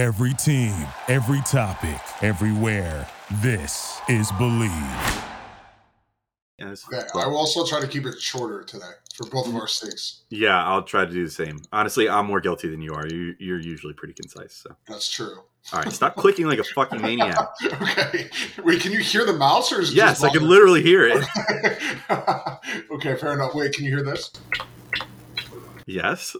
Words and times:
Every 0.00 0.32
team, 0.32 0.72
every 1.08 1.42
topic, 1.42 2.00
everywhere. 2.22 3.06
This 3.42 4.00
is 4.08 4.32
Believe. 4.38 4.72
Yes. 6.58 6.86
Okay, 6.90 7.06
I 7.16 7.26
will 7.26 7.36
also 7.36 7.66
try 7.66 7.82
to 7.82 7.86
keep 7.86 8.06
it 8.06 8.18
shorter 8.18 8.62
today 8.62 8.92
for 9.14 9.28
both 9.28 9.46
of 9.46 9.54
our 9.56 9.68
sakes. 9.68 10.22
Yeah, 10.30 10.64
I'll 10.64 10.84
try 10.84 11.04
to 11.04 11.12
do 11.12 11.26
the 11.26 11.30
same. 11.30 11.60
Honestly, 11.70 12.08
I'm 12.08 12.24
more 12.24 12.40
guilty 12.40 12.70
than 12.70 12.80
you 12.80 12.94
are. 12.94 13.06
You, 13.06 13.34
you're 13.38 13.60
usually 13.60 13.92
pretty 13.92 14.14
concise. 14.14 14.54
So, 14.54 14.74
That's 14.88 15.06
true. 15.10 15.36
all 15.74 15.80
right, 15.82 15.92
stop 15.92 16.16
clicking 16.16 16.46
like 16.46 16.60
a 16.60 16.64
fucking 16.64 17.02
maniac. 17.02 17.36
okay. 17.62 18.30
Wait, 18.64 18.80
can 18.80 18.92
you 18.92 19.00
hear 19.00 19.26
the 19.26 19.34
mouse 19.34 19.70
or 19.70 19.82
is 19.82 19.90
it 19.90 19.96
Yes, 19.96 20.22
just 20.22 20.24
I 20.24 20.30
can 20.38 20.48
literally 20.48 20.82
hear 20.82 21.06
it. 21.08 21.28
okay, 22.90 23.16
fair 23.16 23.34
enough. 23.34 23.54
Wait, 23.54 23.74
can 23.74 23.84
you 23.84 23.90
hear 23.94 24.02
this? 24.02 24.32
Yes, 25.84 26.36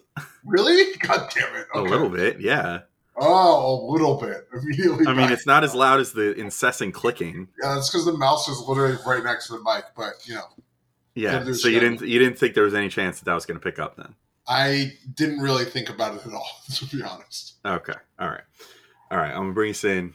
Really? 0.47 0.95
God 1.01 1.31
damn 1.35 1.55
it. 1.57 1.67
a 1.75 1.83
little 1.83 2.09
bit. 2.09 2.41
Yeah. 2.41 2.85
Oh, 3.21 3.87
a 3.89 3.93
little 3.93 4.17
bit. 4.17 4.49
Immediately. 4.63 5.07
I 5.07 5.13
mean, 5.13 5.31
it's 5.31 5.47
not 5.47 5.63
as 5.63 5.75
loud 5.75 6.01
as 6.01 6.13
the 6.13 6.33
incessant 6.35 6.95
clicking. 6.95 7.49
Yeah, 7.63 7.75
that's 7.75 7.91
because 7.91 8.07
the 8.07 8.17
mouse 8.17 8.49
is 8.49 8.59
literally 8.67 8.97
right 9.07 9.23
next 9.23 9.49
to 9.49 9.53
the 9.55 9.63
mic. 9.63 9.85
But 9.97 10.15
you 10.25 10.35
know, 10.35 10.47
Yeah. 11.15 11.53
So 11.53 11.69
you 11.69 11.81
didn't 11.81 12.01
you 12.01 12.19
didn't 12.19 12.39
think 12.39 12.55
there 12.55 12.65
was 12.65 12.75
any 12.75 12.89
chance 12.89 13.19
that 13.19 13.27
that 13.27 13.35
was 13.35 13.45
going 13.47 13.61
to 13.61 13.65
pick 13.65 13.79
up 13.79 13.97
then? 13.97 14.15
I 14.49 14.95
didn't 15.15 15.41
really 15.41 15.65
think 15.65 15.91
about 15.91 16.17
it 16.17 16.27
at 16.27 16.33
all, 16.33 16.51
to 16.75 16.87
be 16.87 17.03
honest. 17.03 17.55
Okay. 17.65 17.95
All 18.19 18.29
right. 18.29 18.43
All 19.11 19.19
right. 19.19 19.31
I'm 19.31 19.43
gonna 19.43 19.53
bring 19.53 19.71
us 19.71 19.85
in. 19.85 20.15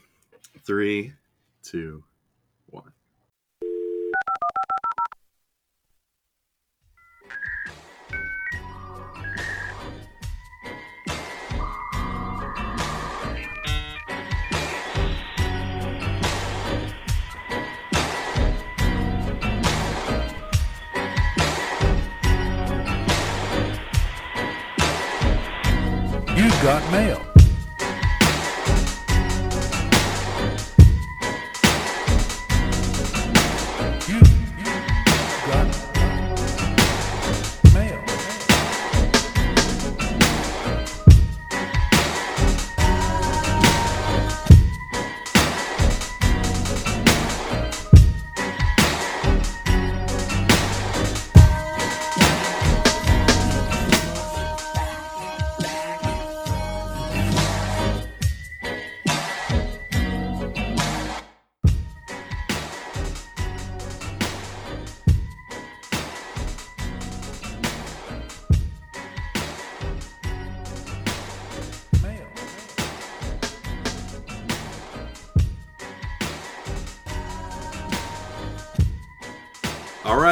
Three, 0.65 1.13
two, 1.61 2.03
got 26.65 26.91
mail. 26.91 27.24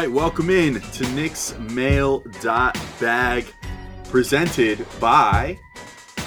Right, 0.03 0.11
welcome 0.11 0.49
in 0.49 0.81
to 0.81 1.09
Knicks 1.11 1.57
Mail 1.57 2.25
Bag, 2.99 3.45
presented 4.09 4.85
by 4.99 5.57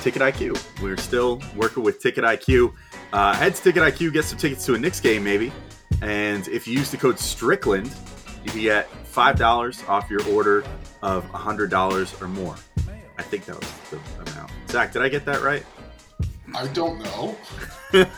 Ticket 0.00 0.22
IQ. 0.22 0.80
We're 0.80 0.96
still 0.96 1.42
working 1.54 1.82
with 1.82 2.00
Ticket 2.00 2.24
IQ. 2.24 2.72
Uh, 3.12 3.34
head 3.34 3.54
to 3.54 3.62
Ticket 3.62 3.82
IQ, 3.82 4.14
get 4.14 4.24
some 4.24 4.38
tickets 4.38 4.64
to 4.64 4.76
a 4.76 4.78
Knicks 4.78 4.98
game, 4.98 5.22
maybe. 5.22 5.52
And 6.00 6.48
if 6.48 6.66
you 6.66 6.72
use 6.78 6.90
the 6.90 6.96
code 6.96 7.18
Strickland, 7.18 7.94
you 8.42 8.50
can 8.50 8.62
get 8.62 8.88
five 9.04 9.36
dollars 9.36 9.84
off 9.88 10.08
your 10.08 10.26
order 10.30 10.64
of 11.02 11.26
a 11.34 11.36
hundred 11.36 11.68
dollars 11.68 12.18
or 12.22 12.28
more. 12.28 12.56
I 13.18 13.22
think 13.22 13.44
that 13.44 13.60
was 13.60 13.70
the 13.90 13.98
amount. 14.32 14.52
Zach, 14.70 14.90
did 14.94 15.02
I 15.02 15.10
get 15.10 15.26
that 15.26 15.42
right? 15.42 15.66
I 16.54 16.66
don't 16.68 16.98
know. 17.02 17.36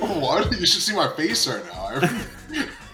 what? 0.00 0.58
You 0.58 0.66
should 0.66 0.82
see 0.82 0.96
my 0.96 1.14
face 1.14 1.46
right 1.46 1.64
now. 1.64 2.64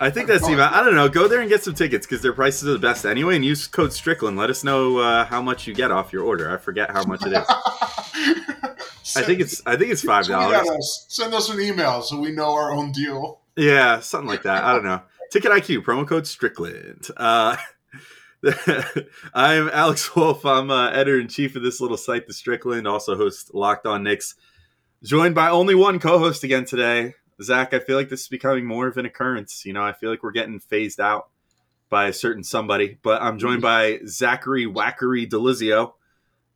I 0.00 0.08
think 0.08 0.28
that's 0.28 0.46
amount. 0.48 0.74
I 0.74 0.82
don't 0.82 0.94
know. 0.94 1.08
Go 1.08 1.28
there 1.28 1.40
and 1.40 1.48
get 1.48 1.62
some 1.62 1.74
tickets 1.74 2.06
because 2.06 2.22
their 2.22 2.32
prices 2.32 2.66
are 2.66 2.72
the 2.72 2.78
best 2.78 3.04
anyway. 3.04 3.36
And 3.36 3.44
use 3.44 3.66
code 3.66 3.92
Strickland. 3.92 4.38
Let 4.38 4.48
us 4.48 4.64
know 4.64 4.98
uh, 4.98 5.26
how 5.26 5.42
much 5.42 5.66
you 5.66 5.74
get 5.74 5.90
off 5.90 6.12
your 6.12 6.24
order. 6.24 6.50
I 6.50 6.56
forget 6.56 6.90
how 6.90 7.04
much 7.04 7.24
it 7.26 7.32
is. 7.32 7.44
I 9.16 9.22
think 9.22 9.40
it's 9.40 9.60
I 9.66 9.76
think 9.76 9.92
it's 9.92 10.02
five 10.02 10.26
dollars. 10.26 11.06
Send 11.08 11.34
us 11.34 11.50
an 11.50 11.60
email 11.60 12.00
so 12.00 12.18
we 12.18 12.32
know 12.32 12.52
our 12.52 12.72
own 12.72 12.92
deal. 12.92 13.40
Yeah, 13.56 14.00
something 14.00 14.28
like 14.28 14.44
that. 14.44 14.64
I 14.64 14.72
don't 14.72 14.84
know. 14.84 15.02
Ticket 15.30 15.50
IQ 15.50 15.84
promo 15.84 16.08
code 16.08 16.26
Strickland. 16.26 17.08
Uh, 17.16 17.56
I'm 19.34 19.68
Alex 19.68 20.16
Wolf. 20.16 20.46
I'm 20.46 20.70
uh, 20.70 20.90
editor 20.90 21.20
in 21.20 21.28
chief 21.28 21.56
of 21.56 21.62
this 21.62 21.80
little 21.80 21.98
site, 21.98 22.26
The 22.26 22.32
Strickland. 22.32 22.88
Also 22.88 23.16
host 23.16 23.52
Locked 23.52 23.86
On 23.86 24.02
Knicks. 24.02 24.34
Joined 25.02 25.34
by 25.34 25.48
only 25.50 25.74
one 25.74 25.98
co-host 25.98 26.44
again 26.44 26.64
today, 26.64 27.14
Zach. 27.42 27.74
I 27.74 27.78
feel 27.78 27.96
like 27.96 28.08
this 28.08 28.22
is 28.22 28.28
becoming 28.28 28.66
more 28.66 28.86
of 28.86 28.96
an 28.96 29.06
occurrence. 29.06 29.64
You 29.64 29.72
know, 29.72 29.82
I 29.82 29.92
feel 29.92 30.10
like 30.10 30.22
we're 30.22 30.30
getting 30.32 30.60
phased 30.60 31.00
out 31.00 31.28
by 31.88 32.06
a 32.06 32.12
certain 32.12 32.44
somebody. 32.44 32.98
But 33.02 33.22
I'm 33.22 33.38
joined 33.38 33.62
by 33.62 34.00
Zachary 34.06 34.66
Wackery 34.66 35.28
Delizio. 35.28 35.92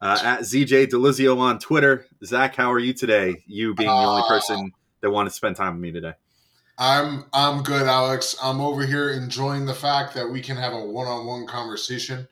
Uh, 0.00 0.18
at 0.22 0.40
ZJ 0.40 0.88
Delizio 0.88 1.38
on 1.38 1.58
Twitter. 1.58 2.04
Zach, 2.22 2.54
how 2.56 2.70
are 2.70 2.78
you 2.78 2.92
today? 2.92 3.42
You 3.46 3.74
being 3.74 3.88
the 3.88 3.94
only 3.94 4.22
Uh, 4.22 4.28
person 4.28 4.72
that 5.00 5.10
wanted 5.10 5.30
to 5.30 5.34
spend 5.34 5.56
time 5.56 5.74
with 5.74 5.82
me 5.82 5.92
today. 5.92 6.12
I'm 6.76 7.24
I'm 7.32 7.62
good, 7.62 7.86
Alex. 7.86 8.36
I'm 8.42 8.60
over 8.60 8.84
here 8.84 9.10
enjoying 9.10 9.64
the 9.64 9.74
fact 9.74 10.14
that 10.14 10.28
we 10.28 10.42
can 10.42 10.56
have 10.56 10.72
a 10.72 10.84
one-on-one 10.84 11.46
conversation. 11.46 12.28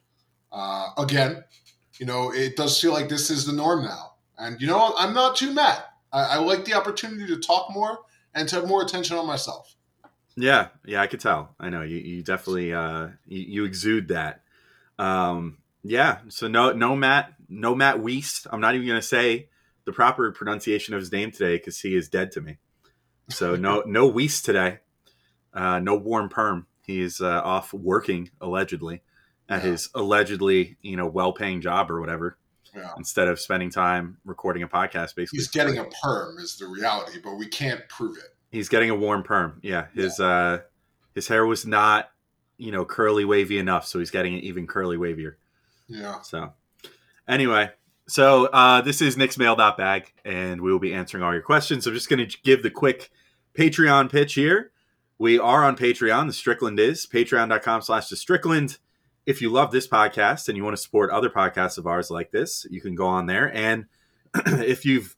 Uh, 0.51 0.89
again, 0.99 1.45
you 1.99 2.05
know, 2.05 2.33
it 2.33 2.57
does 2.57 2.79
feel 2.79 2.93
like 2.93 3.09
this 3.09 3.31
is 3.31 3.47
the 3.47 3.53
norm 3.53 3.85
now, 3.85 4.15
and 4.37 4.61
you 4.61 4.67
know. 4.67 4.93
I'm 4.99 5.15
not 5.15 5.37
too 5.37 5.53
mad. 5.55 5.83
I, 6.13 6.23
I 6.23 6.37
like 6.39 6.65
the 6.65 6.75
opportunity 6.75 7.27
to 7.29 7.39
talk 7.41 7.73
more 7.73 8.01
and 8.35 8.49
to 8.49 8.57
have 8.57 8.67
more 8.69 8.83
attention 8.83 9.17
on 9.17 9.27
myself. 9.27 9.75
Yeah, 10.37 10.69
yeah, 10.87 11.03
I 11.03 11.07
could 11.09 11.21
tell. 11.21 11.55
I 11.61 11.69
know 11.69 11.83
you, 11.83 11.97
you 11.99 12.23
definitely 12.23 12.73
uh, 12.73 13.09
you, 13.27 13.41
you 13.41 13.65
exude 13.65 14.09
that. 14.09 14.43
Um, 14.99 15.59
yeah, 15.83 16.19
so 16.29 16.49
no, 16.49 16.73
no 16.73 16.97
Matt, 16.97 17.35
no 17.49 17.75
Matt 17.75 17.97
Weist. 17.99 18.47
I'm 18.51 18.61
not 18.61 18.75
even 18.75 18.87
going 18.87 19.01
to 19.01 19.07
say 19.07 19.49
the 19.85 19.93
proper 19.93 20.31
pronunciation 20.33 20.95
of 20.95 21.01
his 21.01 21.13
name 21.13 21.33
today 21.33 21.57
because 21.59 21.81
he 21.81 21.95
is 21.95 22.09
dead 22.09 22.33
to 22.33 22.41
me. 22.41 22.59
So 23.29 23.57
no, 23.57 23.83
no 23.87 24.11
Weist 24.11 24.45
today. 24.45 24.79
Uh, 25.53 25.81
no 25.81 25.97
warm 25.97 26.29
perm. 26.29 26.67
He's 26.87 27.21
uh, 27.21 27.43
off 27.45 27.73
working 27.75 28.31
allegedly 28.41 29.03
at 29.49 29.63
Yeah. 29.63 29.71
his 29.73 29.91
allegedly 29.95 30.77
you 30.81 30.97
know 30.97 31.07
well-paying 31.07 31.61
job 31.61 31.91
or 31.91 32.01
whatever. 32.01 32.39
Yeah. 32.75 32.91
Instead 32.97 33.29
of 33.29 33.39
spending 33.39 33.71
time 33.71 34.17
recording 34.25 34.63
a 34.63 34.69
podcast, 34.69 35.15
basically 35.15 35.39
He's 35.39 35.49
getting 35.49 35.79
a 35.79 35.85
perm 36.03 36.39
is 36.39 36.57
the 36.57 36.67
reality, 36.67 37.19
but 37.23 37.35
we 37.35 37.47
can't 37.47 37.87
prove 37.89 38.17
it. 38.17 38.35
He's 38.51 38.69
getting 38.69 38.89
a 38.89 38.95
warm 38.95 39.23
perm. 39.23 39.59
Yeah, 39.63 39.87
his 39.95 40.21
uh, 40.21 40.61
his 41.15 41.29
hair 41.29 41.45
was 41.45 41.67
not, 41.67 42.11
you 42.57 42.73
know, 42.73 42.85
curly 42.85 43.25
wavy 43.25 43.59
enough, 43.59 43.87
so 43.87 43.99
he's 43.99 44.11
getting 44.11 44.35
it 44.35 44.45
even 44.45 44.67
curly 44.67 44.97
wavier. 44.97 45.35
Yeah. 45.89 46.23
So, 46.23 46.53
anyway, 47.29 47.71
so 48.09 48.47
uh, 48.47 48.81
this 48.81 49.01
is 49.01 49.17
Knicks 49.17 49.39
Mail 49.39 49.57
Bag, 49.57 50.13
and 50.25 50.61
we 50.61 50.73
will 50.73 50.79
be 50.79 50.95
answering 50.95 51.23
all 51.23 51.33
your 51.33 51.43
questions. 51.43 51.87
I'm 51.87 51.95
just 51.95 52.09
going 52.09 52.27
to 52.27 52.39
give 52.43 52.63
the 52.63 52.71
quick 52.71 53.11
Patreon 53.55 54.11
pitch 54.11 54.35
here. 54.35 54.71
We 55.19 55.39
are 55.39 55.65
on 55.65 55.77
Patreon. 55.77 56.27
The 56.27 56.33
Strickland 56.33 56.81
is 56.81 57.07
patreon.com 57.07 57.83
slash 57.83 58.09
the 58.09 58.17
Strickland. 58.17 58.79
If 59.25 59.41
you 59.41 59.51
love 59.51 59.71
this 59.71 59.87
podcast 59.87 60.49
and 60.49 60.57
you 60.57 60.65
want 60.65 60.77
to 60.77 60.83
support 60.83 61.11
other 61.11 61.31
podcasts 61.31 61.79
of 61.79 61.87
ours 61.87 62.11
like 62.11 62.31
this, 62.31 62.67
you 62.71 62.81
can 62.81 62.95
go 62.95 63.07
on 63.07 63.27
there. 63.27 63.55
And 63.55 63.87
if 64.35 64.85
you've 64.85 65.17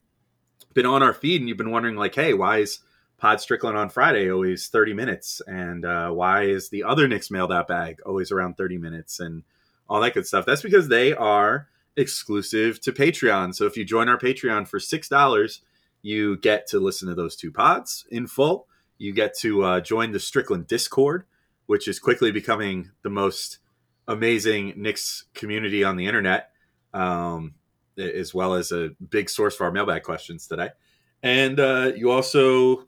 been 0.75 0.87
on 0.87 1.03
our 1.03 1.15
feed 1.15 1.41
and 1.41 1.49
you've 1.49 1.59
been 1.59 1.71
wondering, 1.71 1.97
like, 1.97 2.15
hey, 2.15 2.35
why 2.35 2.59
is 2.59 2.81
Pod 3.17 3.41
Strickland 3.41 3.79
on 3.79 3.89
Friday 3.89 4.31
always 4.31 4.69
30 4.69 4.93
minutes? 4.93 5.41
And 5.47 5.85
uh, 5.85 6.11
why 6.11 6.43
is 6.43 6.69
the 6.69 6.85
other 6.85 7.09
Knicks 7.09 7.31
Mail 7.31 7.47
That 7.49 7.67
Bag 7.67 8.01
always 8.05 8.31
around 8.31 8.57
30 8.57 8.79
minutes? 8.79 9.21
And 9.21 9.45
all 9.89 10.01
that 10.01 10.15
good 10.15 10.27
stuff. 10.27 10.47
That's 10.47 10.63
because 10.63 10.89
they 10.89 11.13
are 11.13 11.69
exclusive 11.97 12.81
to 12.83 12.93
Patreon. 12.93 13.55
So 13.55 13.67
if 13.67 13.77
you 13.77 13.85
join 13.85 14.09
our 14.09 14.19
Patreon 14.19 14.67
for 14.67 14.81
six 14.81 15.09
dollars, 15.09 15.61
you 16.03 16.37
get 16.37 16.67
to 16.69 16.81
listen 16.81 17.09
to 17.09 17.15
those 17.15 17.37
two 17.37 17.51
pods 17.51 18.05
in 18.11 18.27
full. 18.27 18.67
You 18.99 19.13
get 19.13 19.37
to 19.39 19.63
uh, 19.63 19.81
join 19.81 20.13
the 20.13 20.21
Strickland 20.21 20.67
Discord, 20.67 21.25
which 21.67 21.89
is 21.89 21.99
quickly 21.99 22.31
becoming 22.31 22.91
the 23.03 23.11
most 23.11 23.59
amazing 24.07 24.75
Knicks 24.77 25.25
community 25.35 25.85
on 25.85 25.97
the 25.97 26.07
internet. 26.07 26.51
Um, 26.93 27.55
as 27.99 28.35
well 28.35 28.55
as 28.55 28.73
a 28.73 28.91
big 29.11 29.31
source 29.31 29.57
for 29.57 29.65
our 29.65 29.73
mailbag 29.73 30.03
questions 30.03 30.47
today. 30.47 30.71
And 31.23 31.59
uh, 31.59 31.93
you 31.97 32.11
also 32.11 32.87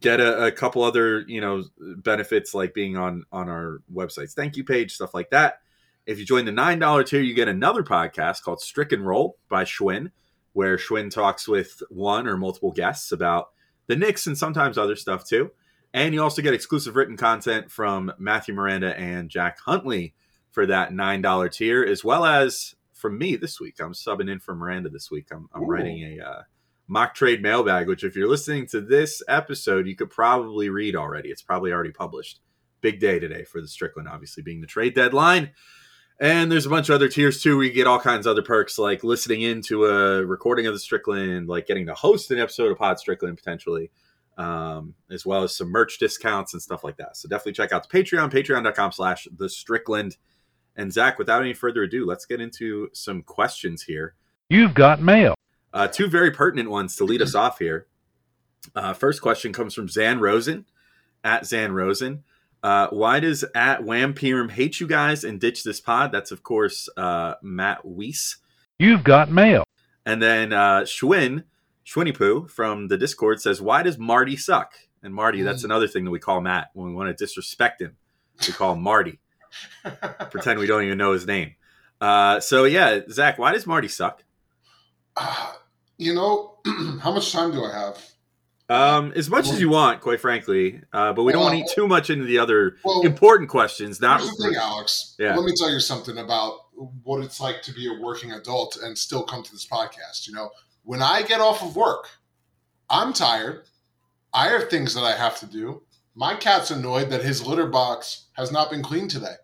get 0.00 0.20
a, 0.20 0.46
a, 0.46 0.52
couple 0.52 0.82
other 0.82 1.20
you 1.28 1.40
know 1.40 1.62
benefits 1.78 2.54
like 2.54 2.72
being 2.72 2.96
on 2.96 3.24
on 3.30 3.50
our 3.50 3.82
websites 3.92 4.32
thank 4.32 4.56
you 4.56 4.64
page 4.64 4.94
stuff 4.94 5.12
like 5.12 5.28
that 5.28 5.60
if 6.06 6.18
you 6.18 6.24
join 6.24 6.46
the 6.46 6.50
nine 6.50 6.78
dollar 6.78 7.04
tier 7.04 7.20
you 7.20 7.34
get 7.34 7.46
another 7.46 7.82
podcast 7.82 8.42
called 8.42 8.58
strick 8.58 8.92
and 8.92 9.06
roll 9.06 9.36
by 9.50 9.64
schwinn 9.64 10.10
where 10.54 10.78
schwinn 10.78 11.10
talks 11.10 11.46
with 11.46 11.82
one 11.90 12.26
or 12.26 12.38
multiple 12.38 12.72
guests 12.72 13.12
about 13.12 13.48
the 13.86 13.94
knicks 13.94 14.26
and 14.26 14.38
sometimes 14.38 14.78
other 14.78 14.96
stuff 14.96 15.26
too 15.26 15.50
and 15.92 16.14
you 16.14 16.22
also 16.22 16.40
get 16.40 16.54
exclusive 16.54 16.96
written 16.96 17.18
content 17.18 17.70
from 17.70 18.10
matthew 18.18 18.54
miranda 18.54 18.98
and 18.98 19.28
jack 19.28 19.58
huntley 19.60 20.14
for 20.56 20.64
that 20.64 20.90
nine 20.90 21.20
dollar 21.20 21.50
tier 21.50 21.84
as 21.84 22.02
well 22.02 22.24
as 22.24 22.74
from 22.94 23.18
me 23.18 23.36
this 23.36 23.60
week 23.60 23.74
i'm 23.78 23.92
subbing 23.92 24.30
in 24.30 24.40
for 24.40 24.54
miranda 24.54 24.88
this 24.88 25.10
week 25.10 25.26
i'm, 25.30 25.50
I'm 25.52 25.68
writing 25.68 26.18
a 26.18 26.24
uh, 26.24 26.42
mock 26.88 27.14
trade 27.14 27.42
mailbag, 27.42 27.88
which 27.88 28.04
if 28.04 28.16
you're 28.16 28.28
listening 28.28 28.66
to 28.68 28.80
this 28.80 29.22
episode, 29.28 29.86
you 29.86 29.96
could 29.96 30.10
probably 30.10 30.68
read 30.68 30.94
already. 30.94 31.30
It's 31.30 31.42
probably 31.42 31.72
already 31.72 31.92
published. 31.92 32.40
Big 32.80 33.00
day 33.00 33.18
today 33.18 33.44
for 33.44 33.60
the 33.60 33.68
Strickland, 33.68 34.08
obviously 34.08 34.42
being 34.42 34.60
the 34.60 34.66
trade 34.66 34.94
deadline. 34.94 35.50
And 36.20 36.50
there's 36.50 36.66
a 36.66 36.70
bunch 36.70 36.88
of 36.88 36.94
other 36.94 37.08
tiers 37.08 37.42
too, 37.42 37.56
where 37.56 37.66
you 37.66 37.72
get 37.72 37.86
all 37.86 37.98
kinds 37.98 38.26
of 38.26 38.30
other 38.30 38.42
perks, 38.42 38.78
like 38.78 39.04
listening 39.04 39.42
into 39.42 39.84
a 39.84 40.24
recording 40.24 40.66
of 40.66 40.72
the 40.72 40.78
Strickland, 40.78 41.48
like 41.48 41.66
getting 41.66 41.86
to 41.86 41.94
host 41.94 42.30
an 42.30 42.38
episode 42.38 42.70
of 42.70 42.78
Pod 42.78 42.98
Strickland 42.98 43.36
potentially, 43.36 43.90
um, 44.38 44.94
as 45.10 45.26
well 45.26 45.42
as 45.42 45.54
some 45.54 45.68
merch 45.68 45.98
discounts 45.98 46.54
and 46.54 46.62
stuff 46.62 46.84
like 46.84 46.96
that. 46.96 47.16
So 47.16 47.28
definitely 47.28 47.52
check 47.52 47.72
out 47.72 47.86
the 47.88 47.98
Patreon, 47.98 48.30
patreon.com 48.30 48.92
slash 48.92 49.28
the 49.36 49.48
Strickland. 49.48 50.16
And 50.76 50.92
Zach, 50.92 51.18
without 51.18 51.40
any 51.40 51.54
further 51.54 51.82
ado, 51.82 52.04
let's 52.04 52.26
get 52.26 52.40
into 52.40 52.90
some 52.92 53.22
questions 53.22 53.82
here. 53.82 54.14
You've 54.48 54.74
got 54.74 55.00
mail. 55.00 55.34
Uh, 55.72 55.88
two 55.88 56.08
very 56.08 56.30
pertinent 56.30 56.70
ones 56.70 56.96
to 56.96 57.04
lead 57.04 57.22
us 57.22 57.34
off 57.34 57.58
here. 57.58 57.86
Uh, 58.74 58.92
first 58.92 59.22
question 59.22 59.52
comes 59.52 59.74
from 59.74 59.88
Zan 59.88 60.20
Rosen 60.20 60.66
at 61.24 61.46
Zan 61.46 61.72
Rosen. 61.72 62.24
Uh, 62.62 62.88
why 62.88 63.20
does 63.20 63.44
at 63.54 63.82
Whampirum 63.82 64.50
hate 64.50 64.80
you 64.80 64.86
guys 64.86 65.24
and 65.24 65.40
ditch 65.40 65.64
this 65.64 65.80
pod? 65.80 66.12
That's 66.12 66.30
of 66.30 66.42
course 66.42 66.88
uh, 66.96 67.34
Matt 67.42 67.84
Weiss. 67.84 68.36
You've 68.78 69.04
got 69.04 69.30
mail. 69.30 69.64
And 70.04 70.22
then 70.22 70.52
uh, 70.52 70.80
Schwinn 70.80 71.44
Schwinnypoo 71.86 72.50
from 72.50 72.88
the 72.88 72.98
Discord 72.98 73.40
says, 73.40 73.62
"Why 73.62 73.82
does 73.82 73.98
Marty 73.98 74.36
suck?" 74.36 74.72
And 75.02 75.14
Marty, 75.14 75.40
mm. 75.40 75.44
that's 75.44 75.64
another 75.64 75.86
thing 75.86 76.04
that 76.04 76.10
we 76.10 76.18
call 76.18 76.40
Matt 76.40 76.70
when 76.74 76.88
we 76.88 76.94
want 76.94 77.16
to 77.16 77.24
disrespect 77.24 77.80
him. 77.80 77.96
We 78.46 78.52
call 78.52 78.72
him 78.72 78.82
Marty. 78.82 79.20
Pretend 80.30 80.58
we 80.58 80.66
don't 80.66 80.84
even 80.84 80.98
know 80.98 81.12
his 81.12 81.26
name. 81.26 81.54
Uh, 82.00 82.40
so 82.40 82.64
yeah, 82.64 83.00
Zach, 83.10 83.38
why 83.38 83.52
does 83.52 83.66
Marty 83.66 83.88
suck? 83.88 84.22
Uh, 85.16 85.52
you 85.98 86.14
know, 86.14 86.58
how 87.00 87.12
much 87.12 87.32
time 87.32 87.52
do 87.52 87.64
I 87.64 87.72
have? 87.72 87.98
Um, 88.68 89.12
as 89.14 89.30
much 89.30 89.48
as 89.48 89.60
you 89.60 89.68
want, 89.68 90.00
quite 90.00 90.20
frankly. 90.20 90.80
Uh, 90.92 91.12
but 91.12 91.22
we 91.22 91.32
don't 91.32 91.42
want 91.42 91.54
to 91.54 91.60
eat 91.60 91.70
too 91.72 91.86
much 91.86 92.10
into 92.10 92.24
the 92.24 92.38
other 92.38 92.76
well, 92.84 93.02
important 93.02 93.48
questions. 93.48 94.00
Not 94.00 94.20
the 94.20 94.26
thing, 94.42 94.56
Alex. 94.56 95.14
Yeah. 95.18 95.36
Let 95.36 95.44
me 95.44 95.52
tell 95.56 95.70
you 95.70 95.78
something 95.78 96.18
about 96.18 96.58
what 97.04 97.22
it's 97.24 97.40
like 97.40 97.62
to 97.62 97.72
be 97.72 97.86
a 97.88 98.00
working 98.00 98.32
adult 98.32 98.76
and 98.82 98.98
still 98.98 99.22
come 99.22 99.42
to 99.42 99.52
this 99.52 99.66
podcast. 99.66 100.26
You 100.26 100.34
know, 100.34 100.50
when 100.82 101.00
I 101.00 101.22
get 101.22 101.40
off 101.40 101.62
of 101.62 101.76
work, 101.76 102.08
I'm 102.90 103.12
tired. 103.12 103.62
I 104.34 104.48
have 104.48 104.68
things 104.68 104.94
that 104.94 105.04
I 105.04 105.16
have 105.16 105.38
to 105.40 105.46
do. 105.46 105.82
My 106.14 106.34
cat's 106.34 106.70
annoyed 106.70 107.10
that 107.10 107.22
his 107.22 107.46
litter 107.46 107.66
box 107.66 108.26
has 108.32 108.50
not 108.50 108.70
been 108.70 108.82
cleaned 108.82 109.10
today. 109.10 109.34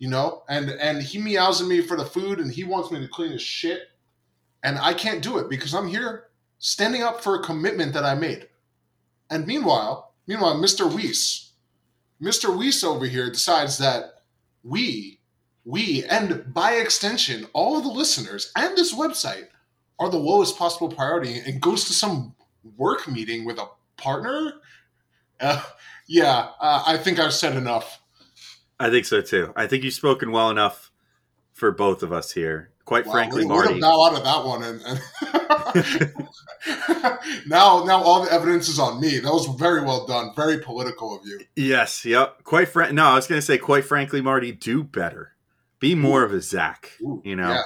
You 0.00 0.08
know, 0.08 0.42
and 0.48 0.68
and 0.70 1.00
he 1.00 1.18
meows 1.18 1.60
at 1.62 1.68
me 1.68 1.80
for 1.80 1.96
the 1.96 2.04
food, 2.04 2.40
and 2.40 2.52
he 2.52 2.64
wants 2.64 2.90
me 2.90 2.98
to 2.98 3.06
clean 3.06 3.30
his 3.30 3.42
shit 3.42 3.90
and 4.62 4.78
I 4.78 4.94
can't 4.94 5.22
do 5.22 5.38
it 5.38 5.48
because 5.48 5.74
I'm 5.74 5.88
here 5.88 6.24
standing 6.58 7.02
up 7.02 7.22
for 7.22 7.34
a 7.34 7.42
commitment 7.42 7.92
that 7.94 8.04
I 8.04 8.14
made. 8.14 8.48
And 9.30 9.46
meanwhile, 9.46 10.14
meanwhile, 10.26 10.56
Mr. 10.56 10.92
Weiss, 10.92 11.52
Mr. 12.20 12.56
Weiss 12.56 12.84
over 12.84 13.06
here 13.06 13.30
decides 13.30 13.78
that 13.78 14.22
we, 14.62 15.20
we, 15.64 16.04
and 16.04 16.52
by 16.52 16.72
extension, 16.72 17.46
all 17.52 17.78
of 17.78 17.84
the 17.84 17.90
listeners 17.90 18.52
and 18.56 18.76
this 18.76 18.94
website 18.94 19.48
are 19.98 20.10
the 20.10 20.18
lowest 20.18 20.58
possible 20.58 20.88
priority 20.88 21.38
and 21.38 21.60
goes 21.62 21.84
to 21.86 21.94
some 21.94 22.34
work 22.76 23.08
meeting 23.08 23.44
with 23.44 23.58
a 23.58 23.68
partner. 23.96 24.54
Uh, 25.38 25.62
yeah, 26.06 26.48
uh, 26.60 26.82
I 26.86 26.98
think 26.98 27.18
I've 27.18 27.32
said 27.32 27.56
enough. 27.56 27.99
I 28.80 28.90
think 28.90 29.04
so 29.04 29.20
too. 29.20 29.52
I 29.54 29.66
think 29.66 29.84
you've 29.84 29.94
spoken 29.94 30.32
well 30.32 30.50
enough 30.50 30.90
for 31.52 31.70
both 31.70 32.02
of 32.02 32.12
us 32.12 32.32
here. 32.32 32.70
Quite 32.86 33.06
wow, 33.06 33.12
frankly, 33.12 33.44
we're, 33.44 33.54
Marty. 33.54 33.78
Bow 33.78 34.06
out 34.06 34.16
of 34.16 34.24
that 34.24 34.44
one, 34.44 34.64
and, 34.64 34.82
and 34.82 34.98
now 37.46 37.84
now 37.84 38.02
all 38.02 38.24
the 38.24 38.32
evidence 38.32 38.68
is 38.68 38.80
on 38.80 39.00
me. 39.00 39.18
That 39.18 39.30
was 39.30 39.46
very 39.58 39.82
well 39.82 40.06
done, 40.06 40.32
very 40.34 40.58
political 40.58 41.14
of 41.14 41.24
you. 41.24 41.40
Yes, 41.54 42.04
yep. 42.04 42.42
Quite 42.42 42.68
frank. 42.68 42.92
No, 42.94 43.04
I 43.04 43.14
was 43.14 43.28
going 43.28 43.38
to 43.38 43.46
say, 43.46 43.58
quite 43.58 43.84
frankly, 43.84 44.20
Marty, 44.20 44.50
do 44.50 44.82
better. 44.82 45.34
Be 45.78 45.94
more 45.94 46.22
Ooh. 46.22 46.26
of 46.26 46.32
a 46.32 46.40
Zach. 46.40 46.90
Ooh, 47.02 47.22
you 47.24 47.36
know, 47.36 47.50
yeah. 47.50 47.62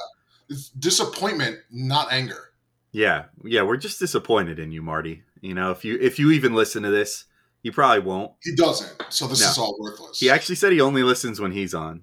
it's 0.51 0.69
disappointment, 0.71 1.61
not 1.71 2.13
anger. 2.13 2.51
Yeah, 2.93 3.27
yeah. 3.45 3.63
We're 3.63 3.77
just 3.77 4.01
disappointed 4.01 4.59
in 4.59 4.73
you, 4.73 4.83
Marty. 4.83 5.23
You 5.41 5.55
know, 5.55 5.71
if 5.71 5.85
you 5.85 5.97
if 6.01 6.19
you 6.19 6.33
even 6.33 6.55
listen 6.55 6.83
to 6.83 6.91
this, 6.91 7.25
you 7.65 7.73
probably 7.73 8.01
won't. 8.01 8.31
He 8.43 8.55
doesn't. 8.55 9.07
So 9.09 9.27
this 9.27 9.41
no. 9.41 9.49
is 9.49 9.59
all 9.59 9.77
worthless. 9.81 10.21
He 10.21 10.29
actually 10.31 10.55
said 10.55 10.73
he 10.73 10.83
only 10.83 11.03
listens 11.03 11.41
when 11.41 11.51
he's 11.51 11.75
on. 11.75 12.03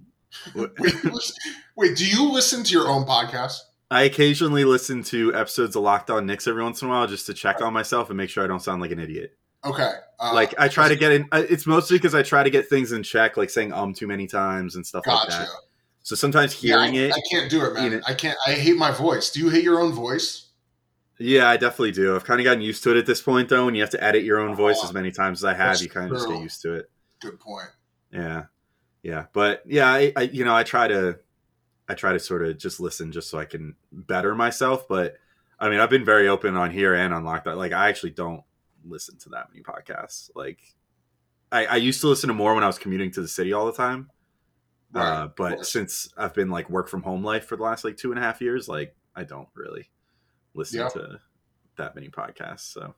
wait, 0.55 0.71
wait, 1.77 1.95
do 1.95 2.05
you 2.05 2.31
listen 2.31 2.63
to 2.63 2.73
your 2.73 2.87
own 2.87 3.05
podcast? 3.05 3.59
I 3.91 4.03
occasionally 4.03 4.65
listen 4.65 5.03
to 5.03 5.35
episodes 5.35 5.75
of 5.75 5.83
Locked 5.83 6.09
On 6.09 6.25
Knicks 6.25 6.47
every 6.47 6.63
once 6.63 6.81
in 6.81 6.87
a 6.87 6.91
while 6.91 7.07
just 7.07 7.27
to 7.27 7.33
check 7.33 7.61
on 7.61 7.73
myself 7.73 8.09
and 8.09 8.17
make 8.17 8.29
sure 8.29 8.43
I 8.43 8.47
don't 8.47 8.61
sound 8.61 8.81
like 8.81 8.91
an 8.91 8.99
idiot. 8.99 9.37
Okay. 9.63 9.91
Uh, 10.19 10.33
like 10.33 10.55
I 10.57 10.67
try 10.67 10.87
to 10.87 10.95
get 10.95 11.11
in. 11.11 11.27
It's 11.31 11.67
mostly 11.67 11.97
because 11.97 12.15
I 12.15 12.23
try 12.23 12.41
to 12.41 12.49
get 12.49 12.67
things 12.67 12.91
in 12.91 13.03
check, 13.03 13.37
like 13.37 13.51
saying 13.51 13.71
um 13.71 13.93
too 13.93 14.07
many 14.07 14.25
times 14.25 14.75
and 14.75 14.85
stuff 14.85 15.05
gotcha. 15.05 15.29
like 15.29 15.39
that. 15.41 15.49
So 16.01 16.15
sometimes 16.15 16.53
hearing 16.53 16.95
yeah, 16.95 17.01
I, 17.01 17.05
it, 17.05 17.13
I 17.13 17.21
can't 17.29 17.51
do 17.51 17.63
it, 17.65 17.75
man. 17.75 18.01
I 18.07 18.15
can't. 18.15 18.37
I 18.47 18.53
hate 18.53 18.77
my 18.77 18.89
voice. 18.89 19.29
Do 19.29 19.39
you 19.39 19.49
hate 19.49 19.63
your 19.63 19.79
own 19.79 19.91
voice? 19.91 20.47
Yeah, 21.21 21.49
I 21.49 21.57
definitely 21.57 21.91
do. 21.91 22.15
I've 22.15 22.25
kind 22.25 22.39
of 22.39 22.45
gotten 22.45 22.61
used 22.61 22.83
to 22.83 22.91
it 22.91 22.97
at 22.97 23.05
this 23.05 23.21
point, 23.21 23.49
though. 23.49 23.67
And 23.67 23.77
you 23.77 23.83
have 23.83 23.91
to 23.91 24.03
edit 24.03 24.23
your 24.23 24.39
own 24.39 24.55
voice 24.55 24.79
uh, 24.81 24.87
as 24.87 24.93
many 24.93 25.11
times 25.11 25.39
as 25.39 25.45
I 25.45 25.53
have, 25.53 25.81
you 25.81 25.89
kind 25.89 26.11
of 26.11 26.17
just 26.17 26.29
get 26.29 26.41
used 26.41 26.61
to 26.63 26.73
it. 26.73 26.89
Good 27.19 27.39
point. 27.39 27.69
Yeah 28.11 28.43
yeah 29.03 29.25
but 29.33 29.63
yeah 29.65 29.87
I, 29.91 30.13
I, 30.15 30.21
you 30.23 30.45
know 30.45 30.55
i 30.55 30.63
try 30.63 30.87
to 30.87 31.17
i 31.89 31.93
try 31.93 32.13
to 32.13 32.19
sort 32.19 32.45
of 32.45 32.57
just 32.57 32.79
listen 32.79 33.11
just 33.11 33.29
so 33.29 33.39
i 33.39 33.45
can 33.45 33.75
better 33.91 34.35
myself 34.35 34.87
but 34.87 35.15
i 35.59 35.69
mean 35.69 35.79
i've 35.79 35.89
been 35.89 36.05
very 36.05 36.27
open 36.27 36.55
on 36.55 36.71
here 36.71 36.93
and 36.93 37.13
on 37.13 37.23
Locked 37.23 37.47
On 37.47 37.57
like 37.57 37.73
i 37.73 37.89
actually 37.89 38.11
don't 38.11 38.43
listen 38.85 39.17
to 39.19 39.29
that 39.29 39.47
many 39.51 39.63
podcasts 39.63 40.29
like 40.35 40.59
i 41.51 41.65
i 41.65 41.75
used 41.77 42.01
to 42.01 42.07
listen 42.07 42.27
to 42.27 42.33
more 42.33 42.53
when 42.53 42.63
i 42.63 42.67
was 42.67 42.77
commuting 42.77 43.11
to 43.11 43.21
the 43.21 43.27
city 43.27 43.53
all 43.53 43.65
the 43.65 43.73
time 43.73 44.09
right, 44.93 45.03
uh, 45.03 45.29
but 45.35 45.65
since 45.65 46.09
i've 46.17 46.33
been 46.33 46.49
like 46.49 46.69
work 46.69 46.87
from 46.87 47.03
home 47.03 47.23
life 47.23 47.45
for 47.45 47.55
the 47.55 47.63
last 47.63 47.83
like 47.83 47.97
two 47.97 48.11
and 48.11 48.19
a 48.19 48.23
half 48.23 48.41
years 48.41 48.67
like 48.67 48.95
i 49.15 49.23
don't 49.23 49.49
really 49.55 49.89
listen 50.53 50.79
yep. 50.79 50.93
to 50.93 51.19
that 51.77 51.95
many 51.95 52.09
podcasts 52.09 52.73
so 52.73 52.93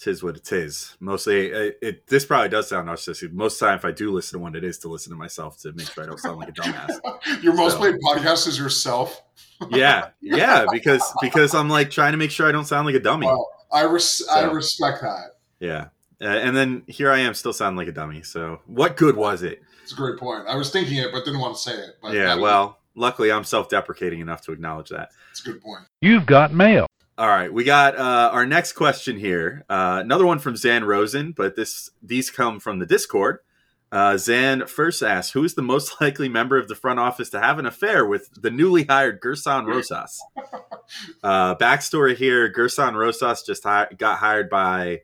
tis 0.00 0.22
what 0.22 0.36
it 0.36 0.50
is. 0.50 0.96
Mostly, 0.98 1.48
it, 1.48 1.78
it, 1.80 2.06
this 2.06 2.24
probably 2.24 2.48
does 2.48 2.68
sound 2.68 2.88
narcissistic. 2.88 3.32
Most 3.32 3.54
of 3.54 3.60
the 3.60 3.66
time, 3.66 3.78
if 3.78 3.84
I 3.84 3.92
do 3.92 4.10
listen 4.10 4.38
to 4.38 4.42
one, 4.42 4.56
it 4.56 4.64
is 4.64 4.78
to 4.78 4.88
listen 4.88 5.12
to 5.12 5.16
myself 5.16 5.58
to 5.60 5.72
make 5.72 5.88
sure 5.92 6.02
I 6.02 6.06
don't 6.06 6.18
sound 6.18 6.38
like 6.38 6.48
a 6.48 6.52
dumbass. 6.52 7.42
Your 7.42 7.54
most 7.54 7.72
so, 7.72 7.78
played 7.78 7.96
podcast 7.96 8.48
is 8.48 8.58
yourself. 8.58 9.22
yeah, 9.70 10.08
yeah, 10.20 10.64
because 10.72 11.02
because 11.20 11.54
I'm 11.54 11.68
like 11.68 11.90
trying 11.90 12.12
to 12.12 12.18
make 12.18 12.30
sure 12.30 12.48
I 12.48 12.52
don't 12.52 12.64
sound 12.64 12.86
like 12.86 12.94
a 12.94 13.00
dummy. 13.00 13.26
Well, 13.26 13.46
I 13.70 13.82
res- 13.82 14.26
so, 14.26 14.30
I 14.30 14.50
respect 14.50 15.02
that. 15.02 15.36
Yeah, 15.60 15.88
uh, 16.22 16.28
and 16.28 16.56
then 16.56 16.82
here 16.86 17.10
I 17.10 17.18
am, 17.18 17.34
still 17.34 17.52
sounding 17.52 17.76
like 17.76 17.88
a 17.88 17.92
dummy. 17.92 18.22
So 18.22 18.60
what 18.66 18.96
good 18.96 19.16
was 19.16 19.42
it? 19.42 19.60
It's 19.82 19.92
a 19.92 19.96
great 19.96 20.18
point. 20.18 20.46
I 20.48 20.56
was 20.56 20.70
thinking 20.70 20.96
it, 20.96 21.12
but 21.12 21.26
didn't 21.26 21.40
want 21.40 21.56
to 21.56 21.60
say 21.60 21.74
it. 21.74 21.98
But 22.00 22.14
yeah, 22.14 22.34
well, 22.36 22.78
luckily 23.00 23.32
I'm 23.32 23.44
self-deprecating 23.44 24.20
enough 24.20 24.42
to 24.42 24.52
acknowledge 24.52 24.90
that. 24.90 25.10
It's 25.30 25.40
a 25.40 25.52
good 25.52 25.60
point. 25.60 25.84
You've 26.00 26.26
got 26.26 26.52
mail. 26.52 26.86
All 27.18 27.28
right, 27.28 27.52
we 27.52 27.64
got 27.64 27.96
uh, 27.98 28.30
our 28.32 28.46
next 28.46 28.72
question 28.72 29.18
here. 29.18 29.64
Uh, 29.68 30.00
another 30.02 30.24
one 30.24 30.38
from 30.38 30.56
Zan 30.56 30.84
Rosen, 30.84 31.32
but 31.32 31.54
this 31.54 31.90
these 32.02 32.30
come 32.30 32.60
from 32.60 32.78
the 32.78 32.86
Discord. 32.86 33.40
Uh, 33.92 34.16
Zan 34.16 34.66
first 34.66 35.02
asks, 35.02 35.32
"Who 35.32 35.44
is 35.44 35.54
the 35.54 35.62
most 35.62 35.96
likely 36.00 36.28
member 36.28 36.56
of 36.56 36.68
the 36.68 36.74
front 36.74 36.98
office 36.98 37.28
to 37.30 37.40
have 37.40 37.58
an 37.58 37.66
affair 37.66 38.06
with 38.06 38.30
the 38.40 38.50
newly 38.50 38.84
hired 38.84 39.20
Gerson 39.20 39.66
Rosas?" 39.66 40.20
Uh, 41.22 41.54
backstory 41.54 42.16
here: 42.16 42.48
Gerson 42.48 42.96
Rosas 42.96 43.44
just 43.44 43.62
hi- 43.62 43.86
got 43.96 44.18
hired 44.18 44.50
by 44.50 45.02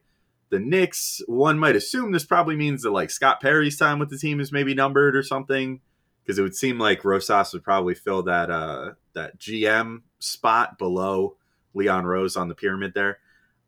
the 0.51 0.59
Knicks. 0.59 1.23
One 1.29 1.61
might 1.61 1.77
assume 1.77 2.11
this 2.11 2.25
probably 2.25 2.57
means 2.57 2.83
that 2.83 2.91
like 2.91 3.11
Scott 3.11 3.41
Perry's 3.41 3.79
time 3.79 4.01
with 4.01 4.11
the 4.11 4.19
team 4.19 4.41
is 4.41 4.51
maybe 4.51 4.75
numbered 4.75 5.15
or 5.15 5.23
something, 5.23 5.81
because 6.27 6.39
it 6.39 6.43
would 6.43 6.57
seem 6.57 6.79
like 6.79 7.05
Rosas 7.05 7.53
would 7.53 7.63
probably 7.63 7.95
fill 7.95 8.25
that 8.25 8.51
uh, 8.51 8.93
that 9.13 9.39
GM 9.39 10.03
spot 10.19 10.77
below 10.77 11.37
Leon 11.73 12.05
Rose 12.05 12.37
on 12.37 12.49
the 12.49 12.55
pyramid 12.55 12.95
there. 12.95 13.19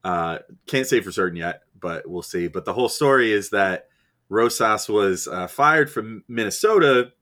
Uh, 0.03 0.39
can't 0.67 0.87
say 0.87 1.01
for 1.01 1.13
certain 1.13 1.37
yet, 1.37 1.63
but 1.79 2.09
we'll 2.09 2.23
see. 2.23 2.49
But 2.49 2.65
the 2.65 2.73
whole 2.73 2.89
story 2.89 3.33
is 3.33 3.51
that 3.51 3.89
Rosas 4.29 4.89
was 4.89 5.29
uh, 5.29 5.47
fired 5.47 5.91
from 5.91 6.25
Minnesota 6.27 7.13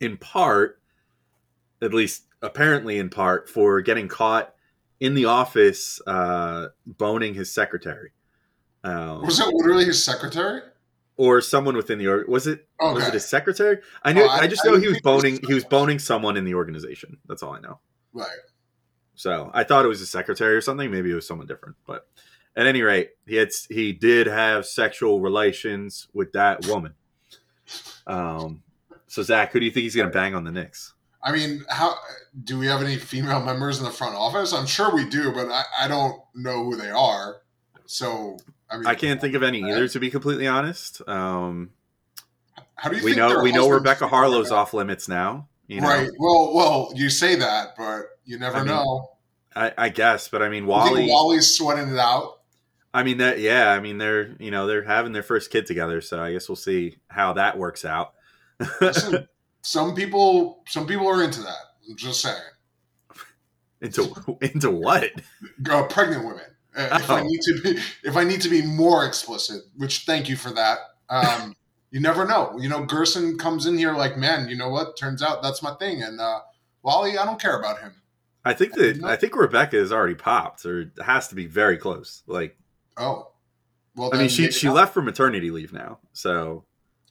in 0.00 0.16
part, 0.16 0.80
at 1.82 1.92
least 1.92 2.24
apparently 2.40 2.98
in 2.98 3.10
part 3.10 3.48
for 3.48 3.80
getting 3.82 4.08
caught 4.08 4.54
in 5.00 5.14
the 5.14 5.26
office 5.26 6.00
uh, 6.06 6.68
boning 6.86 7.34
his 7.34 7.52
secretary. 7.52 8.12
Um, 8.82 9.22
Was 9.22 9.40
it 9.40 9.48
literally 9.48 9.84
his 9.84 10.02
secretary? 10.02 10.62
Or 11.16 11.40
someone 11.40 11.76
within 11.76 11.98
the 11.98 12.08
org- 12.08 12.28
was 12.28 12.46
it 12.46 12.66
was 12.80 13.06
it 13.08 13.14
his 13.14 13.24
secretary? 13.28 13.78
I 14.02 14.12
knew 14.12 14.22
Oh, 14.22 14.28
I, 14.28 14.40
I- 14.40 14.46
just 14.46 14.62
I 14.66 14.70
know 14.70 14.78
he 14.78 14.88
was 14.88 14.96
it 14.98 15.04
was 15.04 15.22
boning 15.22 15.40
he 15.46 15.54
was 15.54 15.64
boning 15.64 15.98
someone 15.98 16.36
in 16.36 16.44
the 16.44 16.54
organization. 16.54 17.18
That's 17.26 17.42
all 17.42 17.52
I 17.54 17.60
know. 17.60 17.78
Right. 18.12 18.28
So 19.14 19.50
I 19.54 19.62
thought 19.64 19.84
it 19.84 19.88
was 19.88 20.00
a 20.00 20.06
secretary 20.06 20.54
or 20.56 20.60
something. 20.60 20.90
Maybe 20.90 21.10
it 21.10 21.14
was 21.14 21.26
someone 21.26 21.46
different. 21.46 21.76
But 21.86 22.06
at 22.56 22.66
any 22.66 22.82
rate, 22.82 23.10
he 23.26 23.36
had 23.36 23.50
he 23.68 23.92
did 23.92 24.26
have 24.26 24.66
sexual 24.66 25.20
relations 25.20 26.08
with 26.12 26.32
that 26.32 26.66
woman. 26.66 26.94
Um. 28.06 28.62
So 29.06 29.22
Zach, 29.22 29.52
who 29.52 29.60
do 29.60 29.66
you 29.66 29.70
think 29.70 29.84
he's 29.84 29.94
going 29.94 30.08
to 30.08 30.12
bang 30.12 30.34
on 30.34 30.42
the 30.44 30.50
Knicks? 30.50 30.92
I 31.22 31.32
mean, 31.32 31.64
how 31.70 31.94
do 32.42 32.58
we 32.58 32.66
have 32.66 32.82
any 32.82 32.96
female 32.98 33.40
members 33.42 33.78
in 33.78 33.84
the 33.84 33.90
front 33.90 34.14
office? 34.16 34.52
I'm 34.52 34.66
sure 34.66 34.94
we 34.94 35.08
do, 35.08 35.32
but 35.32 35.48
I, 35.48 35.62
I 35.82 35.88
don't 35.88 36.20
know 36.34 36.64
who 36.64 36.76
they 36.76 36.90
are. 36.90 37.36
So 37.86 38.36
I 38.74 38.76
mean, 38.78 38.86
I 38.86 38.94
can't 38.94 39.20
think 39.20 39.34
of 39.34 39.42
any 39.42 39.62
either, 39.62 39.88
to 39.88 40.00
be 40.00 40.10
completely 40.10 40.46
honest. 40.46 41.06
Um, 41.08 41.70
How 42.74 42.90
do 42.90 42.96
you 42.96 43.04
we 43.04 43.14
know 43.14 43.40
we 43.42 43.52
know 43.52 43.68
Rebecca 43.68 44.08
Haarlow's 44.08 44.50
off 44.50 44.74
limits 44.74 45.08
now. 45.08 45.48
You 45.66 45.80
know, 45.80 45.88
Right. 45.88 46.10
Well, 46.18 46.52
well, 46.54 46.92
you 46.94 47.08
say 47.08 47.36
that, 47.36 47.74
but 47.76 48.18
you 48.24 48.38
never 48.38 48.56
I 48.56 48.60
mean, 48.60 48.68
know. 48.68 49.10
I, 49.56 49.72
I 49.78 49.88
guess, 49.88 50.28
but 50.28 50.42
I 50.42 50.48
mean, 50.48 50.66
Wally. 50.66 51.08
Wally's 51.08 51.56
sweating 51.56 51.92
it 51.92 51.98
out. 51.98 52.40
I 52.92 53.02
mean 53.02 53.18
that 53.18 53.40
yeah, 53.40 53.70
I 53.70 53.80
mean 53.80 53.98
they're 53.98 54.36
you 54.38 54.52
know 54.52 54.68
they're 54.68 54.84
having 54.84 55.12
their 55.12 55.24
first 55.24 55.50
kid 55.50 55.66
together, 55.66 56.00
so 56.00 56.22
I 56.22 56.32
guess 56.32 56.48
we'll 56.48 56.56
see 56.56 56.98
how 57.08 57.32
that 57.32 57.58
works 57.58 57.84
out. 57.84 58.14
Listen, 58.80 59.28
some 59.62 59.96
people, 59.96 60.62
some 60.68 60.86
people 60.86 61.08
are 61.08 61.22
into 61.24 61.40
that. 61.42 61.56
I'm 61.88 61.96
just 61.96 62.20
saying. 62.20 62.36
into 63.80 64.14
into 64.40 64.70
what? 64.70 65.10
uh, 65.68 65.82
pregnant 65.88 66.24
women. 66.24 66.44
Uh, 66.76 66.98
if 67.00 67.10
I 67.10 67.20
Oh. 67.20 67.24
need 67.24 67.40
to 67.42 67.60
be, 67.62 67.80
if 68.02 68.16
I 68.16 68.24
need 68.24 68.40
to 68.42 68.48
be 68.48 68.62
more 68.62 69.04
explicit, 69.06 69.62
which 69.76 70.00
thank 70.06 70.28
you 70.28 70.36
for 70.36 70.50
that. 70.50 70.78
Um, 71.08 71.54
you 71.90 72.00
never 72.00 72.24
know. 72.24 72.56
You 72.58 72.68
know, 72.68 72.84
Gerson 72.84 73.38
comes 73.38 73.66
in 73.66 73.78
here 73.78 73.94
like, 73.94 74.16
man, 74.16 74.48
you 74.48 74.56
know 74.56 74.68
what? 74.68 74.96
Turns 74.98 75.22
out 75.22 75.42
that's 75.42 75.62
my 75.62 75.74
thing, 75.74 76.02
and 76.02 76.20
uh, 76.20 76.40
Wally, 76.82 77.16
I 77.16 77.24
don't 77.24 77.40
care 77.40 77.58
about 77.58 77.80
him. 77.80 77.94
I 78.44 78.52
think 78.52 78.74
that 78.74 79.02
I 79.04 79.16
think 79.16 79.36
Rebecca 79.36 79.76
is 79.78 79.92
already 79.92 80.14
popped, 80.16 80.66
or 80.66 80.92
has 81.02 81.28
to 81.28 81.34
be 81.34 81.46
very 81.46 81.78
close. 81.78 82.22
Like 82.26 82.58
Oh, 82.96 83.30
well, 83.96 84.10
I 84.12 84.18
mean, 84.18 84.28
she 84.28 84.50
she 84.50 84.66
not. 84.66 84.74
left 84.76 84.94
for 84.94 85.00
maternity 85.02 85.50
leave 85.50 85.72
now, 85.72 85.98
so 86.12 86.64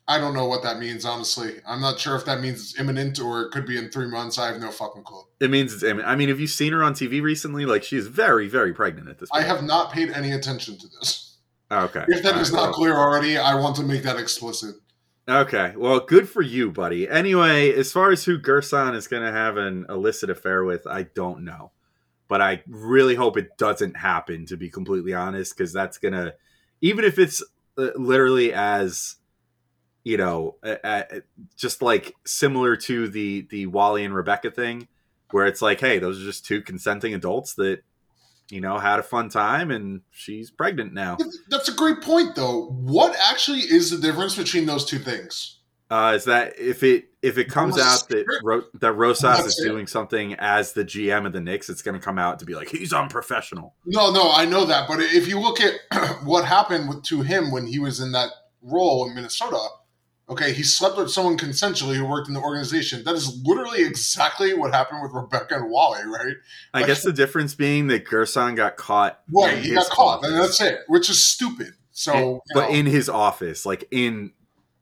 I 0.08 0.18
don't 0.18 0.34
know 0.34 0.46
what 0.48 0.64
that 0.64 0.80
means, 0.80 1.06
honestly. 1.06 1.56
I'm 1.66 1.80
not 1.80 1.98
sure 1.98 2.16
if 2.18 2.26
that 2.26 2.42
means 2.42 2.60
it's 2.62 2.80
imminent 2.80 3.20
or 3.22 3.44
it 3.44 3.52
could 3.52 3.66
be 3.66 3.78
in 3.78 3.90
three 3.90 4.08
months. 4.08 4.38
I 4.38 4.48
have 4.48 4.60
no 4.60 4.70
fucking 4.70 5.04
clue. 5.04 5.24
it 5.40 5.50
means 5.50 5.74
it's. 5.74 5.84
Imminent. 5.84 6.08
I 6.10 6.16
mean, 6.16 6.28
have 6.30 6.40
you 6.42 6.48
seen 6.48 6.74
her 6.74 6.84
on 6.84 6.94
TV 6.94 7.22
recently? 7.22 7.66
Like 7.66 7.84
she's 7.84 8.08
very 8.08 8.48
very 8.48 8.74
pregnant 8.74 9.08
at 9.10 9.20
this. 9.20 9.30
I 9.34 9.42
have 9.44 9.64
not 9.64 9.92
paid 9.94 10.12
any 10.12 10.32
attention 10.32 10.78
to 10.78 10.88
this. 10.88 11.38
Okay, 11.72 12.04
If 12.10 12.22
that 12.24 12.36
All 12.36 12.42
is 12.42 12.52
right, 12.52 12.58
not 12.58 12.64
well- 12.66 12.74
clear 12.74 12.96
already, 12.96 13.38
I 13.38 13.56
want 13.56 13.76
to 13.78 13.84
make 13.84 14.04
that 14.04 14.18
explicit. 14.20 14.76
Okay, 15.28 15.74
well, 15.78 16.02
good 16.02 16.28
for 16.28 16.42
you, 16.42 16.70
buddy. 16.70 17.08
Anyway, 17.08 17.72
as 17.72 17.94
far 17.94 18.12
as 18.12 18.26
who 18.26 18.38
Gerson 18.38 18.94
is 18.94 19.08
going 19.08 19.24
to 19.24 19.32
have 19.32 19.56
an 19.56 19.86
illicit 19.88 20.30
affair 20.30 20.66
with, 20.66 20.86
I 20.86 21.04
don't 21.04 21.46
know, 21.46 21.72
but 22.28 22.42
I 22.42 22.62
really 22.68 23.16
hope 23.16 23.38
it 23.38 23.58
doesn't 23.58 23.96
happen. 23.96 24.46
To 24.48 24.58
be 24.58 24.70
completely 24.70 25.14
honest, 25.14 25.58
because 25.58 25.72
that's 25.72 25.98
gonna, 25.98 26.34
even 26.82 27.06
if 27.06 27.18
it's 27.18 27.42
uh, 27.78 27.92
literally 27.96 28.54
as, 28.54 29.16
you 30.04 30.18
know, 30.18 30.56
uh, 30.64 30.76
uh, 30.84 31.04
just 31.58 31.82
like 31.82 32.14
similar 32.26 32.76
to 32.76 33.08
the 33.08 33.48
the 33.50 33.68
Wally 33.68 34.04
and 34.04 34.16
Rebecca 34.16 34.52
thing, 34.52 34.88
where 35.32 35.46
it's 35.46 35.62
like, 35.62 35.80
hey, 35.80 36.00
those 36.00 36.22
are 36.22 36.26
just 36.26 36.46
two 36.46 36.62
consenting 36.62 37.14
adults 37.14 37.54
that, 37.56 37.84
you 38.50 38.62
know, 38.62 38.80
had 38.80 39.00
a 39.00 39.04
fun 39.04 39.30
time, 39.30 39.72
and 39.72 40.02
she's 40.12 40.52
pregnant 40.52 40.94
now. 40.94 41.18
That's 41.50 41.70
a 41.70 41.74
great 41.74 42.02
point, 42.02 42.36
though. 42.36 42.68
What 42.68 43.16
actually 43.30 43.60
is 43.60 43.90
the 43.90 43.98
difference 43.98 44.36
between 44.36 44.66
those 44.66 44.86
two 44.86 45.00
things? 45.00 45.60
uh, 45.94 46.14
is 46.16 46.26
that 46.26 46.58
if 46.58 46.82
it 46.82 47.06
if 47.22 47.38
it 47.38 47.50
comes 47.50 47.80
out 47.80 48.10
that 48.10 48.26
Ro- 48.44 48.64
that 48.80 48.94
Rosas 48.94 49.46
is 49.46 49.62
doing 49.64 49.86
something 49.86 50.34
as 50.40 50.74
the 50.74 50.84
GM 50.84 51.28
of 51.28 51.34
the 51.34 51.40
Knicks, 51.40 51.70
it's 51.70 51.84
going 51.84 51.94
to 51.94 52.04
come 52.04 52.18
out 52.18 52.40
to 52.40 52.46
be 52.46 52.56
like 52.56 52.70
he's 52.70 52.92
unprofessional. 52.92 53.76
No, 53.86 54.12
no, 54.12 54.32
I 54.32 54.46
know 54.46 54.66
that. 54.66 54.88
But 54.88 55.02
if 55.02 55.28
you 55.28 55.40
look 55.40 55.60
at 55.62 55.76
what 56.24 56.46
happened 56.46 56.90
with, 56.90 57.04
to 57.04 57.22
him 57.22 57.52
when 57.52 57.68
he 57.68 57.78
was 57.78 58.00
in 58.00 58.12
that 58.14 58.30
role 58.64 59.08
in 59.08 59.14
Minnesota, 59.14 59.60
okay, 60.30 60.54
he 60.54 60.64
slept 60.64 60.98
with 60.98 61.12
someone 61.12 61.38
consensually 61.38 61.96
who 61.96 62.06
worked 62.06 62.28
in 62.28 62.34
the 62.34 62.40
organization. 62.40 63.04
That 63.04 63.16
is 63.16 63.42
literally 63.46 63.84
exactly 63.84 64.54
what 64.54 64.74
happened 64.74 65.02
with 65.04 65.12
Rebecca 65.12 65.56
and 65.56 65.70
Wally, 65.70 66.04
right? 66.06 66.36
I 66.74 66.80
Like- 66.80 66.88
guess 66.88 67.04
the 67.04 67.12
difference 67.14 67.56
being 67.56 67.88
that 67.88 68.06
Gerson 68.06 68.56
got 68.56 68.78
caught, 68.78 69.20
Right, 69.32 69.58
he 69.58 69.74
got 69.74 69.90
caught, 69.90 70.24
and 70.26 70.36
that's 70.38 70.60
it, 70.62 70.80
which 70.88 71.10
is 71.10 71.24
stupid. 71.24 71.74
So, 71.92 72.14
And- 72.14 72.42
but 72.54 72.70
know, 72.70 72.76
in 72.76 72.86
his 72.86 73.10
office, 73.10 73.66
like 73.66 73.88
in 73.92 74.32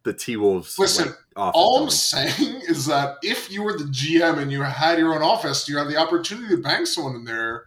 the 0.03 0.13
T 0.13 0.37
Wolves. 0.37 0.79
Listen, 0.79 1.07
like, 1.09 1.15
office 1.35 1.51
all 1.55 1.83
I'm 1.83 1.89
saying 1.89 2.61
is 2.67 2.85
that 2.87 3.17
if 3.21 3.51
you 3.51 3.61
were 3.63 3.77
the 3.77 3.83
GM 3.85 4.37
and 4.39 4.51
you 4.51 4.61
had 4.63 4.97
your 4.97 5.13
own 5.13 5.21
office, 5.21 5.67
you 5.69 5.77
had 5.77 5.87
the 5.87 5.97
opportunity 5.97 6.55
to 6.55 6.61
bang 6.61 6.85
someone 6.85 7.15
in 7.15 7.25
there. 7.25 7.65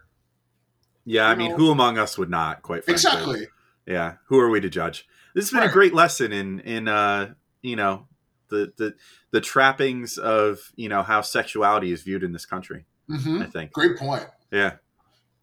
yeah, 1.05 1.27
I 1.27 1.35
mean, 1.35 1.51
know- 1.51 1.57
who 1.57 1.71
among 1.71 1.97
us 1.97 2.17
would 2.17 2.29
not? 2.29 2.61
Quite 2.63 2.83
frankly, 2.85 2.93
Exactly. 2.93 3.47
Yeah, 3.85 4.13
who 4.27 4.39
are 4.39 4.49
we 4.49 4.59
to 4.61 4.69
judge? 4.69 5.07
This 5.35 5.49
has 5.49 5.51
been 5.59 5.69
a 5.69 5.71
great 5.71 5.93
lesson 5.93 6.31
in 6.33 6.59
in 6.61 6.87
uh, 6.87 7.35
you 7.65 7.75
know 7.75 8.07
the 8.49 8.71
the 8.77 8.93
the 9.31 9.41
trappings 9.41 10.17
of 10.17 10.71
you 10.75 10.89
know 10.89 11.03
how 11.03 11.21
sexuality 11.21 11.91
is 11.91 12.03
viewed 12.03 12.23
in 12.23 12.31
this 12.31 12.45
country. 12.45 12.85
hmm 13.07 13.41
I 13.41 13.47
think. 13.47 13.71
Great 13.73 13.97
point. 13.97 14.25
Yeah. 14.51 14.73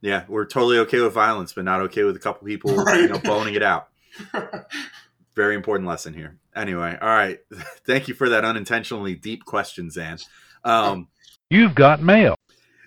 Yeah. 0.01 0.25
We're 0.29 0.47
totally 0.47 0.79
okay 0.79 1.01
with 1.01 1.13
violence, 1.13 1.53
but 1.53 1.65
not 1.65 1.81
okay 1.83 2.05
with 2.05 2.17
a 2.17 2.21
couple 2.21 2.47
people, 2.47 2.71
you 2.95 3.09
know, 3.09 3.19
boning 3.19 3.55
it 3.55 3.63
out. 3.63 3.89
Very 5.37 5.55
important 5.55 5.89
lesson 5.89 6.15
here. 6.15 6.39
Anyway, 6.55 6.97
all 7.01 7.09
right. 7.09 7.39
Thank 7.87 8.09
you 8.09 8.15
for 8.15 8.29
that 8.29 8.45
unintentionally 8.45 9.15
deep 9.15 9.45
question, 9.45 9.91
Zan. 9.91 10.19
Um, 10.65 11.09
You've 11.51 11.75
got 11.75 12.03
mail. 12.03 12.37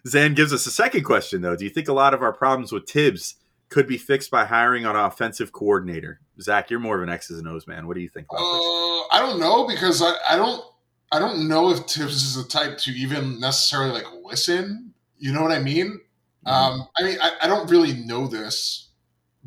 Zan 0.08 0.36
gives 0.36 0.54
us 0.54 0.68
a 0.68 0.72
second 0.72 1.04
question, 1.04 1.42
though. 1.42 1.56
Do 1.56 1.64
you 1.64 1.72
think 1.72 1.88
a 1.88 1.94
lot 1.94 2.14
of 2.14 2.22
our 2.22 2.34
problems 2.34 2.72
with 2.72 2.88
Thibs 2.88 3.36
could 3.70 3.88
be 3.88 3.98
fixed 3.98 4.32
by 4.32 4.46
hiring 4.46 4.86
an 4.86 4.96
offensive 4.96 5.52
coordinator? 5.52 6.20
Zach, 6.42 6.70
you're 6.70 6.80
more 6.80 6.98
of 6.98 7.04
an 7.04 7.10
X's 7.10 7.40
and 7.40 7.48
O's 7.48 7.68
man. 7.68 7.88
What 7.88 7.96
do 7.96 8.02
you 8.02 8.10
think 8.10 8.28
about 8.30 8.40
this? 8.40 8.46
Uh, 8.46 9.16
I 9.16 9.20
don't 9.20 9.40
know 9.40 9.68
because 9.68 10.02
I, 10.02 10.14
I 10.30 10.36
don't 10.36 10.64
I 11.12 11.20
don't 11.20 11.48
know 11.48 11.70
if 11.70 11.80
Thibs 11.80 12.24
is 12.24 12.36
the 12.36 12.50
type 12.50 12.78
to 12.80 12.92
even 12.92 13.40
necessarily 13.40 13.92
like 13.92 14.06
listen. 14.24 14.94
You 15.18 15.32
know 15.32 15.42
what 15.42 15.52
I 15.52 15.60
mean? 15.60 16.02
Mm-hmm. 16.46 16.50
Um, 16.50 16.88
I 16.98 17.04
mean, 17.04 17.18
I, 17.22 17.32
I 17.44 17.48
don't 17.48 17.70
really 17.70 17.94
know 17.94 18.28
this, 18.28 18.90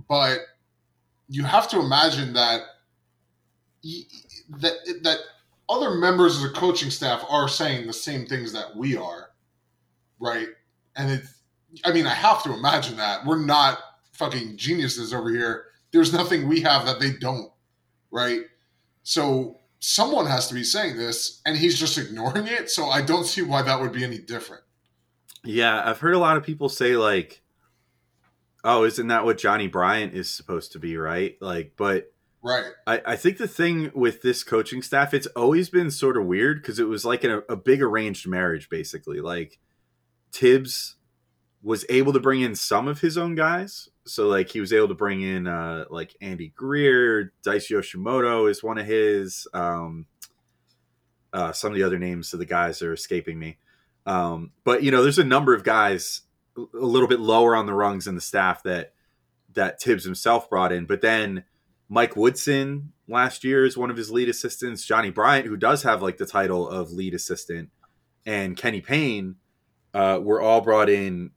but 0.08 0.38
you 1.28 1.44
have 1.44 1.68
to 1.70 1.80
imagine 1.80 2.32
that 2.32 2.62
y- 3.84 4.04
that 4.60 4.75
that 5.02 5.18
other 5.68 5.94
members 5.96 6.37
of 6.37 6.42
the 6.42 6.58
coaching 6.58 6.90
staff 6.90 7.25
are 7.28 7.48
saying 7.48 7.87
the 7.87 7.92
same 7.92 8.25
things 8.26 8.52
that 8.52 8.75
we 8.75 8.96
are, 8.96 9.30
right? 10.18 10.48
And 10.96 11.10
it's, 11.10 11.42
I 11.84 11.92
mean, 11.92 12.06
I 12.06 12.14
have 12.14 12.42
to 12.44 12.54
imagine 12.54 12.96
that 12.96 13.26
we're 13.26 13.44
not 13.44 13.78
fucking 14.18 14.56
geniuses 14.56 15.14
over 15.14 15.30
here. 15.30 15.66
There's 15.92 16.12
nothing 16.12 16.48
we 16.48 16.60
have 16.60 16.84
that 16.87 17.00
they 17.00 17.12
don't, 17.12 17.50
right? 18.10 18.40
So 19.02 19.58
someone 19.78 20.26
has 20.26 20.48
to 20.48 20.54
be 20.54 20.64
saying 20.64 20.96
this, 20.96 21.40
and 21.46 21.56
he's 21.56 21.78
just 21.78 21.96
ignoring 21.96 22.46
it. 22.46 22.70
So 22.70 22.87
I 22.87 23.00
don't 23.00 23.25
see 23.25 23.42
why 23.42 23.62
that 23.62 23.80
would 23.80 23.92
be 23.92 24.04
any 24.04 24.18
different. 24.18 24.62
Yeah, 25.44 25.82
I've 25.84 26.00
heard 26.00 26.14
a 26.14 26.18
lot 26.18 26.37
of 26.37 26.42
people 26.42 26.68
say 26.68 26.96
like, 26.96 27.42
"Oh, 28.64 28.84
isn't 28.84 29.06
that 29.06 29.25
what 29.25 29.38
Johnny 29.38 29.68
Bryant 29.68 30.14
is 30.14 30.30
supposed 30.30 30.72
to 30.72 30.78
be?" 30.78 30.96
Right? 30.96 31.37
Like, 31.40 31.72
but 31.76 32.12
Right. 32.42 32.66
I, 32.87 33.02
I 33.04 33.16
think 33.16 33.38
the 33.38 33.48
thing 33.48 33.90
with 33.94 34.22
this 34.22 34.44
coaching 34.44 34.82
staff, 34.82 35.12
it's 35.12 35.26
always 35.28 35.68
been 35.68 35.90
sort 35.90 36.16
of 36.16 36.25
weird 36.25 36.62
because 36.62 36.78
it 36.78 36.84
was 36.88 37.04
like 37.04 37.25
a, 37.25 37.42
a 37.48 37.56
big 37.56 37.82
arranged 37.82 38.28
marriage, 38.28 38.68
basically. 38.68 39.20
Like 39.20 39.58
Thibs 40.32 40.96
was 41.62 41.84
able 41.88 42.12
to 42.12 42.20
bring 42.20 42.40
in 42.40 42.54
some 42.54 42.87
of 42.87 43.00
his 43.00 43.18
own 43.18 43.34
guys. 43.34 43.88
So 44.08 44.28
like 44.28 44.50
he 44.50 44.60
was 44.60 44.72
able 44.72 44.88
to 44.88 44.94
bring 44.94 45.22
in 45.22 45.46
uh 45.46 45.84
like 45.90 46.16
Andy 46.20 46.52
Greer, 46.54 47.32
Dice 47.42 47.70
Yoshimoto 47.70 48.50
is 48.50 48.62
one 48.62 48.78
of 48.78 48.86
his. 48.86 49.46
Um 49.52 50.06
uh 51.32 51.52
some 51.52 51.72
of 51.72 51.76
the 51.76 51.84
other 51.84 51.98
names 51.98 52.32
of 52.32 52.38
the 52.38 52.46
guys 52.46 52.82
are 52.82 52.92
escaping 52.92 53.38
me. 53.38 53.58
Um, 54.06 54.52
but 54.64 54.82
you 54.82 54.90
know, 54.90 55.02
there's 55.02 55.18
a 55.18 55.24
number 55.24 55.54
of 55.54 55.64
guys 55.64 56.22
a 56.56 56.66
little 56.72 57.08
bit 57.08 57.20
lower 57.20 57.54
on 57.54 57.66
the 57.66 57.74
rungs 57.74 58.06
in 58.06 58.14
the 58.14 58.20
staff 58.20 58.62
that 58.62 58.94
that 59.54 59.80
Thibs 59.80 60.04
himself 60.04 60.48
brought 60.48 60.72
in. 60.72 60.86
But 60.86 61.02
then 61.02 61.44
Mike 61.88 62.16
Woodson 62.16 62.92
last 63.06 63.44
year 63.44 63.64
is 63.64 63.76
one 63.76 63.90
of 63.90 63.96
his 63.96 64.10
lead 64.10 64.28
assistants. 64.28 64.84
Johnny 64.84 65.10
Bryant, 65.10 65.46
who 65.46 65.56
does 65.56 65.82
have 65.82 66.02
like 66.02 66.16
the 66.16 66.26
title 66.26 66.68
of 66.68 66.92
lead 66.92 67.14
assistant, 67.14 67.70
and 68.26 68.56
Kenny 68.56 68.80
Payne 68.80 69.36
uh, 69.94 70.20
were 70.22 70.40
all 70.40 70.60
brought 70.60 70.88
in 70.88 71.30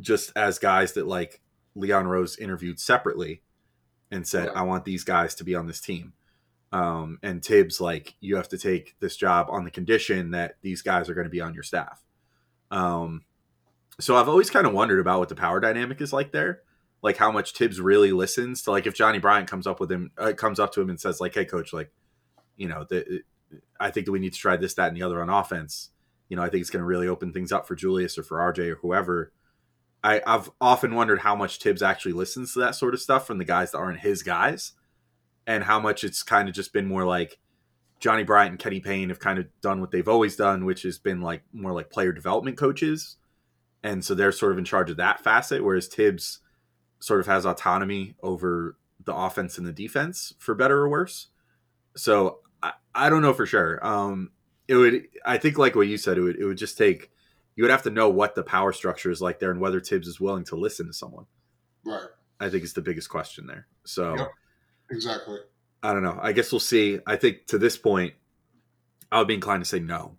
just 0.00 0.32
as 0.36 0.58
guys 0.58 0.92
that 0.94 1.06
like 1.06 1.40
Leon 1.74 2.06
Rose 2.06 2.36
interviewed 2.36 2.80
separately 2.80 3.42
and 4.10 4.26
said, 4.26 4.48
Right. 4.48 4.56
"I 4.56 4.62
want 4.62 4.84
these 4.84 5.04
guys 5.04 5.34
to 5.36 5.44
be 5.44 5.54
on 5.54 5.66
this 5.66 5.80
team." 5.80 6.14
Um, 6.72 7.18
and 7.22 7.44
Thibs 7.44 7.80
like, 7.80 8.14
you 8.20 8.36
have 8.36 8.48
to 8.50 8.58
take 8.58 8.94
this 9.00 9.16
job 9.16 9.48
on 9.50 9.64
the 9.64 9.70
condition 9.70 10.30
that 10.30 10.56
these 10.62 10.82
guys 10.82 11.08
are 11.08 11.14
going 11.14 11.24
to 11.24 11.30
be 11.30 11.40
on 11.40 11.54
your 11.54 11.64
staff. 11.64 12.00
Um, 12.70 13.22
so 13.98 14.16
I've 14.16 14.28
always 14.28 14.50
kind 14.50 14.66
of 14.66 14.72
wondered 14.72 15.00
about 15.00 15.18
what 15.18 15.28
the 15.28 15.34
power 15.34 15.58
dynamic 15.58 16.00
is 16.00 16.12
like 16.12 16.32
there, 16.32 16.60
like 17.02 17.16
how 17.16 17.32
much 17.32 17.52
Thibs 17.52 17.80
really 17.80 18.12
listens 18.12 18.62
to, 18.62 18.70
like 18.70 18.86
if 18.86 18.94
Johnny 18.94 19.18
Bryant 19.18 19.50
comes 19.50 19.66
up 19.66 19.80
with 19.80 19.90
him, 19.90 20.12
uh, 20.16 20.32
comes 20.32 20.60
up 20.60 20.72
to 20.74 20.80
him 20.80 20.90
and 20.90 21.00
says 21.00 21.20
like, 21.20 21.34
"Hey, 21.34 21.44
coach, 21.44 21.72
like, 21.72 21.90
you 22.56 22.68
know, 22.68 22.84
the, 22.88 23.22
I 23.80 23.90
think 23.90 24.06
that 24.06 24.12
we 24.12 24.20
need 24.20 24.32
to 24.32 24.38
try 24.38 24.56
this, 24.56 24.74
that, 24.74 24.88
and 24.88 24.96
the 24.96 25.02
other 25.02 25.20
on 25.20 25.28
offense. 25.28 25.90
You 26.28 26.36
know, 26.36 26.42
I 26.42 26.48
think 26.48 26.60
it's 26.60 26.70
going 26.70 26.82
to 26.82 26.86
really 26.86 27.08
open 27.08 27.32
things 27.32 27.50
up 27.50 27.66
for 27.66 27.74
Julius 27.74 28.16
or 28.16 28.22
for 28.22 28.38
RJ 28.38 28.70
or 28.70 28.76
whoever." 28.76 29.32
I, 30.02 30.22
I've 30.26 30.50
often 30.60 30.94
wondered 30.94 31.20
how 31.20 31.36
much 31.36 31.58
Thibs 31.58 31.82
actually 31.82 32.12
listens 32.12 32.54
to 32.54 32.60
that 32.60 32.74
sort 32.74 32.94
of 32.94 33.00
stuff 33.00 33.26
from 33.26 33.38
the 33.38 33.44
guys 33.44 33.72
that 33.72 33.78
aren't 33.78 34.00
his 34.00 34.22
guys, 34.22 34.72
and 35.46 35.64
how 35.64 35.80
much 35.80 36.04
it's 36.04 36.22
kind 36.22 36.48
of 36.48 36.54
just 36.54 36.72
been 36.72 36.86
more 36.86 37.04
like 37.04 37.38
Johnny 37.98 38.22
Bryant 38.22 38.52
and 38.52 38.58
Kenny 38.58 38.80
Payne 38.80 39.10
have 39.10 39.18
kind 39.18 39.38
of 39.38 39.46
done 39.60 39.80
what 39.80 39.90
they've 39.90 40.08
always 40.08 40.36
done, 40.36 40.64
which 40.64 40.82
has 40.82 40.98
been 40.98 41.20
like 41.20 41.42
more 41.52 41.72
like 41.72 41.90
player 41.90 42.12
development 42.12 42.56
coaches. 42.56 43.16
And 43.82 44.04
so 44.04 44.14
they're 44.14 44.32
sort 44.32 44.52
of 44.52 44.58
in 44.58 44.64
charge 44.64 44.90
of 44.90 44.96
that 44.98 45.22
facet, 45.22 45.64
whereas 45.64 45.86
Thibs 45.86 46.40
sort 46.98 47.20
of 47.20 47.26
has 47.26 47.44
autonomy 47.44 48.14
over 48.22 48.76
the 49.04 49.14
offense 49.14 49.58
and 49.58 49.66
the 49.66 49.72
defense, 49.72 50.34
for 50.38 50.54
better 50.54 50.78
or 50.78 50.88
worse. 50.88 51.28
So 51.96 52.40
I, 52.62 52.72
I 52.94 53.10
don't 53.10 53.22
know 53.22 53.32
for 53.32 53.46
sure. 53.46 53.84
Um, 53.84 54.30
it 54.68 54.76
would, 54.76 55.02
I 55.24 55.38
think, 55.38 55.58
like 55.58 55.74
what 55.74 55.88
you 55.88 55.96
said, 55.96 56.18
it 56.18 56.20
would, 56.20 56.36
it 56.36 56.44
would 56.44 56.58
just 56.58 56.78
take, 56.78 57.10
you 57.60 57.64
would 57.64 57.70
have 57.72 57.82
to 57.82 57.90
know 57.90 58.08
what 58.08 58.34
the 58.34 58.42
power 58.42 58.72
structure 58.72 59.10
is 59.10 59.20
like 59.20 59.38
there 59.38 59.50
and 59.50 59.60
whether 59.60 59.80
Thibs 59.80 60.08
is 60.08 60.18
willing 60.18 60.44
to 60.44 60.56
listen 60.56 60.86
to 60.86 60.94
someone. 60.94 61.26
Right. 61.84 62.06
I 62.40 62.48
think 62.48 62.64
is 62.64 62.72
the 62.72 62.80
biggest 62.80 63.10
question 63.10 63.46
there. 63.46 63.66
So. 63.84 64.16
Yep. 64.16 64.30
Exactly. 64.92 65.36
I 65.82 65.92
don't 65.92 66.02
know. 66.02 66.18
I 66.18 66.32
guess 66.32 66.50
we'll 66.52 66.58
see. 66.58 67.00
I 67.06 67.16
think 67.16 67.48
to 67.48 67.58
this 67.58 67.76
point, 67.76 68.14
I 69.12 69.18
would 69.18 69.28
be 69.28 69.34
inclined 69.34 69.62
to 69.62 69.68
say 69.68 69.78
no. 69.78 70.16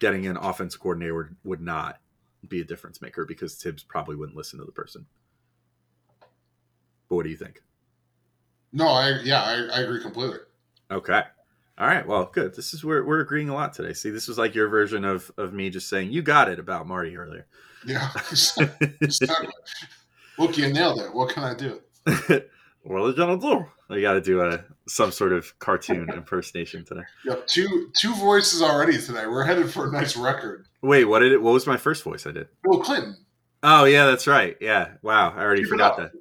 Getting 0.00 0.26
an 0.26 0.36
offensive 0.36 0.78
coordinator 0.78 1.14
would, 1.14 1.36
would 1.44 1.60
not 1.62 1.98
be 2.46 2.60
a 2.60 2.64
difference 2.64 3.00
maker 3.00 3.24
because 3.24 3.54
Thibs 3.54 3.82
probably 3.82 4.14
wouldn't 4.14 4.36
listen 4.36 4.58
to 4.58 4.66
the 4.66 4.70
person. 4.70 5.06
But 7.08 7.16
what 7.16 7.22
do 7.22 7.30
you 7.30 7.38
think? 7.38 7.62
No, 8.74 8.88
I 8.88 9.20
yeah, 9.24 9.42
I, 9.42 9.78
I 9.78 9.80
agree 9.80 10.02
completely. 10.02 10.40
Okay. 10.90 11.22
All 11.78 11.86
right. 11.86 12.06
Well, 12.06 12.30
good. 12.32 12.54
This 12.54 12.72
is 12.72 12.82
where 12.84 13.04
we're 13.04 13.20
agreeing 13.20 13.48
a 13.50 13.54
lot 13.54 13.74
today. 13.74 13.92
See, 13.92 14.10
this 14.10 14.28
was 14.28 14.38
like 14.38 14.54
your 14.54 14.68
version 14.68 15.04
of 15.04 15.30
of 15.36 15.52
me 15.52 15.68
just 15.70 15.88
saying 15.88 16.10
you 16.12 16.22
got 16.22 16.48
it 16.48 16.58
about 16.58 16.86
Marty 16.86 17.16
earlier. 17.16 17.46
Yeah. 17.86 18.10
exactly. 19.00 19.52
Look, 20.38 20.56
you 20.56 20.72
nailed 20.72 21.00
it. 21.00 21.12
What 21.14 21.30
can 21.34 21.44
I 21.44 21.54
do? 21.54 21.80
what 22.82 23.02
are 23.02 23.08
you 23.08 23.14
gonna 23.16 23.38
do? 23.38 23.66
I 23.88 24.00
got 24.00 24.14
to 24.14 24.20
do 24.20 24.40
a 24.42 24.64
some 24.88 25.12
sort 25.12 25.32
of 25.32 25.56
cartoon 25.58 26.08
impersonation 26.12 26.84
today. 26.84 27.02
Yep, 27.24 27.46
two 27.46 27.90
two 27.96 28.14
voices 28.14 28.62
already 28.62 28.98
today. 29.00 29.26
We're 29.26 29.44
headed 29.44 29.70
for 29.70 29.88
a 29.88 29.92
nice 29.92 30.16
record. 30.16 30.66
Wait, 30.82 31.04
what 31.04 31.20
did 31.20 31.32
it? 31.32 31.42
What 31.42 31.52
was 31.52 31.66
my 31.66 31.76
first 31.76 32.02
voice 32.02 32.26
I 32.26 32.32
did? 32.32 32.48
Bill 32.64 32.80
Clinton. 32.80 33.16
Oh 33.62 33.84
yeah, 33.84 34.06
that's 34.06 34.26
right. 34.26 34.56
Yeah. 34.60 34.94
Wow, 35.02 35.30
I 35.36 35.40
already 35.42 35.62
Keep 35.62 35.70
forgot 35.70 35.96
that. 35.98 36.12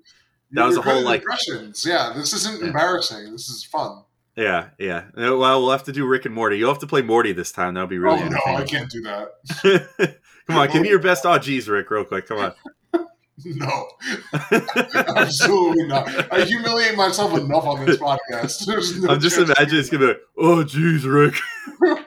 That 0.52 0.66
was 0.66 0.76
You're 0.76 0.86
a 0.86 0.90
whole, 0.90 1.02
like- 1.04 1.22
impressions. 1.22 1.86
Yeah, 1.86 2.14
this 2.16 2.34
isn't 2.34 2.62
Yeah. 2.62 2.68
embarrassing. 2.68 3.32
This 3.32 3.50
is 3.50 3.64
fun. 3.64 4.04
Yeah, 4.36 4.70
yeah. 4.78 5.06
Well, 5.16 5.40
we'll 5.40 5.72
have 5.72 5.84
to 5.86 5.94
do 5.94 6.06
Rick 6.06 6.26
and 6.26 6.36
Morty. 6.36 6.58
You'll 6.58 6.72
have 6.72 6.80
to 6.80 6.88
play 6.88 7.02
Morty 7.02 7.32
this 7.32 7.52
time. 7.52 7.74
That'll 7.74 7.88
be 7.88 7.98
really 7.98 8.22
oh 8.22 8.28
no, 8.28 8.40
I 8.48 8.64
can't 8.64 8.90
do 8.90 9.02
that. 9.02 10.18
Come 10.48 10.58
on, 10.58 10.70
give 10.72 10.82
me 10.82 10.90
your 10.90 11.00
best 11.00 11.26
oh 11.26 11.38
geez, 11.38 11.70
Rick, 11.70 11.90
real 11.90 12.04
quick. 12.04 12.28
Come 12.28 12.40
on. 12.40 12.54
No, 13.44 13.90
absolutely 15.18 15.88
not. 15.88 16.08
I 16.32 16.46
humiliate 16.46 16.96
myself 16.96 17.38
enough 17.38 17.66
on 17.66 17.86
this 17.86 17.98
podcast. 17.98 18.66
There's 18.66 19.02
no 19.02 19.10
I'm 19.10 19.20
just 19.20 19.38
imagining 19.38 19.82
it's 19.82 19.90
gonna 19.90 20.06
be 20.06 20.08
like, 20.08 20.22
oh 20.38 20.64
geez, 20.64 21.06
Rick. 21.06 21.36
Nope. 21.82 22.00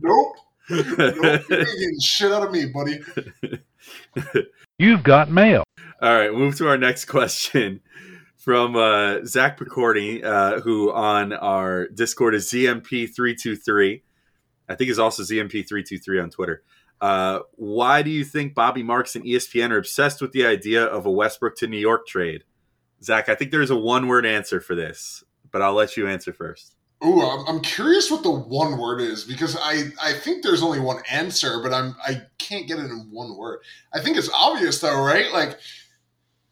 Nope. 0.00 0.36
You're 0.68 1.36
getting 1.46 2.00
shit 2.00 2.32
out 2.32 2.42
of 2.42 2.50
me, 2.50 2.66
buddy. 2.66 2.98
You've 4.76 5.04
got 5.04 5.30
mail. 5.30 5.62
All 6.00 6.12
right, 6.12 6.34
move 6.34 6.56
to 6.56 6.66
our 6.66 6.76
next 6.76 7.04
question 7.04 7.80
from 8.42 8.74
uh, 8.74 9.24
Zach 9.24 9.56
Picorni, 9.56 10.24
uh, 10.24 10.60
who 10.62 10.92
on 10.92 11.32
our 11.32 11.86
Discord 11.86 12.34
is 12.34 12.50
ZMP323. 12.50 14.02
I 14.68 14.74
think 14.74 14.90
is 14.90 14.98
also 14.98 15.22
ZMP323 15.22 16.20
on 16.20 16.30
Twitter. 16.30 16.64
Uh, 17.00 17.40
why 17.52 18.02
do 18.02 18.10
you 18.10 18.24
think 18.24 18.54
Bobby 18.54 18.82
Marks 18.82 19.14
and 19.14 19.24
ESPN 19.24 19.70
are 19.70 19.78
obsessed 19.78 20.20
with 20.20 20.32
the 20.32 20.44
idea 20.44 20.84
of 20.84 21.06
a 21.06 21.10
Westbrook 21.10 21.54
to 21.58 21.68
New 21.68 21.78
York 21.78 22.04
trade? 22.04 22.42
Zach, 23.00 23.28
I 23.28 23.36
think 23.36 23.52
there's 23.52 23.70
a 23.70 23.76
one 23.76 24.08
word 24.08 24.26
answer 24.26 24.60
for 24.60 24.74
this, 24.74 25.22
but 25.52 25.62
I'll 25.62 25.74
let 25.74 25.96
you 25.96 26.08
answer 26.08 26.32
first. 26.32 26.74
Ooh, 27.04 27.22
I'm, 27.22 27.46
I'm 27.46 27.60
curious 27.60 28.10
what 28.10 28.24
the 28.24 28.30
one 28.30 28.76
word 28.76 29.00
is 29.00 29.22
because 29.22 29.56
I, 29.60 29.84
I 30.02 30.14
think 30.14 30.42
there's 30.42 30.62
only 30.62 30.80
one 30.80 31.02
answer, 31.08 31.60
but 31.62 31.72
I'm 31.72 31.94
I 32.04 32.22
can't 32.38 32.66
get 32.66 32.80
it 32.80 32.86
in 32.86 33.08
one 33.10 33.36
word. 33.36 33.60
I 33.94 34.00
think 34.00 34.16
it's 34.16 34.30
obvious 34.32 34.80
though, 34.80 35.00
right? 35.00 35.32
Like 35.32 35.58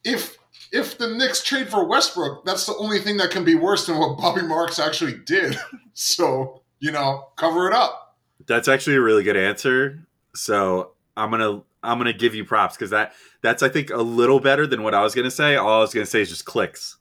if 0.05 0.40
if 0.73 0.99
the 0.99 1.09
Knicks 1.09 1.43
trade 1.43 1.69
for 1.69 1.85
Westbrook, 1.85 2.45
that's 2.45 2.67
the 2.67 2.77
only 2.77 3.01
thing 3.01 3.17
that 3.19 3.31
can 3.31 3.45
be 3.45 3.55
worse 3.55 3.87
than 3.87 3.99
what 3.99 4.19
Bobby 4.19 4.43
Marks 4.43 4.79
actually 4.79 5.19
did. 5.25 5.59
So 5.93 6.63
you 6.79 6.93
know, 6.93 7.29
cover 7.37 7.69
it 7.69 7.75
up. 7.75 8.17
That's 8.47 8.69
actually 8.69 8.97
a 8.97 9.03
really 9.03 9.23
good 9.23 9.37
answer. 9.37 10.07
So 10.35 10.93
I'm 11.17 11.31
gonna 11.31 11.63
I'm 11.83 11.99
gonna 11.99 12.15
give 12.15 12.35
you 12.35 12.45
props 12.45 12.77
because 12.77 12.91
that 12.91 13.13
that's 13.43 13.63
I 13.63 13.69
think 13.69 13.91
a 13.91 13.99
little 13.99 14.41
better 14.41 14.67
than 14.67 14.83
what 14.83 14.95
I 14.95 15.03
was 15.03 15.15
gonna 15.15 15.31
say. 15.31 15.57
All 15.57 15.79
I 15.79 15.81
was 15.81 15.93
gonna 15.93 16.07
say 16.07 16.23
is 16.23 16.31
just 16.31 16.47
clicks. 16.47 16.97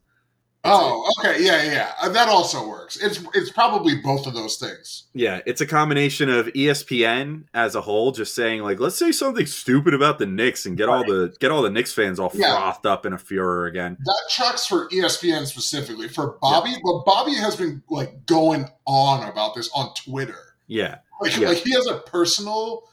Oh, 0.66 1.10
okay, 1.20 1.42
yeah, 1.44 1.64
yeah, 1.64 1.72
yeah. 1.72 1.92
Uh, 2.02 2.10
That 2.10 2.28
also 2.28 2.68
works. 2.68 2.98
It's 2.98 3.24
it's 3.34 3.50
probably 3.50 3.96
both 3.96 4.28
of 4.28 4.34
those 4.34 4.58
things. 4.58 5.06
Yeah, 5.14 5.40
it's 5.46 5.62
a 5.62 5.66
combination 5.66 6.30
of 6.30 6.48
ESPN 6.48 7.46
as 7.54 7.76
a 7.76 7.82
whole, 7.82 8.12
just 8.12 8.36
saying 8.36 8.62
like, 8.62 8.78
let's 8.80 8.98
say 8.98 9.14
something 9.14 9.46
stupid 9.46 9.94
about 9.94 10.20
the 10.20 10.26
Knicks 10.26 10.66
and 10.66 10.76
get 10.76 10.90
all 10.90 11.06
the 11.06 11.34
get 11.40 11.52
all 11.52 11.62
the 11.62 11.70
Knicks 11.70 11.94
fans 11.94 12.20
all 12.20 12.30
Yeah. 12.34 12.54
frothed 12.58 12.86
up 12.86 13.06
in 13.06 13.14
a 13.14 13.18
furor 13.18 13.68
again. 13.68 13.98
That 14.04 14.22
tracks 14.30 14.66
for 14.66 14.90
ESPN 14.90 15.46
specifically. 15.46 16.10
For 16.10 16.38
Bobby, 16.42 16.76
but 16.84 17.06
Bobby 17.06 17.36
has 17.36 17.56
been 17.56 17.82
like 17.90 18.26
going 18.26 18.68
on 18.86 19.28
about 19.30 19.56
this 19.56 19.70
on 19.74 19.94
Twitter. 19.94 20.56
Yeah. 20.68 20.98
Like, 21.22 21.38
Yeah. 21.38 21.50
like 21.50 21.60
he 21.60 21.72
has 21.74 21.88
a 21.88 22.00
personal 22.00 22.84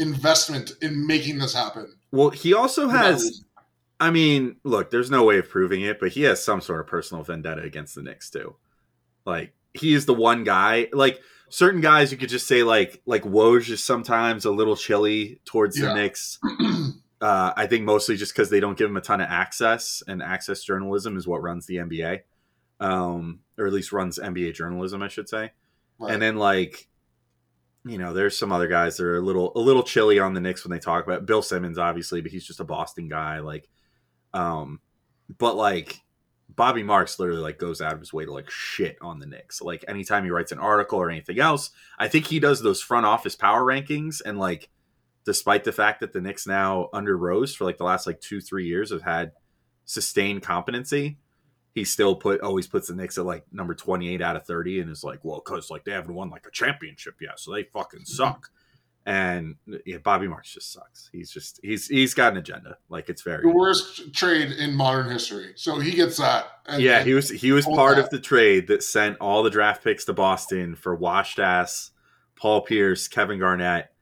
investment 0.00 0.72
in 0.82 1.06
making 1.06 1.38
this 1.38 1.54
happen. 1.54 1.94
Well, 2.10 2.30
he 2.30 2.54
also 2.54 2.88
has. 2.88 3.43
I 4.00 4.10
mean, 4.10 4.56
look, 4.64 4.90
there's 4.90 5.10
no 5.10 5.24
way 5.24 5.38
of 5.38 5.48
proving 5.48 5.82
it, 5.82 6.00
but 6.00 6.12
he 6.12 6.22
has 6.22 6.44
some 6.44 6.60
sort 6.60 6.80
of 6.80 6.86
personal 6.86 7.22
vendetta 7.22 7.62
against 7.62 7.94
the 7.94 8.02
Knicks 8.02 8.28
too. 8.30 8.56
Like 9.24 9.54
he 9.72 9.94
is 9.94 10.06
the 10.06 10.14
one 10.14 10.44
guy. 10.44 10.88
Like 10.92 11.20
certain 11.48 11.80
guys, 11.80 12.10
you 12.12 12.18
could 12.18 12.28
just 12.28 12.46
say 12.46 12.62
like 12.62 13.00
like 13.06 13.22
Woj 13.22 13.70
is 13.70 13.82
sometimes 13.82 14.44
a 14.44 14.50
little 14.50 14.76
chilly 14.76 15.40
towards 15.44 15.76
the 15.76 15.86
Yeah. 15.86 15.94
Knicks. 15.94 16.38
Uh, 17.20 17.54
I 17.56 17.66
think 17.66 17.84
mostly 17.84 18.18
just 18.18 18.34
because 18.34 18.50
they 18.50 18.60
don't 18.60 18.76
give 18.76 18.90
him 18.90 18.98
a 18.98 19.00
ton 19.00 19.22
of 19.22 19.28
access, 19.30 20.02
and 20.06 20.22
access 20.22 20.62
journalism 20.62 21.16
is 21.16 21.26
what 21.26 21.40
runs 21.42 21.64
the 21.64 21.76
NBA, 21.76 22.20
um, 22.80 23.40
or 23.56 23.66
at 23.66 23.72
least 23.72 23.92
runs 23.92 24.18
NBA 24.18 24.52
journalism, 24.54 25.02
I 25.02 25.08
should 25.08 25.26
say. 25.30 25.52
Right. 25.98 26.12
And 26.12 26.20
then 26.20 26.36
like, 26.36 26.86
you 27.86 27.96
know, 27.96 28.12
there's 28.12 28.36
some 28.36 28.52
other 28.52 28.68
guys 28.68 28.98
that 28.98 29.06
are 29.06 29.16
a 29.16 29.22
little 29.22 29.52
a 29.56 29.60
little 29.60 29.84
chilly 29.84 30.18
on 30.18 30.34
the 30.34 30.40
Knicks 30.40 30.64
when 30.64 30.70
they 30.70 30.78
talk 30.78 31.06
about 31.06 31.24
Bill 31.24 31.40
Simmons, 31.40 31.78
obviously, 31.78 32.20
but 32.20 32.30
he's 32.30 32.44
just 32.44 32.60
a 32.60 32.64
Boston 32.64 33.08
guy. 33.08 33.38
Like, 33.38 33.70
um, 34.34 34.80
but 35.38 35.56
like 35.56 36.02
Bobby 36.50 36.82
Marks 36.82 37.18
literally 37.18 37.40
like 37.40 37.58
goes 37.58 37.80
out 37.80 37.94
of 37.94 38.00
his 38.00 38.12
way 38.12 38.24
to 38.26 38.32
like 38.32 38.50
shit 38.50 38.98
on 39.00 39.18
the 39.18 39.26
Knicks. 39.26 39.62
Like 39.62 39.84
anytime 39.88 40.24
he 40.24 40.30
writes 40.30 40.52
an 40.52 40.58
article 40.58 40.98
or 40.98 41.10
anything 41.10 41.40
else, 41.40 41.70
I 41.98 42.08
think 42.08 42.26
he 42.26 42.38
does 42.38 42.60
those 42.60 42.82
front 42.82 43.06
office 43.06 43.34
power 43.34 43.62
rankings 43.62 44.20
and 44.24 44.38
like 44.38 44.68
despite 45.24 45.64
the 45.64 45.72
fact 45.72 46.00
that 46.00 46.12
the 46.12 46.20
Knicks 46.20 46.46
now 46.46 46.88
under 46.92 47.16
Rose 47.16 47.54
for 47.54 47.64
like 47.64 47.78
the 47.78 47.84
last 47.84 48.06
like 48.06 48.20
two, 48.20 48.40
three 48.40 48.66
years 48.66 48.90
have 48.90 49.02
had 49.02 49.32
sustained 49.86 50.42
competency, 50.42 51.16
he 51.74 51.84
still 51.84 52.14
put 52.14 52.40
always 52.40 52.66
puts 52.66 52.88
the 52.88 52.94
Knicks 52.94 53.18
at 53.18 53.24
like 53.24 53.44
number 53.52 53.74
28 53.74 54.20
out 54.20 54.36
of 54.36 54.46
30 54.46 54.80
and 54.80 54.90
is 54.90 55.02
like, 55.02 55.24
well, 55.24 55.42
because 55.44 55.70
like 55.70 55.84
they 55.84 55.92
haven't 55.92 56.14
won 56.14 56.30
like 56.30 56.46
a 56.46 56.50
championship 56.50 57.14
yet, 57.20 57.40
so 57.40 57.52
they 57.52 57.64
fucking 57.64 58.04
suck. 58.04 58.50
And 59.06 59.56
yeah, 59.84 59.98
Bobby 59.98 60.26
Marks 60.28 60.52
just 60.54 60.72
sucks. 60.72 61.10
He's 61.12 61.30
just 61.30 61.60
he's 61.62 61.86
he's 61.88 62.14
got 62.14 62.32
an 62.32 62.38
agenda. 62.38 62.78
Like 62.88 63.10
it's 63.10 63.20
very 63.20 63.42
the 63.42 63.50
worst 63.52 64.14
trade 64.14 64.52
in 64.52 64.74
modern 64.74 65.10
history. 65.10 65.52
So 65.56 65.78
he 65.78 65.90
gets 65.90 66.16
that. 66.16 66.46
And- 66.66 66.82
yeah, 66.82 66.98
and- 66.98 67.06
he 67.06 67.12
was 67.12 67.28
he 67.28 67.52
was 67.52 67.66
part 67.66 67.96
that. 67.96 68.04
of 68.04 68.10
the 68.10 68.18
trade 68.20 68.68
that 68.68 68.82
sent 68.82 69.18
all 69.20 69.42
the 69.42 69.50
draft 69.50 69.84
picks 69.84 70.06
to 70.06 70.14
Boston 70.14 70.74
for 70.74 70.94
washed 70.94 71.38
ass 71.38 71.90
Paul 72.36 72.62
Pierce, 72.62 73.06
Kevin 73.06 73.38
Garnett, 73.38 73.92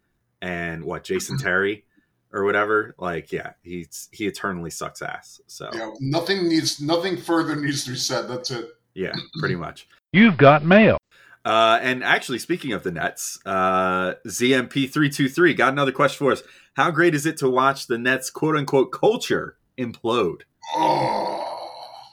and 0.40 0.84
what 0.84 1.02
Jason 1.02 1.36
Terry 1.38 1.84
or 2.32 2.44
whatever. 2.44 2.94
Like, 2.96 3.32
yeah, 3.32 3.54
he's 3.62 4.08
he 4.12 4.26
eternally 4.28 4.70
sucks 4.70 5.02
ass. 5.02 5.40
So 5.48 5.68
yeah, 5.74 5.90
nothing 5.98 6.48
needs 6.48 6.80
nothing 6.80 7.16
further 7.16 7.56
needs 7.56 7.84
to 7.86 7.90
be 7.90 7.96
said. 7.96 8.28
That's 8.28 8.52
it. 8.52 8.68
yeah, 8.94 9.12
pretty 9.40 9.56
much. 9.56 9.88
You've 10.12 10.36
got 10.36 10.64
mail. 10.64 10.96
Uh, 11.44 11.78
and 11.82 12.04
actually, 12.04 12.38
speaking 12.38 12.72
of 12.72 12.82
the 12.84 12.92
Nets, 12.92 13.38
uh, 13.44 14.14
ZMP323 14.26 15.56
got 15.56 15.72
another 15.72 15.92
question 15.92 16.18
for 16.18 16.32
us. 16.32 16.42
How 16.74 16.90
great 16.90 17.14
is 17.14 17.26
it 17.26 17.36
to 17.38 17.50
watch 17.50 17.86
the 17.86 17.98
Nets 17.98 18.30
quote 18.30 18.56
unquote 18.56 18.92
culture 18.92 19.56
implode? 19.76 20.42
Oh, 20.74 22.08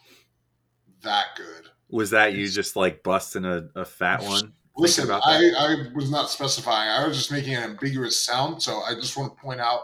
that 1.04 1.28
good. 1.38 1.70
Was 1.90 2.10
that 2.12 2.34
you 2.34 2.48
just 2.48 2.76
like 2.76 3.04
busting 3.04 3.46
a, 3.46 3.70
a 3.76 3.86
fat 3.86 4.24
one? 4.24 4.54
Listen, 4.76 5.10
I. 5.12 5.20
I 5.58 5.76
was 5.94 6.10
not 6.10 6.30
specifying. 6.30 6.90
I 6.90 7.08
was 7.08 7.18
just 7.18 7.32
making 7.32 7.56
an 7.56 7.64
ambiguous 7.64 8.20
sound, 8.20 8.64
so 8.64 8.80
I 8.82 8.96
just 8.96 9.18
want 9.18 9.36
to 9.36 9.42
point 9.42 9.60
out 9.60 9.82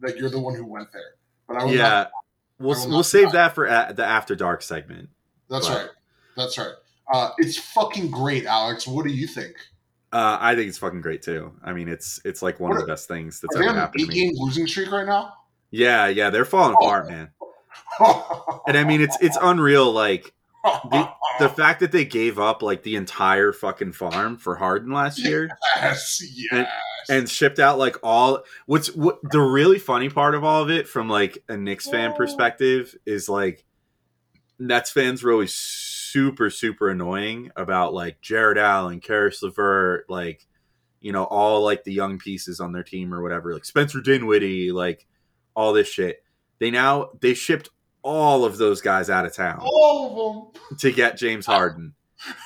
that 0.00 0.16
you're 0.16 0.30
the 0.30 0.40
one 0.40 0.54
who 0.54 0.64
went 0.64 0.92
there. 0.92 1.14
But 1.48 1.58
I 1.58 1.64
will 1.64 1.74
yeah, 1.74 1.82
not- 1.82 2.10
we'll 2.58 2.82
I 2.82 2.86
we'll 2.86 3.02
save 3.02 3.32
that 3.32 3.54
for 3.54 3.66
a, 3.66 3.92
the 3.94 4.04
after 4.04 4.34
dark 4.34 4.62
segment. 4.62 5.10
that's 5.50 5.68
but- 5.68 5.76
right. 5.76 5.90
That's 6.36 6.58
right. 6.58 6.74
Uh, 7.12 7.30
it's 7.38 7.56
fucking 7.58 8.10
great, 8.10 8.46
Alex. 8.46 8.86
What 8.86 9.04
do 9.06 9.12
you 9.12 9.26
think? 9.26 9.54
Uh, 10.12 10.38
I 10.40 10.54
think 10.54 10.68
it's 10.68 10.78
fucking 10.78 11.00
great 11.00 11.22
too. 11.22 11.52
I 11.62 11.72
mean, 11.72 11.88
it's 11.88 12.20
it's 12.24 12.42
like 12.42 12.58
one 12.60 12.70
What 12.70 12.76
of 12.76 12.82
are- 12.82 12.86
the 12.86 12.92
best 12.92 13.08
things 13.08 13.40
that's 13.40 13.54
ever 13.56 13.72
happened 13.72 14.00
to 14.00 14.06
me. 14.06 14.14
eight-game 14.22 14.32
losing 14.36 14.66
streak 14.66 14.90
right 14.90 15.06
now? 15.06 15.32
Yeah, 15.70 16.06
yeah, 16.08 16.30
they're 16.30 16.44
falling 16.44 16.76
Oh. 16.80 16.86
apart, 16.86 17.08
man. 17.08 17.30
And 18.66 18.76
I 18.76 18.84
mean, 18.84 19.00
it's 19.00 19.16
it's 19.20 19.36
unreal. 19.40 19.92
Like 19.92 20.32
the, 20.64 21.08
the 21.38 21.48
fact 21.56 21.80
that 21.80 21.92
they 21.92 22.04
gave 22.04 22.38
up 22.38 22.62
like 22.62 22.82
the 22.82 22.96
entire 22.96 23.52
fucking 23.52 23.92
farm 23.92 24.36
for 24.38 24.56
Harden 24.56 24.92
last 24.92 25.18
year 25.18 25.48
yes, 25.76 26.22
yes. 26.50 26.68
and 27.08 27.28
shipped 27.28 27.58
out 27.58 27.78
like 27.78 27.96
all. 28.02 28.42
What's 28.66 28.94
what 28.94 29.18
the 29.22 29.40
really 29.40 29.78
funny 29.78 30.08
part 30.08 30.34
of 30.34 30.44
all 30.44 30.62
of 30.62 30.70
it 30.70 30.88
from 30.88 31.08
like 31.08 31.42
a 31.48 31.56
Knicks 31.56 31.88
fan 31.88 32.14
perspective 32.14 32.94
is 33.06 33.28
like 33.28 33.64
Nets 34.58 34.90
fans 34.90 35.22
were 35.22 35.32
always 35.32 35.52
super 36.16 36.48
super 36.48 36.88
annoying 36.88 37.50
about 37.56 37.92
like 37.92 38.22
Jarrett 38.22 38.56
Allen, 38.56 39.00
Caris 39.00 39.42
LeVert, 39.42 40.08
like 40.08 40.46
you 41.00 41.12
know 41.12 41.24
all 41.24 41.62
like 41.62 41.84
the 41.84 41.92
young 41.92 42.18
pieces 42.18 42.58
on 42.58 42.72
their 42.72 42.82
team 42.82 43.12
or 43.12 43.22
whatever, 43.22 43.52
like 43.52 43.66
Spencer 43.66 44.00
Dinwiddie, 44.00 44.72
like 44.72 45.06
all 45.54 45.74
this 45.74 45.88
shit. 45.88 46.24
They 46.58 46.70
now 46.70 47.10
they 47.20 47.34
shipped 47.34 47.68
all 48.02 48.46
of 48.46 48.56
those 48.56 48.80
guys 48.80 49.10
out 49.10 49.26
of 49.26 49.34
town 49.34 49.58
all 49.60 50.52
of 50.54 50.54
them, 50.54 50.78
to 50.78 50.90
get 50.90 51.18
James 51.18 51.44
Harden, 51.44 51.92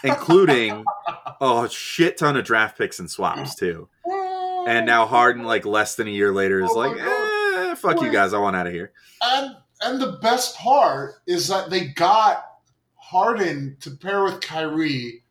including 0.02 0.84
a 1.40 1.68
shit 1.70 2.18
ton 2.18 2.36
of 2.36 2.44
draft 2.44 2.76
picks 2.76 2.98
and 2.98 3.08
swaps 3.08 3.54
too. 3.54 3.88
And 4.66 4.84
now 4.84 5.06
Harden, 5.06 5.44
like 5.44 5.64
less 5.64 5.94
than 5.94 6.08
a 6.08 6.10
year 6.10 6.32
later, 6.32 6.60
is 6.60 6.70
Oh 6.72 6.78
like, 6.78 6.98
eh, 6.98 7.74
fuck 7.76 8.02
you 8.02 8.10
guys, 8.10 8.34
I 8.34 8.38
want 8.38 8.56
out 8.56 8.66
of 8.66 8.72
here. 8.72 8.92
And 9.22 9.54
and 9.80 10.00
the 10.00 10.18
best 10.20 10.56
part 10.56 11.14
is 11.28 11.46
that 11.48 11.70
they 11.70 11.86
got 11.86 12.44
Harden 13.10 13.76
to 13.80 13.90
pair 13.90 14.22
with 14.22 14.40
Kyrie 14.40 15.24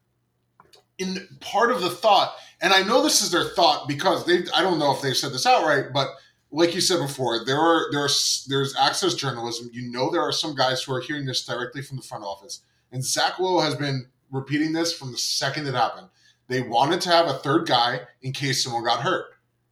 in 0.98 1.26
part 1.39 1.72
of 1.72 1.80
the 1.80 1.89
thought. 1.89 2.36
And 2.62 2.74
I 2.74 2.84
know 2.84 3.02
this 3.02 3.22
is 3.22 3.32
their 3.32 3.46
thought 3.46 3.88
because 3.88 4.26
they 4.26 4.44
I 4.54 4.62
don't 4.62 4.80
know 4.80 4.94
if 4.94 5.02
they've 5.02 5.15
said 5.15 5.32
this 5.32 5.46
outright, 5.46 5.94
but 5.94 6.10
like 6.52 6.76
you 6.76 6.82
said 6.82 7.00
before, 7.00 7.46
there 7.46 7.58
are 7.58 7.89
there 7.92 8.02
are 8.02 8.10
there's 8.50 8.76
access 8.76 9.13
journalism. 9.13 9.70
You 9.72 9.89
know 9.89 10.10
there 10.10 10.22
are 10.22 10.34
some 10.34 10.56
guys 10.56 10.84
who 10.84 10.94
are 10.94 11.00
hearing 11.00 11.26
this 11.26 11.46
directly 11.46 11.82
from 11.82 11.96
the 11.96 12.04
front 12.04 12.26
office. 12.26 12.63
And 12.92 13.02
Zach 13.02 13.39
Lowe 13.39 13.62
has 13.62 13.76
been 13.76 14.08
repeating 14.30 14.74
this 14.74 14.92
from 14.92 15.13
the 15.13 15.18
second 15.18 15.65
it 15.65 15.74
happened. 15.74 16.10
They 16.50 16.62
wanted 16.62 17.00
to 17.02 17.10
have 17.10 17.28
a 17.28 17.36
third 17.36 17.65
guy 17.65 18.02
in 18.22 18.34
case 18.34 18.62
someone 18.62 18.84
got 18.84 19.04
hurt. 19.04 19.28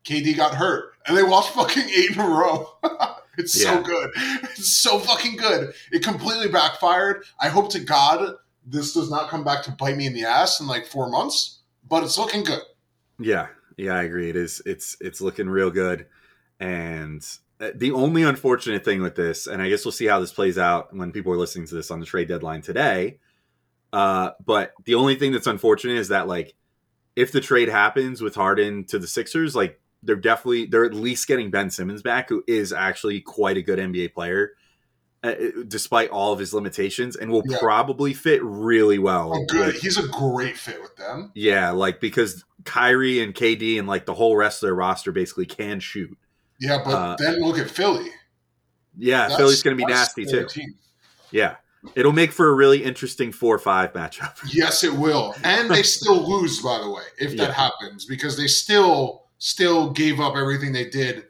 KD 0.05 0.37
got 0.37 0.55
hurt, 0.55 0.93
and 1.05 1.17
they 1.17 1.23
lost 1.23 1.53
fucking 1.55 1.89
eight 1.89 2.11
in 2.11 2.21
a 2.21 2.25
row. 2.25 2.69
it's 3.37 3.61
Yeah. 3.61 3.75
so 3.77 3.83
good. 3.83 4.09
It's 4.57 4.73
so 4.73 4.99
fucking 4.99 5.37
good. 5.37 5.73
It 5.91 6.03
completely 6.03 6.49
backfired. 6.49 7.23
I 7.39 7.49
hope 7.49 7.71
to 7.71 7.79
God 7.79 8.35
this 8.65 8.93
does 8.93 9.09
not 9.09 9.29
come 9.29 9.43
back 9.43 9.63
to 9.63 9.71
bite 9.71 9.95
me 9.95 10.07
in 10.07 10.13
the 10.13 10.23
ass 10.25 10.59
in 10.59 10.67
like 10.67 10.85
four 10.85 11.09
months, 11.09 11.59
but 11.87 12.03
it's 12.03 12.17
looking 12.17 12.43
good. 12.43 12.61
Yeah, 13.19 13.47
yeah, 13.77 13.93
I 13.95 14.03
agree. 14.03 14.29
It 14.29 14.35
is. 14.35 14.61
It's 14.65 14.97
it's 14.99 15.21
looking 15.21 15.47
real 15.49 15.71
good, 15.71 16.07
and 16.59 17.25
uh, 17.59 17.71
the 17.73 17.91
only 17.91 18.23
unfortunate 18.23 18.83
thing 18.83 19.01
with 19.01 19.15
this, 19.15 19.47
and 19.47 19.61
I 19.61 19.69
guess 19.69 19.85
we'll 19.85 19.91
see 19.91 20.05
how 20.05 20.19
this 20.19 20.33
plays 20.33 20.57
out 20.57 20.95
when 20.95 21.11
people 21.11 21.31
are 21.33 21.37
listening 21.37 21.67
to 21.67 21.75
this 21.75 21.89
on 21.91 21.99
the 21.99 22.05
trade 22.05 22.27
deadline 22.27 22.61
today. 22.61 23.19
Uh, 23.93 24.31
but 24.45 24.73
the 24.85 24.95
only 24.95 25.15
thing 25.15 25.31
that's 25.31 25.47
unfortunate 25.47 25.97
is 25.97 26.09
that 26.09 26.27
like 26.27 26.53
if 27.15 27.31
the 27.31 27.41
trade 27.41 27.69
happens 27.69 28.21
with 28.21 28.35
Harden 28.35 28.83
to 28.85 28.99
the 28.99 29.07
Sixers, 29.07 29.55
like 29.55 29.79
they're 30.03 30.15
definitely 30.15 30.65
they're 30.65 30.85
at 30.85 30.93
least 30.93 31.27
getting 31.27 31.49
Ben 31.51 31.69
Simmons 31.69 32.01
back, 32.01 32.29
who 32.29 32.43
is 32.47 32.71
actually 32.73 33.21
quite 33.21 33.57
a 33.57 33.61
good 33.61 33.79
NBA 33.79 34.13
player. 34.13 34.51
Uh, 35.23 35.33
despite 35.67 36.11
all 36.11 36.31
of 36.31 36.37
his 36.37 36.53
limitations, 36.53 37.15
and 37.15 37.31
will 37.31 37.41
Yeah. 37.47 37.57
probably 37.59 38.13
fit 38.13 38.39
really 38.43 38.99
well. 38.99 39.31
Oh, 39.33 39.45
good. 39.49 39.73
with- 39.73 39.81
He's 39.81 39.97
a 39.97 40.07
great 40.07 40.55
fit 40.57 40.79
with 40.79 40.95
them. 40.95 41.31
yeah, 41.33 41.71
like 41.71 41.99
because 41.99 42.45
Kyrie 42.65 43.19
and 43.23 43.33
KD 43.33 43.79
and 43.79 43.87
like 43.87 44.05
the 44.05 44.13
whole 44.13 44.37
rest 44.37 44.61
of 44.61 44.67
their 44.67 44.75
roster 44.75 45.11
basically 45.11 45.47
can 45.47 45.79
shoot. 45.79 46.15
Yeah, 46.59 46.81
but 46.85 46.91
Uh, 46.93 47.15
then 47.17 47.41
look 47.41 47.57
at 47.57 47.69
Philly. 47.69 48.11
Yeah, 48.95 49.21
That's- 49.23 49.37
Philly's 49.37 49.63
going 49.63 49.75
to 49.75 49.83
be 49.85 49.91
nasty 49.91 50.23
too. 50.23 50.45
team. 50.47 50.75
Yeah, 51.31 51.55
it'll 51.95 52.13
make 52.13 52.31
for 52.31 52.47
a 52.49 52.53
really 52.53 52.83
interesting 52.83 53.31
four-five 53.31 53.93
matchup. 53.93 54.35
Yes, 54.53 54.83
it 54.83 54.93
will. 54.93 55.35
And 55.43 55.69
they 55.69 55.81
still 55.97 56.29
lose, 56.29 56.61
by 56.61 56.77
the 56.79 56.89
way, 56.91 57.03
if 57.17 57.31
that 57.31 57.37
Yeah. 57.37 57.51
happens, 57.53 58.05
because 58.05 58.37
they 58.37 58.47
still 58.47 59.23
still 59.37 59.91
gave 59.91 60.19
up 60.19 60.35
everything 60.35 60.71
they 60.73 60.89
did 60.89 61.25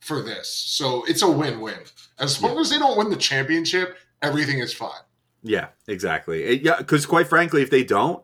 for 0.00 0.22
this. 0.22 0.48
So 0.50 1.04
it's 1.04 1.22
a 1.22 1.30
win-win. 1.30 1.78
As 2.18 2.42
long 2.42 2.58
as 2.58 2.70
they 2.70 2.78
don't 2.78 2.96
win 2.96 3.10
the 3.10 3.16
championship, 3.16 3.96
everything 4.22 4.58
is 4.60 4.72
fine. 4.72 5.00
Yeah, 5.42 5.68
exactly. 5.86 6.42
It- 6.44 6.62
yeah, 6.62 6.76
because 6.78 7.06
quite 7.06 7.28
frankly, 7.28 7.62
if 7.62 7.70
they 7.70 7.84
don't, 7.84 8.22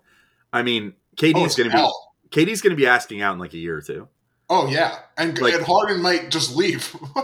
I 0.53 0.63
mean, 0.63 0.95
Oh, 0.97 1.17
KD's 1.23 1.45
it's 1.47 1.55
going 1.57 1.71
to 1.71 1.77
be. 1.77 2.45
KD's 2.45 2.61
going 2.61 2.73
to 2.73 2.77
be 2.77 2.89
asking 2.89 3.23
out 3.23 3.35
in 3.35 3.39
like 3.39 3.55
a 3.55 3.59
year 3.59 3.77
or 3.77 3.81
two. 3.83 4.09
Oh 4.51 4.67
yeah, 4.69 4.99
and, 5.17 5.39
Like- 5.41 5.55
and 5.55 5.65
Harden 5.65 6.03
might 6.03 6.31
just 6.31 6.55
leave. 6.57 6.95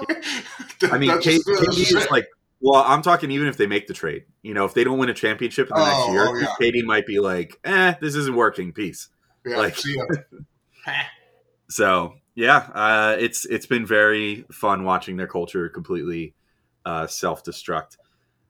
I 0.91 0.97
mean, 0.99 1.11
K- 1.21 1.39
just- 1.39 1.47
that's 1.47 1.77
is 1.79 2.11
like. 2.11 2.29
Well, 2.63 2.85
I'm 2.87 3.01
talking 3.03 3.31
even 3.31 3.49
if 3.49 3.57
they 3.57 3.67
make 3.67 3.87
the 3.87 3.95
trade. 3.95 4.25
You 4.43 4.53
know, 4.55 4.65
if 4.67 4.75
they 4.75 4.85
don't 4.85 4.99
win 4.99 5.09
a 5.09 5.15
championship 5.15 5.69
in 5.71 5.75
the 5.77 5.81
Oh, 5.83 5.87
next 5.87 6.13
year, 6.13 6.27
oh, 6.29 6.39
yeah. 6.39 6.71
KD 6.71 6.85
might 6.85 7.07
be 7.07 7.19
like, 7.19 7.59
"Eh, 7.65 7.95
this 8.01 8.15
isn't 8.15 8.37
working." 8.37 8.73
Peace. 8.73 9.09
yeah, 9.47 9.57
like-. 9.57 9.77
So 11.71 12.15
yeah, 12.35 12.69
uh, 12.75 13.17
it's 13.19 13.47
it's 13.47 13.67
been 13.67 13.87
very 13.87 14.45
fun 14.51 14.85
watching 14.85 15.17
their 15.17 15.29
culture 15.29 15.69
completely 15.69 16.35
uh, 16.85 17.07
self 17.07 17.45
destruct. 17.45 17.97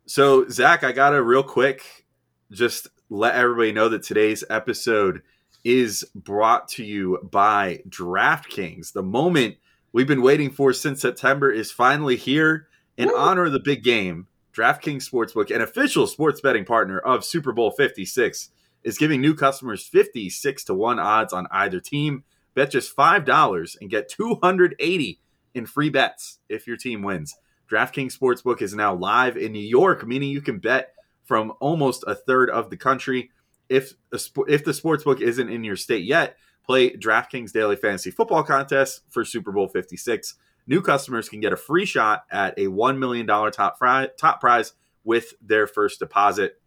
So 0.06 0.48
Zach, 0.48 0.82
I 0.82 0.92
gotta 0.92 1.22
real 1.22 1.42
quick 1.42 2.06
just 2.50 2.88
let 3.10 3.34
everybody 3.34 3.72
know 3.72 3.88
that 3.90 4.02
today's 4.02 4.42
episode 4.48 5.22
is 5.64 6.04
brought 6.14 6.68
to 6.68 6.84
you 6.84 7.18
by 7.30 7.82
DraftKings. 7.88 8.92
The 8.92 9.02
moment 9.02 9.56
we've 9.92 10.06
been 10.06 10.22
waiting 10.22 10.50
for 10.50 10.72
since 10.72 11.02
September 11.02 11.50
is 11.50 11.70
finally 11.70 12.16
here. 12.16 12.68
In 12.96 13.08
Woo! 13.08 13.16
honor 13.16 13.46
of 13.46 13.52
the 13.52 13.60
big 13.60 13.82
game, 13.82 14.26
DraftKings 14.54 15.08
Sportsbook, 15.08 15.54
an 15.54 15.60
official 15.60 16.06
sports 16.06 16.40
betting 16.40 16.64
partner 16.64 16.98
of 16.98 17.24
Super 17.24 17.52
Bowl 17.52 17.70
56, 17.70 18.50
is 18.82 18.98
giving 18.98 19.20
new 19.20 19.34
customers 19.34 19.86
56 19.86 20.64
to 20.64 20.74
1 20.74 20.98
odds 20.98 21.32
on 21.32 21.46
either 21.50 21.80
team. 21.80 22.24
Bet 22.60 22.72
just 22.72 22.94
$5 22.94 23.76
and 23.80 23.88
get 23.88 24.10
280 24.10 25.18
in 25.54 25.64
free 25.64 25.88
bets 25.88 26.40
if 26.50 26.66
your 26.66 26.76
team 26.76 27.00
wins. 27.00 27.34
DraftKings 27.70 28.14
Sportsbook 28.14 28.60
is 28.60 28.74
now 28.74 28.94
live 28.94 29.38
in 29.38 29.52
New 29.52 29.58
York, 29.58 30.06
meaning 30.06 30.28
you 30.28 30.42
can 30.42 30.58
bet 30.58 30.92
from 31.24 31.54
almost 31.58 32.04
a 32.06 32.14
third 32.14 32.50
of 32.50 32.68
the 32.68 32.76
country. 32.76 33.30
If 33.70 33.94
sp- 34.12 34.44
if 34.46 34.62
the 34.62 34.72
sportsbook 34.72 35.22
isn't 35.22 35.48
in 35.48 35.64
your 35.64 35.76
state 35.76 36.04
yet, 36.04 36.36
play 36.62 36.90
DraftKings 36.90 37.50
Daily 37.50 37.76
Fantasy 37.76 38.10
Football 38.10 38.42
Contest 38.42 39.04
for 39.08 39.24
Super 39.24 39.52
Bowl 39.52 39.66
56. 39.66 40.34
New 40.66 40.82
customers 40.82 41.30
can 41.30 41.40
get 41.40 41.54
a 41.54 41.56
free 41.56 41.86
shot 41.86 42.24
at 42.30 42.52
a 42.58 42.66
$1 42.66 42.98
million 42.98 43.26
top, 43.26 43.78
top 44.18 44.40
prize 44.42 44.74
with 45.02 45.32
their 45.40 45.66
first 45.66 45.98
deposit. 45.98 46.60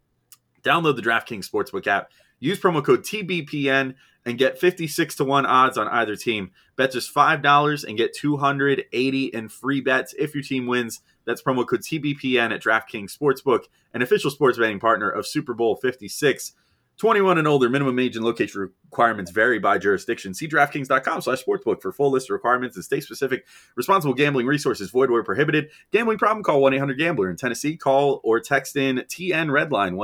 Download 0.63 0.95
the 0.95 1.03
DraftKings 1.03 1.47
Sportsbook 1.47 1.86
app. 1.86 2.10
Use 2.39 2.60
promo 2.60 2.84
code 2.84 3.03
TBPN 3.03 3.93
and 4.25 4.38
get 4.38 4.59
56 4.59 5.15
to 5.15 5.23
1 5.23 5.45
odds 5.45 5.77
on 5.77 5.88
either 5.88 6.15
team. 6.15 6.51
Bet 6.75 6.91
just 6.91 7.13
$5 7.13 7.83
and 7.83 7.97
get 7.97 8.15
280 8.15 9.25
in 9.25 9.49
free 9.49 9.81
bets 9.81 10.13
if 10.17 10.33
your 10.33 10.43
team 10.43 10.65
wins. 10.65 11.01
That's 11.25 11.41
promo 11.41 11.67
code 11.67 11.81
TBPN 11.81 12.53
at 12.53 12.62
DraftKings 12.62 13.17
Sportsbook, 13.17 13.65
an 13.93 14.01
official 14.01 14.31
sports 14.31 14.57
betting 14.57 14.79
partner 14.79 15.09
of 15.09 15.27
Super 15.27 15.53
Bowl 15.53 15.75
56. 15.75 16.53
21 16.97 17.39
and 17.39 17.47
older, 17.47 17.69
minimum 17.69 17.97
age 17.97 18.15
and 18.15 18.23
location 18.23 18.69
requirements 18.86 19.31
vary 19.31 19.57
by 19.57 19.79
jurisdiction. 19.79 20.33
See 20.33 20.47
DraftKings.com 20.47 21.21
slash 21.21 21.43
sportsbook 21.43 21.81
for 21.81 21.91
full 21.91 22.12
list 22.12 22.29
of 22.29 22.33
requirements 22.33 22.75
and 22.75 22.86
state-specific 22.86 23.45
responsible 23.75 24.13
gambling 24.13 24.45
resources. 24.45 24.91
Void 24.91 25.09
where 25.09 25.23
prohibited. 25.23 25.69
Gambling 25.91 26.19
problem? 26.19 26.43
Call 26.43 26.62
1-800-GAMBLER. 26.62 27.31
In 27.31 27.36
Tennessee, 27.36 27.77
call 27.77 28.21
or 28.23 28.39
text 28.39 28.75
in 28.75 28.97
TN 28.97 29.49
Redline 29.49 29.95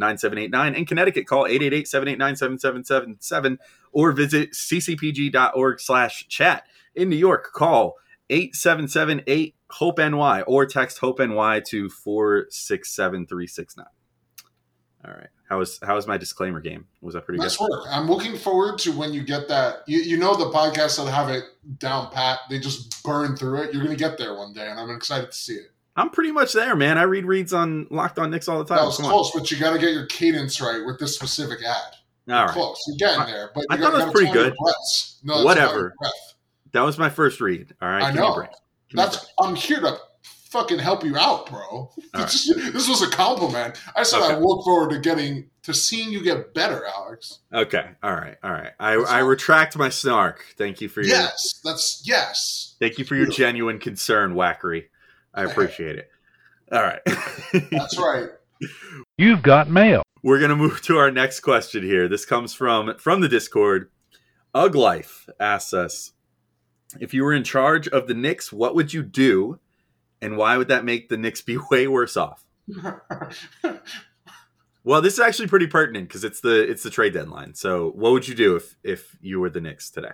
1-800-889-9789. 0.00 0.74
In 0.76 0.86
Connecticut, 0.86 1.26
call 1.26 1.44
888-789-7777 1.44 3.58
or 3.92 4.12
visit 4.12 4.52
ccpg.org 4.52 5.80
slash 5.80 6.26
chat. 6.28 6.64
In 6.94 7.10
New 7.10 7.16
York, 7.16 7.52
call 7.52 7.96
877-8 8.30 9.54
HOPE 9.70 9.98
NY 9.98 10.42
or 10.42 10.66
text 10.66 10.98
HOPE 10.98 11.18
NY 11.20 11.60
to 11.68 11.88
467369. 11.90 13.86
All 15.04 15.12
right. 15.12 15.28
How 15.48 15.58
was 15.58 15.78
how 15.80 15.94
was 15.94 16.08
my 16.08 16.16
disclaimer 16.16 16.60
game? 16.60 16.86
Was 17.00 17.14
that 17.14 17.24
pretty 17.24 17.38
Nice 17.38 17.56
good? 17.56 17.68
work. 17.70 17.84
I'm 17.88 18.08
looking 18.08 18.36
forward 18.36 18.78
to 18.80 18.90
when 18.90 19.12
you 19.12 19.22
get 19.22 19.46
that. 19.46 19.84
You, 19.86 20.00
you 20.00 20.16
know 20.16 20.34
the 20.34 20.46
podcasts 20.46 20.96
that 21.02 21.08
have 21.08 21.28
it 21.28 21.44
down 21.78 22.10
pat, 22.10 22.40
they 22.50 22.58
just 22.58 23.04
burn 23.04 23.36
through 23.36 23.62
it. 23.62 23.72
You're 23.72 23.84
going 23.84 23.96
to 23.96 24.02
get 24.02 24.18
there 24.18 24.34
one 24.34 24.52
day, 24.52 24.68
and 24.68 24.80
I'm 24.80 24.90
excited 24.90 25.30
to 25.30 25.36
see 25.36 25.54
it. 25.54 25.70
I'm 25.96 26.10
pretty 26.10 26.32
much 26.32 26.52
there, 26.52 26.76
man. 26.76 26.98
I 26.98 27.02
read 27.02 27.24
reads 27.24 27.52
on 27.52 27.86
Locked 27.90 28.18
On 28.18 28.30
Knicks 28.30 28.48
all 28.48 28.58
the 28.58 28.64
time. 28.66 28.78
That 28.78 28.84
was 28.84 28.96
Come 28.96 29.06
on. 29.06 29.12
close, 29.12 29.30
but 29.32 29.50
you 29.50 29.58
got 29.58 29.72
to 29.72 29.78
get 29.78 29.92
your 29.94 30.06
cadence 30.06 30.60
right 30.60 30.84
with 30.84 30.98
this 30.98 31.14
specific 31.14 31.60
ad. 31.64 31.76
All 32.28 32.44
right. 32.44 32.50
Close. 32.50 32.78
You're 32.88 33.08
getting 33.10 33.32
there, 33.32 33.50
but 33.54 33.64
I 33.70 33.76
thought 33.76 33.94
it 33.94 34.04
was 34.04 34.12
pretty 34.12 34.26
gotta 34.26 34.38
time 34.38 34.44
your 34.46 34.50
good. 34.50 34.56
No, 35.24 35.44
Whatever. 35.44 35.66
about 35.70 35.74
your 35.78 35.92
breath. 36.00 36.34
That 36.72 36.82
was 36.82 36.98
my 36.98 37.08
first 37.08 37.40
read. 37.40 37.74
All 37.80 37.88
right. 37.88 38.02
I 38.02 38.10
give 38.10 38.20
know. 38.20 38.34
break. 38.34 38.50
Give 38.90 38.96
me 38.98 39.02
a 39.02 39.06
That's 39.06 39.26
I'm 39.40 39.54
here 39.54 39.80
to 39.80 39.96
fucking 40.50 40.78
help 40.78 41.04
you 41.04 41.16
out, 41.16 41.48
bro. 41.48 41.90
This, 42.14 42.48
is- 42.48 42.72
this 42.72 42.88
was 42.88 43.02
a 43.02 43.10
compliment. 43.10 43.80
I 43.94 44.02
said 44.02 44.20
I 44.22 44.38
look 44.38 44.64
forward 44.64 44.90
to 44.90 44.98
getting 44.98 45.48
to 45.64 45.72
seeing 45.74 46.10
you 46.10 46.22
get 46.22 46.52
better, 46.54 46.82
Alex. 46.86 47.40
Okay. 47.52 47.90
All 48.02 48.14
right. 48.14 48.36
All 48.42 48.50
right. 48.52 48.72
I, 48.80 48.96
That's 48.96 49.10
I 49.10 49.20
all. 49.20 49.26
retract 49.28 49.76
my 49.76 49.88
snark. 49.90 50.44
Thank 50.56 50.80
you 50.80 50.88
for 50.88 51.00
your 51.02 51.10
Yes, 51.10 51.60
that's 51.64 52.02
yes. 52.06 52.76
thank 52.80 52.98
you 52.98 53.04
for 53.04 53.14
your 53.16 53.26
genuine 53.26 53.78
concern, 53.78 54.34
Wackery. 54.34 54.84
I 55.36 55.44
appreciate 55.44 55.96
it. 55.98 56.10
All 56.72 56.82
right. 56.82 57.00
That's 57.70 57.98
right. 57.98 58.30
You've 59.18 59.42
got 59.42 59.70
mail. 59.70 60.02
We're 60.22 60.40
gonna 60.40 60.56
move 60.56 60.82
to 60.82 60.98
our 60.98 61.10
next 61.10 61.40
question 61.40 61.84
here. 61.84 62.08
This 62.08 62.24
comes 62.24 62.54
from 62.54 62.96
from 62.98 63.20
the 63.20 63.28
Discord. 63.28 63.90
Uglife 64.54 65.28
asks 65.38 65.74
us, 65.74 66.12
if 66.98 67.12
you 67.12 67.22
were 67.22 67.34
in 67.34 67.44
charge 67.44 67.86
of 67.88 68.08
the 68.08 68.14
Knicks, 68.14 68.52
what 68.52 68.74
would 68.74 68.92
you 68.92 69.02
do, 69.02 69.60
and 70.22 70.36
why 70.36 70.56
would 70.56 70.68
that 70.68 70.84
make 70.84 71.08
the 71.08 71.18
Knicks 71.18 71.42
be 71.42 71.58
way 71.70 71.86
worse 71.86 72.16
off? 72.16 72.44
Well, 74.86 75.02
this 75.02 75.14
is 75.14 75.18
actually 75.18 75.48
pretty 75.48 75.66
pertinent 75.66 76.06
because 76.06 76.22
it's 76.22 76.40
the 76.40 76.62
it's 76.62 76.84
the 76.84 76.90
trade 76.90 77.12
deadline. 77.12 77.54
So, 77.54 77.90
what 77.96 78.12
would 78.12 78.28
you 78.28 78.36
do 78.36 78.54
if 78.54 78.76
if 78.84 79.16
you 79.20 79.40
were 79.40 79.50
the 79.50 79.60
Knicks 79.60 79.90
today? 79.90 80.12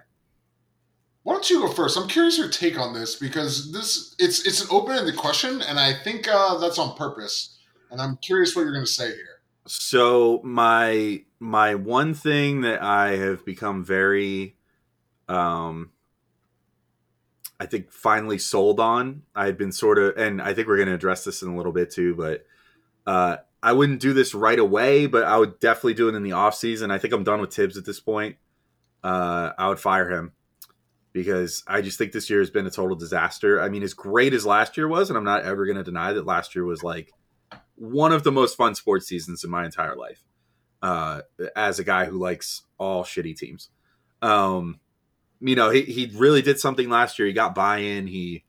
Why 1.23 1.35
don't 1.35 1.49
you 1.49 1.61
go 1.61 1.69
first? 1.69 1.97
I'm 1.97 2.09
curious 2.09 2.37
your 2.37 2.49
take 2.49 2.79
on 2.79 2.95
this 2.95 3.15
because 3.15 3.73
this 3.73 4.15
it's 4.19 4.45
it's 4.47 4.63
an 4.63 4.69
open-ended 4.71 5.17
question, 5.17 5.63
and 5.63 5.79
I 5.79 5.93
think 5.93 6.27
uh, 6.29 6.59
that's 6.59 6.79
on 6.79 6.97
purpose. 6.97 7.59
And 7.91 8.01
I'm 8.01 8.17
curious 8.17 8.57
what 8.57 8.63
you're 8.63 8.73
going 8.73 8.87
to 8.87 8.91
say 8.91 9.09
here. 9.09 9.33
So 9.67 10.41
my 10.43 11.25
my 11.39 11.75
one 11.75 12.15
thing 12.15 12.63
that 12.63 12.83
I 12.83 13.17
have 13.17 13.45
become 13.45 13.85
very 13.85 14.57
um 15.29 15.91
I 17.61 17.67
think 17.67 17.93
finally 17.93 18.39
sold 18.39 18.81
on. 18.81 19.23
I 19.37 19.47
had 19.47 19.57
been 19.57 19.71
sort 19.71 19.99
of 19.99 20.17
and 20.17 20.43
I 20.43 20.53
think 20.53 20.67
we're 20.67 20.77
going 20.77 20.89
to 20.89 20.95
address 20.95 21.25
this 21.25 21.43
in 21.43 21.49
a 21.49 21.57
little 21.57 21.73
bit 21.73 21.91
too, 21.93 22.17
but 22.17 22.45
uh 23.07 23.37
I 23.63 23.73
wouldn't 23.73 24.01
do 24.01 24.13
this 24.13 24.35
right 24.35 24.59
away, 24.59 25.07
but 25.07 25.23
I 25.23 25.39
would 25.39 25.61
definitely 25.61 25.95
do 25.95 26.09
it 26.09 26.17
in 26.17 26.25
the 26.25 26.33
off 26.33 26.57
season. 26.57 26.91
I 26.91 26.99
think 26.99 27.15
I'm 27.15 27.23
done 27.23 27.41
with 27.41 27.55
Thibs 27.55 27.77
at 27.77 27.85
this 27.85 28.01
point. 28.01 28.37
Uh 29.05 29.53
I 29.57 29.69
would 29.69 29.79
fire 29.79 30.11
him 30.11 30.33
because 31.13 31.63
I 31.67 31.83
just 31.83 31.99
think 31.99 32.13
this 32.13 32.31
year 32.31 32.41
has 32.41 32.51
been 32.51 32.67
a 32.67 32.71
total 32.71 32.97
disaster. 32.97 33.61
I 33.61 33.69
mean, 33.69 33.83
as 33.83 33.95
great 33.95 34.33
as 34.33 34.47
last 34.47 34.77
year 34.77 34.89
was, 34.89 35.11
and 35.11 35.17
I'm 35.17 35.25
not 35.25 35.45
ever 35.45 35.67
going 35.67 35.77
to 35.77 35.85
deny 35.85 36.13
that 36.13 36.27
last 36.27 36.55
year 36.55 36.65
was 36.65 36.83
like 36.83 37.13
one 37.75 38.13
of 38.13 38.25
the 38.25 38.33
most 38.33 38.57
fun 38.57 38.75
sports 38.75 39.07
seasons 39.07 39.45
in 39.45 39.51
my 39.51 39.65
entire 39.65 39.97
life. 39.97 40.23
Uh, 40.81 41.23
as 41.55 41.79
a 41.79 41.85
guy 41.85 42.07
who 42.07 42.19
likes 42.19 42.63
all 42.77 43.05
shitty 43.05 43.37
teams, 43.37 43.69
um, 44.21 44.81
you 45.41 45.55
know, 45.55 45.71
he, 45.71 45.83
he 45.83 46.11
really 46.15 46.43
did 46.43 46.59
something 46.59 46.89
last 46.89 47.19
year. 47.19 47.29
He 47.29 47.35
got 47.35 47.55
buy-in. 47.55 48.07
He 48.07 48.45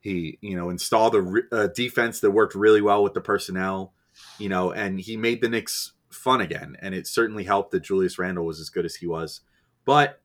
he 0.00 0.38
you 0.42 0.56
know 0.56 0.68
installed 0.68 1.14
a 1.14 1.22
re- 1.22 1.48
a 1.50 1.68
defense 1.68 2.20
that 2.20 2.32
worked 2.32 2.54
really 2.54 2.82
well 2.82 3.02
with 3.02 3.14
the 3.14 3.20
personnel. 3.20 3.94
You 4.38 4.48
know, 4.48 4.72
and 4.72 5.00
he 5.00 5.16
made 5.16 5.40
the 5.40 5.48
Knicks 5.48 5.92
fun 6.10 6.40
again. 6.40 6.76
And 6.80 6.94
it 6.94 7.06
certainly 7.06 7.44
helped 7.44 7.72
that 7.72 7.80
Julius 7.82 8.18
Randle 8.18 8.46
was 8.46 8.60
as 8.60 8.70
good 8.70 8.84
as 8.84 8.96
he 8.96 9.06
was. 9.06 9.40
But 9.84 10.20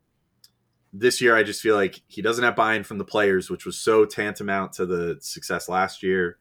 this 0.91 1.21
year, 1.21 1.35
I 1.35 1.43
just 1.43 1.61
feel 1.61 1.75
like 1.75 2.01
he 2.07 2.21
doesn't 2.21 2.43
have 2.43 2.55
buy-in 2.55 2.83
from 2.83 2.97
the 2.97 3.05
players, 3.05 3.49
which 3.49 3.65
was 3.65 3.77
so 3.77 4.05
tantamount 4.05 4.73
to 4.73 4.85
the 4.85 5.17
success 5.21 5.69
last 5.69 6.01
year. 6.01 6.37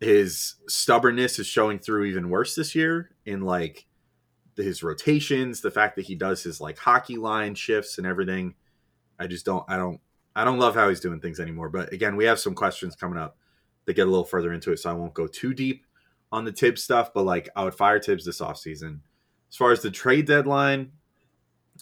His 0.00 0.56
stubbornness 0.68 1.38
is 1.38 1.46
showing 1.46 1.78
through 1.78 2.04
even 2.04 2.30
worse 2.30 2.54
this 2.54 2.74
year 2.74 3.10
in 3.24 3.40
like 3.40 3.86
his 4.56 4.82
rotations 4.82 5.60
the 5.60 5.70
fact 5.70 5.96
that 5.96 6.04
he 6.04 6.14
does 6.14 6.42
his 6.42 6.60
like 6.60 6.78
hockey 6.78 7.16
line 7.16 7.54
shifts 7.54 7.98
and 7.98 8.06
everything. 8.06 8.54
I 9.18 9.26
just 9.26 9.44
don't 9.44 9.64
i 9.68 9.76
don't 9.76 10.00
i 10.36 10.44
don't 10.44 10.58
love 10.58 10.74
how 10.74 10.88
he's 10.88 11.00
doing 11.00 11.20
things 11.20 11.40
anymore. 11.40 11.68
But 11.68 11.92
again 11.92 12.16
we 12.16 12.24
have 12.26 12.38
some 12.38 12.54
questions 12.54 12.96
coming 12.96 13.18
up 13.18 13.36
that 13.86 13.94
get 13.94 14.06
a 14.06 14.10
little 14.10 14.24
further 14.24 14.52
into 14.52 14.72
it 14.72 14.78
so 14.78 14.90
i 14.90 14.94
won't 14.94 15.14
go 15.14 15.26
too 15.26 15.52
deep 15.52 15.84
on 16.32 16.44
the 16.44 16.52
thibs 16.52 16.82
stuff 16.82 17.12
but 17.12 17.24
like 17.24 17.48
i 17.54 17.64
would 17.64 17.74
fire 17.74 18.00
thibs 18.00 18.24
this 18.24 18.40
offseason. 18.40 19.00
As 19.50 19.56
far 19.56 19.72
as 19.72 19.82
the 19.82 19.90
trade 19.90 20.26
deadline 20.26 20.92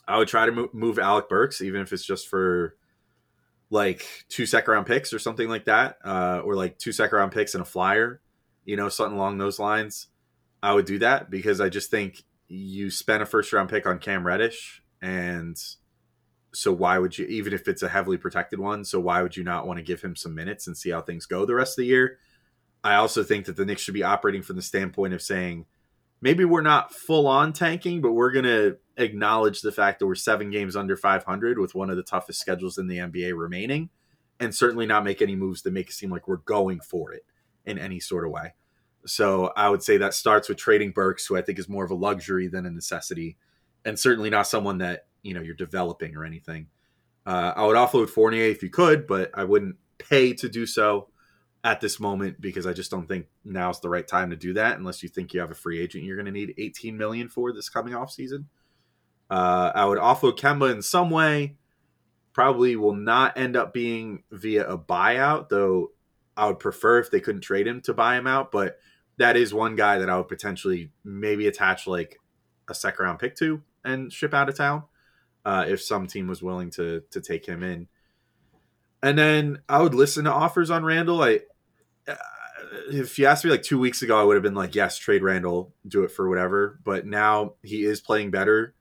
i 0.06 0.18
would 0.18 0.28
try 0.28 0.46
to 0.46 0.68
move 0.72 0.98
alec 0.98 1.28
burks 1.28 1.60
even 1.60 1.80
if 1.80 1.92
it's 1.92 2.04
just 2.04 2.28
for 2.28 2.76
like 3.72 4.06
two 4.28 4.44
second 4.44 4.70
round 4.70 4.86
picks 4.86 5.14
or 5.14 5.18
something 5.18 5.48
like 5.48 5.64
that, 5.64 5.96
uh, 6.04 6.42
or 6.44 6.54
like 6.54 6.78
two 6.78 6.92
second 6.92 7.16
round 7.16 7.32
picks 7.32 7.54
and 7.54 7.62
a 7.62 7.64
flyer, 7.64 8.20
you 8.66 8.76
know, 8.76 8.90
something 8.90 9.16
along 9.16 9.38
those 9.38 9.58
lines. 9.58 10.08
I 10.62 10.74
would 10.74 10.84
do 10.84 10.98
that 10.98 11.30
because 11.30 11.58
I 11.58 11.70
just 11.70 11.90
think 11.90 12.22
you 12.48 12.90
spent 12.90 13.22
a 13.22 13.26
first 13.26 13.50
round 13.50 13.70
pick 13.70 13.86
on 13.86 13.98
Cam 13.98 14.26
Reddish, 14.26 14.82
and 15.00 15.56
so 16.52 16.70
why 16.70 16.98
would 16.98 17.16
you, 17.16 17.24
even 17.24 17.54
if 17.54 17.66
it's 17.66 17.82
a 17.82 17.88
heavily 17.88 18.18
protected 18.18 18.60
one, 18.60 18.84
so 18.84 19.00
why 19.00 19.22
would 19.22 19.38
you 19.38 19.42
not 19.42 19.66
want 19.66 19.78
to 19.78 19.82
give 19.82 20.02
him 20.02 20.16
some 20.16 20.34
minutes 20.34 20.66
and 20.66 20.76
see 20.76 20.90
how 20.90 21.00
things 21.00 21.24
go 21.24 21.46
the 21.46 21.54
rest 21.54 21.78
of 21.78 21.82
the 21.82 21.88
year? 21.88 22.18
I 22.84 22.96
also 22.96 23.24
think 23.24 23.46
that 23.46 23.56
the 23.56 23.64
Knicks 23.64 23.80
should 23.80 23.94
be 23.94 24.02
operating 24.02 24.42
from 24.42 24.56
the 24.56 24.62
standpoint 24.62 25.14
of 25.14 25.22
saying 25.22 25.64
maybe 26.20 26.44
we're 26.44 26.60
not 26.60 26.92
full 26.92 27.26
on 27.26 27.54
tanking, 27.54 28.02
but 28.02 28.12
we're 28.12 28.32
going 28.32 28.44
to 28.44 28.76
acknowledge 28.96 29.60
the 29.60 29.72
fact 29.72 29.98
that 29.98 30.06
we're 30.06 30.14
seven 30.14 30.50
games 30.50 30.76
under 30.76 30.96
500 30.96 31.58
with 31.58 31.74
one 31.74 31.90
of 31.90 31.96
the 31.96 32.02
toughest 32.02 32.40
schedules 32.40 32.78
in 32.78 32.86
the 32.86 32.98
NBA 32.98 33.36
remaining, 33.36 33.90
and 34.40 34.54
certainly 34.54 34.86
not 34.86 35.04
make 35.04 35.22
any 35.22 35.36
moves 35.36 35.62
that 35.62 35.72
make 35.72 35.88
it 35.88 35.94
seem 35.94 36.10
like 36.10 36.28
we're 36.28 36.36
going 36.36 36.80
for 36.80 37.12
it 37.12 37.24
in 37.64 37.78
any 37.78 38.00
sort 38.00 38.24
of 38.24 38.30
way. 38.30 38.54
So 39.06 39.52
I 39.56 39.68
would 39.68 39.82
say 39.82 39.96
that 39.96 40.14
starts 40.14 40.48
with 40.48 40.58
trading 40.58 40.92
Burks, 40.92 41.26
who 41.26 41.36
I 41.36 41.42
think 41.42 41.58
is 41.58 41.68
more 41.68 41.84
of 41.84 41.90
a 41.90 41.94
luxury 41.96 42.46
than 42.48 42.66
a 42.66 42.70
necessity, 42.70 43.36
and 43.84 43.98
certainly 43.98 44.30
not 44.30 44.46
someone 44.46 44.78
that 44.78 45.06
you 45.22 45.34
know 45.34 45.40
you're 45.40 45.54
developing 45.54 46.16
or 46.16 46.24
anything. 46.24 46.68
Uh, 47.26 47.52
I 47.54 47.66
would 47.66 47.76
offload 47.76 48.10
Fournier 48.10 48.44
if 48.44 48.62
you 48.62 48.70
could, 48.70 49.06
but 49.06 49.30
I 49.34 49.44
wouldn't 49.44 49.76
pay 49.98 50.32
to 50.34 50.48
do 50.48 50.66
so 50.66 51.08
at 51.64 51.80
this 51.80 52.00
moment 52.00 52.40
because 52.40 52.66
I 52.66 52.72
just 52.72 52.90
don't 52.90 53.06
think 53.06 53.26
now's 53.44 53.80
the 53.80 53.88
right 53.88 54.06
time 54.06 54.30
to 54.30 54.36
do 54.36 54.52
that 54.54 54.78
unless 54.78 55.02
you 55.02 55.08
think 55.08 55.32
you 55.32 55.40
have 55.40 55.52
a 55.52 55.54
free 55.54 55.80
agent 55.80 56.02
you're 56.02 56.16
going 56.16 56.26
to 56.26 56.32
need 56.32 56.54
18 56.58 56.96
million 56.96 57.28
for 57.28 57.52
this 57.52 57.68
coming 57.68 57.94
off 57.94 58.10
season. 58.10 58.48
Uh, 59.32 59.72
I 59.74 59.86
would 59.86 59.98
offload 59.98 60.38
Kemba 60.38 60.70
in 60.70 60.82
some 60.82 61.08
way. 61.08 61.56
Probably 62.34 62.76
will 62.76 62.94
not 62.94 63.38
end 63.38 63.56
up 63.56 63.72
being 63.72 64.24
via 64.30 64.68
a 64.68 64.76
buyout, 64.76 65.48
though. 65.48 65.92
I 66.36 66.48
would 66.48 66.58
prefer 66.58 66.98
if 66.98 67.10
they 67.10 67.20
couldn't 67.20 67.40
trade 67.40 67.66
him 67.66 67.80
to 67.82 67.94
buy 67.94 68.18
him 68.18 68.26
out, 68.26 68.52
but 68.52 68.76
that 69.16 69.38
is 69.38 69.54
one 69.54 69.74
guy 69.74 69.96
that 69.98 70.10
I 70.10 70.18
would 70.18 70.28
potentially 70.28 70.90
maybe 71.02 71.46
attach 71.46 71.86
like 71.86 72.20
a 72.68 72.74
second 72.74 73.06
round 73.06 73.20
pick 73.20 73.34
to 73.36 73.62
and 73.82 74.12
ship 74.12 74.34
out 74.34 74.50
of 74.50 74.54
town 74.54 74.82
uh, 75.46 75.64
if 75.66 75.80
some 75.80 76.06
team 76.06 76.26
was 76.26 76.42
willing 76.42 76.68
to 76.72 77.02
to 77.12 77.22
take 77.22 77.46
him 77.46 77.62
in. 77.62 77.88
And 79.02 79.18
then 79.18 79.62
I 79.66 79.80
would 79.80 79.94
listen 79.94 80.24
to 80.24 80.32
offers 80.32 80.70
on 80.70 80.84
Randle. 80.84 81.22
I 81.22 81.40
uh, 82.06 82.16
if 82.90 83.18
you 83.18 83.24
asked 83.24 83.46
me 83.46 83.50
like 83.50 83.62
two 83.62 83.78
weeks 83.78 84.02
ago, 84.02 84.20
I 84.20 84.24
would 84.24 84.36
have 84.36 84.42
been 84.42 84.54
like, 84.54 84.74
yes, 84.74 84.98
trade 84.98 85.22
Randle, 85.22 85.72
do 85.88 86.04
it 86.04 86.10
for 86.10 86.28
whatever. 86.28 86.78
But 86.84 87.06
now 87.06 87.54
he 87.62 87.84
is 87.84 88.02
playing 88.02 88.30
better. 88.30 88.74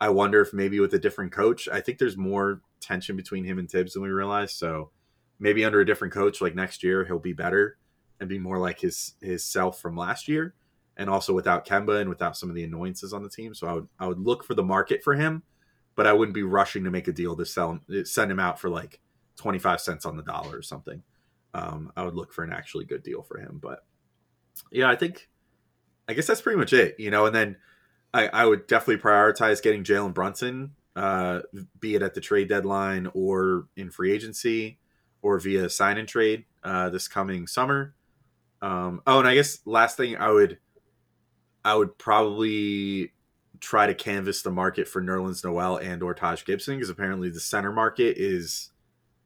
I 0.00 0.10
wonder 0.10 0.40
if 0.40 0.52
maybe 0.52 0.80
with 0.80 0.94
a 0.94 0.98
different 0.98 1.32
coach, 1.32 1.68
I 1.68 1.80
think 1.80 1.98
there's 1.98 2.16
more 2.16 2.60
tension 2.80 3.16
between 3.16 3.44
him 3.44 3.58
and 3.58 3.70
Thibs 3.70 3.94
than 3.94 4.02
we 4.02 4.10
realize. 4.10 4.52
So 4.52 4.90
maybe 5.38 5.64
under 5.64 5.80
a 5.80 5.86
different 5.86 6.14
coach, 6.14 6.40
like 6.40 6.54
next 6.54 6.82
year, 6.82 7.04
he'll 7.04 7.18
be 7.18 7.32
better 7.32 7.78
and 8.20 8.28
be 8.28 8.38
more 8.38 8.58
like 8.58 8.80
his 8.80 9.14
his 9.20 9.44
self 9.44 9.80
from 9.80 9.96
last 9.96 10.28
year. 10.28 10.54
And 10.96 11.08
also 11.08 11.32
without 11.32 11.64
Kemba 11.64 12.00
and 12.00 12.08
without 12.08 12.36
some 12.36 12.48
of 12.48 12.56
the 12.56 12.64
annoyances 12.64 13.12
on 13.12 13.22
the 13.22 13.28
team. 13.28 13.54
So 13.54 13.66
I 13.66 13.72
would 13.72 13.88
I 14.00 14.06
would 14.06 14.18
look 14.18 14.44
for 14.44 14.54
the 14.54 14.64
market 14.64 15.02
for 15.02 15.14
him, 15.14 15.42
but 15.94 16.06
I 16.06 16.12
wouldn't 16.12 16.34
be 16.34 16.42
rushing 16.42 16.84
to 16.84 16.90
make 16.90 17.08
a 17.08 17.12
deal 17.12 17.36
to 17.36 17.46
sell 17.46 17.80
him, 17.88 18.04
send 18.04 18.30
him 18.30 18.40
out 18.40 18.58
for 18.58 18.68
like 18.68 19.00
25 19.36 19.80
cents 19.80 20.06
on 20.06 20.16
the 20.16 20.22
dollar 20.22 20.56
or 20.56 20.62
something. 20.62 21.02
Um, 21.54 21.92
I 21.96 22.04
would 22.04 22.14
look 22.14 22.32
for 22.32 22.44
an 22.44 22.52
actually 22.52 22.84
good 22.84 23.02
deal 23.02 23.22
for 23.22 23.38
him. 23.38 23.58
But 23.62 23.84
yeah, 24.70 24.90
I 24.90 24.96
think, 24.96 25.28
I 26.08 26.14
guess 26.14 26.26
that's 26.26 26.40
pretty 26.40 26.58
much 26.58 26.72
it, 26.72 26.96
you 26.98 27.10
know. 27.10 27.26
And 27.26 27.34
then 27.34 27.56
I, 28.18 28.42
I 28.42 28.46
would 28.46 28.66
definitely 28.66 29.02
prioritize 29.02 29.62
getting 29.62 29.84
Jalen 29.84 30.12
Brunson, 30.14 30.72
uh, 30.96 31.40
be 31.78 31.94
it 31.94 32.02
at 32.02 32.14
the 32.14 32.20
trade 32.20 32.48
deadline 32.48 33.08
or 33.14 33.66
in 33.76 33.90
free 33.90 34.12
agency 34.12 34.78
or 35.22 35.38
via 35.38 35.68
sign 35.70 35.98
and 35.98 36.08
trade 36.08 36.44
uh, 36.64 36.88
this 36.90 37.06
coming 37.08 37.46
summer. 37.46 37.94
Um, 38.60 39.02
oh, 39.06 39.20
and 39.20 39.28
I 39.28 39.34
guess 39.34 39.60
last 39.64 39.96
thing 39.96 40.16
I 40.16 40.30
would, 40.30 40.58
I 41.64 41.74
would 41.76 41.96
probably 41.98 43.12
try 43.60 43.86
to 43.86 43.94
canvas 43.94 44.42
the 44.42 44.50
market 44.50 44.88
for 44.88 45.02
Nerlens 45.02 45.44
Noel 45.44 45.76
and 45.76 46.02
or 46.02 46.14
Taj 46.14 46.44
Gibson 46.44 46.76
because 46.76 46.90
apparently 46.90 47.28
the 47.30 47.40
center 47.40 47.72
market 47.72 48.16
is 48.18 48.70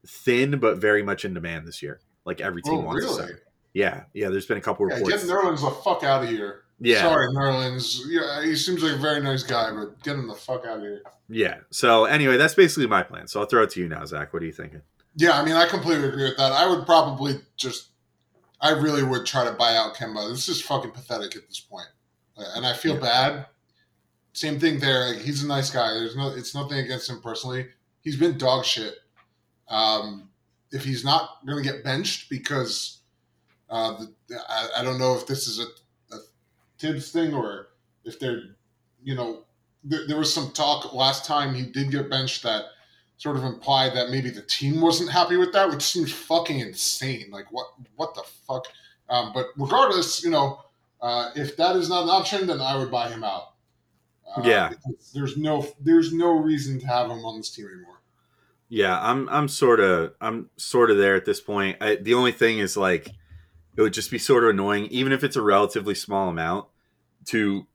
thin 0.06 0.58
but 0.58 0.78
very 0.78 1.02
much 1.02 1.24
in 1.24 1.32
demand 1.34 1.66
this 1.66 1.82
year. 1.82 2.00
Like 2.24 2.40
every 2.40 2.62
team 2.62 2.74
Oh, 2.74 2.80
wants 2.80 3.04
a 3.04 3.08
really? 3.08 3.20
center. 3.22 3.42
Yeah, 3.74 4.04
yeah. 4.12 4.28
There's 4.28 4.46
been 4.46 4.58
a 4.58 4.62
couple 4.62 4.86
Yeah, 4.88 4.96
reports. 4.96 5.24
get 5.24 5.30
Nerlens 5.34 5.60
the 5.60 5.70
fuck 5.82 6.02
out 6.04 6.24
of 6.24 6.28
here. 6.30 6.62
Yeah, 6.82 7.00
Sorry, 7.02 7.28
Nerlens. 7.28 8.00
Yeah, 8.06 8.44
he 8.44 8.56
seems 8.56 8.82
like 8.82 8.92
a 8.94 8.98
very 8.98 9.20
nice 9.20 9.42
guy, 9.42 9.70
but 9.72 10.02
get 10.02 10.14
him 10.16 10.26
the 10.26 10.34
fuck 10.34 10.66
out 10.66 10.78
of 10.78 10.82
here. 10.82 11.02
yeah. 11.28 11.58
So 11.70 12.04
anyway, 12.06 12.36
that's 12.36 12.54
basically 12.54 12.86
my 12.86 13.02
plan. 13.02 13.26
So 13.28 13.40
I'll 13.40 13.46
throw 13.46 13.62
it 13.62 13.70
to 13.70 13.80
you 13.80 13.88
now, 13.88 14.04
Zach. 14.04 14.32
What 14.32 14.42
are 14.42 14.46
you 14.46 14.52
thinking? 14.52 14.82
Yeah, 15.16 15.32
I 15.38 15.44
mean, 15.44 15.54
I 15.54 15.66
completely 15.66 16.08
agree 16.08 16.24
with 16.24 16.36
that. 16.38 16.52
I 16.52 16.66
would 16.68 16.84
probably 16.86 17.34
just, 17.56 17.88
I 18.60 18.70
really 18.70 19.02
would 19.02 19.26
try 19.26 19.44
to 19.44 19.52
buy 19.52 19.76
out 19.76 19.94
Kemba. 19.94 20.30
This 20.30 20.48
is 20.48 20.60
fucking 20.62 20.90
pathetic 20.92 21.36
at 21.36 21.46
this 21.48 21.66
Uh, 21.72 21.82
and 22.56 22.66
I 22.66 22.72
feel 22.74 22.94
Yeah. 22.94 23.00
bad. 23.00 23.46
same 24.34 24.58
thing 24.58 24.80
there. 24.80 25.08
Like, 25.12 25.18
he's 25.18 25.44
a 25.44 25.46
nice 25.46 25.68
guy. 25.70 25.92
There's 25.92 26.16
no, 26.16 26.28
it's 26.28 26.54
nothing 26.54 26.78
against 26.78 27.10
him 27.10 27.20
personally. 27.20 27.66
He's 28.00 28.16
been 28.16 28.38
dog 28.38 28.64
shit. 28.64 28.94
Um, 29.68 30.30
if 30.70 30.84
he's 30.84 31.04
not 31.04 31.44
going 31.46 31.62
to 31.62 31.70
get 31.70 31.84
benched 31.84 32.30
because 32.30 33.00
uh, 33.68 34.02
the, 34.28 34.36
I, 34.48 34.68
I 34.78 34.84
don't 34.84 34.98
know 34.98 35.14
if 35.14 35.26
this 35.26 35.46
is 35.46 35.58
a 35.60 35.66
Thibs 36.82 37.12
thing 37.12 37.32
or 37.32 37.68
if 38.04 38.18
they're, 38.18 38.42
you 39.02 39.14
know, 39.14 39.44
there, 39.84 40.06
there 40.06 40.18
was 40.18 40.32
some 40.32 40.50
talk 40.50 40.92
last 40.92 41.24
time 41.24 41.54
he 41.54 41.62
did 41.62 41.90
get 41.90 42.10
benched 42.10 42.42
that 42.42 42.64
sort 43.16 43.36
of 43.36 43.44
implied 43.44 43.94
that 43.94 44.10
maybe 44.10 44.30
the 44.30 44.42
team 44.42 44.80
wasn't 44.80 45.10
happy 45.10 45.36
with 45.36 45.52
that, 45.52 45.70
which 45.70 45.82
seems 45.82 46.12
fucking 46.12 46.58
insane. 46.58 47.30
Like 47.30 47.50
what 47.52 47.66
what 47.96 48.14
the 48.14 48.24
fuck? 48.46 48.66
Um, 49.08 49.32
but 49.32 49.46
regardless, 49.56 50.24
you 50.24 50.30
know, 50.30 50.60
uh, 51.00 51.30
if 51.36 51.56
that 51.56 51.76
is 51.76 51.88
not 51.88 52.04
an 52.04 52.10
option, 52.10 52.46
then 52.46 52.60
I 52.60 52.76
would 52.76 52.90
buy 52.90 53.08
him 53.08 53.24
out. 53.24 53.54
Uh, 54.36 54.42
Yeah. 54.44 54.70
There's 55.14 55.36
no 55.36 55.66
there's 55.80 56.12
no 56.12 56.30
reason 56.32 56.80
to 56.80 56.86
have 56.86 57.10
him 57.10 57.24
on 57.24 57.38
this 57.38 57.50
team 57.50 57.66
anymore. 57.66 58.00
Yeah, 58.68 58.98
I'm 59.00 59.28
I'm 59.28 59.48
sort 59.48 59.80
of 59.80 60.14
I'm 60.20 60.50
sort 60.56 60.90
of 60.90 60.96
there 60.96 61.14
at 61.14 61.24
this 61.24 61.40
point. 61.40 61.76
I, 61.80 61.96
the 61.96 62.14
only 62.14 62.32
thing 62.32 62.58
is 62.58 62.76
like 62.76 63.08
it 63.76 63.82
would 63.82 63.92
just 63.92 64.10
be 64.10 64.18
sort 64.18 64.44
of 64.44 64.50
annoying, 64.50 64.86
even 64.86 65.12
if 65.12 65.22
it's 65.24 65.36
a 65.36 65.42
relatively 65.42 65.94
small 65.94 66.28
amount, 66.28 66.66
to 67.26 67.66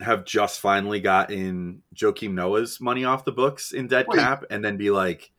have 0.00 0.24
just 0.24 0.60
finally 0.60 1.00
gotten 1.00 1.82
Joakim 1.94 2.32
Noah's 2.32 2.80
money 2.80 3.04
off 3.04 3.24
the 3.24 3.32
books 3.32 3.72
in 3.72 3.86
dead 3.86 4.06
Wait. 4.08 4.18
cap, 4.18 4.44
and 4.50 4.64
then 4.64 4.76
be 4.76 4.90
like, 4.90 5.30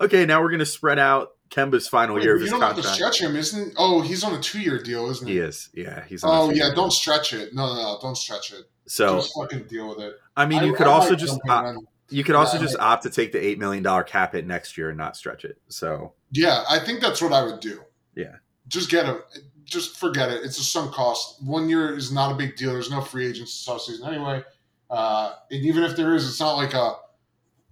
okay, 0.00 0.24
now 0.26 0.40
we're 0.40 0.50
going 0.50 0.60
to 0.60 0.66
spread 0.66 0.98
out 0.98 1.32
Kemba's 1.50 1.88
final 1.88 2.14
Wait, 2.16 2.24
year 2.24 2.36
of 2.36 2.42
you 2.42 2.48
don't 2.50 2.60
have 2.60 2.76
to 2.76 2.82
stretch 2.82 3.20
him, 3.20 3.36
isn't? 3.36 3.74
Oh, 3.76 4.00
he's 4.00 4.24
on 4.24 4.34
a 4.34 4.40
two 4.40 4.60
year 4.60 4.82
deal, 4.82 5.10
isn't 5.10 5.26
he? 5.26 5.34
He 5.34 5.38
is, 5.40 5.70
yeah, 5.74 6.04
he's. 6.04 6.24
on 6.24 6.30
Oh 6.30 6.50
yeah, 6.50 6.62
two-year 6.64 6.74
don't 6.74 6.92
stretch 6.92 7.32
it. 7.32 7.54
No, 7.54 7.66
no, 7.66 7.74
no, 7.82 7.98
don't 8.00 8.16
stretch 8.16 8.52
it. 8.52 8.64
So 8.86 9.16
Just 9.16 9.32
fucking 9.36 9.64
deal 9.64 9.88
with 9.88 9.98
it. 10.00 10.14
I 10.36 10.46
mean, 10.46 10.62
you 10.64 10.74
I- 10.74 10.76
could 10.76 10.86
I 10.86 10.90
also 10.90 11.10
like 11.10 11.18
just 11.18 11.38
opt, 11.48 11.78
you 12.08 12.22
could 12.24 12.36
also 12.36 12.56
Yeah, 12.56 12.62
just 12.62 12.78
opt 12.78 13.02
to 13.02 13.10
take 13.10 13.32
the 13.32 13.44
eight 13.44 13.58
million 13.58 13.82
dollar 13.82 14.04
cap 14.04 14.32
hit 14.34 14.46
next 14.46 14.78
year 14.78 14.90
and 14.90 14.98
not 14.98 15.16
stretch 15.16 15.44
it. 15.44 15.58
So 15.68 16.12
Yeah, 16.30 16.64
I 16.70 16.78
think 16.78 17.00
that's 17.00 17.20
what 17.20 17.32
I 17.32 17.42
would 17.42 17.60
do. 17.60 17.80
Yeah. 18.14 18.36
Just 18.68 18.90
get 18.90 19.06
him. 19.06 19.18
Just 19.66 19.96
forget 19.96 20.30
it. 20.30 20.42
It's 20.44 20.58
a 20.58 20.64
sunk 20.64 20.92
cost. 20.92 21.42
One 21.42 21.68
year 21.68 21.94
is 21.96 22.12
not 22.12 22.32
a 22.32 22.34
big 22.34 22.56
deal. 22.56 22.72
There's 22.72 22.90
no 22.90 23.00
free 23.00 23.26
agents 23.26 23.64
this 23.64 23.74
offseason 23.74 24.06
anyway. 24.08 24.42
Uh, 24.88 25.34
and 25.50 25.64
even 25.64 25.82
if 25.82 25.96
there 25.96 26.14
is, 26.14 26.26
it's 26.28 26.40
not 26.40 26.54
like 26.54 26.72
a. 26.72 26.94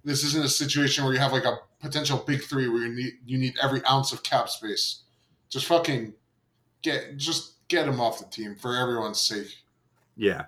This 0.05 0.23
isn't 0.25 0.45
a 0.45 0.49
situation 0.49 1.05
where 1.05 1.15
you 1.15 1.21
have 1.21 1.33
like 1.33 1.45
a 1.45 1.57
potential 1.81 2.23
big 2.27 2.43
three 2.43 2.69
where 2.69 2.87
you 2.87 2.95
need 2.95 3.13
you 3.25 3.39
need 3.39 3.55
every 3.63 3.83
ounce 3.87 4.13
of 4.13 4.23
cap 4.23 4.49
space. 4.49 5.03
Just 5.49 5.67
fucking 5.67 6.15
get 6.83 7.17
just 7.17 7.67
get 7.69 7.89
him 7.89 8.01
off 8.01 8.19
the 8.19 8.27
team 8.27 8.55
for 8.55 8.77
everyone's 8.77 9.21
sake. 9.21 9.63
Yeah. 10.17 10.47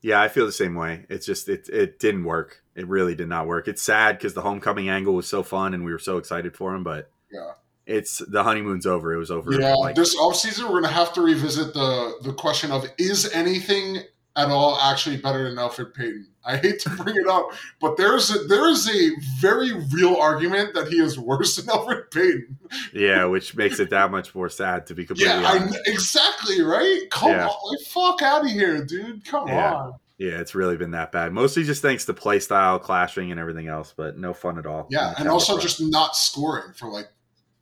Yeah, 0.00 0.20
I 0.20 0.28
feel 0.28 0.46
the 0.46 0.52
same 0.52 0.74
way. 0.74 1.06
It's 1.08 1.26
just 1.26 1.48
it 1.48 1.68
it 1.68 1.98
didn't 1.98 2.24
work. 2.24 2.62
It 2.74 2.86
really 2.86 3.14
did 3.14 3.28
not 3.28 3.46
work. 3.46 3.66
It's 3.66 3.82
sad 3.82 4.18
because 4.18 4.34
the 4.34 4.42
homecoming 4.42 4.88
angle 4.88 5.14
was 5.14 5.28
so 5.28 5.42
fun 5.42 5.74
and 5.74 5.84
we 5.84 5.92
were 5.92 5.98
so 5.98 6.18
excited 6.18 6.56
for 6.56 6.74
him, 6.74 6.84
but 6.84 7.10
Yeah. 7.32 7.52
It's 7.88 8.18
the 8.18 8.42
honeymoon's 8.44 8.86
over. 8.86 9.12
It 9.14 9.18
was 9.18 9.30
over. 9.30 9.52
Yeah, 9.52 9.74
like, 9.74 9.94
this 9.96 10.14
offseason 10.16 10.64
we're 10.70 10.80
gonna 10.82 10.92
have 10.92 11.12
to 11.14 11.22
revisit 11.22 11.72
the 11.74 12.18
the 12.22 12.32
question 12.34 12.70
of 12.70 12.86
is 12.98 13.28
anything 13.32 13.98
at 14.36 14.48
all 14.50 14.78
actually 14.78 15.16
better 15.16 15.48
than 15.48 15.56
Elfrid 15.58 15.94
Payton? 15.94 16.28
I 16.44 16.56
hate 16.58 16.80
to 16.80 16.90
bring 16.90 17.16
it 17.16 17.26
up, 17.26 17.48
but 17.80 17.96
there's 17.96 18.30
a, 18.34 18.38
there 18.46 18.68
is 18.70 18.88
a 18.88 19.10
very 19.40 19.72
real 19.92 20.16
argument 20.16 20.74
that 20.74 20.88
he 20.88 21.00
is 21.00 21.18
worse 21.18 21.56
than 21.56 21.66
Elfrid 21.66 22.10
Payton. 22.10 22.58
yeah, 22.92 23.24
which 23.24 23.56
makes 23.56 23.80
it 23.80 23.90
that 23.90 24.10
much 24.10 24.34
more 24.34 24.48
sad 24.48 24.86
to 24.86 24.94
be 24.94 25.04
completely 25.04 25.34
Yeah, 25.34 25.48
I, 25.48 25.58
honest. 25.58 25.78
exactly 25.86 26.62
right. 26.62 27.00
Come 27.10 27.32
Yeah. 27.32 27.48
on, 27.48 27.70
like, 27.70 27.86
fuck 27.86 28.22
out 28.22 28.44
of 28.44 28.50
here, 28.50 28.84
dude. 28.84 29.24
Come 29.26 29.48
Yeah. 29.48 29.74
on. 29.74 29.94
Yeah, 30.18 30.40
it's 30.40 30.54
really 30.54 30.76
been 30.76 30.92
that 30.92 31.12
bad. 31.12 31.32
Mostly 31.32 31.64
just 31.64 31.80
thanks 31.82 32.04
to 32.06 32.14
play 32.14 32.38
style 32.40 32.78
clashing 32.78 33.30
and 33.30 33.38
everything 33.38 33.68
else, 33.68 33.92
but 33.96 34.16
no 34.18 34.32
fun 34.34 34.58
at 34.58 34.66
all. 34.66 34.86
Yeah, 34.90 35.14
and 35.18 35.28
also 35.28 35.58
just 35.58 35.80
not 35.80 36.16
scoring 36.16 36.72
for 36.74 36.88
like 36.90 37.08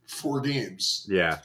four 0.06 0.40
games. 0.40 1.06
yeah, 1.10 1.38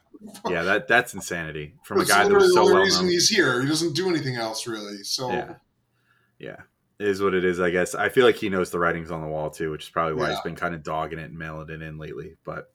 yeah. 0.49 0.63
That 0.63 0.87
that's 0.87 1.13
insanity 1.13 1.75
from 1.83 2.01
a 2.01 2.05
guy 2.05 2.23
that 2.23 2.23
literally 2.25 2.45
was 2.47 2.53
so 2.53 2.59
the 2.59 2.61
only 2.61 2.73
well 2.73 2.83
reason 2.83 3.05
known. 3.05 3.11
he's 3.11 3.29
here. 3.29 3.61
He 3.61 3.67
doesn't 3.67 3.93
do 3.95 4.09
anything 4.09 4.35
else 4.35 4.67
really. 4.67 5.03
So 5.03 5.29
Yeah. 5.31 5.53
Yeah. 6.39 6.57
It 6.99 7.07
is 7.07 7.21
what 7.21 7.33
it 7.33 7.43
is, 7.43 7.59
I 7.59 7.71
guess. 7.71 7.95
I 7.95 8.09
feel 8.09 8.25
like 8.25 8.35
he 8.35 8.49
knows 8.49 8.69
the 8.69 8.77
writing's 8.77 9.09
on 9.09 9.21
the 9.21 9.27
wall 9.27 9.49
too, 9.49 9.71
which 9.71 9.85
is 9.85 9.89
probably 9.89 10.13
why 10.13 10.29
he's 10.29 10.41
been 10.41 10.55
kind 10.55 10.75
of 10.75 10.83
dogging 10.83 11.17
it 11.17 11.29
and 11.31 11.37
mailing 11.39 11.69
it 11.71 11.81
in 11.81 11.97
lately. 11.97 12.35
But 12.43 12.71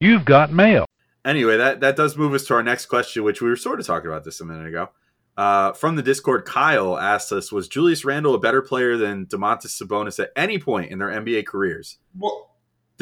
You've 0.00 0.24
got 0.24 0.50
mail. 0.50 0.86
anyway, 1.24 1.58
that 1.58 1.80
that 1.80 1.94
does 1.96 2.16
move 2.16 2.32
us 2.32 2.46
to 2.46 2.54
our 2.54 2.62
next 2.62 2.86
question, 2.86 3.24
which 3.24 3.42
we 3.42 3.48
were 3.50 3.56
sort 3.56 3.78
of 3.78 3.86
talking 3.86 4.08
about 4.10 4.24
this 4.24 4.40
a 4.40 4.46
minute 4.46 4.66
ago. 4.66 4.88
Uh, 5.36 5.72
from 5.72 5.96
the 5.96 6.02
Discord, 6.02 6.44
Kyle 6.46 6.98
asked 6.98 7.30
us: 7.32 7.52
Was 7.52 7.68
Julius 7.68 8.04
Randle 8.06 8.34
a 8.34 8.38
better 8.38 8.62
player 8.62 8.96
than 8.96 9.26
Domantas 9.26 9.80
Sabonis 9.82 10.18
at 10.18 10.30
any 10.34 10.58
point 10.58 10.90
in 10.90 10.98
their 10.98 11.08
NBA 11.08 11.44
careers? 11.46 11.98
well, 12.18 12.51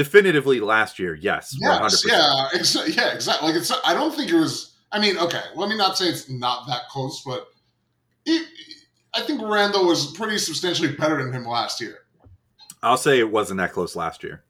Definitively, 0.04 0.60
last 0.60 0.98
year, 0.98 1.14
yes, 1.14 1.54
Yes, 1.60 2.04
100%. 2.06 2.08
yeah, 2.08 2.48
exa- 2.58 2.96
yeah, 2.96 3.12
exactly. 3.12 3.48
Like 3.48 3.56
it's. 3.60 3.70
I 3.84 3.92
don't 3.92 4.14
think 4.16 4.30
it 4.30 4.34
was. 4.34 4.76
I 4.92 4.98
mean, 4.98 5.18
okay, 5.18 5.42
let 5.54 5.68
me 5.68 5.76
not 5.76 5.98
say 5.98 6.06
it's 6.06 6.30
not 6.30 6.66
that 6.68 6.88
close, 6.88 7.22
but 7.26 7.48
it, 8.24 8.48
I 9.12 9.20
think 9.20 9.42
Randle 9.42 9.84
was 9.86 10.12
pretty 10.12 10.38
substantially 10.38 10.92
better 10.96 11.22
than 11.22 11.34
him 11.34 11.44
last 11.44 11.82
year. 11.82 11.98
I'll 12.82 12.96
say 12.96 13.18
it 13.18 13.30
wasn't 13.30 13.58
that 13.58 13.72
close 13.74 13.94
last 13.94 14.22
year. 14.22 14.42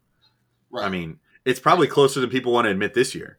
Right. 0.71 0.85
I 0.85 0.89
mean, 0.89 1.19
it's 1.45 1.59
probably 1.59 1.89
closer 1.89 2.21
than 2.21 2.31
people 2.31 2.53
want 2.53 2.67
to 2.67 2.71
admit 2.71 2.95
this 2.95 3.13
year. 3.13 3.39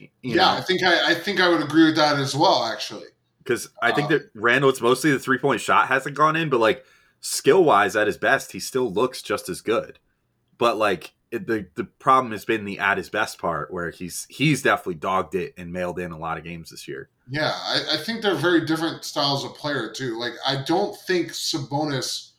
You 0.00 0.08
yeah, 0.22 0.54
I 0.54 0.62
think 0.62 0.82
I, 0.82 1.10
I 1.10 1.14
think 1.14 1.38
I 1.38 1.50
would 1.50 1.62
agree 1.62 1.84
with 1.84 1.96
that 1.96 2.18
as 2.18 2.34
well. 2.34 2.64
Actually, 2.64 3.08
because 3.44 3.68
I 3.82 3.92
think 3.92 4.06
Uh, 4.06 4.14
that 4.14 4.30
Randle, 4.34 4.70
it's 4.70 4.80
mostly 4.80 5.10
the 5.12 5.18
three 5.18 5.36
point 5.38 5.60
shot 5.60 5.88
hasn't 5.88 6.16
gone 6.16 6.34
in, 6.34 6.48
but 6.48 6.60
like 6.60 6.82
skill 7.20 7.62
wise, 7.62 7.94
at 7.94 8.06
his 8.06 8.16
best, 8.16 8.52
he 8.52 8.58
still 8.60 8.90
looks 8.90 9.20
just 9.20 9.50
as 9.50 9.60
good. 9.60 9.98
But 10.58 10.78
like 10.78 11.12
the 11.38 11.66
the 11.74 11.84
problem 11.84 12.32
has 12.32 12.44
been 12.44 12.64
the 12.64 12.78
at 12.78 12.98
his 12.98 13.08
best 13.10 13.38
part, 13.38 13.72
where 13.72 13.90
he's 13.90 14.26
he's 14.30 14.62
definitely 14.62 14.94
dogged 14.94 15.34
it 15.34 15.54
and 15.56 15.72
mailed 15.72 15.98
in 15.98 16.12
a 16.12 16.18
lot 16.18 16.38
of 16.38 16.44
games 16.44 16.70
this 16.70 16.86
year. 16.88 17.08
yeah, 17.28 17.50
I, 17.54 17.82
I 17.94 17.96
think 17.96 18.22
they're 18.22 18.34
very 18.34 18.64
different 18.66 19.04
styles 19.04 19.44
of 19.44 19.54
player 19.54 19.90
too. 19.92 20.18
Like 20.18 20.32
I 20.46 20.62
don't 20.64 20.96
think 21.06 21.28
Sabonis 21.32 22.30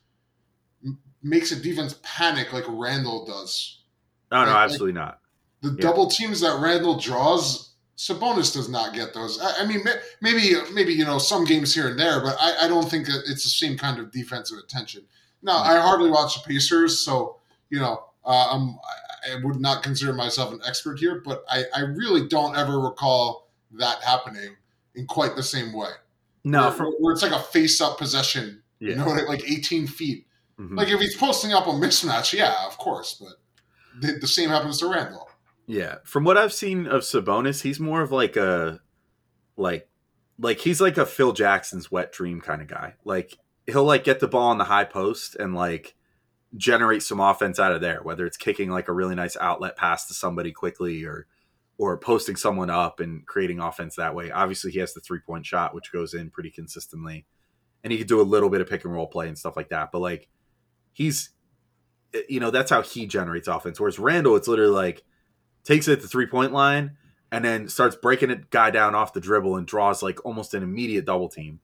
m- 0.86 1.00
makes 1.24 1.52
a 1.52 1.56
defense 1.62 2.00
panic 2.04 2.54
like 2.54 2.66
Randle 2.68 3.26
does. 3.26 3.82
No, 4.32 4.44
no, 4.46 4.52
Like- 4.52 4.64
absolutely 4.66 4.94
not. 4.94 5.20
The 5.62 5.70
Yeah. 5.70 5.76
double 5.82 6.08
teams 6.08 6.42
that 6.42 6.60
Randle 6.62 7.00
draws, 7.00 7.72
Sabonis 7.98 8.54
does 8.54 8.70
not 8.70 8.94
get 8.94 9.14
those. 9.16 9.40
I, 9.42 9.64
I 9.64 9.66
mean, 9.66 9.82
ma- 9.84 9.92
maybe 10.22 10.54
maybe 10.74 10.94
you 10.94 11.04
know 11.06 11.18
some 11.18 11.46
games 11.46 11.74
here 11.74 11.88
and 11.90 12.00
there, 12.00 12.22
but 12.22 12.38
I, 12.40 12.66
I 12.66 12.68
don't 12.68 12.90
think 12.90 13.08
that 13.08 13.24
it's 13.28 13.44
the 13.44 13.50
same 13.50 13.78
kind 13.78 14.00
of 14.00 14.12
defensive 14.12 14.58
attention. 14.60 15.04
Now, 15.42 15.64
hmm. 15.64 15.70
I 15.72 15.78
hardly 15.82 16.10
watch 16.12 16.36
the 16.36 16.48
Pacers, 16.48 17.00
so 17.00 17.38
you 17.70 17.80
know, 17.80 18.04
uh, 18.28 18.48
I'm, 18.52 18.78
I, 19.32 19.44
would 19.44 19.60
not 19.60 19.82
consider 19.82 20.14
myself 20.14 20.54
an 20.54 20.60
expert 20.68 21.00
here, 21.00 21.22
but 21.24 21.44
I, 21.50 21.64
I 21.74 21.80
really 21.82 22.28
don't 22.28 22.56
ever 22.56 22.80
recall 22.80 23.50
that 23.72 24.04
happening 24.04 24.56
in 24.96 25.08
quite 25.08 25.36
the 25.36 25.44
same 25.44 25.74
way. 25.74 25.90
No, 26.44 26.64
where, 26.64 26.72
from 26.72 26.94
where 27.00 27.14
it's 27.14 27.24
like 27.24 27.32
a 27.32 27.40
face-up 27.40 27.98
possession, 27.98 28.62
yeah, 28.80 28.90
you 28.90 28.96
know, 28.96 29.08
like 29.08 29.50
18 29.50 29.88
feet. 29.88 30.28
Mhm. 30.60 30.78
Like 30.78 30.90
if 30.90 31.00
he's 31.00 31.16
posting 31.16 31.54
up 31.54 31.68
a 31.68 31.72
mismatch, 31.72 32.34
yeah, 32.34 32.66
of 32.68 32.78
course, 32.78 33.20
but 33.20 33.34
the, 34.02 34.20
the 34.20 34.28
same 34.28 34.50
happens 34.50 34.80
to 34.80 34.88
Randle. 34.88 35.30
Yeah, 35.66 35.96
from 36.04 36.24
what 36.24 36.38
I've 36.38 36.54
seen 36.54 36.88
of 36.88 37.02
Sabonis, 37.02 37.62
he's 37.62 37.80
more 37.80 38.02
of 38.02 38.12
like 38.12 38.36
a 38.36 38.80
like 39.56 39.90
like 40.40 40.60
he's 40.60 40.80
like 40.80 40.98
a 40.98 41.06
Phil 41.06 41.34
Jackson's 41.34 41.92
wet 41.92 42.12
dream 42.12 42.42
kind 42.42 42.62
of 42.62 42.68
guy. 42.68 42.96
Like 43.04 43.38
he'll 43.66 43.84
like 43.84 44.04
get 44.04 44.20
the 44.20 44.28
ball 44.28 44.50
on 44.50 44.58
the 44.58 44.66
high 44.66 44.86
post 44.86 45.36
and 45.36 45.54
like 45.54 45.96
generate 46.58 47.04
some 47.04 47.20
offense 47.20 47.60
out 47.60 47.72
of 47.72 47.82
there, 47.82 48.02
whether 48.04 48.26
it's 48.26 48.38
kicking 48.38 48.70
like 48.70 48.88
a 48.88 48.94
really 48.94 49.16
nice 49.16 49.38
outlet 49.38 49.78
pass 49.78 50.08
to 50.08 50.14
somebody 50.14 50.52
quickly 50.52 51.06
or 51.06 51.28
or 51.80 51.96
posting 51.98 52.36
someone 52.36 52.72
up 52.72 53.00
and 53.00 53.26
creating 53.28 53.60
offense 53.60 53.96
that 53.96 54.16
way. 54.16 54.32
Obviously, 54.32 54.72
he 54.72 54.80
has 54.80 54.94
the 54.94 55.00
three 55.00 55.20
point 55.20 55.46
shot, 55.46 55.76
which 55.76 55.92
goes 55.92 56.14
in 56.14 56.32
pretty 56.32 56.50
consistently, 56.50 57.26
and 57.84 57.92
he 57.92 58.00
could 58.00 58.08
do 58.08 58.20
a 58.20 58.24
little 58.24 58.50
bit 58.50 58.62
of 58.62 58.70
pick 58.70 58.84
and 58.84 58.94
roll 58.94 59.08
play 59.08 59.28
and 59.28 59.38
stuff 59.38 59.56
like 59.56 59.70
that. 59.70 59.92
But 59.92 60.00
like, 60.00 60.28
he's, 60.92 61.30
eh, 62.14 62.22
you 62.28 62.40
know, 62.40 62.50
that's 62.50 62.72
how 62.72 62.82
he 62.82 63.06
generates 63.06 63.48
offense. 63.48 63.80
Whereas 63.80 64.00
Randle, 64.00 64.36
it's 64.36 64.48
literally 64.48 64.72
like 64.72 65.04
takes 65.64 65.88
it 65.88 65.94
at 65.94 66.02
the 66.02 66.08
three 66.08 66.26
point 66.26 66.52
line 66.52 66.98
and 67.32 67.46
then 67.46 67.68
starts 67.68 67.96
breaking 67.96 68.32
a 68.32 68.38
guy 68.38 68.72
down 68.72 68.96
off 68.96 69.14
the 69.14 69.20
dribble 69.20 69.58
and 69.58 69.68
draws 69.68 70.02
like 70.02 70.26
almost 70.26 70.54
an 70.54 70.64
immediate 70.64 71.06
double 71.06 71.30
team 71.30 71.60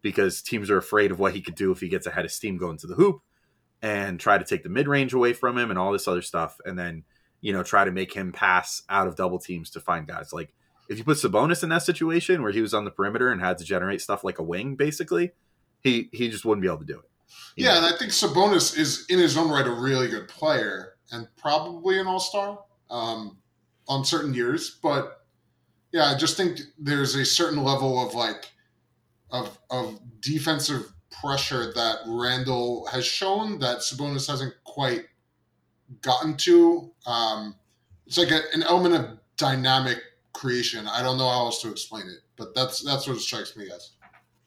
because 0.00 0.42
teams 0.42 0.70
are 0.70 0.78
afraid 0.78 1.12
of 1.12 1.20
what 1.20 1.34
he 1.34 1.40
could 1.40 1.54
do 1.54 1.70
if 1.70 1.80
he 1.80 1.88
gets 1.88 2.06
ahead 2.06 2.24
of 2.24 2.32
steam 2.32 2.56
going 2.56 2.78
to 2.78 2.86
the 2.86 2.94
hoop 2.94 3.20
and 3.82 4.20
try 4.20 4.38
to 4.38 4.44
take 4.44 4.62
the 4.62 4.68
mid 4.68 4.88
range 4.88 5.12
away 5.12 5.32
from 5.32 5.58
him 5.58 5.70
and 5.70 5.78
all 5.78 5.92
this 5.92 6.08
other 6.08 6.22
stuff. 6.22 6.56
And 6.64 6.78
then, 6.78 7.04
you 7.40 7.52
know, 7.52 7.62
try 7.62 7.84
to 7.84 7.90
make 7.90 8.14
him 8.14 8.32
pass 8.32 8.82
out 8.88 9.08
of 9.08 9.16
double 9.16 9.38
teams 9.38 9.70
to 9.70 9.80
find 9.80 10.06
guys. 10.06 10.32
Like 10.32 10.54
if 10.88 10.98
you 10.98 11.04
put 11.04 11.18
Sabonis 11.18 11.62
in 11.62 11.68
that 11.70 11.82
situation 11.82 12.42
where 12.42 12.52
he 12.52 12.60
was 12.60 12.74
on 12.74 12.84
the 12.84 12.90
perimeter 12.90 13.30
and 13.30 13.40
had 13.40 13.58
to 13.58 13.64
generate 13.64 14.00
stuff 14.00 14.24
like 14.24 14.38
a 14.38 14.42
wing, 14.42 14.76
basically, 14.76 15.32
he 15.80 16.08
he 16.12 16.28
just 16.28 16.44
wouldn't 16.44 16.62
be 16.62 16.68
able 16.68 16.78
to 16.78 16.84
do 16.84 16.98
it. 16.98 17.10
Yeah, 17.56 17.72
know? 17.72 17.78
and 17.78 17.94
I 17.94 17.98
think 17.98 18.12
Sabonis 18.12 18.78
is 18.78 19.06
in 19.08 19.18
his 19.18 19.36
own 19.36 19.50
right 19.50 19.66
a 19.66 19.70
really 19.70 20.08
good 20.08 20.28
player 20.28 20.94
and 21.10 21.26
probably 21.36 21.98
an 21.98 22.06
all 22.06 22.20
star 22.20 22.60
um, 22.90 23.38
on 23.88 24.04
certain 24.04 24.34
years. 24.34 24.78
But 24.82 25.22
yeah, 25.92 26.06
I 26.06 26.16
just 26.16 26.36
think 26.36 26.60
there's 26.78 27.14
a 27.14 27.24
certain 27.24 27.62
level 27.62 28.06
of 28.06 28.14
like 28.14 28.50
of 29.30 29.58
of 29.70 30.00
defensive 30.20 30.92
pressure 31.22 31.72
that 31.72 31.98
Randle 32.06 32.86
has 32.90 33.06
shown 33.06 33.58
that 33.60 33.78
Sabonis 33.78 34.28
hasn't 34.28 34.54
quite 34.64 35.04
gotten 36.00 36.36
to. 36.38 36.90
Um, 37.06 37.54
it's 38.06 38.18
like 38.18 38.30
a, 38.30 38.40
an 38.54 38.62
element 38.62 38.94
of 38.94 39.18
dynamic 39.36 39.98
creation. 40.32 40.86
I 40.88 41.02
don't 41.02 41.18
know 41.18 41.28
how 41.28 41.44
else 41.46 41.62
to 41.62 41.70
explain 41.70 42.06
it, 42.06 42.20
but 42.36 42.54
that's 42.54 42.82
that's 42.84 43.06
what 43.06 43.16
it 43.16 43.20
strikes 43.20 43.56
me 43.56 43.68
as. 43.74 43.90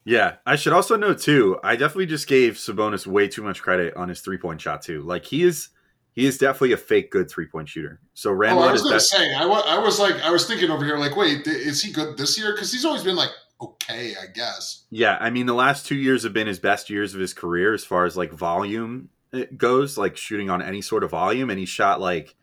Yeah, 0.03 0.35
I 0.45 0.55
should 0.55 0.73
also 0.73 0.95
note 0.95 1.19
too. 1.19 1.57
I 1.63 1.75
definitely 1.75 2.05
just 2.05 2.27
gave 2.27 2.53
Sabonis 2.53 3.07
way 3.07 3.27
too 3.27 3.41
much 3.41 3.61
credit 3.61 3.95
on 3.95 4.09
his 4.09 4.21
three 4.21 4.37
point 4.37 4.61
shot 4.61 4.83
too. 4.83 5.01
Like 5.01 5.25
he 5.25 5.43
is, 5.43 5.69
he 6.11 6.27
is 6.27 6.37
definitely 6.37 6.73
a 6.73 6.77
fake 6.77 7.09
good 7.09 7.29
three 7.29 7.47
point 7.47 7.69
shooter. 7.69 7.99
So 8.13 8.31
Randle, 8.31 8.63
oh, 8.63 8.67
I 8.67 8.71
was 8.71 8.83
going 8.83 8.93
to 8.93 8.99
say, 8.99 9.33
I 9.33 9.45
wa- 9.47 9.63
I 9.65 9.79
was 9.79 9.99
like, 9.99 10.15
I 10.21 10.29
was 10.29 10.47
thinking 10.47 10.69
over 10.69 10.85
here, 10.85 10.97
like, 10.97 11.15
wait, 11.15 11.47
is 11.47 11.81
he 11.81 11.91
good 11.91 12.17
this 12.17 12.37
year? 12.37 12.53
Because 12.53 12.71
he's 12.71 12.85
always 12.85 13.03
been 13.03 13.15
like 13.15 13.31
okay, 13.61 14.15
I 14.21 14.27
guess. 14.33 14.85
Yeah, 14.89 15.17
I 15.19 15.29
mean 15.29 15.45
the 15.45 15.53
last 15.53 15.85
two 15.85 15.95
years 15.95 16.23
have 16.23 16.33
been 16.33 16.47
his 16.47 16.59
best 16.59 16.89
years 16.89 17.13
of 17.13 17.19
his 17.19 17.33
career 17.33 17.73
as 17.73 17.85
far 17.85 18.05
as 18.05 18.15
like 18.17 18.31
volume 18.31 19.09
it 19.33 19.57
goes, 19.57 19.97
like 19.97 20.15
shooting 20.15 20.49
on 20.49 20.61
any 20.61 20.81
sort 20.81 21.03
of 21.03 21.11
volume, 21.11 21.49
and 21.49 21.59
he 21.59 21.65
shot 21.65 21.99
like 21.99 22.35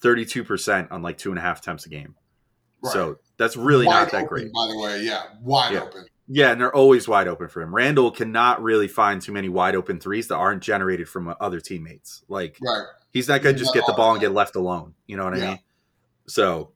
thirty 0.00 0.24
two 0.24 0.44
percent 0.44 0.90
on 0.90 1.02
like 1.02 1.18
two 1.18 1.30
and 1.30 1.38
a 1.38 1.42
half 1.42 1.60
attempts 1.60 1.84
a 1.86 1.88
game. 1.90 2.14
Right. 2.82 2.92
So 2.92 3.18
that's 3.36 3.56
really 3.56 3.86
Wide 3.86 3.92
not 3.92 4.10
that 4.12 4.24
open, 4.24 4.28
great. 4.28 4.52
by 4.52 4.66
the 4.72 4.78
way. 4.78 5.02
Yeah, 5.02 5.22
wide 5.40 5.72
Yeah. 5.74 5.82
open. 5.82 6.06
Yeah, 6.28 6.52
and 6.52 6.60
they're 6.60 6.74
always 6.74 7.06
wide 7.06 7.28
open 7.28 7.48
for 7.48 7.60
him. 7.60 7.74
Randle 7.74 8.10
cannot 8.10 8.62
really 8.62 8.88
find 8.88 9.20
too 9.20 9.32
many 9.32 9.48
wide 9.50 9.74
open 9.76 10.00
threes 10.00 10.28
that 10.28 10.36
aren't 10.36 10.62
generated 10.62 11.08
from 11.08 11.28
uh, 11.28 11.34
other 11.40 11.60
teammates. 11.60 12.22
Like 12.28 12.56
Right. 12.62 12.84
he's 13.10 13.28
not 13.28 13.42
going 13.42 13.54
to 13.54 13.58
just 13.58 13.74
get 13.74 13.84
the 13.86 13.92
ball 13.92 14.12
and 14.12 14.20
get 14.20 14.32
left 14.32 14.56
alone. 14.56 14.94
You 15.06 15.16
know 15.18 15.24
what 15.24 15.34
I 15.34 15.40
mean? 15.40 15.58
So, 16.28 16.72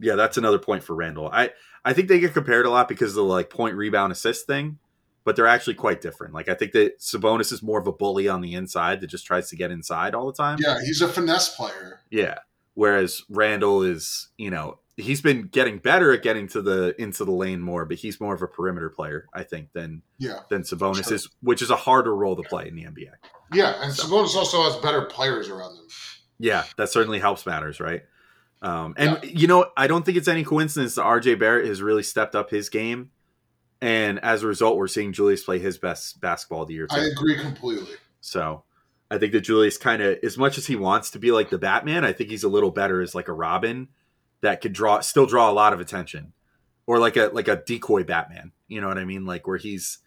yeah, 0.00 0.16
that's 0.16 0.36
another 0.36 0.58
point 0.58 0.82
for 0.82 0.94
Randle. 0.94 1.30
I 1.32 1.50
I 1.84 1.92
think 1.92 2.08
they 2.08 2.20
get 2.20 2.34
compared 2.34 2.66
a 2.66 2.70
lot 2.70 2.88
because 2.88 3.10
of 3.10 3.16
the 3.16 3.24
like 3.24 3.50
point 3.50 3.74
rebound 3.76 4.12
assist 4.12 4.46
thing, 4.46 4.78
but 5.24 5.36
they're 5.36 5.46
actually 5.46 5.74
quite 5.74 6.00
different. 6.00 6.34
Like 6.34 6.48
I 6.48 6.54
think 6.54 6.72
that 6.72 6.98
Sabonis 7.00 7.52
is 7.52 7.62
more 7.62 7.78
of 7.78 7.86
a 7.86 7.92
bully 7.92 8.28
on 8.28 8.40
the 8.40 8.54
inside 8.54 9.00
that 9.00 9.06
just 9.08 9.26
tries 9.26 9.48
to 9.50 9.56
get 9.56 9.70
inside 9.70 10.14
all 10.14 10.26
the 10.26 10.32
time. 10.32 10.58
Yeah, 10.60 10.78
he's 10.84 11.00
a 11.00 11.08
finesse 11.08 11.54
player. 11.54 12.00
Yeah. 12.10 12.38
Whereas 12.74 13.22
Randle 13.28 13.82
is, 13.82 14.28
you 14.38 14.50
know, 14.50 14.78
he's 14.96 15.20
been 15.22 15.42
getting 15.42 15.78
better 15.78 16.12
at 16.12 16.22
getting 16.22 16.46
to 16.48 16.62
the 16.62 16.94
into 17.00 17.24
the 17.24 17.30
lane 17.32 17.60
more, 17.60 17.84
but 17.84 17.96
he's 17.98 18.20
more 18.20 18.34
of 18.34 18.42
a 18.42 18.46
perimeter 18.46 18.88
player, 18.90 19.26
I 19.34 19.42
think, 19.42 19.72
than 19.72 20.02
Yeah. 20.18 20.40
than 20.50 20.62
Sabonis 20.62 21.04
Sure. 21.06 21.14
is, 21.14 21.28
which 21.42 21.62
is 21.62 21.70
a 21.70 21.76
harder 21.76 22.14
role 22.14 22.36
to 22.36 22.42
play 22.42 22.68
in 22.68 22.76
the 22.76 22.84
NBA. 22.84 23.10
Yeah, 23.52 23.82
and 23.82 23.92
Sabonis 23.92 24.34
also 24.36 24.62
has 24.62 24.76
better 24.76 25.02
players 25.02 25.48
around 25.48 25.76
him. 25.76 25.88
Yeah, 26.38 26.64
that 26.76 26.88
certainly 26.90 27.18
helps 27.18 27.44
matters, 27.44 27.80
right? 27.80 28.02
Um, 28.62 28.94
and 28.96 29.18
you 29.22 29.46
know, 29.46 29.66
I 29.76 29.86
don't 29.86 30.04
think 30.04 30.18
it's 30.18 30.28
any 30.28 30.44
coincidence 30.44 30.94
that 30.96 31.04
RJ 31.04 31.38
Barrett 31.38 31.66
has 31.66 31.80
really 31.80 32.02
stepped 32.02 32.34
up 32.34 32.50
his 32.50 32.68
game, 32.68 33.10
and 33.80 34.18
as 34.20 34.42
a 34.42 34.46
result, 34.46 34.76
we're 34.76 34.88
seeing 34.88 35.12
Julius 35.12 35.44
play 35.44 35.58
his 35.58 35.78
best 35.78 36.20
basketball 36.20 36.62
of 36.62 36.68
the 36.68 36.74
year. 36.74 36.86
I 36.90 37.06
agree 37.06 37.38
completely. 37.38 37.94
So, 38.20 38.64
I 39.10 39.16
think 39.16 39.32
that 39.32 39.40
Julius 39.40 39.78
kind 39.78 40.02
of, 40.02 40.18
as 40.22 40.36
much 40.36 40.58
as 40.58 40.66
he 40.66 40.76
wants 40.76 41.10
to 41.12 41.18
be 41.18 41.32
like 41.32 41.48
the 41.48 41.58
Batman, 41.58 42.04
I 42.04 42.12
think 42.12 42.28
he's 42.28 42.44
a 42.44 42.48
little 42.48 42.70
better 42.70 43.00
as 43.00 43.14
like 43.14 43.28
a 43.28 43.32
Robin 43.32 43.88
that 44.42 44.60
could 44.60 44.74
draw, 44.74 45.00
still 45.00 45.26
draw 45.26 45.50
a 45.50 45.52
lot 45.52 45.72
of 45.72 45.80
attention, 45.80 46.34
or 46.86 46.98
like 46.98 47.16
a 47.16 47.30
like 47.32 47.48
a 47.48 47.56
decoy 47.56 48.04
Batman. 48.04 48.52
You 48.68 48.82
know 48.82 48.88
what 48.88 48.98
I 48.98 49.06
mean? 49.06 49.24
Like 49.24 49.46
where 49.46 49.56
he's 49.56 50.00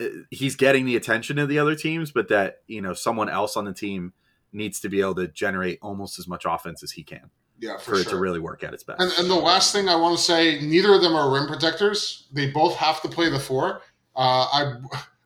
uh, 0.00 0.06
he's 0.30 0.54
getting 0.54 0.84
the 0.86 0.94
attention 0.94 1.40
of 1.40 1.48
the 1.48 1.58
other 1.58 1.74
teams, 1.74 2.12
but 2.12 2.28
that 2.28 2.58
you 2.68 2.80
know 2.80 2.94
someone 2.94 3.28
else 3.28 3.56
on 3.56 3.64
the 3.64 3.74
team 3.74 4.12
needs 4.52 4.78
to 4.78 4.88
be 4.88 5.00
able 5.00 5.16
to 5.16 5.26
generate 5.26 5.80
almost 5.82 6.20
as 6.20 6.28
much 6.28 6.44
offense 6.46 6.84
as 6.84 6.92
he 6.92 7.02
can 7.02 7.30
Yeah, 7.58 7.76
for, 7.78 7.94
for, 7.94 8.00
it 8.00 8.08
to 8.08 8.16
really 8.16 8.40
work 8.40 8.64
at 8.64 8.74
its 8.74 8.82
best. 8.82 9.00
And, 9.00 9.12
and 9.18 9.30
the 9.30 9.34
last 9.34 9.72
thing 9.72 9.88
I 9.88 9.94
want 9.94 10.16
to 10.16 10.22
say, 10.22 10.60
neither 10.60 10.92
of 10.92 11.02
them 11.02 11.14
are 11.14 11.32
rim 11.32 11.46
protectors. 11.46 12.26
They 12.32 12.50
both 12.50 12.74
have 12.76 13.00
to 13.02 13.08
play 13.08 13.30
the 13.30 13.38
four. 13.38 13.80
Uh, 14.16 14.46
I, 14.52 14.74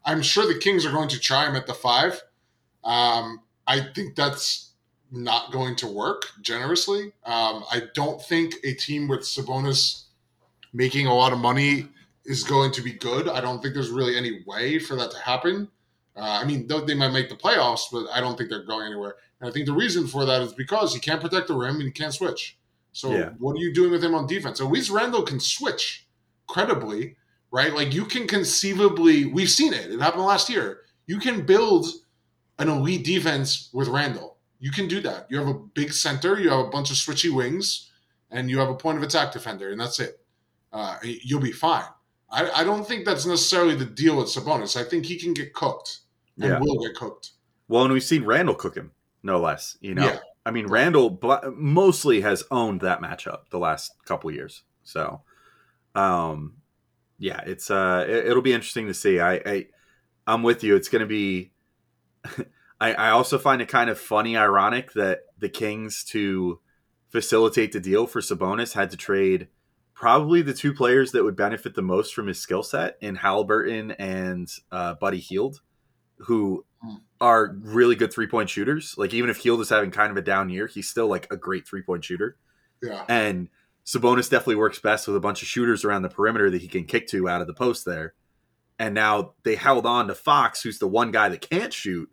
I'm 0.05 0.23
sure 0.23 0.47
the 0.47 0.59
Kings 0.59 0.85
are 0.85 0.93
going 0.93 1.09
to 1.09 1.19
try 1.19 1.49
him 1.49 1.57
at 1.57 1.67
the 1.67 1.75
five. 1.75 2.23
Um, 2.85 3.41
I 3.67 3.81
think 3.95 4.15
that's 4.15 4.73
not 5.11 5.53
going 5.53 5.77
to 5.77 5.87
work 5.87 6.23
generously. 6.43 7.13
Um, 7.25 7.65
I 7.71 7.83
don't 7.95 8.21
think 8.23 8.55
a 8.65 8.75
team 8.75 9.09
with 9.09 9.21
Sabonis 9.21 10.05
making 10.73 11.07
a 11.07 11.15
lot 11.15 11.33
of 11.33 11.39
money 11.39 11.87
is 12.25 12.45
going 12.45 12.73
to 12.73 12.83
be 12.83 12.93
good. 12.93 13.29
I 13.29 13.41
don't 13.41 13.61
think 13.63 13.75
there's 13.75 13.91
really 13.91 14.17
any 14.17 14.43
way 14.47 14.79
for 14.79 14.97
that 14.97 15.11
to 15.13 15.19
happen. 15.19 15.69
Uh, 16.15 16.41
I 16.43 16.45
mean, 16.45 16.67
they 16.67 16.95
might 16.95 17.13
make 17.13 17.29
the 17.29 17.37
playoffs, 17.37 17.83
but 17.91 18.07
I 18.13 18.21
don't 18.21 18.37
think 18.37 18.51
they're 18.51 18.65
going 18.65 18.87
anywhere. 18.87 19.15
And 19.41 19.49
I 19.49 19.53
think 19.53 19.67
the 19.67 19.73
reason 19.73 20.07
for 20.07 20.25
that 20.25 20.43
is 20.43 20.53
because 20.53 20.95
he 20.95 21.01
can't 21.01 21.21
protect 21.21 21.49
the 21.49 21.55
rim 21.55 21.77
and 21.77 21.85
he 21.85 21.91
can't 21.91 22.13
switch. 22.15 22.59
So 22.93 23.13
Yeah. 23.13 23.31
what 23.39 23.53
are 23.57 23.61
you 23.61 23.73
doing 23.73 23.91
with 23.93 24.03
him 24.03 24.15
on 24.15 24.27
defense? 24.27 24.61
At 24.61 24.71
least 24.71 24.91
Randle 24.91 25.23
can 25.23 25.39
switch 25.41 26.07
credibly, 26.47 27.17
right? 27.51 27.73
Like 27.75 27.93
you 27.95 28.05
can 28.05 28.27
conceivably, 28.27 29.27
we've 29.27 29.51
seen 29.51 29.73
it. 29.73 29.91
It 29.93 30.01
happened 30.01 30.25
last 30.25 30.49
year. 30.49 30.81
You 31.07 31.19
can 31.19 31.47
build 31.47 31.87
an 32.59 32.69
elite 32.69 33.05
defense 33.05 33.71
with 33.73 33.89
Randle. 33.89 34.37
You 34.59 34.73
can 34.73 34.89
do 34.89 35.01
that. 35.03 35.27
You 35.31 35.39
have 35.39 35.47
a 35.49 35.55
big 35.55 35.93
center, 35.93 36.41
you 36.41 36.51
have 36.51 36.67
a 36.67 36.71
bunch 36.71 36.91
of 36.91 36.97
switchy 36.97 37.33
wings, 37.33 37.91
and 38.31 38.51
you 38.51 38.59
have 38.59 38.69
a 38.69 38.75
point 38.75 38.99
of 38.99 39.05
attack 39.05 39.33
defender, 39.33 39.71
and 39.71 39.81
that's 39.81 40.01
it. 40.01 40.21
Uh, 40.73 40.97
you'll 41.03 41.41
be 41.41 41.53
fine. 41.53 41.85
I, 42.31 42.51
I 42.51 42.65
don't 42.65 42.87
think 42.87 43.05
that's 43.07 43.25
necessarily 43.25 43.75
the 43.77 43.85
deal 43.87 44.17
with 44.17 44.27
Sabonis. 44.27 44.77
I 44.79 44.85
think 44.85 45.07
he 45.07 45.17
can 45.17 45.33
get 45.33 45.55
cooked 45.55 46.01
and 46.37 46.51
Yeah. 46.51 46.59
will 46.59 46.79
get 46.81 46.95
cooked. 46.97 47.31
Well, 47.69 47.85
and 47.85 47.93
we've 47.93 48.03
seen 48.03 48.25
Randle 48.25 48.55
cook 48.55 48.75
him, 48.77 48.91
no 49.23 49.41
less. 49.41 49.77
You 49.81 49.95
know, 49.95 50.05
Yeah. 50.05 50.19
I 50.47 50.51
mean, 50.51 50.67
Randle 50.67 51.21
mostly 51.57 52.23
has 52.23 52.45
owned 52.51 52.81
that 52.81 53.03
matchup 53.03 53.51
the 53.51 53.59
last 53.59 53.93
couple 54.07 54.31
years. 54.31 54.63
So, 54.83 55.23
um, 55.95 56.55
yeah, 57.19 57.43
it's 57.45 57.71
uh, 57.71 58.07
it, 58.09 58.29
it'll 58.29 58.43
be 58.43 58.55
interesting 58.55 58.87
to 58.87 58.95
see. 58.95 59.21
I, 59.21 59.35
I 59.35 59.67
I'm 60.27 60.43
with 60.43 60.65
you. 60.65 60.77
It's 60.77 60.89
going 60.89 61.01
to 61.01 61.07
be. 61.07 61.53
I, 62.81 62.95
I 62.95 63.11
also 63.11 63.39
find 63.39 63.61
it 63.61 63.69
kind 63.69 63.91
of 63.91 63.99
funny, 63.99 64.37
ironic 64.37 64.93
that 64.93 65.23
the 65.37 65.49
Kings 65.49 66.05
to 66.05 66.61
facilitate 67.09 67.73
the 67.73 67.81
deal 67.81 68.07
for 68.07 68.21
Sabonis 68.21 68.75
had 68.75 68.91
to 68.91 68.97
trade 68.97 69.49
probably 69.95 70.43
the 70.43 70.55
two 70.55 70.73
players 70.73 71.11
that 71.11 71.25
would 71.25 71.35
benefit 71.35 71.75
the 71.75 71.83
most 71.83 72.15
from 72.15 72.29
his 72.29 72.41
skill 72.41 72.63
set 72.63 72.97
in 73.01 73.17
Halliburton 73.17 73.91
and 73.93 74.49
uh, 74.71 74.95
Buddy 74.95 75.19
Hield, 75.19 75.61
who 76.19 76.65
are 77.21 77.57
really 77.61 77.97
good 77.97 78.13
three 78.13 78.27
point 78.27 78.51
shooters. 78.51 78.95
Like 78.97 79.13
even 79.13 79.31
if 79.31 79.39
Hield 79.39 79.61
is 79.61 79.69
having 79.69 79.91
kind 79.91 80.11
of 80.11 80.17
a 80.17 80.23
down 80.23 80.51
year, 80.51 80.67
he's 80.67 80.89
still 80.89 81.09
like 81.09 81.27
a 81.33 81.37
great 81.37 81.67
three 81.67 81.83
point 81.83 82.05
shooter. 82.05 82.37
Yeah. 82.83 83.05
And 83.09 83.49
Sabonis 83.85 84.31
definitely 84.31 84.57
works 84.57 84.79
best 84.79 85.07
with 85.07 85.17
a 85.17 85.21
bunch 85.21 85.43
of 85.43 85.49
shooters 85.49 85.85
around 85.85 86.03
the 86.03 86.09
perimeter 86.09 86.51
that 86.51 86.61
he 86.61 86.69
can 86.69 86.85
kick 86.85 87.09
to 87.09 87.29
out 87.29 87.41
of 87.41 87.47
the 87.47 87.55
post 87.55 87.85
there. 87.85 88.15
And 88.79 88.95
now 88.95 89.33
they 89.43 89.57
held 89.57 89.87
on 89.87 90.07
to 90.09 90.15
Fox, 90.15 90.63
who's 90.63 90.79
the 90.79 90.87
one 90.87 91.11
guy 91.11 91.29
that 91.29 91.41
can't 91.41 91.73
shoot 91.73 92.09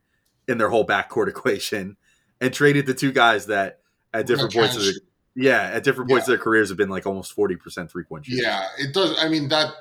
in 0.47 0.57
their 0.57 0.69
whole 0.69 0.85
backcourt 0.85 1.27
equation, 1.29 1.97
and 2.41 2.53
traded 2.53 2.85
the 2.85 2.93
two 2.93 3.11
guys 3.11 3.47
that 3.47 3.79
at 4.13 4.25
different 4.25 4.53
That 4.53 4.59
points 4.59 4.75
of 4.75 4.83
their 4.83 4.93
yeah 5.35 5.69
at 5.73 5.83
different 5.83 6.09
points 6.09 6.27
of 6.27 6.31
their 6.31 6.43
careers 6.43 6.69
have 6.69 6.77
been 6.77 6.89
like 6.89 7.05
almost 7.05 7.33
forty 7.33 7.55
percent 7.55 7.91
three 7.91 8.03
point 8.03 8.25
shooters. 8.25 8.41
Yeah, 8.43 8.67
it 8.79 8.93
does. 8.93 9.15
I 9.19 9.27
mean, 9.27 9.49
that 9.49 9.73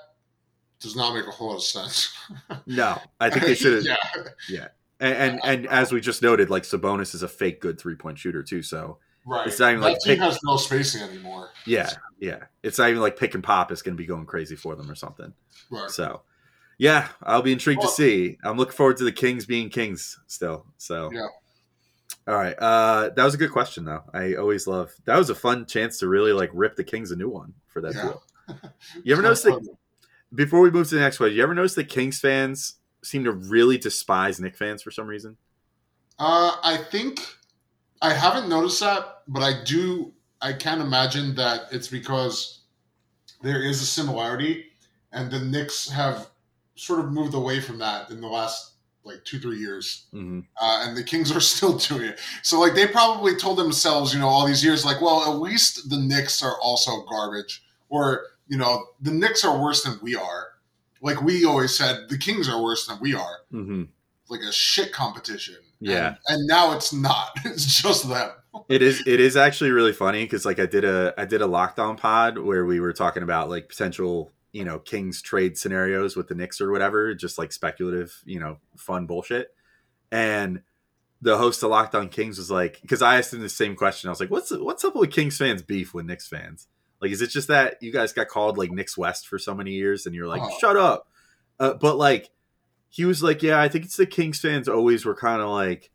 does 0.81 0.97
not 0.97 1.14
make 1.14 1.27
a 1.27 1.31
whole 1.31 1.49
lot 1.49 1.57
of 1.57 1.62
sense. 1.62 2.14
No, 2.66 2.99
I 3.20 3.31
think 3.31 3.47
they 3.47 3.55
should 3.55 3.87
have. 3.87 3.97
yeah, 4.49 4.68
And 5.01 5.15
and, 5.15 5.41
and 5.45 5.67
as 5.67 5.93
we 5.93 6.01
just 6.01 6.23
noted, 6.23 6.51
like 6.51 6.63
Sabonis 6.63 7.15
is 7.15 7.23
a 7.23 7.29
fake 7.29 7.61
good 7.61 7.79
three 7.79 7.95
point 7.97 8.19
shooter 8.19 8.43
too. 8.43 8.63
So 8.63 8.99
right. 9.27 9.47
It's 9.47 9.59
not 9.59 9.71
even 9.71 9.81
that 9.81 9.87
like 9.89 9.99
team 10.01 10.15
pick- 10.15 10.21
has 10.21 10.39
no 10.45 10.57
spacing 10.57 11.03
anymore. 11.03 11.51
yeah, 11.67 11.91
yeah, 12.21 12.45
it's 12.63 12.79
not 12.79 12.89
even 12.91 13.01
like 13.03 13.19
pick 13.19 13.35
and 13.35 13.43
pop 13.45 13.73
is 13.73 13.83
going 13.83 13.97
to 13.97 14.01
be 14.01 14.07
going 14.07 14.27
crazy 14.27 14.57
for 14.57 14.77
them 14.77 14.91
or 14.91 14.95
something. 14.95 15.33
Right. 15.71 15.91
So, 15.91 16.23
yeah, 16.79 17.09
I'll 17.23 17.43
be 17.43 17.53
intrigued 17.53 17.81
Well- 17.81 17.89
to 17.89 17.95
see. 17.95 18.39
I'm 18.45 18.57
looking 18.57 18.75
forward 18.75 18.97
to 18.99 19.05
the 19.05 19.13
Kings 19.13 19.47
being 19.47 19.69
Kings 19.71 20.19
still. 20.27 20.67
So, 20.79 21.11
Yeah. 21.13 21.27
All 22.27 22.37
right, 22.37 22.55
uh, 22.59 23.11
that 23.11 23.25
was 23.25 23.35
a 23.35 23.39
good 23.39 23.53
question 23.53 23.85
though. 23.85 24.03
I 24.15 24.35
always 24.35 24.67
love 24.67 24.95
that 25.05 25.19
was 25.19 25.29
a 25.29 25.35
fun 25.35 25.67
chance 25.67 25.99
to 25.99 26.09
really 26.09 26.33
like 26.33 26.51
rip 26.55 26.75
the 26.77 26.85
Kings 26.85 27.11
a 27.11 27.17
new 27.17 27.29
one 27.29 27.53
for 27.67 27.83
that 27.83 27.95
Yeah. 27.95 28.03
deal. 28.03 28.23
You 29.03 29.13
ever 29.13 29.21
notice 29.23 29.43
that 29.45 29.61
before 30.35 30.61
we 30.61 30.71
move 30.71 30.89
to 30.89 30.95
the 30.95 31.01
next 31.03 31.19
question? 31.19 31.37
You 31.37 31.43
ever 31.43 31.55
notice 31.55 31.75
that 31.75 31.89
Kings 31.91 32.19
fans 32.21 32.77
seem 33.05 33.25
to 33.25 33.33
really 33.33 33.79
despise 33.79 34.41
Knick 34.41 34.57
fans 34.57 34.83
for 34.83 34.91
some 34.91 35.07
reason? 35.07 35.37
Uh, 36.19 36.57
I 36.63 36.77
think 36.77 37.21
I 38.03 38.13
haven't 38.13 38.49
noticed 38.49 38.81
that, 38.81 39.23
but 39.29 39.43
I 39.43 39.65
do. 39.65 40.13
I 40.41 40.53
can't 40.53 40.81
imagine 40.81 41.35
that 41.37 41.63
it's 41.73 41.89
because 41.89 42.61
there 43.43 43.63
is 43.63 43.81
a 43.83 43.87
similarity, 43.87 44.67
and 45.13 45.31
the 45.31 45.41
Knicks 45.41 45.89
have 45.89 46.29
sort 46.77 47.01
of 47.01 47.13
moved 47.13 47.35
away 47.35 47.61
from 47.61 47.79
that 47.79 48.11
in 48.11 48.21
the 48.21 48.27
last 48.29 48.73
like 49.05 49.25
two 49.25 49.39
three 49.39 49.59
years, 49.59 50.07
hmm 50.13 50.41
uh, 50.61 50.85
and 50.87 50.97
the 50.97 51.03
Kings 51.03 51.35
are 51.35 51.41
still 51.55 51.77
doing 51.79 52.03
it. 52.03 52.21
So 52.43 52.61
like 52.61 52.75
they 52.75 52.87
probably 52.87 53.37
told 53.37 53.59
themselves, 53.59 54.13
you 54.13 54.21
know, 54.21 54.29
all 54.29 54.47
these 54.47 54.65
years, 54.65 54.85
like, 54.85 55.01
well, 55.01 55.31
at 55.31 55.41
least 55.41 55.91
the 55.91 55.99
Knicks 55.99 56.43
are 56.43 56.59
also 56.61 57.05
garbage, 57.09 57.65
or 57.89 58.27
you 58.49 58.59
know, 58.59 58.85
the 59.01 59.11
Knicks 59.11 59.45
are 59.45 59.61
worse 59.61 59.83
than 59.83 59.99
we 60.03 60.15
are. 60.15 60.49
Like 61.05 61.23
we 61.23 61.45
always 61.45 61.77
said, 61.77 62.09
the 62.09 62.19
Kings 62.19 62.49
are 62.49 62.61
worse 62.61 62.87
than 62.87 62.99
we 63.01 63.15
are 63.15 63.39
hmm 63.51 63.85
like 64.29 64.41
a 64.41 64.53
shit 64.53 64.93
competition. 64.93 65.57
Yeah. 65.81 66.17
And, 66.29 66.39
and 66.39 66.47
now 66.47 66.73
it's 66.75 66.93
not. 66.93 67.31
It's 67.45 67.83
just 67.83 68.09
them. 68.09 68.31
It 68.69 68.83
is. 68.83 69.03
It 69.07 69.21
is 69.21 69.37
actually 69.37 69.71
really 69.71 69.93
funny 69.93 70.25
because 70.25 70.47
like 70.47 70.59
I 70.59 70.67
did 70.67 70.85
a 70.85 71.13
I 71.19 71.25
did 71.25 71.41
a 71.43 71.47
Locked 71.47 71.79
On 71.79 71.97
pod 71.97 72.39
where 72.39 72.65
we 72.65 72.81
were 72.81 72.93
talking 72.93 73.23
about 73.23 73.51
like 73.51 73.69
potential 73.69 74.33
you 74.53 74.65
know 74.65 74.79
Kings 74.79 75.21
trade 75.21 75.59
scenarios 75.59 76.17
with 76.17 76.29
the 76.29 76.35
Knicks 76.35 76.61
or 76.61 76.71
whatever, 76.71 77.15
just 77.15 77.37
like 77.37 77.53
speculative, 77.53 78.23
you 78.25 78.39
know, 78.39 78.59
fun 78.77 79.07
bullshit. 79.07 79.55
And 80.13 80.63
the 81.21 81.37
host 81.37 81.63
of 81.63 81.71
Locked 81.71 81.95
On 81.95 82.09
Kings 82.09 82.39
was 82.39 82.51
like, 82.51 82.81
because 82.81 83.03
I 83.03 83.19
asked 83.19 83.35
him 83.35 83.41
the 83.41 83.49
same 83.49 83.75
question. 83.75 84.09
I 84.09 84.13
was 84.13 84.21
like, 84.21 84.31
"What's 84.31 84.53
what's 84.53 84.85
up 84.85 84.95
with 84.95 85.11
Kings 85.11 85.37
fans 85.37 85.63
beef 85.63 85.93
with 85.93 86.07
Knicks 86.07 86.29
fans? 86.29 86.69
Like, 87.05 87.13
is 87.13 87.23
it 87.23 87.29
just 87.31 87.49
that 87.49 87.77
you 87.83 87.93
guys 87.93 88.13
got 88.13 88.29
called 88.29 88.59
like 88.59 88.71
Knicks 88.71 88.97
West 88.99 89.29
for 89.29 89.39
so 89.39 89.55
many 89.55 89.73
years, 89.73 90.07
and 90.07 90.15
you're 90.15 90.27
like, 90.27 90.43
Oh. 90.43 90.59
shut 90.59 90.77
up? 90.77 91.07
Uh, 91.61 91.75
but 91.75 91.97
like, 91.97 92.31
he 92.89 93.05
was 93.05 93.23
like, 93.23 93.43
yeah, 93.43 93.61
I 93.61 93.69
think 93.69 93.85
it's 93.85 93.97
the 93.97 94.07
Kings 94.07 94.41
fans 94.41 94.69
always 94.69 95.05
were 95.05 95.15
kind 95.15 95.41
of 95.43 95.49
like, 95.51 95.91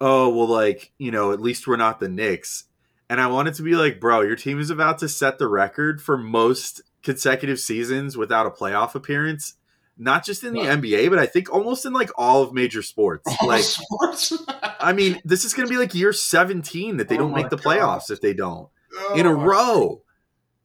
oh 0.00 0.28
well, 0.28 0.46
like 0.48 0.92
you 0.98 1.10
know, 1.10 1.32
at 1.32 1.40
least 1.40 1.66
we're 1.66 1.76
not 1.76 2.00
the 2.00 2.08
Knicks. 2.08 2.64
And 3.08 3.20
I 3.20 3.26
wanted 3.28 3.54
to 3.54 3.62
be 3.62 3.74
like, 3.76 4.00
bro, 4.00 4.22
your 4.22 4.34
team 4.36 4.58
is 4.60 4.68
about 4.70 4.98
to 4.98 5.08
set 5.08 5.38
the 5.38 5.46
record 5.46 6.02
for 6.02 6.18
most 6.18 6.82
consecutive 7.02 7.60
seasons 7.60 8.16
without 8.16 8.46
a 8.46 8.50
playoff 8.50 8.94
appearance. 8.94 9.54
Not 9.98 10.24
just 10.26 10.44
in 10.44 10.52
the 10.52 10.60
Right. 10.60 10.78
NBA, 10.78 11.08
but 11.08 11.18
I 11.18 11.24
think 11.26 11.50
almost 11.50 11.86
in 11.86 11.92
like 11.94 12.10
all 12.18 12.42
of 12.42 12.52
major 12.52 12.82
sports. 12.82 13.22
All 13.40 13.48
like 13.48 13.62
sports. 13.62 14.32
I 14.80 14.92
mean, 14.92 15.20
this 15.24 15.44
is 15.44 15.54
going 15.54 15.66
to 15.68 15.70
be 15.72 15.78
like 15.78 15.94
year 15.94 16.12
17 16.12 16.98
that 16.98 17.08
they 17.08 17.14
Oh 17.14 17.18
don't 17.20 17.32
make 17.32 17.48
the 17.48 17.56
God. 17.56 17.64
playoffs 17.64 18.10
if 18.10 18.20
they 18.20 18.34
don't 18.34 18.68
in 19.14 19.24
a 19.24 19.30
Oh, 19.30 19.32
row. 19.32 20.02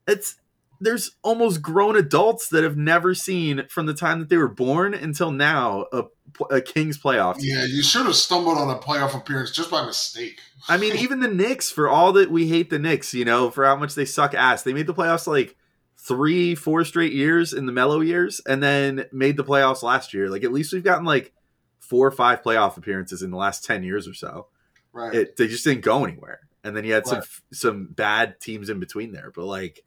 It's 0.06 0.36
there's 0.82 1.12
almost 1.22 1.62
grown 1.62 1.96
adults 1.96 2.48
that 2.48 2.64
have 2.64 2.76
never 2.76 3.14
seen 3.14 3.66
from 3.68 3.86
the 3.86 3.94
time 3.94 4.18
that 4.18 4.28
they 4.28 4.36
were 4.36 4.48
born 4.48 4.94
until 4.94 5.30
now 5.30 5.86
a, 5.92 6.04
a 6.50 6.60
Kings 6.60 6.98
playoff. 6.98 7.36
team. 7.36 7.54
Yeah, 7.54 7.64
you 7.64 7.84
should 7.84 8.04
have 8.06 8.16
stumbled 8.16 8.58
on 8.58 8.68
a 8.68 8.78
playoff 8.78 9.16
appearance 9.16 9.52
just 9.52 9.70
by 9.70 9.86
mistake. 9.86 10.40
I 10.68 10.76
mean, 10.76 10.96
even 10.96 11.20
the 11.20 11.28
Knicks, 11.28 11.70
for 11.70 11.88
all 11.88 12.12
that 12.14 12.30
we 12.30 12.48
hate 12.48 12.68
the 12.68 12.80
Knicks, 12.80 13.14
you 13.14 13.24
know, 13.24 13.50
for 13.50 13.64
how 13.64 13.76
much 13.76 13.94
they 13.94 14.04
suck 14.04 14.34
ass, 14.34 14.64
they 14.64 14.72
made 14.72 14.88
the 14.88 14.94
playoffs 14.94 15.28
like 15.28 15.56
three, 15.96 16.56
four 16.56 16.84
straight 16.84 17.12
years 17.12 17.52
in 17.52 17.66
the 17.66 17.72
mellow 17.72 18.00
years, 18.00 18.40
and 18.46 18.60
then 18.60 19.06
made 19.12 19.36
the 19.36 19.44
playoffs 19.44 19.84
last 19.84 20.12
year. 20.12 20.28
Like 20.28 20.42
at 20.42 20.52
least 20.52 20.72
we've 20.72 20.82
gotten 20.82 21.04
like 21.04 21.32
four 21.78 22.06
or 22.06 22.12
five 22.12 22.42
playoff 22.42 22.76
appearances 22.76 23.22
in 23.22 23.30
the 23.30 23.36
last 23.36 23.64
ten 23.64 23.84
years 23.84 24.08
or 24.08 24.14
so. 24.14 24.48
Right. 24.92 25.14
it 25.14 25.36
they 25.36 25.46
just 25.46 25.64
didn't 25.64 25.84
go 25.84 26.04
anywhere. 26.04 26.40
And 26.64 26.76
then 26.76 26.84
you 26.84 26.92
had 26.92 27.06
some 27.06 27.22
some 27.52 27.88
bad 27.90 28.40
teams 28.40 28.68
in 28.68 28.78
between 28.80 29.12
there, 29.12 29.32
but 29.34 29.44
like, 29.44 29.84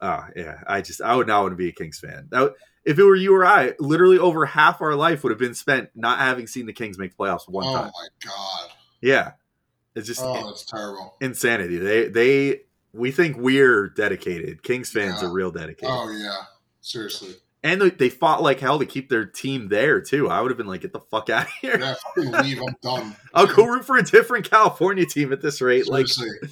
oh 0.00 0.24
yeah, 0.34 0.62
I 0.66 0.80
just 0.80 1.00
I 1.00 1.14
would 1.16 1.26
not 1.26 1.42
want 1.42 1.52
to 1.52 1.56
be 1.56 1.68
a 1.68 1.72
Kings 1.72 1.98
fan. 1.98 2.28
That 2.30 2.52
if 2.84 2.98
it 2.98 3.04
were 3.04 3.16
you 3.16 3.34
or 3.34 3.44
I, 3.44 3.72
literally 3.80 4.18
over 4.18 4.46
half 4.46 4.80
our 4.80 4.94
life 4.94 5.22
would 5.24 5.30
have 5.30 5.38
been 5.38 5.54
spent 5.54 5.90
not 5.94 6.18
having 6.18 6.46
seen 6.46 6.66
the 6.66 6.72
Kings 6.72 6.98
make 6.98 7.16
the 7.16 7.24
playoffs 7.24 7.48
one 7.48 7.64
oh 7.66 7.74
time. 7.74 7.90
Oh 7.94 8.00
my 8.02 8.08
god. 8.30 8.70
Yeah, 9.00 9.32
it's 9.94 10.06
just 10.06 10.20
Oh, 10.22 10.46
that's 10.46 10.64
terrible. 10.64 11.16
insanity. 11.20 11.78
They 11.78 12.08
they 12.08 12.60
we 12.92 13.10
think 13.10 13.36
we're 13.36 13.88
dedicated. 13.88 14.62
Kings 14.62 14.90
fans 14.90 15.20
Yeah. 15.20 15.28
are 15.28 15.32
real 15.32 15.50
dedicated, 15.50 15.90
Oh 15.90 16.10
yeah. 16.10 16.36
Seriously. 16.80 17.34
And 17.66 17.80
they, 17.82 17.90
they 17.90 18.08
fought 18.08 18.42
like 18.42 18.60
hell 18.60 18.78
to 18.78 18.86
keep 18.86 19.08
their 19.08 19.26
team 19.26 19.68
there 19.68 20.00
too. 20.00 20.28
I 20.28 20.40
would 20.40 20.50
have 20.52 20.56
been 20.56 20.68
like, 20.68 20.82
get 20.82 20.92
the 20.92 21.00
fuck 21.00 21.28
out 21.28 21.46
of 21.46 21.52
here. 21.60 21.78
Yeah, 21.78 21.94
leave. 22.40 22.60
I'm 22.60 22.76
done. 22.80 23.16
I'll 23.34 23.46
go 23.48 23.66
root 23.66 23.84
for 23.84 23.98
a 23.98 24.04
different 24.04 24.48
California 24.48 25.04
team 25.04 25.32
at 25.32 25.42
this 25.42 25.60
rate. 25.60 25.88
Like 25.88 26.06
Seriously. 26.06 26.48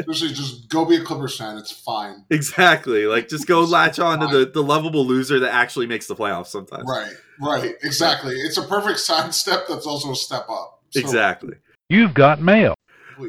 Seriously, 0.00 0.28
just 0.28 0.68
go 0.68 0.84
be 0.84 0.96
a 0.96 1.02
Clippers 1.02 1.36
fan. 1.38 1.56
It's 1.56 1.72
fine. 1.72 2.24
Exactly. 2.30 3.06
Like 3.06 3.28
just 3.28 3.46
go 3.46 3.62
latch 3.62 3.98
on 3.98 4.20
to 4.20 4.26
the, 4.26 4.46
the 4.46 4.62
lovable 4.62 5.06
loser 5.06 5.38
that 5.40 5.52
actually 5.52 5.86
makes 5.86 6.06
the 6.06 6.14
playoffs 6.14 6.48
sometimes. 6.48 6.84
Right. 6.86 7.12
Right. 7.40 7.74
Exactly. 7.82 8.34
It's 8.34 8.56
a 8.58 8.62
perfect 8.62 8.98
sidestep 8.98 9.66
that's 9.68 9.86
also 9.86 10.12
a 10.12 10.16
step 10.16 10.46
up. 10.50 10.82
So, 10.90 11.00
Exactly. 11.00 11.54
You've 11.88 12.14
got 12.14 12.40
mail. 12.42 12.74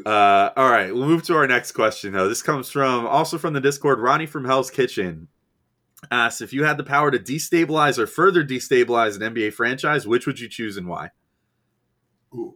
Uh, 0.06 0.50
all 0.56 0.70
right, 0.70 0.92
we'll 0.94 1.06
move 1.06 1.22
to 1.24 1.34
our 1.36 1.46
next 1.46 1.72
question 1.72 2.12
though. 2.12 2.28
This 2.28 2.42
comes 2.42 2.70
from 2.70 3.06
also 3.06 3.38
from 3.38 3.52
the 3.52 3.60
Discord. 3.60 4.00
Ronnie 4.00 4.26
from 4.26 4.44
Hell's 4.44 4.70
Kitchen 4.70 5.28
asks 6.10 6.40
if 6.40 6.52
you 6.52 6.64
had 6.64 6.76
the 6.76 6.84
power 6.84 7.10
to 7.10 7.18
destabilize 7.18 7.98
or 7.98 8.06
further 8.06 8.44
destabilize 8.44 9.16
an 9.20 9.34
NBA 9.34 9.52
franchise, 9.54 10.06
which 10.06 10.26
would 10.26 10.38
you 10.40 10.48
choose 10.48 10.76
and 10.76 10.86
why? 10.88 11.10
Ooh. 12.34 12.54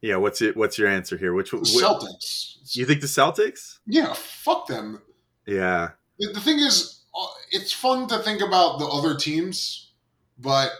Yeah, 0.00 0.16
what's 0.16 0.42
it? 0.42 0.56
What's 0.56 0.78
your 0.78 0.88
answer 0.88 1.16
here? 1.16 1.32
Which 1.32 1.50
The 1.52 1.58
wh- 1.58 1.82
Celtics. 1.82 2.76
you 2.76 2.84
think 2.86 3.00
the 3.00 3.06
Celtics? 3.06 3.78
yeah, 3.86 4.12
fuck 4.14 4.66
them. 4.66 5.00
Yeah, 5.46 5.90
The, 6.18 6.32
the 6.32 6.40
thing 6.40 6.58
is, 6.60 7.00
uh, 7.18 7.26
it's 7.50 7.72
fun 7.72 8.06
to 8.08 8.18
think 8.18 8.40
about 8.40 8.78
the 8.78 8.86
other 8.86 9.16
teams, 9.16 9.92
but 10.38 10.70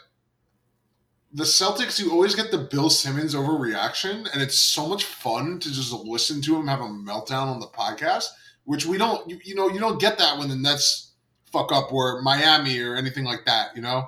the 1.33 1.45
Celtics, 1.45 1.99
you 1.99 2.11
always 2.13 2.35
get 2.35 2.51
the 2.51 2.59
Bill 2.59 2.91
Simmons 2.91 3.35
overreaction, 3.35 4.31
and 4.33 4.43
it's 4.43 4.59
so 4.59 4.87
much 4.89 5.05
fun 5.05 5.59
to 5.61 5.73
just 5.73 5.93
listen 5.93 6.41
to 6.43 6.57
him 6.57 6.67
have 6.67 6.81
a 6.81 6.85
meltdown 6.85 7.47
on 7.47 7.59
the 7.61 7.67
podcast, 7.69 8.27
which 8.65 8.87
we 8.87 8.99
don't, 8.99 9.29
you, 9.29 9.39
you 9.45 9.55
know, 9.55 9.69
you 9.69 9.81
don't 9.81 10.01
get 10.01 10.19
that 10.19 10.39
when 10.39 10.49
the 10.49 10.57
Nets 10.57 11.12
fuck 11.53 11.73
up 11.73 11.93
or 11.93 12.23
Miami 12.23 12.81
or 12.81 12.97
anything 12.97 13.25
like 13.25 13.45
that, 13.47 13.75
you 13.77 13.83
know? 13.83 14.07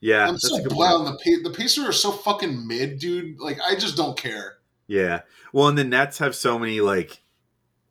yeah. 0.00 0.28
I'm 0.28 0.38
so 0.38 0.62
glad 0.64 0.94
on 0.94 1.04
the 1.04 1.42
the 1.42 1.50
Pacers 1.50 1.84
are 1.86 1.92
so 1.92 2.12
fucking 2.12 2.66
mid, 2.66 2.98
dude. 2.98 3.38
Like 3.40 3.58
I 3.66 3.74
just 3.76 3.96
don't 3.96 4.16
care. 4.16 4.58
Yeah. 4.86 5.22
Well, 5.52 5.68
and 5.68 5.76
the 5.78 5.84
Nets 5.84 6.18
have 6.18 6.34
so 6.34 6.58
many 6.58 6.80
like 6.80 7.22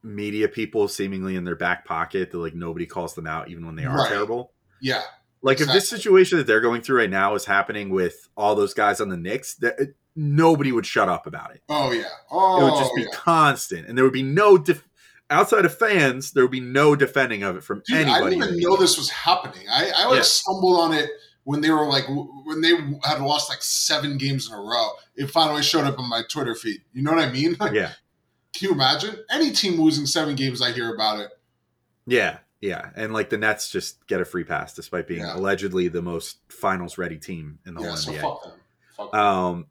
media 0.04 0.48
people 0.48 0.88
seemingly 0.88 1.36
in 1.36 1.44
their 1.44 1.56
back 1.56 1.84
pocket 1.86 2.32
that 2.32 2.38
like 2.38 2.54
nobody 2.54 2.86
calls 2.86 3.16
them 3.16 3.26
out 3.28 3.50
even 3.50 3.66
when 3.66 3.76
they 3.76 3.86
are 3.86 3.98
Right. 3.98 4.10
terrible. 4.10 4.52
Yeah, 4.82 5.02
Like 5.42 5.62
if 5.62 5.68
this 5.68 5.90
situation 5.90 6.38
that 6.38 6.46
they're 6.46 6.62
going 6.62 6.82
through 6.82 6.98
right 7.00 7.10
now 7.10 7.34
is 7.34 7.46
happening 7.46 7.90
with 7.90 8.28
all 8.38 8.54
those 8.56 8.74
guys 8.76 9.02
on 9.02 9.10
the 9.10 9.18
Knicks, 9.18 9.56
that 9.56 9.96
nobody 10.16 10.72
would 10.72 10.86
shut 10.86 11.10
up 11.10 11.26
about 11.26 11.56
it. 11.56 11.62
oh 11.70 11.92
yeah, 11.92 12.04
oh 12.30 12.60
it 12.60 12.64
would 12.72 12.80
just 12.80 12.94
be 12.96 13.02
oh, 13.04 13.10
yeah. 13.12 13.18
constant, 13.18 13.88
and 13.88 13.98
there 13.98 14.04
would 14.06 14.14
be 14.14 14.22
no 14.22 14.58
def- 14.60 14.88
outside 15.30 15.66
of 15.66 15.78
fans. 15.78 16.32
There 16.32 16.44
would 16.44 16.52
be 16.52 16.60
no 16.60 16.96
defending 16.96 17.44
of 17.44 17.56
it 17.58 17.64
from 17.64 17.82
Dude, 17.88 18.08
I 18.08 18.20
didn't 18.30 18.44
even 18.44 18.60
know 18.60 18.76
this 18.78 18.98
was 18.98 19.10
happening. 19.10 19.68
I, 19.70 19.92
I 19.96 20.06
like 20.08 20.18
Yeah. 20.18 20.22
stumbled 20.24 20.80
on 20.80 20.94
it 20.94 21.10
when 21.44 21.62
they 21.62 21.70
were 21.72 21.86
like 21.88 22.06
when 22.08 22.62
they 22.62 22.72
had 23.04 23.22
lost 23.22 23.50
like 23.50 23.62
seven 23.62 24.18
games 24.18 24.48
in 24.48 24.54
a 24.54 24.60
row. 24.60 24.90
It 25.16 25.28
finally 25.32 25.64
showed 25.64 25.86
up 25.86 26.00
on 26.00 26.10
my 26.10 26.22
Twitter 26.30 26.56
feed. 26.56 26.82
You 26.94 27.04
know 27.04 27.12
what 27.14 27.24
I 27.24 27.32
mean? 27.32 27.56
Like, 27.60 27.74
yeah, 27.74 27.92
Can 28.54 28.70
you 28.70 28.74
imagine 28.74 29.16
any 29.32 29.52
team 29.52 29.80
losing 29.80 30.06
seven 30.06 30.36
games? 30.36 30.62
I 30.62 30.72
hear 30.72 30.94
about 30.94 31.20
it. 31.20 31.32
yeah, 32.06 32.40
yeah, 32.62 32.90
and 32.96 33.14
like 33.14 33.30
the 33.30 33.38
Nets 33.38 33.70
just 33.70 34.06
get 34.08 34.22
a 34.22 34.26
free 34.26 34.44
pass 34.44 34.74
despite 34.74 35.08
being 35.08 35.22
Yeah. 35.22 35.36
allegedly 35.38 35.88
the 35.88 36.02
most 36.02 36.38
finals 36.50 36.98
ready 36.98 37.18
team 37.18 37.60
in 37.66 37.74
the 37.76 37.82
Yeah, 37.82 37.88
whole 37.90 37.98
so 37.98 38.12
NBA. 38.12 38.22
fuck 38.22 38.44
them. 38.44 38.54
Fuck 38.98 39.12
them. 39.12 39.20
Um, 39.22 39.66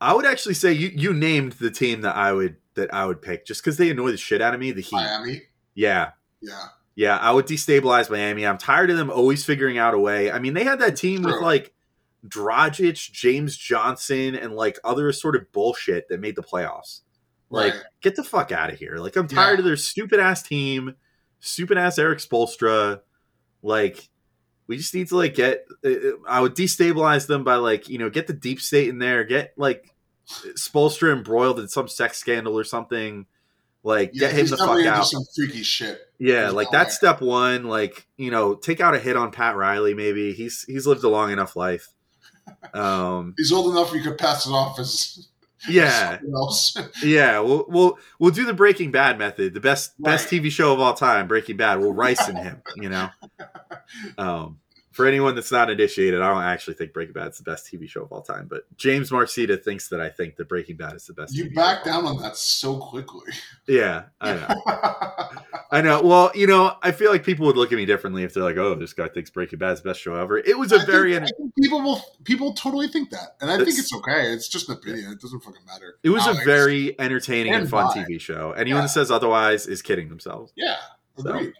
I 0.00 0.14
would 0.14 0.24
actually 0.26 0.54
say 0.54 0.72
you 0.72 0.88
you 0.94 1.12
named 1.12 1.52
the 1.52 1.70
team 1.70 2.00
that 2.00 2.16
I 2.16 2.32
would 2.32 2.56
that 2.74 2.92
I 2.94 3.06
would 3.06 3.20
pick 3.22 3.46
just 3.46 3.62
because 3.62 3.76
they 3.76 3.90
annoy 3.90 4.10
the 4.12 4.16
shit 4.16 4.40
out 4.40 4.54
of 4.54 4.60
me. 4.60 4.72
The 4.72 4.82
Heat. 4.82 4.92
Miami. 4.92 5.42
Yeah, 5.74 6.10
Yeah, 6.40 6.66
yeah. 6.94 7.16
I 7.18 7.32
would 7.32 7.46
destabilize 7.46 8.10
Miami. 8.10 8.46
I'm 8.46 8.58
tired 8.58 8.90
of 8.90 8.96
them 8.96 9.10
always 9.10 9.44
figuring 9.44 9.78
out 9.78 9.94
a 9.94 9.98
way. 9.98 10.30
I 10.30 10.38
mean, 10.38 10.54
they 10.54 10.64
had 10.64 10.78
that 10.80 10.96
team 10.96 11.22
with 11.22 11.40
like 11.40 11.72
Dragic, 12.26 13.10
James 13.12 13.56
Johnson, 13.56 14.34
and 14.34 14.54
like 14.54 14.78
other 14.84 15.12
sort 15.12 15.36
of 15.36 15.50
bullshit 15.52 16.08
that 16.08 16.20
made 16.20 16.36
the 16.36 16.42
playoffs. 16.42 17.00
Like, 17.48 17.72
right. 17.74 17.82
get 18.00 18.14
the 18.16 18.22
fuck 18.24 18.52
out 18.52 18.70
of 18.72 18.78
here. 18.78 18.96
Like, 18.98 19.16
I'm 19.16 19.26
Yeah. 19.30 19.36
tired 19.36 19.58
of 19.58 19.64
their 19.64 19.76
stupid 19.76 20.20
ass 20.20 20.42
team, 20.42 20.94
stupid 21.40 21.78
ass 21.78 21.98
Erik 21.98 22.18
Spoelstra. 22.18 23.00
Like, 23.62 24.08
we 24.66 24.76
just 24.76 24.94
need 24.94 25.08
to 25.08 25.16
like 25.16 25.34
get. 25.34 25.66
uh, 25.84 25.90
I 26.28 26.40
would 26.40 26.54
destabilize 26.54 27.26
them 27.26 27.42
by 27.42 27.56
like 27.56 27.88
you 27.88 27.98
know 27.98 28.08
get 28.10 28.26
the 28.28 28.32
deep 28.32 28.60
state 28.60 28.88
in 28.88 28.98
there, 28.98 29.24
get 29.24 29.52
like 29.56 29.92
Spoelstra 30.56 31.12
embroiled 31.12 31.58
in 31.60 31.68
some 31.68 31.88
sex 31.88 32.18
scandal 32.18 32.58
or 32.58 32.64
something. 32.64 33.26
Like, 33.82 34.10
Yeah, 34.12 34.28
get 34.28 34.38
him 34.38 34.46
the 34.46 34.56
fuck 34.58 34.84
out. 34.86 35.06
some 35.06 35.22
freaky 35.34 35.62
shit. 35.62 36.00
Yeah, 36.18 36.50
like 36.50 36.70
that's 36.70 36.94
step 36.94 37.20
one. 37.22 37.64
Like 37.64 38.06
you 38.18 38.30
know, 38.30 38.54
take 38.54 38.80
out 38.80 38.94
a 38.94 38.98
hit 38.98 39.16
on 39.16 39.30
Pat 39.32 39.56
Riley. 39.56 39.94
Maybe 39.94 40.32
he's 40.34 40.64
he's 40.64 40.86
lived 40.86 41.02
a 41.04 41.08
long 41.08 41.30
enough 41.30 41.56
life. 41.56 41.88
Um, 42.74 43.34
He's 43.38 43.52
old 43.52 43.72
enough 43.72 43.94
you 43.94 44.02
could 44.02 44.18
pass 44.18 44.46
it 44.46 44.50
off 44.50 44.78
as 44.78 45.28
yeah, 45.68 46.18
else. 46.34 46.76
yeah. 47.02 47.38
We'll 47.40 47.64
we'll 47.68 47.98
we'll 48.18 48.30
do 48.32 48.44
the 48.44 48.52
Breaking 48.52 48.90
Bad 48.90 49.18
method, 49.18 49.54
the 49.54 49.60
best 49.60 49.92
best 50.02 50.28
TV 50.28 50.50
show 50.50 50.72
of 50.74 50.80
all 50.80 50.94
time, 50.94 51.26
Breaking 51.28 51.56
Bad. 51.56 51.80
We'll 51.80 51.94
ricin 51.94 52.42
him. 52.42 52.62
You 52.76 52.88
know, 52.90 53.08
um, 54.18 54.58
for 55.00 55.06
anyone 55.06 55.34
that's 55.34 55.50
not 55.52 55.70
initiated, 55.70 56.20
I 56.20 56.28
don't 56.28 56.42
actually 56.42 56.74
think 56.74 56.92
Breaking 56.92 57.12
Bad 57.14 57.28
is 57.32 57.38
the 57.38 57.44
best 57.44 57.66
TV 57.72 57.88
show 57.88 58.02
of 58.02 58.12
all 58.12 58.22
time, 58.22 58.46
but 58.48 58.64
James 58.76 59.10
Marcita 59.10 59.62
thinks 59.62 59.88
that 59.88 60.00
I 60.00 60.08
think 60.10 60.36
that 60.36 60.48
Breaking 60.48 60.76
Bad 60.76 60.94
is 60.94 61.06
the 61.06 61.14
best. 61.14 61.34
you 61.34 61.46
TV 61.46 61.54
back 61.54 61.84
down 61.84 62.04
on 62.06 62.18
that 62.22 62.36
so 62.36 62.78
quickly. 62.78 63.32
Yeah, 63.66 64.04
I 64.20 64.34
know. 64.34 64.62
I 65.72 65.80
know. 65.82 66.02
Well, 66.02 66.30
you 66.34 66.46
know, 66.46 66.76
I 66.82 66.90
feel 66.92 67.10
like 67.12 67.22
people 67.24 67.46
would 67.46 67.56
look 67.56 67.70
at 67.72 67.76
me 67.76 67.86
differently 67.86 68.24
if 68.24 68.34
they're 68.34 68.42
like, 68.42 68.56
"Oh, 68.56 68.74
this 68.74 68.92
guy 68.92 69.08
thinks 69.08 69.30
Breaking 69.30 69.58
Bad 69.58 69.72
is 69.74 69.82
the 69.82 69.88
best 69.90 70.00
show 70.00 70.14
ever." 70.16 70.38
It 70.38 70.58
was 70.58 70.72
a 70.72 70.76
I 70.80 70.84
very, 70.84 71.12
think, 71.12 71.24
I 71.24 71.26
think 71.36 71.54
people 71.62 71.80
will 71.82 72.02
people 72.24 72.52
totally 72.54 72.88
think 72.88 73.10
that, 73.10 73.36
and 73.40 73.50
I 73.50 73.56
think 73.58 73.78
it's 73.78 73.94
okay. 73.94 74.32
It's 74.32 74.48
just 74.48 74.68
an 74.68 74.74
opinion. 74.76 75.12
It 75.12 75.20
doesn't 75.20 75.40
fucking 75.40 75.64
matter. 75.66 75.96
it 76.02 76.10
was 76.10 76.26
a 76.26 76.34
very 76.44 76.98
entertaining 77.00 77.52
and 77.54 77.62
And 77.62 77.70
fun. 77.70 77.86
TV 77.96 78.20
show. 78.20 78.52
Anyone 78.52 78.78
Yeah. 78.80 78.86
that 78.86 78.88
says 78.90 79.10
otherwise 79.10 79.66
is 79.66 79.80
kidding 79.82 80.08
themselves. 80.08 80.52
yeah. 80.56 80.76
So, 81.18 81.28
Agreed. 81.30 81.52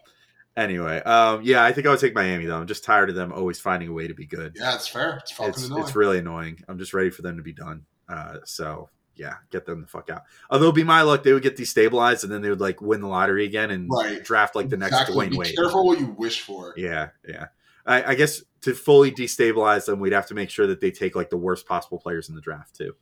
Anyway, 0.57 1.01
um, 1.03 1.41
yeah, 1.43 1.63
I 1.63 1.71
think 1.71 1.87
I 1.87 1.91
would 1.91 1.99
take 1.99 2.13
Miami 2.13 2.45
though. 2.45 2.57
I'm 2.57 2.67
just 2.67 2.83
tired 2.83 3.09
of 3.09 3.15
them 3.15 3.31
always 3.31 3.59
finding 3.59 3.87
a 3.89 3.93
way 3.93 4.07
to 4.07 4.13
be 4.13 4.25
good. 4.25 4.53
Yeah, 4.59 4.75
it's 4.75 4.87
fair. 4.87 5.17
It's 5.17 5.31
fucking 5.31 5.49
it's 5.53 5.65
annoying. 5.65 5.83
it's 5.83 5.95
really 5.95 6.19
annoying. 6.19 6.61
I'm 6.67 6.77
just 6.77 6.93
ready 6.93 7.09
for 7.09 7.21
them 7.21 7.37
to 7.37 7.43
be 7.43 7.53
done. 7.53 7.85
Uh, 8.09 8.37
so 8.43 8.89
yeah, 9.15 9.35
get 9.49 9.65
them 9.65 9.81
the 9.81 9.87
fuck 9.87 10.09
out. 10.09 10.23
Although 10.49 10.65
it'd 10.65 10.75
be 10.75 10.83
my 10.83 11.03
luck, 11.03 11.23
they 11.23 11.31
would 11.31 11.43
get 11.43 11.55
destabilized 11.55 12.23
and 12.23 12.31
then 12.31 12.41
they 12.41 12.49
would 12.49 12.59
like 12.59 12.81
win 12.81 12.99
the 13.01 13.07
lottery 13.07 13.45
again 13.45 13.71
and 13.71 13.89
Right. 13.89 14.23
draft 14.23 14.55
like 14.55 14.67
the 14.69 14.75
Exactly. 14.75 15.15
next 15.15 15.29
Dwyane 15.29 15.31
Be 15.31 15.37
Wade. 15.37 15.55
careful 15.55 15.85
what 15.85 15.99
you 15.99 16.07
wish 16.17 16.41
for. 16.41 16.73
Yeah, 16.75 17.09
yeah. 17.27 17.47
I, 17.85 18.11
I 18.11 18.15
guess 18.15 18.43
to 18.61 18.73
fully 18.73 19.11
destabilize 19.11 19.85
them, 19.85 19.99
we'd 19.99 20.13
have 20.13 20.27
to 20.27 20.33
make 20.33 20.49
sure 20.49 20.67
that 20.67 20.81
they 20.81 20.91
take 20.91 21.15
like 21.15 21.29
the 21.29 21.37
worst 21.37 21.65
possible 21.65 21.97
players 21.97 22.27
in 22.29 22.35
the 22.35 22.41
draft 22.41 22.75
too, 22.75 22.93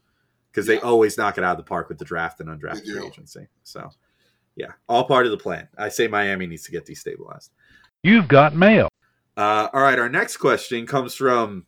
because 0.51 0.67
they 0.67 0.79
always 0.79 1.17
knock 1.17 1.37
it 1.39 1.43
out 1.43 1.51
of 1.51 1.57
the 1.57 1.67
park 1.67 1.89
with 1.89 1.97
the 1.97 2.05
draft 2.05 2.39
and 2.39 2.49
undrafted 2.49 3.03
agency. 3.05 3.47
So, 3.63 3.89
yeah, 4.59 4.73
all 4.89 5.05
part 5.05 5.25
of 5.25 5.31
the 5.31 5.37
plan. 5.37 5.69
I 5.77 5.87
say 5.87 6.07
Miami 6.07 6.45
needs 6.45 6.63
to 6.63 6.71
get 6.71 6.85
destabilized. 6.85 7.49
You've 8.03 8.27
got 8.27 8.53
mail. 8.53 8.89
Uh, 9.37 9.69
all 9.73 9.81
right, 9.81 9.97
our 9.97 10.09
next 10.09 10.37
question 10.37 10.85
comes 10.85 11.15
from. 11.15 11.65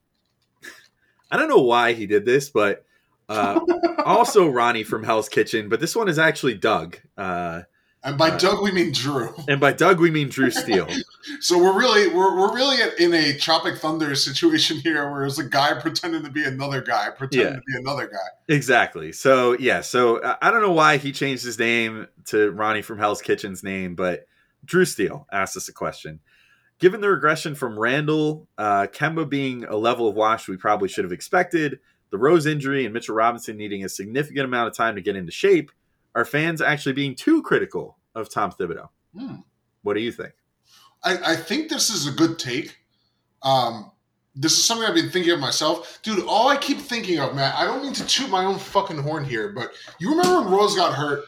I 1.32 1.38
don't 1.38 1.48
know 1.48 1.62
why 1.62 1.94
he 1.94 2.06
did 2.06 2.26
this, 2.26 2.50
but 2.50 2.86
uh, 3.30 3.62
also 4.06 4.46
Ronnie 4.48 4.84
from 4.84 5.04
Hell's 5.04 5.30
Kitchen. 5.30 5.70
But 5.70 5.80
this 5.80 5.96
one 5.96 6.10
is 6.10 6.20
actually 6.20 6.56
Doug, 6.56 6.98
uh, 7.18 7.62
And 8.04 8.18
by 8.18 8.30
Uh, 8.32 8.38
Doug, 8.40 8.64
we 8.64 8.72
mean 8.72 8.92
Drew. 8.92 9.32
and 9.48 9.60
by 9.60 9.74
Doug 9.74 10.00
we 10.00 10.10
mean 10.10 10.30
Drew 10.30 10.50
Steele. 10.52 10.88
So 11.40 11.56
we're 11.60 11.78
really 11.78 12.08
we're, 12.08 12.36
we're 12.36 12.54
really 12.54 12.78
in 12.98 13.14
a 13.14 13.38
Tropic 13.38 13.78
Thunder 13.78 14.16
situation 14.16 14.80
here, 14.84 15.10
where 15.12 15.24
it's 15.24 15.38
a 15.38 15.44
guy 15.48 15.80
pretending 15.80 16.24
to 16.24 16.32
be 16.32 16.44
another 16.44 16.82
guy, 16.82 17.10
pretending 17.12 17.48
Yeah. 17.54 17.60
to 17.60 17.62
be 17.68 17.78
another 17.78 18.08
guy. 18.08 18.54
Exactly. 18.56 19.12
So 19.12 19.54
yeah. 19.60 19.82
So 19.82 20.18
uh, 20.18 20.38
I 20.42 20.50
don't 20.50 20.62
know 20.64 20.72
why 20.72 20.98
he 20.98 21.12
changed 21.12 21.44
his 21.44 21.60
name 21.60 22.08
to 22.26 22.50
Ronnie 22.52 22.82
from 22.82 22.98
Hell's 22.98 23.22
Kitchen's 23.22 23.64
name, 23.64 23.94
but 23.94 24.26
Drew 24.66 24.84
Steele 24.86 25.28
asked 25.32 25.56
us 25.56 25.70
a 25.70 25.74
question. 25.74 26.20
Given 26.80 27.02
the 27.02 27.10
regression 27.10 27.54
from 27.54 27.78
Randle, 27.78 28.48
uh, 28.58 28.88
Kemba 28.88 29.30
being 29.30 29.64
a 29.66 29.76
level 29.76 30.08
of 30.08 30.16
wash 30.16 30.48
we 30.48 30.58
probably 30.58 30.90
should 30.90 31.04
have 31.06 31.12
expected, 31.14 31.80
the 32.10 32.18
Rose 32.18 32.48
injury 32.48 32.84
and 32.86 32.94
Mitchell 32.96 33.14
Robinson 33.16 33.58
needing 33.58 33.84
a 33.86 33.90
significant 33.90 34.46
amount 34.46 34.70
of 34.70 34.76
time 34.76 34.96
to 34.96 35.02
get 35.02 35.16
into 35.16 35.32
shape, 35.32 35.72
are 36.16 36.26
fans 36.26 36.62
actually 36.62 36.94
being 36.94 37.16
too 37.16 37.42
critical 37.42 37.98
of 38.16 38.30
Tom 38.30 38.52
Thibodeau? 38.52 38.90
Hmm. 39.18 39.36
What 39.84 39.96
do 39.96 40.02
you 40.02 40.12
think? 40.12 40.34
I, 41.04 41.34
I 41.34 41.36
think 41.36 41.70
this 41.70 41.90
is 41.90 42.08
a 42.08 42.12
good 42.12 42.38
take. 42.38 42.78
Um, 43.42 43.92
this 44.36 44.54
is 44.54 44.64
something 44.64 44.88
I've 44.88 44.96
been 44.96 45.10
thinking 45.10 45.34
of 45.34 45.40
myself, 45.40 46.00
dude. 46.04 46.24
All 46.26 46.48
I 46.48 46.58
keep 46.58 46.78
thinking 46.78 47.20
of, 47.20 47.36
man. 47.36 47.54
I 47.56 47.66
don't 47.66 47.84
mean 47.84 47.94
to 47.94 48.06
toot 48.06 48.30
my 48.30 48.46
own 48.46 48.60
fucking 48.60 49.00
horn 49.00 49.26
here, 49.26 49.50
but 49.50 49.72
you 50.00 50.10
remember 50.10 50.42
when 50.42 50.52
Rose 50.52 50.76
got 50.76 50.94
hurt, 50.94 51.26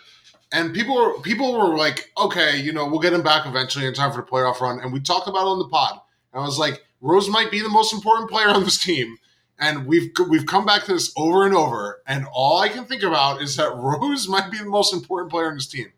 and 0.53 0.73
people 0.73 0.95
were 0.95 1.19
people 1.21 1.53
were 1.53 1.75
like, 1.75 2.11
okay, 2.17 2.57
you 2.57 2.71
know, 2.71 2.87
we'll 2.87 2.99
get 2.99 3.13
him 3.13 3.23
back 3.23 3.45
eventually 3.45 3.85
in 3.85 3.93
time 3.93 4.11
for 4.11 4.21
the 4.21 4.27
playoff 4.27 4.61
run, 4.61 4.79
and 4.79 4.93
we 4.93 4.99
talked 4.99 5.27
about 5.27 5.41
it 5.41 5.49
on 5.49 5.59
the 5.59 5.67
pod. 5.67 5.99
And 6.31 6.41
I 6.41 6.45
was 6.45 6.57
like, 6.59 6.81
Rose 7.01 7.27
might 7.27 7.51
be 7.51 7.61
the 7.61 7.69
most 7.69 7.93
important 7.93 8.29
player 8.29 8.49
on 8.49 8.63
this 8.63 8.81
team, 8.81 9.17
and 9.59 9.85
we've 9.85 10.11
we've 10.29 10.45
come 10.45 10.65
back 10.65 10.83
to 10.85 10.93
this 10.93 11.13
over 11.17 11.45
and 11.45 11.55
over, 11.55 12.01
and 12.07 12.25
all 12.33 12.59
I 12.59 12.69
can 12.69 12.85
think 12.85 13.03
about 13.03 13.41
is 13.41 13.55
that 13.57 13.71
Rose 13.75 14.27
might 14.27 14.51
be 14.51 14.57
the 14.57 14.65
most 14.65 14.93
important 14.93 15.31
player 15.31 15.47
on 15.47 15.55
this 15.55 15.67
team. 15.67 15.91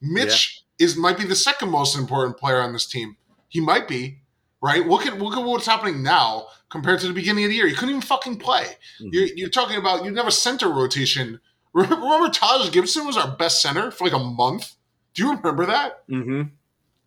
Mitch 0.00 0.62
is 0.78 0.96
might 0.96 1.18
be 1.18 1.24
the 1.24 1.34
second 1.36 1.70
most 1.70 1.96
important 1.96 2.36
player 2.38 2.60
on 2.60 2.72
this 2.72 2.86
team. 2.86 3.16
He 3.48 3.60
might 3.60 3.88
be, 3.88 4.20
right? 4.60 4.86
Look 4.86 5.06
at 5.06 5.18
look 5.18 5.36
at 5.36 5.44
what's 5.44 5.66
happening 5.66 6.02
now 6.02 6.46
compared 6.68 7.00
to 7.00 7.06
the 7.06 7.12
beginning 7.12 7.44
of 7.44 7.50
the 7.50 7.56
year. 7.56 7.66
He 7.68 7.74
couldn't 7.74 7.90
even 7.90 8.02
fucking 8.02 8.38
play. 8.38 8.66
You're, 8.98 9.26
you're 9.34 9.48
talking 9.48 9.76
about 9.76 10.04
you 10.04 10.10
never 10.10 10.30
center 10.30 10.68
rotation. 10.68 11.40
Remember, 11.72 12.28
Taj 12.30 12.70
Gibson 12.72 13.06
was 13.06 13.16
our 13.18 13.36
best 13.36 13.60
center 13.60 13.90
for 13.90 14.04
like 14.04 14.14
a 14.14 14.18
month. 14.18 14.74
Do 15.14 15.24
you 15.24 15.34
remember 15.34 15.66
that? 15.66 16.08
Mm-hmm. 16.08 16.42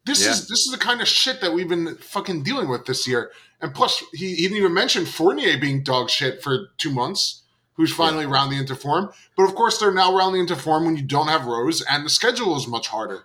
This 0.05 0.23
Yeah. 0.23 0.31
is 0.31 0.47
this 0.47 0.59
is 0.59 0.71
the 0.71 0.77
kind 0.77 1.01
of 1.01 1.07
shit 1.07 1.41
that 1.41 1.53
we've 1.53 1.67
been 1.69 1.95
fucking 1.97 2.43
dealing 2.43 2.69
with 2.69 2.85
this 2.85 3.07
year. 3.07 3.31
And 3.61 3.73
plus, 3.73 4.03
he, 4.13 4.35
he 4.35 4.43
didn't 4.43 4.57
even 4.57 4.73
mention 4.73 5.05
Fournier 5.05 5.57
being 5.57 5.83
dog 5.83 6.09
shit 6.09 6.41
for 6.41 6.69
two 6.77 6.91
months, 6.91 7.43
who's 7.73 7.93
finally 7.93 8.25
rounding 8.25 8.59
into 8.59 8.75
form. 8.75 9.11
But 9.35 9.43
of 9.43 9.55
course, 9.55 9.77
they're 9.79 9.93
now 9.93 10.15
rounding 10.15 10.41
into 10.41 10.55
form 10.55 10.85
when 10.85 10.95
you 10.95 11.03
don't 11.03 11.27
have 11.27 11.45
Rose, 11.45 11.81
and 11.81 12.05
the 12.05 12.09
schedule 12.09 12.55
is 12.55 12.67
much 12.67 12.87
harder. 12.87 13.23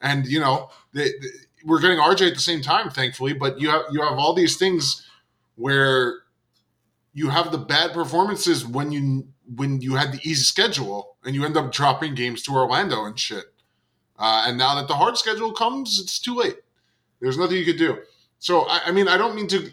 And 0.00 0.26
you 0.26 0.40
know, 0.40 0.70
they, 0.92 1.04
they- 1.10 1.28
we're 1.66 1.80
getting 1.80 1.96
RJ 1.98 2.28
at 2.28 2.34
the 2.34 2.40
same 2.40 2.60
time, 2.60 2.90
thankfully. 2.90 3.32
But 3.32 3.58
you 3.58 3.70
have 3.70 3.82
you 3.90 4.02
have 4.02 4.18
all 4.18 4.34
these 4.34 4.56
things 4.58 5.06
where 5.56 6.16
you 7.14 7.30
have 7.30 7.52
the 7.52 7.58
bad 7.58 7.92
performances 7.92 8.66
when 8.66 8.92
you 8.92 9.28
when 9.54 9.80
you 9.80 9.94
had 9.94 10.12
the 10.12 10.18
easy 10.22 10.42
schedule, 10.42 11.16
and 11.24 11.34
you 11.34 11.44
end 11.44 11.56
up 11.56 11.72
dropping 11.72 12.14
games 12.14 12.42
to 12.42 12.52
Orlando 12.52 13.04
and 13.04 13.18
shit. 13.18 13.44
Uh, 14.18 14.44
and 14.46 14.58
now 14.58 14.74
that 14.74 14.88
the 14.88 14.94
hard 14.96 15.16
schedule 15.16 15.52
comes, 15.52 15.98
it's 15.98 16.18
too 16.18 16.34
late. 16.34 16.56
There's 17.20 17.38
nothing 17.38 17.56
you 17.56 17.64
could 17.64 17.78
do. 17.78 17.98
So, 18.44 18.68
I, 18.68 18.82
I 18.88 18.90
mean, 18.92 19.08
I 19.08 19.16
don't 19.16 19.34
mean 19.34 19.48
to. 19.48 19.70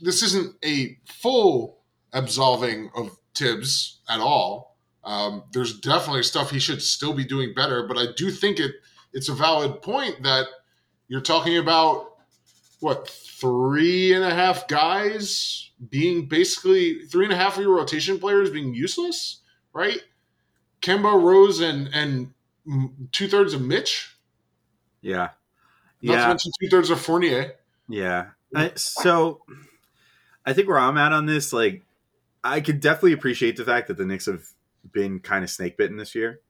This 0.00 0.22
isn't 0.22 0.54
a 0.64 0.96
full 1.06 1.78
absolving 2.12 2.88
of 2.94 3.10
Thibs 3.34 3.98
at 4.08 4.20
all. 4.20 4.76
Um, 5.02 5.42
there's 5.52 5.80
definitely 5.80 6.22
stuff 6.22 6.52
he 6.52 6.60
should 6.60 6.80
still 6.82 7.12
be 7.14 7.24
doing 7.24 7.52
better, 7.52 7.84
but 7.88 7.98
I 7.98 8.06
do 8.16 8.30
think 8.30 8.60
it 8.60 8.70
it's 9.12 9.28
a 9.28 9.34
valid 9.34 9.82
point 9.82 10.22
that 10.22 10.46
you're 11.08 11.20
talking 11.20 11.58
about 11.58 12.12
what 12.78 13.08
three 13.08 14.12
and 14.12 14.22
a 14.22 14.32
half 14.32 14.68
guys 14.68 15.70
being 15.90 16.26
basically 16.28 17.06
three 17.06 17.24
and 17.24 17.34
a 17.34 17.36
half 17.36 17.56
of 17.56 17.62
your 17.64 17.74
rotation 17.74 18.20
players 18.20 18.50
being 18.50 18.72
useless, 18.72 19.40
right? 19.72 20.00
Kemba 20.80 21.20
Rose 21.20 21.58
and 21.60 21.88
and 21.92 22.32
two 23.10 23.26
thirds 23.26 23.52
of 23.52 23.62
Mitch. 23.62 24.16
Yeah. 25.00 25.30
Not 26.02 26.12
to 26.14 26.20
Yeah. 26.20 26.28
mention 26.28 26.52
two 26.60 26.68
thirds 26.68 26.90
of 26.90 27.00
Fournier. 27.00 27.56
Yeah. 27.88 28.28
I, 28.54 28.72
so 28.76 29.42
I 30.44 30.52
think 30.52 30.68
where 30.68 30.78
I'm 30.78 30.96
at 30.98 31.12
on 31.12 31.26
this, 31.26 31.52
like, 31.52 31.84
I 32.42 32.60
could 32.60 32.80
definitely 32.80 33.12
appreciate 33.12 33.56
the 33.56 33.64
fact 33.64 33.88
that 33.88 33.96
the 33.96 34.06
Knicks 34.06 34.26
have 34.26 34.44
been 34.92 35.18
kind 35.18 35.42
of 35.42 35.50
snake 35.50 35.76
bitten 35.76 35.96
this 35.96 36.14
year. 36.14 36.40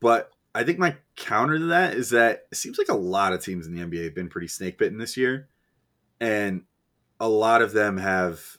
But 0.00 0.30
I 0.54 0.62
think 0.62 0.78
my 0.78 0.96
counter 1.16 1.58
to 1.58 1.64
that 1.66 1.94
is 1.94 2.10
that 2.10 2.46
it 2.52 2.56
seems 2.56 2.78
like 2.78 2.88
a 2.88 2.94
lot 2.94 3.32
of 3.32 3.42
teams 3.42 3.66
in 3.66 3.74
the 3.74 3.82
NBA 3.82 4.04
have 4.04 4.14
been 4.14 4.28
pretty 4.28 4.48
snake 4.48 4.78
bitten 4.78 4.98
this 4.98 5.16
year. 5.16 5.48
And 6.20 6.62
a 7.18 7.28
lot 7.28 7.62
of 7.62 7.72
them 7.72 7.96
have 7.96 8.58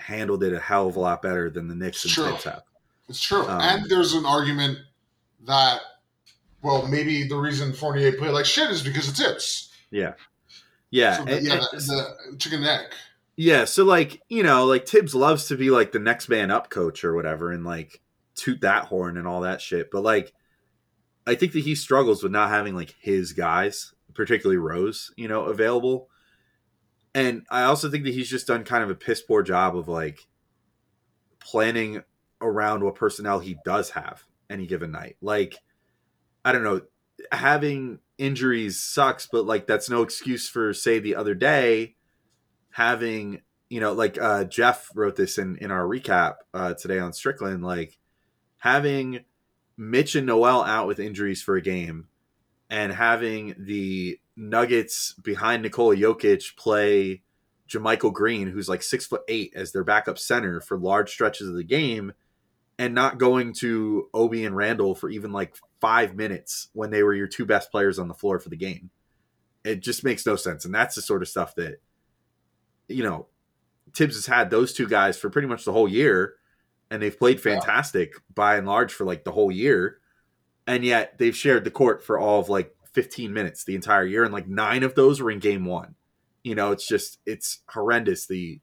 handled 0.00 0.42
it 0.42 0.52
a 0.52 0.58
hell 0.58 0.88
of 0.88 0.96
a 0.96 1.00
lot 1.00 1.22
better 1.22 1.50
than 1.50 1.68
the 1.68 1.74
Knicks 1.74 2.04
and 2.04 2.10
Sure. 2.10 2.32
Have. 2.32 2.62
It's 3.08 3.20
true. 3.20 3.46
Um, 3.46 3.60
and 3.60 3.90
there's 3.90 4.14
an 4.14 4.26
argument 4.26 4.78
that, 5.46 5.80
well, 6.62 6.86
maybe 6.86 7.26
the 7.26 7.36
reason 7.36 7.72
Fournier 7.72 8.12
played 8.12 8.32
like 8.32 8.44
shit 8.44 8.70
is 8.70 8.82
because 8.82 9.08
of 9.08 9.16
Thibs. 9.16 9.70
Yeah. 9.90 10.14
Yeah. 10.90 11.16
So, 11.16 11.24
and- 11.24 11.46
yeah, 11.46 11.56
the, 11.72 12.16
the 12.30 12.36
chicken 12.36 12.62
neck. 12.62 12.92
Yeah, 13.36 13.64
so 13.64 13.84
like 13.84 14.20
you 14.28 14.42
know, 14.42 14.66
like 14.66 14.86
Thibs 14.86 15.14
loves 15.14 15.46
to 15.48 15.56
be 15.56 15.70
like 15.70 15.92
the 15.92 15.98
next 15.98 16.28
man 16.28 16.50
up 16.50 16.68
coach 16.68 17.04
or 17.04 17.14
whatever, 17.14 17.50
and 17.52 17.64
like 17.64 18.02
toot 18.34 18.60
that 18.60 18.84
horn 18.86 19.16
and 19.16 19.26
all 19.26 19.40
that 19.42 19.62
shit. 19.62 19.90
But 19.90 20.02
like, 20.02 20.34
I 21.26 21.34
think 21.36 21.52
that 21.52 21.60
he 21.64 21.74
struggles 21.74 22.22
with 22.22 22.32
not 22.32 22.50
having 22.50 22.74
like 22.74 22.94
his 23.00 23.32
guys, 23.32 23.94
particularly 24.14 24.58
Rose, 24.58 25.12
you 25.16 25.26
know, 25.26 25.44
available. 25.44 26.10
And 27.14 27.46
I 27.50 27.62
also 27.62 27.90
think 27.90 28.04
that 28.04 28.14
he's 28.14 28.28
just 28.28 28.46
done 28.46 28.62
kind 28.64 28.84
of 28.84 28.90
a 28.90 28.94
piss 28.94 29.22
poor 29.22 29.42
job 29.42 29.76
of 29.76 29.88
like 29.88 30.26
planning 31.38 32.02
around 32.42 32.84
what 32.84 32.94
personnel 32.94 33.38
he 33.38 33.56
does 33.64 33.90
have 33.90 34.22
any 34.50 34.66
given 34.66 34.92
night. 34.92 35.16
Like, 35.22 35.56
I 36.44 36.52
don't 36.52 36.62
know, 36.62 36.82
having 37.32 38.00
injuries 38.20 38.80
sucks, 38.80 39.26
but 39.26 39.46
like 39.46 39.66
that's 39.66 39.90
no 39.90 40.02
excuse 40.02 40.48
for 40.48 40.72
say 40.74 40.98
the 40.98 41.16
other 41.16 41.34
day 41.34 41.94
having 42.70 43.40
you 43.68 43.80
know 43.80 43.92
like 43.92 44.20
uh 44.20 44.44
jeff 44.44 44.90
wrote 44.94 45.16
this 45.16 45.38
in 45.38 45.56
in 45.56 45.70
our 45.70 45.84
recap 45.84 46.34
uh 46.54 46.74
today 46.74 46.98
on 46.98 47.12
strickland 47.12 47.64
like 47.64 47.98
having 48.58 49.24
mitch 49.76 50.14
and 50.14 50.26
noel 50.26 50.62
out 50.62 50.86
with 50.86 51.00
injuries 51.00 51.42
for 51.42 51.56
a 51.56 51.62
game 51.62 52.06
and 52.68 52.92
having 52.92 53.54
the 53.58 54.18
nuggets 54.36 55.14
behind 55.22 55.62
nikola 55.62 55.96
jokic 55.96 56.56
play 56.56 57.22
JaMychal 57.68 58.12
Green 58.12 58.48
who's 58.48 58.68
like 58.68 58.82
six 58.82 59.06
foot 59.06 59.22
eight 59.28 59.52
as 59.54 59.70
their 59.72 59.84
backup 59.84 60.18
center 60.18 60.60
for 60.60 60.76
large 60.76 61.10
stretches 61.10 61.48
of 61.48 61.54
the 61.54 61.64
game 61.64 62.12
and 62.80 62.94
not 62.94 63.18
going 63.18 63.52
to 63.52 64.08
obi 64.12 64.44
and 64.44 64.56
randle 64.56 64.96
for 64.96 65.08
even 65.08 65.30
like 65.32 65.54
five 65.80 66.16
minutes 66.16 66.68
when 66.72 66.90
they 66.90 67.04
were 67.04 67.14
your 67.14 67.28
two 67.28 67.46
best 67.46 67.70
players 67.70 67.98
on 67.98 68.08
the 68.08 68.14
floor 68.14 68.40
for 68.40 68.48
the 68.48 68.56
game 68.56 68.90
it 69.62 69.80
just 69.80 70.02
makes 70.02 70.26
no 70.26 70.34
sense 70.34 70.64
and 70.64 70.74
that's 70.74 70.96
the 70.96 71.02
sort 71.02 71.22
of 71.22 71.28
stuff 71.28 71.54
that 71.54 71.80
you 72.90 73.02
know, 73.02 73.26
Thibs 73.94 74.16
has 74.16 74.26
had 74.26 74.50
those 74.50 74.72
two 74.72 74.86
guys 74.86 75.18
for 75.18 75.30
pretty 75.30 75.48
much 75.48 75.64
the 75.64 75.72
whole 75.72 75.88
year, 75.88 76.34
and 76.90 77.00
they've 77.00 77.16
played 77.16 77.40
fantastic 77.40 78.14
by 78.34 78.56
and 78.56 78.66
large 78.66 78.92
for 78.92 79.04
like 79.04 79.24
the 79.24 79.32
whole 79.32 79.50
year, 79.50 79.98
and 80.66 80.84
yet 80.84 81.18
they've 81.18 81.36
shared 81.36 81.64
the 81.64 81.70
court 81.70 82.02
for 82.02 82.18
all 82.18 82.40
of 82.40 82.48
like 82.48 82.74
15 82.92 83.32
minutes 83.32 83.64
the 83.64 83.74
entire 83.74 84.04
year, 84.04 84.24
and 84.24 84.32
like 84.32 84.48
nine 84.48 84.82
of 84.82 84.94
those 84.94 85.20
were 85.20 85.30
in 85.30 85.38
game 85.38 85.64
one. 85.64 85.94
You 86.42 86.54
know, 86.54 86.72
it's 86.72 86.86
just 86.86 87.18
it's 87.26 87.60
horrendous 87.68 88.26
the 88.26 88.60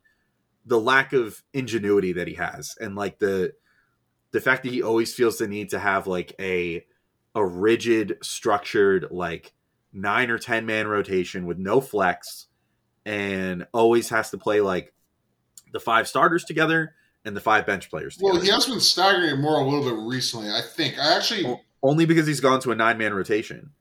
the 0.66 0.80
lack 0.80 1.14
of 1.14 1.44
ingenuity 1.54 2.14
that 2.14 2.28
he 2.28 2.36
has, 2.36 2.76
and 2.80 2.96
like 2.96 3.20
the 3.20 3.54
the 4.38 4.42
fact 4.42 4.62
that 4.62 4.72
he 4.72 4.84
always 4.84 5.16
feels 5.16 5.40
the 5.40 5.48
need 5.48 5.70
to 5.70 5.80
have 5.80 6.06
like 6.06 6.36
a 6.40 6.86
a 7.34 7.44
rigid, 7.44 8.20
structured 8.22 9.08
like 9.10 9.52
nine 9.92 10.30
or 10.30 10.38
ten 10.38 10.68
man 10.68 10.88
rotation 10.88 11.48
with 11.48 11.58
no 11.58 11.82
flex 11.82 12.46
and 13.04 13.66
always 13.74 14.10
has 14.10 14.30
to 14.30 14.38
play 14.38 14.62
like 14.62 14.94
the 15.74 15.80
five 15.80 16.08
starters 16.08 16.44
together 16.44 16.94
and 17.26 17.36
the 17.36 17.42
five 17.42 17.66
bench 17.66 17.90
players. 17.90 18.20
Well, 18.22 18.40
he 18.40 18.50
has 18.50 18.68
been 18.68 18.80
staggering 18.80 19.42
more 19.42 19.60
a 19.60 19.64
little 19.64 19.84
bit 19.84 20.00
recently. 20.08 20.52
I 20.52 20.62
think. 20.62 21.00
I 21.00 21.16
actually, 21.18 21.60
only 21.82 22.06
because 22.06 22.28
he's 22.28 22.40
gone 22.40 22.60
to 22.60 22.72
a 22.72 22.76
nine 22.76 23.00
man 23.00 23.16
rotation. 23.16 23.72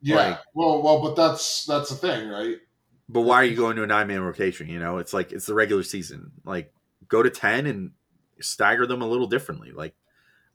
yeah. 0.00 0.16
like- 0.16 0.38
well, 0.54 0.82
well, 0.82 1.02
but 1.02 1.14
that's 1.14 1.66
that's 1.66 1.90
the 1.90 1.96
thing, 1.96 2.30
right? 2.30 2.56
But 3.06 3.20
why 3.20 3.36
are 3.36 3.44
you 3.44 3.54
going 3.54 3.76
to 3.76 3.82
a 3.82 3.86
nine 3.86 4.06
man 4.06 4.22
rotation? 4.22 4.66
You 4.66 4.78
know, 4.78 4.96
it's 4.96 5.12
like 5.12 5.32
it's 5.32 5.44
the 5.44 5.52
regular 5.52 5.82
season. 5.82 6.32
Like 6.42 6.72
go 7.06 7.22
to 7.22 7.28
ten 7.28 7.66
and 7.66 7.90
stagger 8.40 8.86
them 8.86 9.02
a 9.02 9.06
little 9.06 9.26
differently. 9.26 9.72
Like 9.72 9.94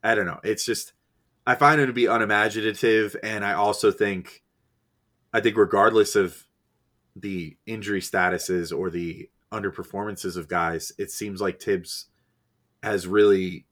I 0.04 0.16
don't 0.16 0.26
know. 0.26 0.39
It's 0.43 0.66
just 0.66 0.93
I 1.45 1.56
find 1.56 1.82
it 1.82 1.88
to 1.88 1.93
be 1.93 2.06
unimaginative, 2.06 3.16
and 3.24 3.43
I 3.45 3.54
also 3.54 3.91
think 3.91 4.43
I 5.34 5.39
think 5.39 5.58
regardless 5.58 6.16
of 6.16 6.45
the 7.16 7.58
injury 7.66 8.02
statuses 8.02 8.78
or 8.78 8.89
the 8.89 9.30
underperformances 9.52 10.38
of 10.38 10.47
guys, 10.47 10.91
it 10.97 11.12
seems 11.12 11.41
like 11.41 11.62
Thibs 11.62 12.06
has 12.84 13.06
really, 13.06 13.66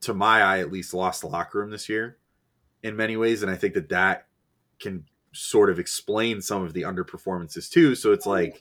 to 0.00 0.12
my 0.12 0.42
eye 0.42 0.60
at 0.60 0.70
least, 0.70 0.92
lost 0.94 1.22
the 1.22 1.28
locker 1.28 1.58
room 1.58 1.70
this 1.70 1.88
year 1.88 2.18
in 2.82 2.94
many 2.96 3.16
ways, 3.16 3.42
and 3.42 3.50
I 3.50 3.56
think 3.56 3.74
that 3.74 3.88
that 3.88 4.26
can 4.78 5.04
sort 5.32 5.70
of 5.70 5.78
explain 5.78 6.40
some 6.40 6.62
of 6.62 6.72
the 6.72 6.82
underperformances 6.82 7.70
too. 7.70 7.94
So 7.94 8.12
it's 8.12 8.26
like 8.26 8.60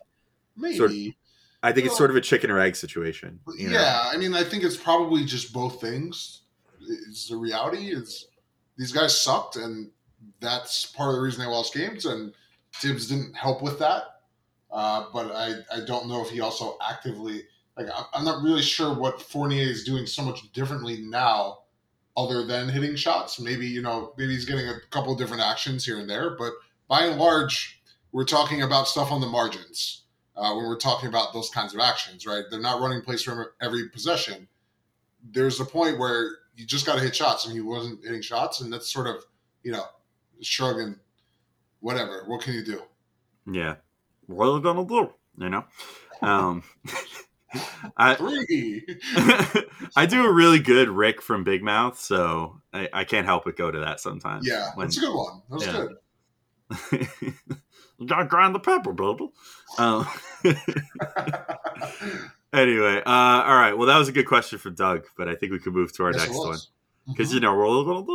Maybe. 0.56 0.78
Sort 0.78 0.92
of- 0.92 0.98
I 1.64 1.72
think 1.72 1.88
it's 1.88 1.98
sort 1.98 2.12
of 2.12 2.16
a 2.16 2.22
chicken 2.22 2.52
or 2.52 2.60
egg 2.60 2.76
situation. 2.76 3.40
You 3.58 3.70
know? 3.70 3.80
yeah, 3.80 4.10
I 4.12 4.18
mean, 4.18 4.34
I 4.36 4.44
think 4.44 4.64
it's 4.64 4.78
probably 4.78 5.26
just 5.26 5.52
both 5.52 5.82
things. 5.82 6.44
It's 6.90 7.28
the 7.28 7.38
reality 7.38 7.90
is 7.90 8.28
these 8.78 8.92
guys 8.92 9.20
sucked, 9.20 9.56
and 9.56 9.90
that's 10.40 10.86
part 10.86 11.10
of 11.10 11.16
the 11.16 11.22
reason 11.22 11.42
they 11.42 11.48
lost 11.48 11.74
games. 11.74 12.06
And 12.06 12.34
Thibs 12.76 13.08
didn't 13.08 13.36
help 13.36 13.62
with 13.62 13.80
that. 13.80 14.04
Uh, 14.72 15.06
but 15.14 15.32
I, 15.32 15.56
I 15.74 15.86
don't 15.86 16.08
know 16.08 16.22
if 16.22 16.30
he 16.30 16.42
also 16.42 16.78
actively 16.88 17.44
like 17.78 17.88
I'm 18.14 18.26
not 18.26 18.44
really 18.44 18.62
sure 18.62 18.94
what 18.94 19.22
Fournier 19.22 19.64
is 19.64 19.84
doing 19.84 20.06
so 20.06 20.24
much 20.24 20.52
differently 20.52 21.02
now, 21.02 21.60
other 22.16 22.46
than 22.46 22.68
hitting 22.68 22.96
shots. 22.96 23.40
Maybe 23.40 23.68
you 23.68 23.82
know 23.82 24.14
maybe 24.18 24.34
he's 24.34 24.46
getting 24.46 24.68
a 24.68 24.80
couple 24.90 25.16
different 25.16 25.44
actions 25.44 25.86
here 25.86 26.00
and 26.00 26.10
there, 26.10 26.36
but 26.38 26.54
by 26.88 27.06
and 27.06 27.20
large, 27.20 27.82
we're 28.12 28.26
talking 28.26 28.64
about 28.64 28.88
stuff 28.88 29.12
on 29.12 29.22
the 29.22 29.28
margins 29.28 30.04
uh, 30.36 30.54
when 30.54 30.66
we're 30.66 30.78
talking 30.78 31.10
about 31.10 31.34
those 31.34 31.50
kinds 31.50 31.74
of 31.74 31.80
actions, 31.80 32.26
right? 32.26 32.44
They're 32.50 32.60
not 32.60 32.82
running 32.82 33.02
plays 33.02 33.22
from 33.22 33.46
every 33.62 33.90
possession. 33.90 34.48
There's 35.32 35.60
a 35.60 35.66
point 35.66 36.00
where 36.00 36.38
you 36.58 36.66
just 36.66 36.86
got 36.86 36.96
to 36.96 37.02
hit 37.02 37.16
shots, 37.16 37.46
and 37.46 37.54
he 37.54 37.62
wasn't 37.62 38.04
hitting 38.04 38.22
shots, 38.22 38.60
and 38.62 38.74
that's 38.74 38.92
sort 38.92 39.08
of, 39.08 39.24
you 39.64 39.72
know, 39.72 39.84
shrugging, 40.42 40.96
whatever. 41.80 42.24
What 42.28 42.42
can 42.42 42.54
you 42.54 42.66
do? 42.66 42.82
Yeah. 43.50 43.76
What 44.26 44.48
are 44.48 44.58
they 44.60 44.64
gonna 44.64 44.86
do? 44.86 45.14
You 45.38 45.50
know? 45.50 45.66
Um 46.22 46.64
I 47.96 48.16
Three. 48.16 48.86
I 49.96 50.06
do 50.06 50.26
a 50.26 50.34
really 50.34 50.60
good 50.60 50.90
Rick 50.90 51.22
from 51.22 51.46
Big 51.46 51.64
Mouth, 51.64 51.98
so 51.98 52.62
I, 52.74 52.90
I 52.92 53.04
can't 53.06 53.26
help 53.26 53.46
but 53.46 53.56
go 53.56 53.72
to 53.72 53.80
that 53.80 54.02
sometimes. 54.02 54.46
yeah, 54.46 54.72
When- 54.76 54.88
that's 54.88 54.98
a 54.98 55.02
good 55.02 55.16
one. 55.16 55.42
That 55.50 55.56
was 55.56 55.66
yeah. 55.66 55.86
good. 56.92 57.08
you 58.00 58.06
gotta 58.06 58.26
grind 58.26 58.54
the 58.54 58.60
pepper, 58.60 58.92
baby. 58.92 59.30
Um, 59.78 60.06
anyway, 62.58 63.02
uh, 63.06 63.10
all 63.10 63.56
right. 63.56 63.74
Well, 63.78 63.88
that 63.88 63.98
was 63.98 64.08
a 64.10 64.12
good 64.12 64.26
question 64.28 64.60
from 64.60 64.76
Doug, 64.76 65.06
but 65.18 65.28
I 65.28 65.36
think 65.36 65.52
we 65.52 65.60
could 65.60 65.74
move 65.74 65.94
to 65.98 66.04
our 66.04 66.12
Yes, 66.12 66.24
next 66.28 66.38
one 66.38 66.48
was. 66.50 66.70
because 67.08 67.32
Mhm. 67.32 67.34
you 67.36 67.40
know 67.42 67.56
we're 67.56 67.68
all 67.68 67.84
gonna 67.86 68.06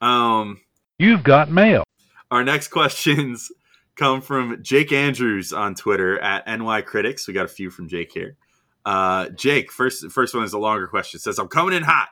do. 0.00 0.06
Um, 0.06 0.60
You've 0.98 1.22
got 1.22 1.50
mail. 1.50 1.84
Our 2.30 2.44
next 2.44 2.68
questions 2.78 3.50
come 3.96 4.20
from 4.20 4.62
Jake 4.62 4.92
Andrews 4.92 5.52
on 5.52 5.74
Twitter 5.74 6.18
at 6.20 6.46
NY 6.46 6.82
Critics. 6.82 7.26
We 7.26 7.34
got 7.34 7.44
a 7.46 7.48
few 7.48 7.70
from 7.70 7.88
Jake 7.88 8.12
here. 8.12 8.36
Uh, 8.84 9.28
Jake, 9.30 9.70
first 9.72 10.10
first 10.10 10.34
one 10.34 10.44
is 10.44 10.52
a 10.52 10.58
longer 10.58 10.86
question. 10.86 11.18
It 11.18 11.22
says, 11.22 11.38
"I'm 11.38 11.48
coming 11.48 11.74
in 11.74 11.82
hot. 11.82 12.08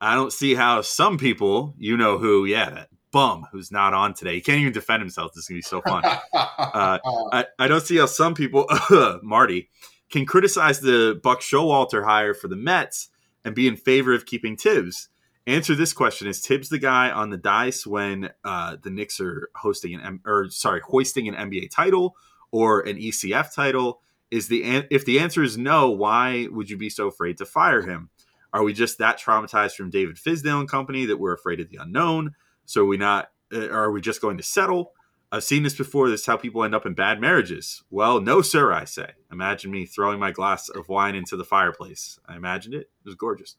I 0.00 0.14
don't 0.14 0.32
see 0.32 0.54
how 0.54 0.80
some 0.82 1.18
people, 1.18 1.74
you 1.76 1.96
know 1.96 2.18
who, 2.18 2.44
yeah, 2.44 2.70
that 2.70 2.88
bum 3.10 3.46
who's 3.50 3.72
not 3.72 3.94
on 3.94 4.14
today. 4.14 4.34
He 4.34 4.40
can't 4.40 4.60
even 4.60 4.72
defend 4.72 5.00
himself. 5.02 5.32
This 5.34 5.44
is 5.44 5.48
gonna 5.48 5.58
be 5.58 5.62
so 5.62 5.80
fun. 5.82 6.02
Uh, 6.58 6.98
I, 7.32 7.46
I 7.58 7.66
don't 7.68 7.80
see 7.82 7.96
how 7.96 8.06
some 8.06 8.34
people, 8.34 8.66
Marty, 9.22 9.70
can 10.10 10.26
criticize 10.26 10.80
the 10.80 11.18
Buck 11.22 11.40
Showalter 11.40 12.04
hire 12.04 12.34
for 12.34 12.48
the 12.48 12.56
Mets 12.56 13.08
and 13.44 13.54
be 13.54 13.68
in 13.68 13.76
favor 13.76 14.14
of 14.14 14.26
keeping 14.26 14.56
Thibs. 14.56 15.08
Answer 15.46 15.74
this 15.74 15.92
question: 15.92 16.28
Is 16.28 16.44
Thibs 16.44 16.68
the 16.68 16.78
guy 16.78 17.10
on 17.10 17.30
the 17.30 17.36
dice 17.36 17.86
when 17.86 18.30
uh, 18.44 18.76
the 18.82 18.90
Knicks 18.90 19.20
are 19.20 19.48
hosting 19.56 19.94
an 19.94 20.00
M- 20.00 20.20
or 20.26 20.50
sorry, 20.50 20.80
hoisting 20.80 21.28
an 21.28 21.34
NBA 21.34 21.70
title 21.70 22.16
or 22.50 22.80
an 22.80 22.96
ECF 22.98 23.54
title? 23.54 24.00
Is 24.30 24.48
the 24.48 24.62
an- 24.64 24.88
if 24.90 25.06
the 25.06 25.18
answer 25.20 25.42
is 25.42 25.56
no, 25.56 25.90
why 25.90 26.48
would 26.50 26.68
you 26.68 26.76
be 26.76 26.90
so 26.90 27.08
afraid 27.08 27.38
to 27.38 27.46
fire 27.46 27.82
him? 27.82 28.10
Are 28.52 28.62
we 28.62 28.72
just 28.72 28.98
that 28.98 29.18
traumatized 29.18 29.74
from 29.74 29.90
David 29.90 30.16
Fizdale 30.16 30.60
and 30.60 30.68
company 30.68 31.06
that 31.06 31.18
we're 31.18 31.34
afraid 31.34 31.60
of 31.60 31.70
the 31.70 31.78
unknown? 31.80 32.34
So 32.66 32.82
are 32.82 32.86
we 32.86 32.98
not? 32.98 33.30
Uh, 33.50 33.70
are 33.70 33.90
we 33.90 34.02
just 34.02 34.20
going 34.20 34.36
to 34.36 34.42
settle? 34.42 34.92
I've 35.30 35.44
seen 35.44 35.62
this 35.62 35.74
before. 35.74 36.08
This 36.08 36.20
is 36.20 36.26
how 36.26 36.36
people 36.36 36.64
end 36.64 36.74
up 36.74 36.86
in 36.86 36.94
bad 36.94 37.20
marriages. 37.20 37.82
Well, 37.90 38.20
no, 38.20 38.40
sir, 38.40 38.72
I 38.72 38.84
say. 38.84 39.10
Imagine 39.30 39.70
me 39.70 39.84
throwing 39.84 40.18
my 40.18 40.30
glass 40.30 40.68
of 40.68 40.88
wine 40.88 41.14
into 41.14 41.36
the 41.36 41.44
fireplace. 41.44 42.18
I 42.26 42.36
imagined 42.36 42.74
it. 42.74 42.90
It 43.04 43.04
was 43.04 43.14
gorgeous. 43.14 43.56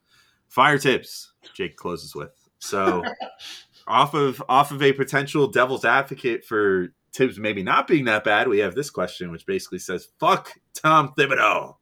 Fire 0.47 0.79
Thibs, 0.79 1.33
Jake 1.53 1.75
closes 1.75 2.15
with. 2.15 2.31
So 2.57 3.03
off 3.87 4.13
of 4.13 4.41
off 4.49 4.71
of 4.71 4.81
a 4.81 4.93
potential 4.93 5.47
devil's 5.47 5.85
advocate 5.85 6.43
for 6.43 6.93
Thibs 7.13 7.39
maybe 7.39 7.63
not 7.63 7.87
being 7.87 8.05
that 8.05 8.23
bad, 8.23 8.47
we 8.47 8.59
have 8.59 8.75
this 8.75 8.89
question, 8.89 9.31
which 9.31 9.45
basically 9.45 9.79
says, 9.79 10.09
Fuck 10.19 10.53
Tom 10.73 11.13
Thibodeau. 11.17 11.75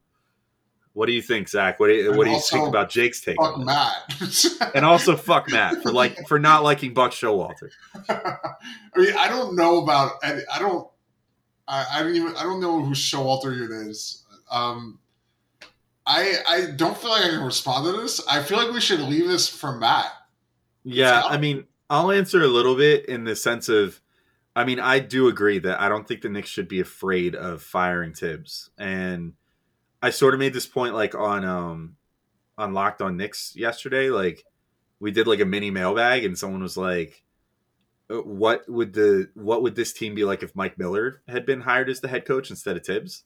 What 0.92 1.06
do 1.06 1.12
you 1.12 1.22
think, 1.22 1.48
Zach? 1.48 1.78
What 1.78 1.88
do 1.88 1.94
you, 1.94 2.08
And 2.08 2.18
what 2.18 2.24
do 2.24 2.30
you 2.30 2.40
think 2.40 2.66
about 2.66 2.90
Jake's 2.90 3.20
take? 3.20 3.36
Fuck? 3.36 3.58
Matt. 3.58 4.14
And 4.74 4.84
also 4.84 5.16
fuck 5.16 5.50
Matt 5.50 5.82
for 5.82 5.92
like 5.92 6.26
for 6.26 6.38
not 6.38 6.62
liking 6.62 6.92
Buck 6.94 7.12
Showalter. 7.12 7.70
I 8.08 8.36
mean, 8.96 9.14
I 9.16 9.28
don't 9.28 9.56
know 9.56 9.82
about. 9.82 10.12
I 10.22 10.40
I 10.52 10.58
don't. 10.58 10.88
I, 11.66 11.86
I 11.92 12.02
don't 12.02 12.14
even. 12.14 12.36
I 12.36 12.42
don't 12.42 12.60
know 12.60 12.82
who 12.82 12.92
Showalter 12.92 13.64
it 13.64 13.70
is. 13.88 14.24
Um, 14.50 14.98
I 16.06 16.34
I 16.48 16.70
don't 16.76 16.96
feel 16.96 17.10
like 17.10 17.24
I 17.24 17.30
can 17.30 17.44
respond 17.44 17.86
to 17.86 18.00
this. 18.00 18.26
I 18.28 18.42
feel 18.42 18.58
like 18.58 18.72
we 18.72 18.80
should 18.80 19.00
leave 19.00 19.28
this 19.28 19.48
for 19.48 19.72
Matt. 19.76 20.10
Yeah? 20.84 21.22
I 21.24 21.36
mean, 21.36 21.64
I'll 21.90 22.10
answer 22.10 22.42
a 22.42 22.48
little 22.48 22.74
bit 22.74 23.06
in 23.06 23.24
the 23.24 23.36
sense 23.36 23.68
of, 23.68 24.00
I 24.56 24.64
mean, 24.64 24.80
I 24.80 24.98
do 24.98 25.28
agree 25.28 25.58
that 25.60 25.80
I 25.80 25.88
don't 25.88 26.08
think 26.08 26.22
the 26.22 26.28
Knicks 26.28 26.48
should 26.48 26.68
be 26.68 26.80
afraid 26.80 27.34
of 27.34 27.62
firing 27.62 28.14
Thibs, 28.14 28.70
and 28.78 29.34
I 30.02 30.10
sort 30.10 30.34
of 30.34 30.40
made 30.40 30.52
this 30.52 30.66
point 30.66 30.94
like 30.94 31.14
on 31.14 31.44
um 31.44 31.96
on 32.56 32.74
Locked 32.74 33.02
On 33.02 33.16
Knicks 33.16 33.54
yesterday. 33.56 34.10
Like 34.10 34.44
we 35.00 35.10
did 35.10 35.26
like 35.26 35.40
a 35.40 35.44
mini 35.44 35.70
mailbag, 35.70 36.24
and 36.24 36.36
someone 36.36 36.62
was 36.62 36.76
like, 36.76 37.22
"Uh, 38.10 38.22
"What 38.22 38.68
would 38.68 38.92
the 38.92 39.30
what 39.34 39.62
would 39.62 39.76
this 39.76 39.92
team 39.92 40.14
be 40.14 40.24
like 40.24 40.42
if 40.42 40.56
Mike 40.56 40.78
Miller 40.78 41.22
had 41.28 41.46
been 41.46 41.62
hired 41.62 41.88
as 41.88 42.00
the 42.00 42.08
head 42.08 42.24
coach 42.24 42.50
instead 42.50 42.76
of 42.76 42.84
Thibs?" 42.84 43.24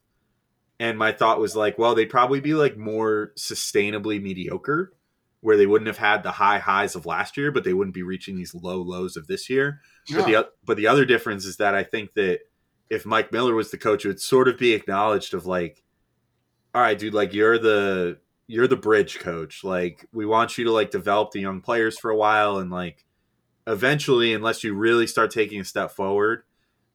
And 0.81 0.99
my 0.99 1.13
thought 1.13 1.39
was 1.39 1.55
like, 1.55 1.79
well, 1.79 1.95
they'd 1.95 2.07
probably 2.07 2.41
be 2.41 2.55
like 2.55 2.77
more 2.77 3.33
sustainably 3.37 4.21
mediocre 4.21 4.93
where 5.41 5.57
they 5.57 5.67
wouldn't 5.67 5.87
have 5.87 5.99
had 5.99 6.25
the 6.25 6.33
high 6.33 6.59
highs 6.59 6.97
of 6.97 7.07
last 7.07 7.37
year, 7.37 7.53
but 7.53 7.63
they 7.63 7.73
wouldn't 7.73 7.95
be 7.95 8.03
reaching 8.03 8.35
these 8.37 8.55
low 8.55 8.81
lows 8.83 9.17
of 9.17 9.29
this 9.29 9.49
year. 9.49 9.81
But 10.11 10.27
the 10.27 10.49
but 10.65 10.77
the 10.77 10.89
other 10.89 11.05
difference 11.05 11.45
is 11.45 11.57
that 11.59 11.75
I 11.77 11.85
think 11.85 12.15
that 12.15 12.41
if 12.91 13.07
Mike 13.07 13.31
Miller 13.31 13.55
was 13.55 13.71
the 13.71 13.79
coach, 13.79 14.05
it 14.05 14.09
would 14.09 14.21
sort 14.21 14.49
of 14.49 14.59
be 14.59 14.73
acknowledged 14.73 15.35
of 15.35 15.47
like, 15.47 15.83
all 16.75 16.83
right, 16.83 16.99
dude, 16.99 17.15
like 17.15 17.35
you're 17.35 17.59
the 17.59 18.19
you're 18.47 18.67
the 18.67 18.77
bridge 18.77 19.19
coach. 19.19 19.65
Like 19.65 20.07
we 20.13 20.27
want 20.27 20.59
you 20.59 20.65
to 20.65 20.73
like 20.73 20.91
develop 20.91 21.31
the 21.33 21.41
young 21.41 21.61
players 21.61 21.99
for 21.99 22.11
a 22.11 22.17
while, 22.17 22.59
and 22.59 22.71
like 22.71 23.05
eventually, 23.67 24.35
unless 24.35 24.65
you 24.65 24.75
really 24.75 25.07
start 25.07 25.31
taking 25.31 25.61
a 25.61 25.65
step 25.65 25.91
forward 25.91 26.43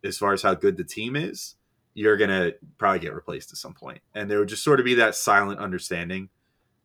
as 0.04 0.18
far 0.18 0.34
as 0.34 0.42
how 0.42 0.54
good 0.54 0.78
the 0.78 0.84
team 0.84 1.16
is, 1.16 1.56
you're 1.94 2.18
gonna 2.18 2.52
probably 2.78 3.00
get 3.00 3.14
replaced 3.14 3.52
at 3.52 3.58
some 3.58 3.74
point. 3.74 4.02
And 4.14 4.30
there 4.30 4.40
would 4.40 4.50
just 4.50 4.64
sort 4.64 4.80
of 4.80 4.86
be 4.86 4.96
that 4.96 5.16
silent 5.16 5.60
understanding 5.60 6.30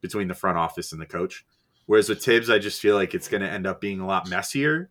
between 0.01 0.28
the 0.28 0.34
front 0.34 0.59
office 0.59 0.93
and 0.93 1.01
the 1.01 1.07
coach. 1.07 1.45
Whereas 1.86 2.09
with 2.09 2.22
Thibs, 2.22 2.51
I 2.51 2.59
just 2.59 2.80
feel 2.80 2.95
like 2.95 3.14
it's 3.14 3.28
going 3.28 3.43
to 3.43 3.51
end 3.51 3.66
up 3.66 3.80
being 3.80 4.01
a 4.01 4.07
lot 4.07 4.28
messier, 4.28 4.90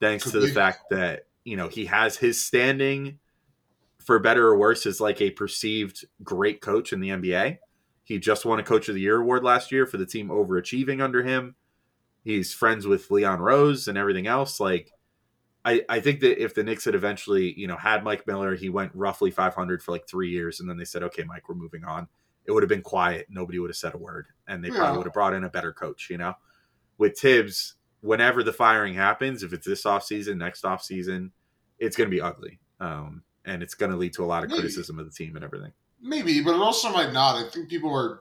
thanks 0.00 0.30
to 0.30 0.40
the 0.40 0.48
fact 0.48 0.90
that 0.90 1.26
you 1.44 1.56
know 1.56 1.68
he 1.68 1.86
has 1.86 2.16
his 2.16 2.44
standing, 2.44 3.18
for 4.00 4.18
better 4.18 4.46
or 4.46 4.56
worse, 4.58 4.86
is 4.86 5.00
like 5.00 5.20
a 5.20 5.30
perceived 5.30 6.04
great 6.22 6.60
coach 6.60 6.92
in 6.92 7.00
the 7.00 7.10
NBA. 7.10 7.58
He 8.04 8.18
just 8.18 8.44
won 8.46 8.58
a 8.58 8.62
Coach 8.62 8.88
of 8.88 8.94
the 8.94 9.00
Year 9.02 9.20
award 9.20 9.44
last 9.44 9.70
year 9.70 9.84
for 9.86 9.98
the 9.98 10.06
team 10.06 10.28
overachieving 10.28 11.02
under 11.02 11.22
him. 11.22 11.54
He's 12.24 12.54
friends 12.54 12.86
with 12.86 13.10
Leon 13.10 13.40
Rose 13.40 13.86
and 13.88 13.98
everything 13.98 14.26
else. 14.26 14.60
Like, 14.60 14.92
I 15.64 15.82
I 15.88 16.00
think 16.00 16.20
that 16.20 16.42
if 16.42 16.54
the 16.54 16.64
Knicks 16.64 16.84
had 16.86 16.94
eventually 16.94 17.52
you 17.58 17.66
know 17.66 17.76
had 17.76 18.04
Mike 18.04 18.26
Miller, 18.26 18.54
he 18.54 18.68
went 18.70 18.92
roughly 18.94 19.30
500 19.30 19.82
for 19.82 19.92
like 19.92 20.08
three 20.08 20.30
years, 20.30 20.60
and 20.60 20.68
then 20.68 20.76
they 20.78 20.84
said, 20.84 21.02
okay, 21.02 21.24
Mike, 21.24 21.48
we're 21.48 21.54
moving 21.54 21.84
on 21.84 22.08
it 22.48 22.52
would 22.52 22.62
have 22.62 22.68
been 22.70 22.80
quiet. 22.80 23.26
Nobody 23.28 23.58
would 23.58 23.68
have 23.68 23.76
said 23.76 23.92
a 23.94 23.98
word, 23.98 24.28
and 24.46 24.64
they 24.64 24.68
Yeah. 24.68 24.76
probably 24.76 24.96
would 24.96 25.06
have 25.06 25.12
brought 25.12 25.34
in 25.34 25.44
a 25.44 25.50
better 25.50 25.70
coach. 25.70 26.08
You 26.08 26.16
know, 26.16 26.32
with 26.96 27.18
Thibs, 27.18 27.74
whenever 28.00 28.42
the 28.42 28.54
firing 28.54 28.94
happens, 28.94 29.42
if 29.42 29.52
it's 29.52 29.66
this 29.66 29.84
off 29.84 30.02
season, 30.02 30.38
next 30.38 30.64
off 30.64 30.82
season, 30.82 31.32
it's 31.78 31.94
going 31.94 32.08
to 32.08 32.14
be 32.14 32.22
ugly, 32.22 32.58
um, 32.80 33.22
and 33.48 33.62
it's 33.62 33.74
going 33.74 33.90
to 33.90 33.96
lead 33.96 34.12
to 34.14 34.24
a 34.24 34.26
lot 34.26 34.44
of 34.44 34.50
Maybe. 34.50 34.60
criticism 34.60 34.98
of 34.98 35.06
the 35.06 35.12
team 35.12 35.36
and 35.36 35.44
everything. 35.44 35.72
Maybe, 36.00 36.40
but 36.42 36.54
it 36.54 36.60
also 36.60 36.90
might 36.90 37.12
not. 37.12 37.36
I 37.36 37.48
think 37.48 37.68
people 37.68 37.94
are 37.94 38.20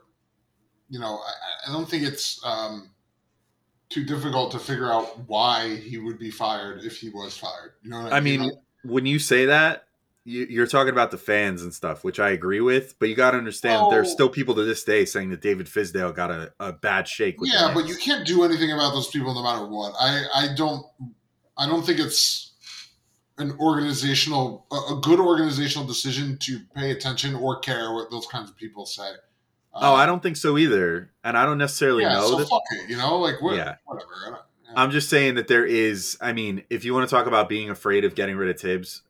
you 0.89 0.99
know, 0.99 1.19
I, 1.19 1.69
I 1.69 1.73
don't 1.73 1.87
think 1.89 2.03
it's 2.03 2.39
um, 2.45 2.89
too 3.89 4.03
difficult 4.05 4.51
to 4.51 4.59
figure 4.59 4.91
out 4.91 5.19
why 5.27 5.75
he 5.75 5.97
would 5.97 6.19
be 6.19 6.31
fired 6.31 6.83
if 6.83 6.97
he 6.97 7.09
was 7.09 7.37
fired. 7.37 7.73
You 7.83 7.89
know, 7.89 8.03
what 8.03 8.13
I 8.13 8.19
mean, 8.19 8.51
when 8.83 9.05
you 9.05 9.19
say 9.19 9.45
that, 9.45 9.83
you, 10.23 10.45
you're 10.49 10.67
talking 10.67 10.91
about 10.91 11.11
the 11.11 11.17
fans 11.17 11.61
and 11.61 11.73
stuff, 11.73 12.03
which 12.03 12.19
I 12.19 12.29
agree 12.31 12.61
with. 12.61 12.97
But 12.99 13.09
you 13.09 13.15
got 13.15 13.31
to 13.31 13.37
understand, 13.37 13.81
that 13.81 13.89
there's 13.89 14.09
Oh. 14.09 14.13
still 14.13 14.29
people 14.29 14.55
to 14.55 14.63
this 14.63 14.83
day 14.83 15.05
saying 15.05 15.29
that 15.29 15.41
David 15.41 15.67
Fizdale 15.67 16.13
got 16.13 16.31
a, 16.31 16.53
a 16.59 16.73
bad 16.73 17.07
shake. 17.07 17.39
With 17.39 17.51
yeah, 17.53 17.71
but 17.73 17.87
you 17.87 17.95
can't 17.95 18.25
do 18.25 18.43
anything 18.43 18.71
about 18.71 18.91
those 18.91 19.07
people 19.07 19.33
no 19.33 19.43
matter 19.43 19.65
what. 19.65 19.93
I, 19.99 20.23
I 20.33 20.47
don't, 20.55 20.85
I 21.57 21.67
don't 21.67 21.85
think 21.85 21.99
it's 21.99 22.53
an 23.37 23.55
organizational, 23.59 24.65
a, 24.71 24.95
good 25.01 25.19
organizational 25.19 25.87
decision 25.87 26.37
to 26.39 26.59
pay 26.75 26.91
attention 26.91 27.35
or 27.35 27.59
care 27.59 27.93
what 27.93 28.09
those 28.09 28.25
kinds 28.27 28.49
of 28.49 28.57
people 28.57 28.85
say. 28.85 29.09
Oh, 29.73 29.93
Um, 29.93 29.99
I 29.99 30.05
don't 30.07 30.23
think 30.23 30.37
so 30.37 30.57
either, 30.57 31.11
and 31.23 31.37
I 31.37 31.45
don't 31.45 31.59
necessarily 31.59 32.03
Yeah, 32.03 32.13
know 32.13 32.27
so 32.29 32.35
that. 32.37 32.47
fuck 32.49 32.63
it. 32.71 32.89
You 32.89 32.97
know, 32.97 33.17
like 33.17 33.41
what, 33.41 33.55
Yeah. 33.55 33.75
whatever. 33.85 34.09
I 34.25 34.29
don't- 34.29 34.41
yeah. 34.65 34.71
I'm 34.75 34.91
just 34.91 35.09
saying 35.09 35.35
that 35.35 35.47
there 35.47 35.65
is. 35.65 36.17
I 36.19 36.33
mean, 36.33 36.63
if 36.69 36.83
you 36.83 36.93
want 36.93 37.07
to 37.07 37.15
talk 37.15 37.27
about 37.27 37.47
being 37.47 37.69
afraid 37.69 38.03
of 38.05 38.15
getting 38.15 38.37
rid 38.37 38.49
of 38.49 38.59
Thibs, 38.59 39.03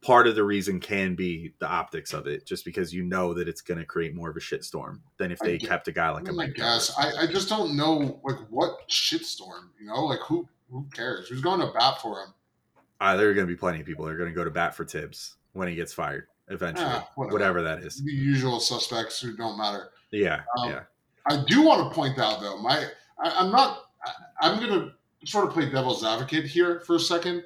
part 0.00 0.28
of 0.28 0.36
the 0.36 0.44
reason 0.44 0.78
can 0.78 1.16
be 1.16 1.52
the 1.58 1.66
optics 1.66 2.12
of 2.12 2.28
it, 2.28 2.46
just 2.46 2.64
because 2.64 2.94
you 2.94 3.02
know 3.02 3.34
that 3.34 3.48
it's 3.48 3.60
going 3.60 3.78
to 3.78 3.84
create 3.84 4.14
more 4.14 4.30
of 4.30 4.36
a 4.36 4.40
shitstorm 4.40 5.00
than 5.18 5.32
if 5.32 5.40
they 5.40 5.58
kept 5.58 5.88
a 5.88 5.92
guy 5.92 6.10
like 6.10 6.28
I, 6.28 6.30
mean, 6.30 6.40
I 6.40 6.46
guess 6.50 6.96
I, 6.96 7.22
I 7.22 7.26
just 7.26 7.48
don't 7.48 7.76
know 7.76 8.20
like 8.22 8.36
what 8.48 8.88
shitstorm. 8.88 9.70
You 9.80 9.86
know, 9.88 10.04
like 10.04 10.20
who 10.20 10.48
who 10.70 10.86
cares? 10.94 11.28
Who's 11.28 11.40
going 11.40 11.58
to 11.60 11.72
bat 11.76 12.00
for 12.00 12.20
him? 12.22 12.28
Uh, 13.00 13.16
there 13.16 13.28
are 13.28 13.34
going 13.34 13.46
to 13.46 13.52
be 13.52 13.56
plenty 13.58 13.80
of 13.80 13.86
people 13.86 14.04
that 14.04 14.12
are 14.12 14.16
going 14.16 14.30
to 14.30 14.34
go 14.34 14.44
to 14.44 14.50
bat 14.50 14.74
for 14.74 14.84
Thibs 14.84 15.36
when 15.52 15.68
he 15.68 15.74
gets 15.74 15.92
fired 15.92 16.26
eventually, 16.48 16.86
Ah, 16.88 17.08
whatever. 17.16 17.32
whatever 17.32 17.62
that 17.62 17.80
is. 17.80 18.02
The 18.02 18.12
usual 18.12 18.60
suspects 18.60 19.20
who 19.20 19.36
don't 19.36 19.58
matter. 19.58 19.90
Yeah, 20.12 20.42
Um, 20.58 20.70
yeah. 20.70 20.80
I 21.28 21.42
do 21.46 21.62
want 21.62 21.88
to 21.90 21.94
point 21.94 22.18
out 22.18 22.40
though, 22.40 22.56
my 22.62 22.86
I, 23.22 23.30
I'm 23.38 23.50
not. 23.50 23.86
I, 24.04 24.12
I'm 24.48 24.60
going 24.60 24.70
to 24.80 24.92
sort 25.26 25.46
of 25.48 25.52
play 25.52 25.68
devil's 25.68 26.04
advocate 26.04 26.44
here 26.44 26.80
for 26.86 26.96
a 26.96 27.00
second, 27.00 27.42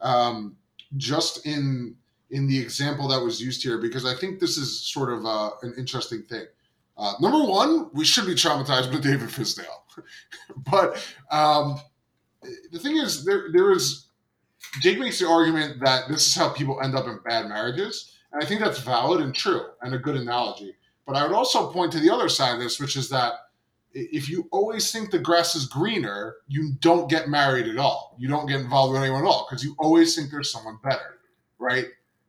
um, 0.00 0.56
just 0.96 1.44
in 1.46 1.96
in 2.30 2.46
the 2.46 2.58
example 2.58 3.08
that 3.08 3.20
was 3.20 3.40
used 3.40 3.62
here 3.62 3.78
because 3.78 4.04
I 4.06 4.14
think 4.14 4.38
this 4.40 4.56
is 4.56 4.80
sort 4.86 5.12
of 5.12 5.24
uh, 5.26 5.50
an 5.62 5.74
interesting 5.76 6.22
thing. 6.22 6.44
Uh, 6.98 7.14
number 7.20 7.44
one, 7.44 7.90
we 7.92 8.04
should 8.04 8.26
be 8.26 8.34
traumatized 8.34 8.92
by 8.92 8.98
David 9.00 9.28
Fizdale, 9.28 9.64
but 10.70 11.04
um, 11.30 11.80
the 12.70 12.78
thing 12.78 12.96
is, 12.96 13.24
there 13.24 13.48
there 13.52 13.72
is 13.72 14.05
Jake 14.80 14.98
makes 14.98 15.18
the 15.18 15.28
argument 15.28 15.80
that 15.80 16.08
this 16.08 16.26
is 16.26 16.34
how 16.34 16.48
people 16.50 16.80
end 16.82 16.94
up 16.94 17.06
in 17.06 17.18
bad 17.24 17.48
marriages, 17.48 18.12
and 18.32 18.42
I 18.42 18.46
think 18.46 18.60
that's 18.60 18.80
valid 18.80 19.20
and 19.20 19.34
true 19.34 19.66
and 19.82 19.94
a 19.94 19.98
good 19.98 20.16
analogy. 20.16 20.74
But 21.06 21.16
I 21.16 21.26
would 21.26 21.34
also 21.34 21.70
point 21.72 21.92
to 21.92 22.00
the 22.00 22.10
other 22.10 22.28
side 22.28 22.54
of 22.54 22.60
this, 22.60 22.80
which 22.80 22.96
is 22.96 23.08
that 23.10 23.32
if 23.92 24.28
you 24.28 24.46
always 24.50 24.92
think 24.92 25.10
the 25.10 25.18
grass 25.18 25.54
is 25.54 25.66
greener, 25.66 26.36
you 26.48 26.74
don't 26.80 27.08
get 27.08 27.28
married 27.28 27.66
at 27.66 27.78
all. 27.78 28.14
You 28.18 28.28
don't 28.28 28.46
get 28.46 28.60
involved 28.60 28.92
with 28.92 29.02
anyone 29.02 29.22
at 29.22 29.26
all 29.26 29.46
because 29.48 29.64
you 29.64 29.74
always 29.78 30.14
think 30.14 30.30
there's 30.30 30.50
someone 30.50 30.78
better, 30.82 31.18
right? 31.58 31.86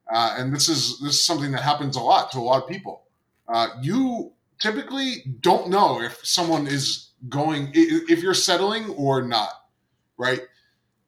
Uh, 0.10 0.36
and 0.38 0.54
this 0.54 0.70
is 0.70 1.00
this 1.00 1.16
is 1.16 1.24
something 1.24 1.52
that 1.52 1.62
happens 1.62 1.98
a 1.98 2.02
lot 2.02 2.32
to 2.32 2.38
a 2.38 2.40
lot 2.40 2.64
of 2.64 2.70
people. 2.70 3.04
Uh, 3.48 3.68
you 3.82 4.32
typically 4.60 5.24
don't 5.42 5.70
know 5.70 6.02
if 6.02 6.26
someone 6.26 6.68
is 6.68 7.10
going 7.28 7.72
if 7.74 8.24
you're 8.24 8.34
settling 8.34 8.90
or 8.92 9.22
not, 9.22 9.50
right? 10.18 10.42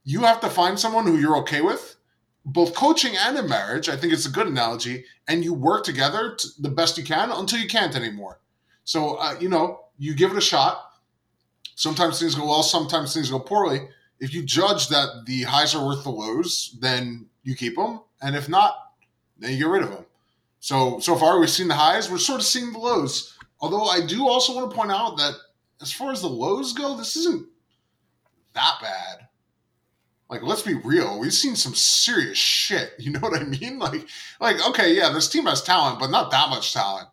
You 0.09 0.21
have 0.21 0.41
to 0.41 0.49
find 0.49 0.79
someone 0.79 1.05
who 1.05 1.19
you're 1.19 1.37
okay 1.37 1.61
with, 1.61 1.95
both 2.43 2.73
coaching 2.73 3.15
and 3.15 3.37
in 3.37 3.47
marriage. 3.47 3.89
I 3.89 3.95
think 3.95 4.11
it's 4.11 4.25
a 4.25 4.31
good 4.31 4.47
analogy, 4.47 5.05
and 5.27 5.43
you 5.43 5.53
work 5.53 5.83
together 5.83 6.33
to 6.35 6.47
the 6.57 6.69
best 6.71 6.97
you 6.97 7.03
can 7.03 7.29
until 7.29 7.59
you 7.59 7.67
can't 7.67 7.95
anymore. 7.95 8.39
So 8.85 9.17
uh, 9.17 9.35
you 9.39 9.49
know 9.49 9.81
you 9.99 10.15
give 10.15 10.31
it 10.31 10.37
a 10.39 10.41
shot. 10.41 10.93
Sometimes 11.75 12.19
things 12.19 12.33
go 12.33 12.47
well, 12.47 12.63
sometimes 12.63 13.13
things 13.13 13.29
go 13.29 13.39
poorly. 13.39 13.81
If 14.19 14.33
you 14.33 14.41
judge 14.41 14.87
that 14.87 15.25
the 15.27 15.43
highs 15.43 15.75
are 15.75 15.85
worth 15.85 16.03
the 16.03 16.09
lows, 16.09 16.75
then 16.81 17.27
you 17.43 17.53
keep 17.53 17.75
them, 17.75 18.01
and 18.19 18.35
if 18.35 18.49
not, 18.49 18.73
then 19.37 19.51
you 19.51 19.59
get 19.59 19.67
rid 19.67 19.83
of 19.83 19.91
them. 19.91 20.07
So 20.59 20.99
so 20.99 21.17
far 21.17 21.39
we've 21.39 21.51
seen 21.51 21.67
the 21.67 21.75
highs, 21.75 22.09
we're 22.09 22.17
sort 22.17 22.39
of 22.39 22.47
seeing 22.47 22.73
the 22.73 22.79
lows. 22.79 23.37
Although 23.59 23.85
I 23.85 24.03
do 24.03 24.27
also 24.27 24.55
want 24.55 24.71
to 24.71 24.75
point 24.75 24.91
out 24.91 25.17
that 25.17 25.35
as 25.83 25.93
far 25.93 26.11
as 26.11 26.21
the 26.21 26.29
lows 26.29 26.73
go, 26.73 26.97
this 26.97 27.15
isn't 27.15 27.47
that 28.55 28.79
bad. 28.81 29.28
Like, 30.29 30.43
let's 30.43 30.61
be 30.61 30.75
real. 30.75 31.19
We've 31.19 31.33
seen 31.33 31.55
some 31.55 31.73
serious 31.75 32.37
shit. 32.37 32.93
You 32.99 33.11
know 33.11 33.19
what 33.19 33.39
I 33.39 33.43
mean? 33.43 33.79
Like, 33.79 34.07
like 34.39 34.67
okay, 34.69 34.93
yeah, 34.95 35.09
this 35.09 35.27
team 35.27 35.45
has 35.45 35.63
talent, 35.63 35.99
but 35.99 36.11
not 36.11 36.31
that 36.31 36.49
much 36.49 36.73
talent. 36.73 37.07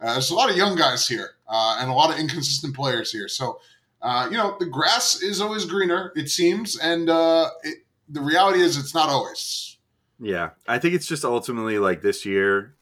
Uh, 0.00 0.12
there's 0.12 0.30
a 0.30 0.34
lot 0.34 0.50
of 0.50 0.56
young 0.56 0.76
guys 0.76 1.06
here 1.06 1.30
uh, 1.48 1.78
and 1.80 1.90
a 1.90 1.94
lot 1.94 2.10
of 2.10 2.18
inconsistent 2.18 2.74
players 2.74 3.12
here. 3.12 3.28
So, 3.28 3.60
uh, 4.02 4.28
you 4.30 4.36
know, 4.36 4.56
the 4.58 4.66
grass 4.66 5.22
is 5.22 5.40
always 5.40 5.64
greener, 5.64 6.12
it 6.16 6.28
seems, 6.28 6.78
and 6.78 7.08
uh, 7.08 7.50
it, 7.62 7.78
the 8.08 8.20
reality 8.20 8.60
is 8.60 8.76
it's 8.76 8.94
not 8.94 9.08
always. 9.08 9.78
Yeah, 10.18 10.50
I 10.66 10.78
think 10.78 10.94
it's 10.94 11.06
just 11.06 11.24
ultimately 11.24 11.78
like 11.78 12.02
this 12.02 12.24
year, 12.24 12.74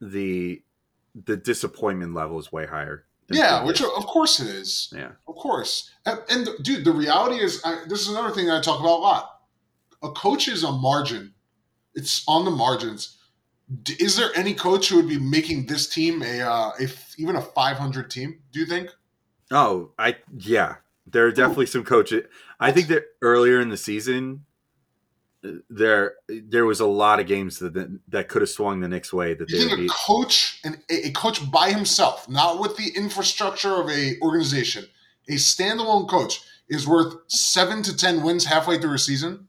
the 0.00 0.62
the 1.14 1.36
disappointment 1.36 2.14
level 2.14 2.38
is 2.38 2.52
way 2.52 2.66
higher. 2.66 3.04
Yeah, 3.34 3.64
which 3.64 3.80
of 3.82 4.06
course 4.06 4.40
it 4.40 4.48
is. 4.48 4.92
yeah, 4.96 5.12
Of 5.28 5.34
course. 5.36 5.90
And, 6.06 6.20
and 6.28 6.48
dude, 6.62 6.84
the 6.84 6.92
reality 6.92 7.36
is, 7.42 7.60
I, 7.64 7.82
this 7.88 8.00
is 8.02 8.08
another 8.08 8.30
thing 8.30 8.46
that 8.46 8.58
I 8.58 8.60
talk 8.60 8.80
about 8.80 8.98
a 8.98 9.02
lot. 9.02 9.40
A 10.02 10.10
coach 10.10 10.48
is 10.48 10.64
a 10.64 10.72
margin. 10.72 11.34
It's 11.94 12.24
on 12.26 12.44
the 12.44 12.50
margins. 12.50 13.16
D- 13.82 13.94
Is 14.00 14.16
there 14.16 14.30
any 14.34 14.54
coach 14.54 14.88
who 14.88 14.96
would 14.96 15.08
be 15.08 15.18
making 15.18 15.66
this 15.66 15.88
team 15.88 16.22
a, 16.22 16.40
uh, 16.40 16.72
a 16.80 16.86
even 17.18 17.36
a 17.36 17.42
500 17.42 18.10
team? 18.10 18.40
Do 18.52 18.60
you 18.60 18.66
think? 18.66 18.90
Oh, 19.50 19.92
I 19.98 20.16
yeah. 20.36 20.76
There 21.06 21.26
are 21.26 21.32
definitely 21.32 21.66
some 21.66 21.84
coaches. 21.84 22.24
I 22.60 22.72
think 22.72 22.88
that 22.88 23.04
earlier 23.20 23.60
in 23.60 23.68
the 23.68 23.76
season, 23.76 24.44
there 25.68 26.14
there 26.28 26.64
was 26.64 26.80
a 26.80 26.86
lot 26.86 27.20
of 27.20 27.26
games 27.26 27.58
that 27.58 28.00
that 28.08 28.28
could 28.28 28.42
have 28.42 28.48
swung 28.48 28.80
the 28.80 28.88
Knicks 28.88 29.12
way. 29.12 29.34
That 29.34 29.50
You 29.50 29.68
they 29.68 29.76
think 29.76 29.90
a 29.90 29.94
coach, 29.94 30.60
and 30.64 30.78
a, 30.90 31.08
a 31.08 31.10
coach 31.12 31.50
by 31.50 31.70
himself, 31.70 32.28
not 32.28 32.60
with 32.60 32.76
the 32.76 32.92
infrastructure 32.96 33.80
of 33.80 33.90
a 33.90 34.18
organization, 34.22 34.86
a 35.28 35.32
standalone 35.32 36.08
coach 36.08 36.42
is 36.68 36.86
worth 36.86 37.16
seven 37.28 37.82
to 37.82 37.96
ten 37.96 38.22
wins 38.22 38.44
halfway 38.44 38.78
through 38.78 38.94
a 38.94 38.98
season? 38.98 39.48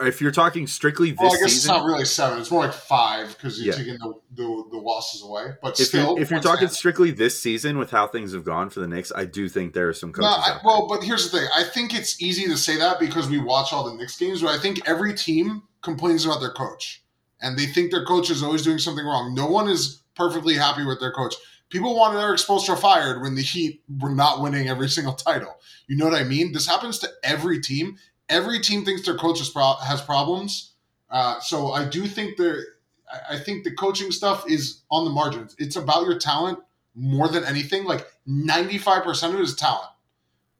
If 0.00 0.20
you're 0.20 0.32
talking 0.32 0.66
strictly 0.66 1.10
this 1.10 1.20
Well, 1.20 1.28
I 1.32 1.36
guess 1.36 1.52
season, 1.52 1.56
it's 1.56 1.66
not 1.66 1.84
really 1.84 2.04
seven. 2.04 2.38
It's 2.38 2.50
more 2.50 2.64
like 2.66 2.74
five 2.74 3.28
because 3.36 3.60
you're 3.60 3.74
Yeah. 3.74 3.78
taking 3.78 3.98
the, 3.98 4.14
the, 4.34 4.64
the 4.70 4.78
losses 4.78 5.22
away. 5.22 5.52
But 5.62 5.78
if 5.78 5.88
still, 5.88 6.14
you're 6.14 6.22
if 6.22 6.30
you're 6.30 6.40
talking 6.40 6.68
strictly 6.68 7.10
this 7.10 7.40
season 7.40 7.78
with 7.78 7.90
how 7.90 8.06
things 8.06 8.32
have 8.32 8.44
gone 8.44 8.70
for 8.70 8.80
the 8.80 8.88
Knicks, 8.88 9.12
I 9.14 9.24
do 9.24 9.48
think 9.48 9.72
there 9.74 9.88
are 9.88 9.92
some 9.94 10.12
coaches. 10.12 10.30
No, 10.30 10.36
I, 10.36 10.60
well, 10.64 10.86
but 10.88 11.02
here's 11.02 11.30
the 11.30 11.38
thing. 11.38 11.48
I 11.54 11.64
think 11.64 11.94
it's 11.94 12.20
easy 12.22 12.46
to 12.46 12.56
say 12.56 12.76
that 12.78 12.98
because 13.00 13.28
we 13.28 13.38
watch 13.38 13.72
all 13.72 13.84
the 13.84 13.94
Knicks 13.94 14.18
games, 14.18 14.42
but 14.42 14.50
I 14.50 14.58
think 14.58 14.86
every 14.88 15.14
team 15.14 15.62
complains 15.82 16.24
about 16.24 16.40
their 16.40 16.52
coach. 16.52 17.02
And 17.40 17.58
they 17.58 17.66
think 17.66 17.92
their 17.92 18.04
coach 18.04 18.30
is 18.30 18.42
always 18.42 18.62
doing 18.62 18.78
something 18.78 19.04
wrong. 19.04 19.34
No 19.34 19.46
one 19.46 19.68
is 19.68 20.02
perfectly 20.16 20.54
happy 20.54 20.84
with 20.84 20.98
their 20.98 21.12
coach. 21.12 21.34
People 21.70 21.94
wanted 21.94 22.18
Erik 22.18 22.38
Spoelstra 22.40 22.78
fired 22.80 23.20
when 23.20 23.34
the 23.34 23.42
Heat 23.42 23.82
were 24.00 24.14
not 24.14 24.40
winning 24.40 24.68
every 24.68 24.88
single 24.88 25.12
title. 25.12 25.54
You 25.86 25.96
know 25.96 26.06
what 26.06 26.14
I 26.18 26.24
mean? 26.24 26.52
This 26.52 26.66
happens 26.66 26.98
to 27.00 27.10
every 27.22 27.60
team. 27.60 27.96
Every 28.28 28.60
team 28.60 28.84
thinks 28.84 29.04
their 29.04 29.16
coach 29.16 29.40
pro- 29.52 29.74
has 29.76 30.00
problems. 30.02 30.74
Uh, 31.10 31.40
so 31.40 31.72
I 31.72 31.88
do 31.88 32.06
think 32.06 32.36
there. 32.36 32.62
I- 33.30 33.38
think 33.38 33.64
the 33.64 33.74
coaching 33.74 34.12
stuff 34.12 34.44
is 34.50 34.82
on 34.90 35.06
the 35.06 35.10
margins. 35.10 35.56
It's 35.58 35.76
about 35.76 36.04
your 36.04 36.18
talent 36.18 36.58
more 36.94 37.28
than 37.28 37.42
anything. 37.44 37.84
Like 37.84 38.06
ninety 38.26 38.76
five 38.76 39.02
percent 39.02 39.32
of 39.32 39.40
it 39.40 39.44
is 39.44 39.56
talent 39.56 39.88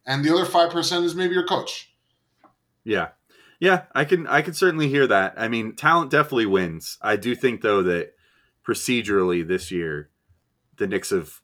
and 0.09 0.25
the 0.25 0.33
other 0.35 0.47
five 0.47 0.71
percent 0.71 1.05
is 1.05 1.15
maybe 1.15 1.35
your 1.35 1.47
coach. 1.47 1.93
Yeah. 2.83 3.09
Yeah, 3.61 3.83
I 3.93 4.05
can 4.05 4.27
I 4.27 4.43
can 4.43 4.55
certainly 4.55 4.89
hear 4.89 5.07
that. 5.07 5.35
I 5.37 5.49
mean, 5.49 5.75
talent 5.77 6.11
definitely 6.11 6.47
wins. 6.47 6.97
I 7.03 7.17
do 7.17 7.35
think 7.35 7.61
though 7.61 7.83
that 7.83 8.15
procedurally 8.67 9.47
this 9.47 9.71
year 9.71 10.11
the 10.77 10.87
Knicks 10.87 11.11
have 11.11 11.41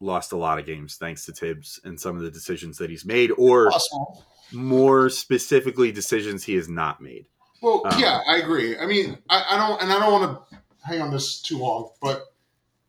lost 0.00 0.32
a 0.32 0.36
lot 0.36 0.58
of 0.58 0.66
games 0.66 0.96
thanks 0.96 1.24
to 1.26 1.32
Thibs 1.32 1.80
and 1.84 1.98
some 1.98 2.16
of 2.16 2.22
the 2.22 2.30
decisions 2.30 2.78
that 2.78 2.90
he's 2.90 3.04
made 3.04 3.30
or 3.38 3.70
Possible. 3.70 4.24
More 4.52 5.08
specifically 5.10 5.90
decisions 5.92 6.44
he 6.44 6.54
has 6.54 6.68
not 6.68 7.00
made. 7.00 7.26
Well, 7.60 7.82
Um, 7.84 7.98
yeah, 7.98 8.20
I 8.28 8.36
agree. 8.36 8.76
I 8.78 8.86
mean, 8.86 9.18
I, 9.28 9.44
I 9.50 9.56
don't, 9.56 9.82
and 9.82 9.92
I 9.92 9.98
don't 9.98 10.12
want 10.12 10.50
to 10.50 10.58
hang 10.86 11.00
on 11.00 11.10
this 11.10 11.40
too 11.40 11.58
long, 11.58 11.90
but 12.02 12.24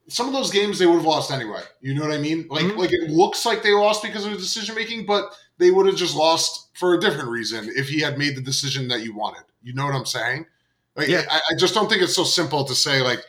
some 0.08 0.28
of 0.28 0.34
those 0.34 0.51
games 0.51 0.78
they 0.78 0.86
would 0.86 0.95
have 0.97 1.06
lost 1.06 1.32
anyway. 1.32 1.62
You 1.82 1.93
know 1.95 2.01
what 2.01 2.12
I 2.14 2.18
mean? 2.20 2.45
Like, 2.49 2.66
Mhm. 2.66 2.78
like 2.78 2.93
it 2.93 3.10
looks 3.10 3.45
like 3.45 3.64
they 3.64 3.72
lost 3.74 4.03
because 4.03 4.26
of 4.26 4.34
his 4.34 4.41
decision 4.41 4.76
making, 4.76 5.06
but 5.06 5.32
they 5.58 5.72
would 5.72 5.86
have 5.88 5.95
just 5.95 6.16
lost 6.16 6.68
for 6.78 6.93
a 6.93 6.99
different 6.99 7.30
reason 7.30 7.72
if 7.76 7.88
he 7.89 8.01
had 8.01 8.18
made 8.18 8.36
the 8.36 8.41
decision 8.41 8.88
that 8.89 9.01
you 9.01 9.16
wanted. 9.16 9.43
You 9.64 9.74
know 9.74 9.86
what 9.86 9.95
I'm 9.95 10.06
saying? 10.06 10.45
Like, 10.95 11.08
Yeah. 11.08 11.24
I, 11.32 11.39
I 11.51 11.56
just 11.58 11.74
don't 11.74 11.89
think 11.89 12.01
it's 12.03 12.16
so 12.16 12.24
simple 12.26 12.66
to 12.66 12.76
say 12.76 13.01
like 13.01 13.24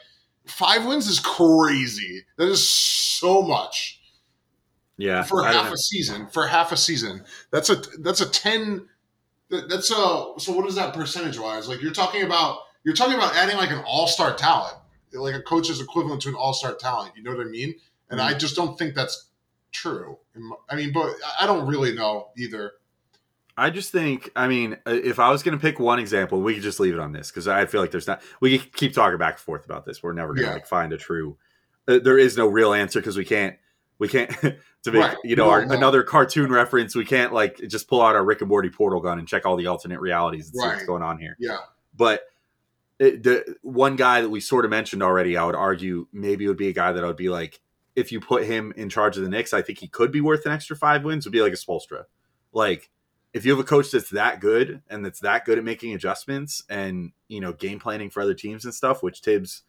five 0.47 0.85
wins 0.85 1.07
is 1.07 1.21
crazy. 1.21 2.25
That 2.37 2.49
is 2.49 2.69
so 2.69 3.41
much. 3.43 3.96
Yeah. 4.99 5.23
for 5.23 5.45
half 5.45 5.73
a 5.73 5.77
season. 5.77 6.27
For 6.29 6.47
half 6.47 6.73
a 6.73 6.77
season, 6.77 7.23
that's 7.51 7.71
a 7.71 7.77
that's 8.01 8.21
a 8.21 8.29
ten. 8.29 8.89
That's 9.51 9.91
a 9.91 9.95
so 10.39 10.53
what 10.53 10.67
is 10.67 10.75
that 10.77 10.95
percentage 10.95 11.39
wise? 11.39 11.69
Like 11.69 11.83
you're 11.83 11.93
talking 11.93 12.23
about 12.23 12.59
you're 12.85 12.95
talking 12.95 13.15
about 13.15 13.35
adding 13.37 13.57
like 13.57 13.71
an 13.71 13.83
all 13.87 14.07
star 14.07 14.35
talent, 14.35 14.77
like 15.13 15.35
a 15.35 15.43
coach's 15.43 15.81
equivalent 15.81 16.23
to 16.23 16.31
an 16.31 16.35
all 16.35 16.53
star 16.55 16.75
talent. 16.75 17.13
You 17.17 17.23
know 17.23 17.33
what 17.35 17.47
I 17.47 17.49
mean? 17.49 17.75
and 18.11 18.21
Mm-hmm. 18.21 18.29
I 18.35 18.39
just 18.39 18.57
don't 18.57 18.79
think 18.79 18.95
that's 18.95 19.29
true. 19.73 20.19
I 20.71 20.77
mean, 20.77 20.93
but 20.93 21.13
I 21.41 21.47
don't 21.47 21.67
really 21.67 21.95
know 21.95 22.29
either. 22.37 22.73
I 23.59 23.71
just 23.71 23.91
think, 23.91 24.31
I 24.37 24.49
mean, 24.49 24.75
uh, 24.87 24.91
if 24.93 25.19
I 25.19 25.31
was 25.31 25.43
going 25.43 25.57
to 25.57 25.61
pick 25.61 25.81
one 25.81 25.99
example, 25.99 26.43
we 26.43 26.55
could 26.55 26.63
just 26.63 26.79
leave 26.79 26.93
it 26.93 27.01
on 27.01 27.13
this 27.13 27.31
because 27.31 27.49
I 27.49 27.65
feel 27.67 27.81
like 27.81 27.91
there's 27.91 28.07
not. 28.07 28.21
We 28.41 28.59
could 28.59 28.73
keep 28.75 28.93
talking 28.93 29.17
back 29.19 29.35
and 29.35 29.41
forth 29.41 29.65
about 29.65 29.85
this. 29.87 30.03
We're 30.03 30.13
never 30.13 30.35
going 30.35 30.45
to 30.45 30.51
Yeah. 30.51 30.55
like 30.55 30.67
find 30.67 30.93
a 30.93 30.99
true. 30.99 31.37
Uh, 31.89 31.99
there 31.99 32.19
is 32.19 32.37
no 32.37 32.47
real 32.49 32.73
answer 32.75 33.01
because 33.01 33.17
we 33.17 33.25
can't. 33.25 33.57
We 33.99 34.09
can't 34.09 34.31
to 34.41 34.57
make 34.93 34.95
Right. 35.03 35.17
you 35.25 35.37
know 35.37 35.45
No, 35.47 35.51
our, 35.51 35.67
no. 35.67 35.75
another 35.75 36.03
cartoon 36.03 36.51
reference. 36.53 36.95
We 36.95 37.05
can't 37.05 37.33
like 37.33 37.57
just 37.69 37.89
pull 37.89 38.03
out 38.03 38.15
our 38.15 38.25
Rick 38.25 38.41
and 38.41 38.49
Morty 38.49 38.69
portal 38.71 39.01
gun 39.01 39.19
and 39.19 39.27
check 39.27 39.47
all 39.47 39.57
the 39.57 39.67
alternate 39.67 40.01
realities 40.01 40.51
and 40.53 40.61
see 40.61 40.67
what's 40.67 40.85
going 40.87 41.03
on 41.03 41.19
here. 41.19 41.37
Yeah, 41.39 41.59
But 41.97 42.23
it, 42.99 43.23
the 43.23 43.57
one 43.63 43.97
guy 43.97 44.21
that 44.23 44.29
we 44.31 44.41
sort 44.41 44.65
of 44.65 44.71
mentioned 44.71 45.03
already, 45.03 45.37
I 45.37 45.45
would 45.45 45.55
argue 45.55 46.07
maybe 46.13 46.47
would 46.49 46.57
be 46.57 46.69
a 46.69 46.73
guy 46.73 46.93
that 46.93 47.05
I 47.05 47.07
would 47.07 47.17
be 47.17 47.29
like, 47.29 47.61
if 47.95 48.13
you 48.13 48.21
put 48.21 48.45
him 48.45 48.73
in 48.77 48.89
charge 48.91 49.17
of 49.17 49.23
the 49.23 49.29
Knicks, 49.31 49.55
I 49.55 49.63
think 49.63 49.79
he 49.79 49.89
could 49.89 50.13
be 50.13 50.21
worth 50.21 50.45
an 50.47 50.53
extra 50.53 50.77
five 50.77 51.05
wins. 51.05 51.25
Would 51.27 51.33
be 51.33 51.41
like 51.43 51.53
a 51.53 51.57
Spoelstra. 51.57 52.05
Like 52.53 52.91
if 53.33 53.45
you 53.45 53.51
have 53.53 53.61
a 53.61 53.65
coach 53.65 53.91
that's 53.91 54.11
that 54.11 54.41
good 54.41 54.83
and 54.89 55.05
that's 55.05 55.21
that 55.21 55.45
good 55.45 55.59
at 55.59 55.65
making 55.65 55.95
adjustments 55.95 56.63
and 56.71 57.13
you 57.29 57.41
know 57.41 57.53
game 57.53 57.79
planning 57.79 58.09
for 58.11 58.21
other 58.23 58.35
teams 58.35 58.65
and 58.67 58.75
stuff, 58.75 59.03
which 59.03 59.21
Thibs 59.21 59.63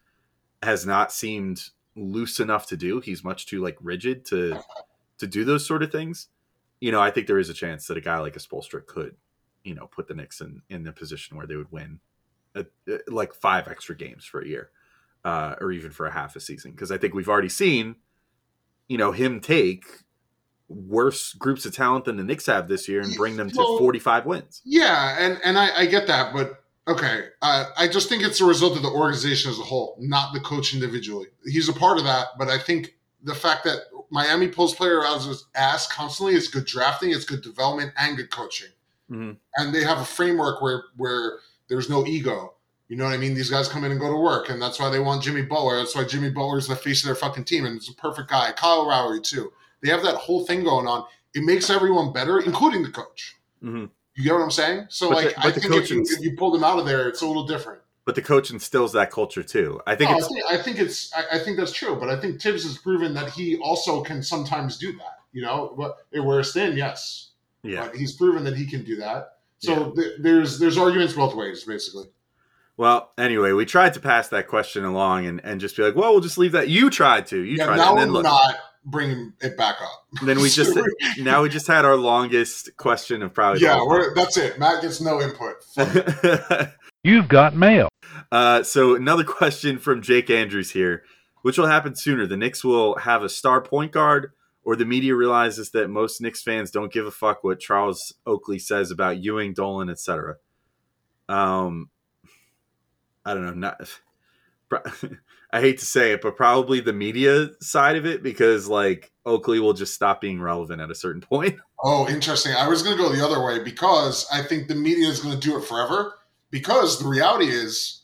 has 0.63 0.85
not 0.85 1.11
seemed 1.11 1.69
loose 1.97 2.39
enough 2.39 2.67
to 2.67 2.77
do. 2.77 2.99
He's 3.01 3.23
much 3.23 3.45
too 3.47 3.61
like 3.61 3.77
rigid 3.81 4.23
to 4.25 4.61
to 5.17 5.27
do 5.27 5.43
those 5.43 5.65
sort 5.65 5.83
of 5.83 5.91
things. 5.91 6.27
You 6.79 6.91
know, 6.91 7.01
I 7.01 7.09
think 7.11 7.27
there 7.27 7.39
is 7.39 7.49
a 7.49 7.53
chance 7.53 7.87
that 7.87 7.97
a 7.97 8.01
guy 8.01 8.19
like 8.19 8.35
a 8.35 8.39
Spoelstra 8.39 8.85
could, 8.85 9.15
you 9.63 9.73
know, 9.73 9.87
put 9.87 10.07
the 10.07 10.13
Knicks 10.13 10.39
in 10.41 10.61
in 10.69 10.83
the 10.83 10.91
position 10.91 11.35
where 11.37 11.47
they 11.47 11.55
would 11.55 11.71
win 11.71 11.99
uh, 12.55 12.63
uh, 12.91 12.97
like 13.07 13.33
five 13.33 13.67
extra 13.67 13.95
games 13.95 14.25
for 14.25 14.41
a 14.41 14.47
year, 14.47 14.69
uh, 15.25 15.55
or 15.59 15.71
even 15.71 15.91
for 15.91 16.05
a 16.05 16.11
half 16.11 16.35
a 16.35 16.39
season. 16.39 16.71
Because 16.71 16.91
I 16.91 16.97
think 16.97 17.13
we've 17.15 17.29
already 17.29 17.49
seen, 17.49 17.95
you 18.87 18.97
know, 18.97 19.11
him 19.11 19.39
take 19.39 19.85
worse 20.69 21.33
groups 21.33 21.65
of 21.65 21.73
talent 21.73 22.05
than 22.05 22.17
the 22.17 22.23
Knicks 22.23 22.45
have 22.45 22.67
this 22.67 22.87
year 22.87 23.01
and 23.01 23.15
bring 23.15 23.37
them 23.37 23.49
to 23.49 23.57
Well- 23.57 23.77
45 23.79 24.25
wins. 24.25 24.61
yeah, 24.65 25.15
and 25.19 25.39
and 25.43 25.57
I, 25.57 25.81
I 25.81 25.85
get 25.87 26.07
that, 26.07 26.33
but 26.33 26.63
okay, 26.87 27.25
uh, 27.41 27.65
I 27.77 27.87
just 27.87 28.09
think 28.09 28.23
it's 28.23 28.41
a 28.41 28.45
result 28.45 28.75
of 28.77 28.83
the 28.83 28.89
organization 28.89 29.51
as 29.51 29.59
a 29.59 29.63
whole, 29.63 29.95
not 29.99 30.33
the 30.33 30.39
coach 30.39 30.73
individually. 30.73 31.27
He's 31.45 31.69
a 31.69 31.73
part 31.73 31.97
of 31.97 32.03
that, 32.05 32.27
but 32.37 32.47
I 32.47 32.57
think 32.57 32.95
the 33.23 33.35
fact 33.35 33.63
that 33.65 33.79
Miami 34.09 34.47
pulls 34.47 34.73
player 34.75 35.03
out 35.03 35.17
of 35.17 35.25
his 35.25 35.45
ass 35.55 35.87
constantly 35.91 36.35
is 36.35 36.47
good 36.47 36.65
drafting, 36.65 37.11
it's 37.11 37.25
good 37.25 37.41
development, 37.41 37.91
and 37.97 38.17
good 38.17 38.31
coaching. 38.31 38.69
Mhm. 39.09 39.37
and 39.55 39.73
they 39.73 39.85
have 39.85 39.99
a 39.99 40.05
framework 40.05 40.61
where 40.61 40.83
where 40.97 41.39
there's 41.69 41.89
no 41.89 42.05
ego. 42.05 42.55
You 42.89 42.97
know 42.97 43.05
what 43.05 43.13
I 43.13 43.17
mean? 43.17 43.33
These 43.35 43.49
guys 43.49 43.69
come 43.69 43.85
in 43.85 43.91
and 43.91 43.99
go 44.01 44.11
to 44.11 44.17
work, 44.17 44.49
and 44.49 44.61
that's 44.61 44.79
why 44.81 44.89
they 44.89 44.99
want 44.99 45.23
Jimmy 45.23 45.43
Butler. 45.43 45.77
That's 45.77 45.95
why 45.95 46.03
Jimmy 46.03 46.29
Butler 46.29 46.57
is 46.57 46.67
the 46.67 46.75
face 46.75 47.03
of 47.03 47.07
their 47.07 47.15
fucking 47.15 47.45
team, 47.45 47.65
and 47.65 47.77
it's 47.77 47.87
a 47.89 47.93
perfect 47.93 48.29
guy. 48.29 48.51
Kyle 48.51 48.85
Lowry 48.85 49.21
too. 49.21 49.53
They 49.81 49.89
have 49.89 50.03
that 50.03 50.15
whole 50.15 50.45
thing 50.45 50.65
going 50.65 50.87
on. 50.87 51.05
It 51.33 51.43
makes 51.43 51.69
everyone 51.69 52.11
better, 52.11 52.39
including 52.39 52.83
the 52.83 52.89
coach. 52.91 53.37
Mhm. 53.63 53.89
You 54.17 54.23
get 54.23 54.33
what 54.33 54.41
I'm 54.41 54.51
saying? 54.51 54.87
So, 54.89 55.09
But 55.09 55.15
like, 55.25 55.35
the- 55.35 55.39
I 55.41 55.51
think 55.51 55.73
if 55.75 55.89
you, 55.91 55.99
coach—if 55.99 56.21
you 56.21 56.35
pull 56.35 56.49
them 56.49 56.63
out 56.63 56.79
of 56.79 56.87
there, 56.87 57.07
it's 57.07 57.21
a 57.21 57.27
little 57.27 57.45
different. 57.45 57.81
But 58.03 58.15
the 58.15 58.21
coach 58.23 58.49
instills 58.49 58.93
that 58.93 59.11
culture 59.11 59.43
too. 59.43 59.79
I 59.85 59.95
think 59.95 60.09
oh, 60.09 60.13
I 60.13 60.17
it's 60.17 60.27
think, 60.27 60.45
I 60.49 60.57
think 60.57 60.79
it's 60.79 61.13
I, 61.13 61.35
I 61.35 61.39
think 61.39 61.57
that's 61.57 61.71
true, 61.71 61.95
but 61.95 62.09
I 62.09 62.19
think 62.19 62.41
Thibs 62.41 62.63
has 62.63 62.77
proven 62.79 63.13
that 63.13 63.29
he 63.29 63.57
also 63.57 64.01
can 64.01 64.23
sometimes 64.23 64.77
do 64.77 64.91
that. 64.93 65.19
You 65.33 65.43
know, 65.43 65.75
but 65.77 65.97
whereas 66.13 66.51
Thin, 66.51 66.75
yes, 66.75 67.31
yeah. 67.61 67.83
but 67.83 67.95
he's 67.95 68.13
proven 68.13 68.43
that 68.45 68.57
he 68.57 68.65
can 68.65 68.83
do 68.83 68.95
that. 68.95 69.33
So 69.59 69.91
th- 69.91 70.13
there's 70.19 70.57
there's 70.57 70.77
arguments 70.79 71.13
both 71.13 71.35
ways, 71.35 71.63
basically. 71.63 72.05
Well, 72.75 73.11
anyway, 73.17 73.51
we 73.51 73.65
tried 73.65 73.93
to 73.95 73.99
pass 73.99 74.29
that 74.29 74.47
question 74.47 74.83
along 74.83 75.25
and, 75.25 75.43
and 75.43 75.59
just 75.59 75.75
be 75.75 75.83
like, 75.83 75.95
well, 75.95 76.11
we'll 76.11 76.21
just 76.21 76.37
leave 76.37 76.51
that. 76.53 76.69
You 76.69 76.89
tried 76.89 77.27
to. 77.27 77.37
You 77.37 77.57
yeah, 77.57 77.65
tried. 77.65 77.77
now 77.77 77.91
and 77.91 77.99
then 77.99 78.07
we're 78.09 78.13
look, 78.13 78.23
not 78.23 78.55
bringing 78.87 79.33
it 79.41 79.57
back 79.57 79.75
up. 79.81 80.07
then 80.23 80.39
we 80.39 80.49
just 80.49 80.77
now 81.19 81.43
we 81.43 81.49
just 81.49 81.67
had 81.67 81.85
our 81.85 81.95
longest 81.95 82.75
question 82.77 83.21
of 83.21 83.33
probably. 83.33 83.61
yeah, 83.61 83.83
we're, 83.85 84.15
that's 84.15 84.37
it. 84.37 84.57
Matt 84.57 84.81
gets 84.81 85.01
no 85.01 85.21
input. 85.21 85.55
You've 87.03 87.27
got 87.27 87.55
mail. 87.55 87.89
Uh, 88.31 88.63
so 88.63 88.95
another 88.95 89.23
question 89.23 89.77
from 89.77 90.01
Jake 90.01 90.29
Andrews 90.29 90.71
here. 90.71 91.03
Which 91.43 91.57
will 91.57 91.67
happen 91.67 91.95
sooner? 91.95 92.25
The 92.25 92.35
Knicks 92.35 92.63
will 92.63 92.97
have 92.97 93.23
a 93.23 93.29
star 93.29 93.61
point 93.61 93.91
guard, 93.91 94.31
or 94.63 94.75
the 94.75 94.85
media 94.85 95.15
realizes 95.15 95.71
that 95.71 95.89
most 95.89 96.19
Knicks 96.19 96.41
fans 96.41 96.71
don't 96.71 96.91
give 96.91 97.05
a 97.05 97.11
fuck 97.11 97.43
what 97.43 97.59
Charles 97.59 98.13
Oakley 98.25 98.59
says 98.59 98.91
about 98.91 99.19
Ewing, 99.19 99.53
Dolan, 99.53 99.89
etc. 99.89 100.35
Um, 101.29 101.89
I 103.23 103.33
don't 103.33 103.45
know. 103.45 103.53
Not, 103.53 103.89
I 105.57 105.61
hate 105.61 105.79
to 105.79 105.85
say 105.87 106.11
it, 106.11 106.21
but 106.21 106.35
probably 106.35 106.81
the 106.81 106.93
media 106.93 107.49
side 107.61 107.95
of 107.95 108.05
it 108.05 108.21
because 108.21 108.67
like 108.67 109.11
Oakley 109.25 109.59
will 109.59 109.73
just 109.73 109.95
stop 109.95 110.21
being 110.21 110.39
relevant 110.39 110.81
at 110.81 110.91
a 110.91 110.95
certain 110.95 111.21
point. 111.21 111.57
Oh, 111.83 112.09
interesting. 112.09 112.53
I 112.55 112.67
was 112.67 112.81
going 112.81 112.97
to 112.97 113.03
go 113.03 113.13
the 113.13 113.23
other 113.23 113.45
way 113.45 113.63
because 113.63 114.25
I 114.33 114.41
think 114.41 114.67
the 114.67 114.73
media 114.73 115.07
is 115.07 115.19
going 115.19 115.39
to 115.39 115.39
do 115.39 115.59
it 115.59 115.63
forever. 115.63 116.15
Because 116.49 116.97
the 116.97 117.07
reality 117.07 117.45
is, 117.45 118.01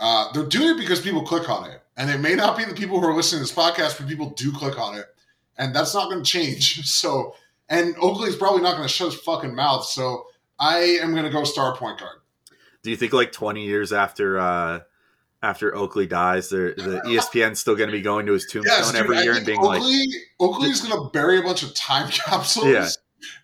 uh, 0.00 0.32
they're 0.32 0.48
doing 0.48 0.70
it 0.70 0.80
because 0.80 1.00
people 1.00 1.22
click 1.22 1.48
on 1.48 1.70
it, 1.70 1.80
and 1.96 2.10
it 2.10 2.18
may 2.18 2.34
not 2.34 2.56
be 2.56 2.64
the 2.64 2.74
people 2.74 3.00
who 3.00 3.06
are 3.06 3.14
listening 3.14 3.38
to 3.38 3.44
this 3.44 3.54
podcast, 3.54 3.98
but 3.98 4.08
people 4.08 4.30
do 4.30 4.50
click 4.50 4.80
on 4.80 4.98
it, 4.98 5.06
and 5.58 5.72
that's 5.72 5.94
not 5.94 6.10
going 6.10 6.24
to 6.24 6.28
change. 6.28 6.80
So, 6.88 7.36
and 7.68 7.94
Oakley's 8.02 8.34
probably 8.34 8.62
not 8.62 8.72
going 8.72 8.88
to 8.88 8.92
shut 8.92 9.12
his 9.12 9.20
fucking 9.20 9.54
mouth. 9.54 9.84
So, 9.84 10.26
I 10.58 10.78
am 11.00 11.12
going 11.12 11.24
to 11.24 11.30
go 11.30 11.44
star 11.44 11.76
point 11.76 12.00
guard. 12.00 12.18
Do 12.82 12.90
you 12.90 12.96
think 12.96 13.12
like 13.12 13.30
20 13.30 13.64
years 13.64 13.92
after 13.92 14.40
uh 14.40 14.80
after 15.42 15.74
Oakley 15.74 16.06
dies, 16.06 16.48
there 16.50 16.74
the 16.74 17.00
E 17.06 17.16
ESPN's 17.16 17.60
still 17.60 17.76
going 17.76 17.88
to 17.88 17.96
be 17.96 18.02
going 18.02 18.26
to 18.26 18.32
his 18.32 18.46
tombstone 18.46 18.76
Yes, 18.78 18.90
dude, 18.92 19.00
every 19.00 19.16
I 19.18 19.22
year 19.22 19.34
and 19.36 19.46
being 19.46 19.60
like, 19.60 19.80
Oakley, 19.80 20.06
Oakley's 20.40 20.80
going 20.80 21.00
to 21.00 21.10
bury 21.10 21.38
a 21.38 21.42
bunch 21.42 21.62
of 21.62 21.74
time 21.74 22.08
capsules. 22.10 22.66
Yeah. 22.66 22.88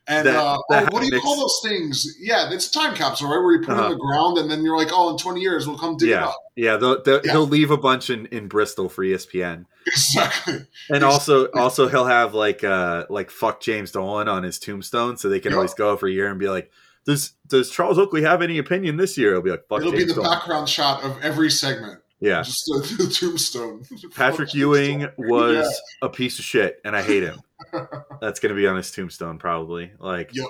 And 0.07 0.27
That- 0.29 0.37
uh, 0.37 0.59
that 0.71 0.83
oh, 0.85 0.89
what 0.93 1.01
do 1.01 1.07
you 1.07 1.13
makes- 1.13 1.25
call 1.25 1.37
those 1.37 1.61
things? 1.65 2.07
Yeah, 2.21 2.51
it's 2.53 2.69
a 2.69 2.73
time 2.73 2.95
capsule, 2.95 3.29
right? 3.29 3.39
Where 3.43 3.53
you 3.55 3.61
put 3.61 3.71
it 3.73 3.79
Uh-huh. 3.79 3.87
in 3.87 3.93
the 3.93 3.99
ground, 3.99 4.39
and 4.39 4.51
then 4.51 4.63
you're 4.65 4.77
like, 4.77 4.91
"Oh, 4.93 5.11
in 5.11 5.17
20 5.19 5.41
years, 5.41 5.67
we'll 5.67 5.79
come 5.79 5.97
dig 5.97 6.11
it 6.11 6.13
yeah, 6.13 6.27
up." 6.29 6.37
yeah, 6.55 6.77
they'll, 6.77 7.03
they'll, 7.03 7.21
Yeah. 7.25 7.33
he'll 7.33 7.47
leave 7.47 7.71
a 7.73 7.77
bunch 7.77 8.09
in, 8.11 8.27
in 8.27 8.47
Bristol 8.47 8.89
for 8.89 9.03
ESPN, 9.05 9.65
Exactly. 9.87 10.67
and 10.91 11.03
also 11.03 11.47
also 11.53 11.89
he'll 11.89 12.05
have 12.07 12.35
like 12.35 12.63
uh 12.63 13.07
like 13.11 13.31
fuck 13.31 13.61
James 13.61 13.91
Dolan 13.91 14.29
on 14.29 14.43
his 14.45 14.59
tombstone, 14.61 15.17
so 15.17 15.29
they 15.29 15.41
can 15.41 15.53
always 15.55 15.75
go 15.75 15.93
every 15.93 16.13
year 16.15 16.29
and 16.31 16.39
be 16.39 16.49
like, 16.49 16.71
does 17.07 17.33
does 17.47 17.71
Charles 17.71 17.99
Oakley 17.99 18.23
have 18.23 18.43
any 18.43 18.59
opinion 18.59 18.97
this 18.97 19.17
year? 19.19 19.33
He'll 19.33 19.43
be 19.43 19.51
like, 19.51 19.67
fuck 19.69 19.81
It'll 19.81 19.93
be 19.93 20.05
the 20.05 20.15
Dolan. 20.15 20.31
background 20.31 20.69
shot 20.69 21.03
of 21.05 21.17
every 21.23 21.51
segment. 21.51 22.01
Yeah, 22.21 22.43
Just 22.43 22.65
the, 22.67 23.05
the 23.05 23.11
tombstone. 23.11 23.85
Patrick 24.15 24.49
Fuck 24.51 24.55
Ewing 24.55 25.01
tombstone. 25.01 25.29
was 25.29 25.81
a 26.01 26.09
piece 26.09 26.39
of 26.39 26.45
shit, 26.47 26.81
and 26.85 26.97
I 26.97 27.03
hate 27.03 27.23
him. 27.23 27.41
That's 28.21 28.41
going 28.41 28.55
to 28.55 28.55
be 28.59 28.67
on 28.67 28.77
his 28.77 28.91
tombstone, 28.91 29.39
probably. 29.39 29.93
Like, 29.99 30.31
Yep. 30.33 30.47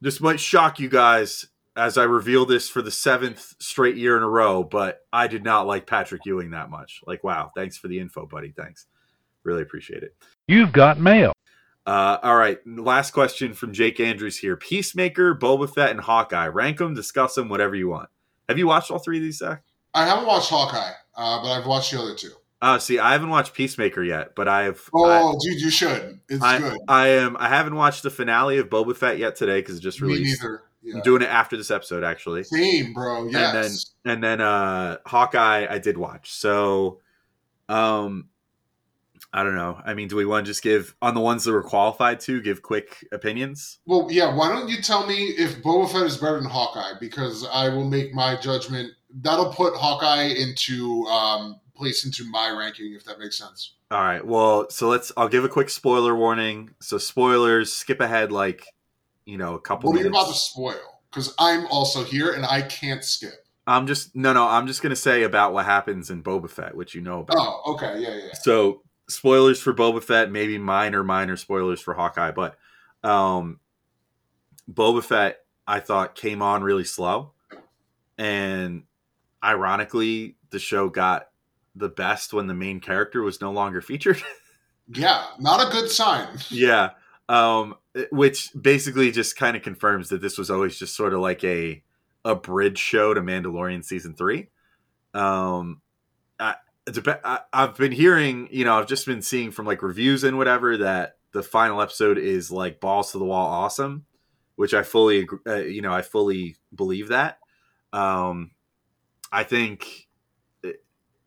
this 0.00 0.20
might 0.20 0.38
shock 0.38 0.78
you 0.78 0.88
guys 0.88 1.46
as 1.74 1.98
I 1.98 2.04
reveal 2.04 2.44
this 2.46 2.68
for 2.68 2.82
the 2.82 2.90
seventh 2.92 3.54
straight 3.58 3.96
year 3.96 4.16
in 4.16 4.22
a 4.22 4.28
row, 4.28 4.62
but 4.62 5.00
I 5.12 5.26
did 5.26 5.42
not 5.42 5.66
like 5.66 5.86
Patrick 5.88 6.24
Ewing 6.24 6.50
that 6.50 6.70
much. 6.70 7.00
Like, 7.04 7.24
wow, 7.24 7.50
thanks 7.56 7.76
for 7.78 7.88
the 7.88 7.98
info, 7.98 8.26
buddy. 8.26 8.52
Thanks. 8.56 8.86
Really 9.42 9.62
appreciate 9.62 10.04
it. 10.04 10.14
You've 10.46 10.70
got 10.72 11.00
mail. 11.00 11.31
Uh, 11.84 12.18
all 12.22 12.36
right, 12.36 12.58
last 12.66 13.12
question 13.12 13.54
from 13.54 13.72
Jake 13.72 13.98
Andrews 13.98 14.38
here. 14.38 14.56
Peacemaker, 14.56 15.34
Boba 15.34 15.72
Fett, 15.72 15.90
and 15.90 16.00
Hawkeye. 16.00 16.46
Rank 16.46 16.78
them, 16.78 16.94
discuss 16.94 17.34
them, 17.34 17.48
whatever 17.48 17.74
you 17.74 17.88
want. 17.88 18.08
Have 18.48 18.58
you 18.58 18.66
watched 18.66 18.90
all 18.90 18.98
three 18.98 19.18
of 19.18 19.22
these, 19.22 19.38
Zach? 19.38 19.62
I 19.94 20.06
haven't 20.06 20.26
watched 20.26 20.50
Hawkeye, 20.50 20.92
uh, 21.16 21.42
but 21.42 21.50
I've 21.50 21.66
watched 21.66 21.92
the 21.92 22.00
other 22.00 22.14
two. 22.14 22.30
Uh, 22.60 22.78
see, 22.78 23.00
I 23.00 23.12
haven't 23.12 23.30
watched 23.30 23.54
Peacemaker 23.54 24.04
yet, 24.04 24.36
but 24.36 24.46
I've. 24.46 24.88
Oh, 24.94 25.30
I, 25.30 25.34
dude, 25.42 25.60
you 25.60 25.70
should. 25.70 26.20
It's 26.28 26.42
I, 26.42 26.58
good. 26.58 26.78
I 26.86 27.08
am. 27.08 27.36
I 27.38 27.48
haven't 27.48 27.74
watched 27.74 28.04
the 28.04 28.10
finale 28.10 28.58
of 28.58 28.68
Boba 28.68 28.96
Fett 28.96 29.18
yet 29.18 29.34
today 29.34 29.60
because 29.60 29.78
it 29.78 29.80
just 29.80 30.00
released. 30.00 30.40
Me 30.40 30.48
neither. 30.48 30.62
Yeah. 30.82 30.96
I'm 30.96 31.02
doing 31.02 31.22
it 31.22 31.28
after 31.28 31.56
this 31.56 31.70
episode, 31.70 32.02
actually. 32.04 32.42
Same, 32.44 32.92
bro. 32.92 33.28
Yes. 33.28 33.92
And 34.04 34.22
then 34.22 34.40
uh 34.40 34.98
Hawkeye 35.06 35.66
I 35.70 35.78
did 35.78 35.96
watch. 35.96 36.32
So 36.32 36.98
um 37.68 38.28
I 39.34 39.42
don't 39.42 39.54
know. 39.54 39.80
I 39.84 39.94
mean, 39.94 40.08
do 40.08 40.16
we 40.16 40.26
want 40.26 40.44
to 40.44 40.50
just 40.50 40.62
give 40.62 40.94
on 41.00 41.14
the 41.14 41.20
ones 41.20 41.44
that 41.44 41.52
we're 41.52 41.62
qualified 41.62 42.20
to 42.20 42.40
give 42.42 42.60
quick 42.62 43.06
opinions? 43.12 43.78
well, 43.86 44.08
yeah. 44.10 44.34
Why 44.34 44.48
don't 44.48 44.68
you 44.68 44.82
tell 44.82 45.06
me 45.06 45.28
if 45.38 45.62
Boba 45.62 45.90
Fett 45.90 46.02
is 46.02 46.18
better 46.18 46.38
than 46.40 46.50
Hawkeye? 46.50 46.98
Because 47.00 47.46
I 47.50 47.68
will 47.70 47.88
make 47.88 48.12
my 48.12 48.38
judgment. 48.38 48.92
That'll 49.22 49.52
put 49.52 49.74
Hawkeye 49.74 50.34
into 50.36 51.04
um, 51.06 51.60
place 51.74 52.04
into 52.04 52.24
my 52.30 52.50
ranking, 52.50 52.92
if 52.94 53.04
that 53.04 53.18
makes 53.18 53.38
sense. 53.38 53.74
All 53.90 54.00
right. 54.02 54.24
Well, 54.24 54.68
so 54.70 54.88
let's 54.88 55.12
I'll 55.16 55.28
give 55.28 55.44
a 55.44 55.48
quick 55.48 55.70
spoiler 55.70 56.14
warning. 56.14 56.74
So 56.80 56.98
spoilers, 56.98 57.72
skip 57.72 58.00
ahead 58.00 58.32
like 58.32 58.66
you 59.24 59.38
know, 59.38 59.54
a 59.54 59.60
couple 59.60 59.90
What 59.90 59.96
are 59.96 60.02
you 60.04 60.10
minutes. 60.10 60.24
about 60.24 60.32
to 60.32 60.38
spoil? 60.38 61.00
Because 61.10 61.34
I'm 61.38 61.66
also 61.66 62.04
here 62.04 62.32
and 62.32 62.44
I 62.44 62.62
can't 62.62 63.04
skip. 63.04 63.46
I'm 63.66 63.86
just 63.86 64.16
no 64.16 64.32
no, 64.32 64.46
I'm 64.46 64.66
just 64.66 64.82
going 64.82 64.90
to 64.90 64.96
say 64.96 65.22
about 65.22 65.52
what 65.52 65.64
happens 65.64 66.10
in 66.10 66.22
Boba 66.22 66.50
Fett, 66.50 66.74
which 66.74 66.94
you 66.94 67.00
know 67.00 67.20
about. 67.20 67.36
Oh, 67.38 67.74
okay. 67.74 68.00
Yeah, 68.00 68.14
yeah. 68.14 68.32
So 68.34 68.82
spoilers 69.08 69.60
for 69.60 69.72
Boba 69.74 70.02
Fett, 70.02 70.30
maybe 70.30 70.58
minor, 70.58 71.02
minor 71.02 71.36
spoilers 71.36 71.80
for 71.80 71.94
Hawkeye, 71.94 72.30
but 72.30 72.56
um 73.02 73.60
Boba 74.70 75.02
Fett 75.02 75.38
I 75.66 75.80
thought 75.80 76.14
came 76.14 76.42
on 76.42 76.62
really 76.62 76.84
slow. 76.84 77.32
And 78.18 78.84
ironically, 79.42 80.36
the 80.50 80.58
show 80.58 80.88
got 80.88 81.28
the 81.74 81.88
best 81.88 82.32
when 82.32 82.46
the 82.46 82.54
main 82.54 82.80
character 82.80 83.22
was 83.22 83.40
no 83.40 83.52
longer 83.52 83.80
featured. 83.80 84.22
Yeah, 84.88 85.24
not 85.38 85.66
a 85.66 85.70
good 85.70 85.90
sign. 85.90 86.28
Yeah. 86.50 86.90
Um, 87.28 87.76
which 88.10 88.50
basically 88.60 89.10
just 89.10 89.36
kind 89.36 89.56
of 89.56 89.62
confirms 89.62 90.08
that 90.08 90.20
this 90.20 90.36
was 90.36 90.50
always 90.50 90.78
just 90.78 90.94
sort 90.96 91.14
of 91.14 91.20
like 91.20 91.42
a 91.44 91.82
a 92.24 92.34
bridge 92.34 92.78
show 92.78 93.14
to 93.14 93.20
Mandalorian 93.20 93.84
season 93.84 94.14
three. 94.14 94.48
Um, 95.14 95.80
I've 97.52 97.76
been 97.76 97.92
hearing, 97.92 98.48
you 98.50 98.64
know, 98.64 98.78
I've 98.78 98.88
just 98.88 99.06
been 99.06 99.22
seeing 99.22 99.50
from 99.50 99.66
like 99.66 99.82
reviews 99.82 100.24
and 100.24 100.36
whatever 100.36 100.76
that 100.78 101.16
the 101.32 101.42
final 101.42 101.80
episode 101.80 102.18
is 102.18 102.50
like 102.50 102.80
balls 102.80 103.12
to 103.12 103.18
the 103.18 103.24
wall 103.24 103.46
awesome, 103.46 104.04
which 104.56 104.74
I 104.74 104.82
fully, 104.82 105.26
uh, 105.46 105.56
you 105.56 105.80
know, 105.82 105.92
I 105.92 106.02
fully 106.02 106.56
believe 106.74 107.08
that. 107.08 107.38
Um, 107.92 108.50
I 109.30 109.44
think 109.44 110.08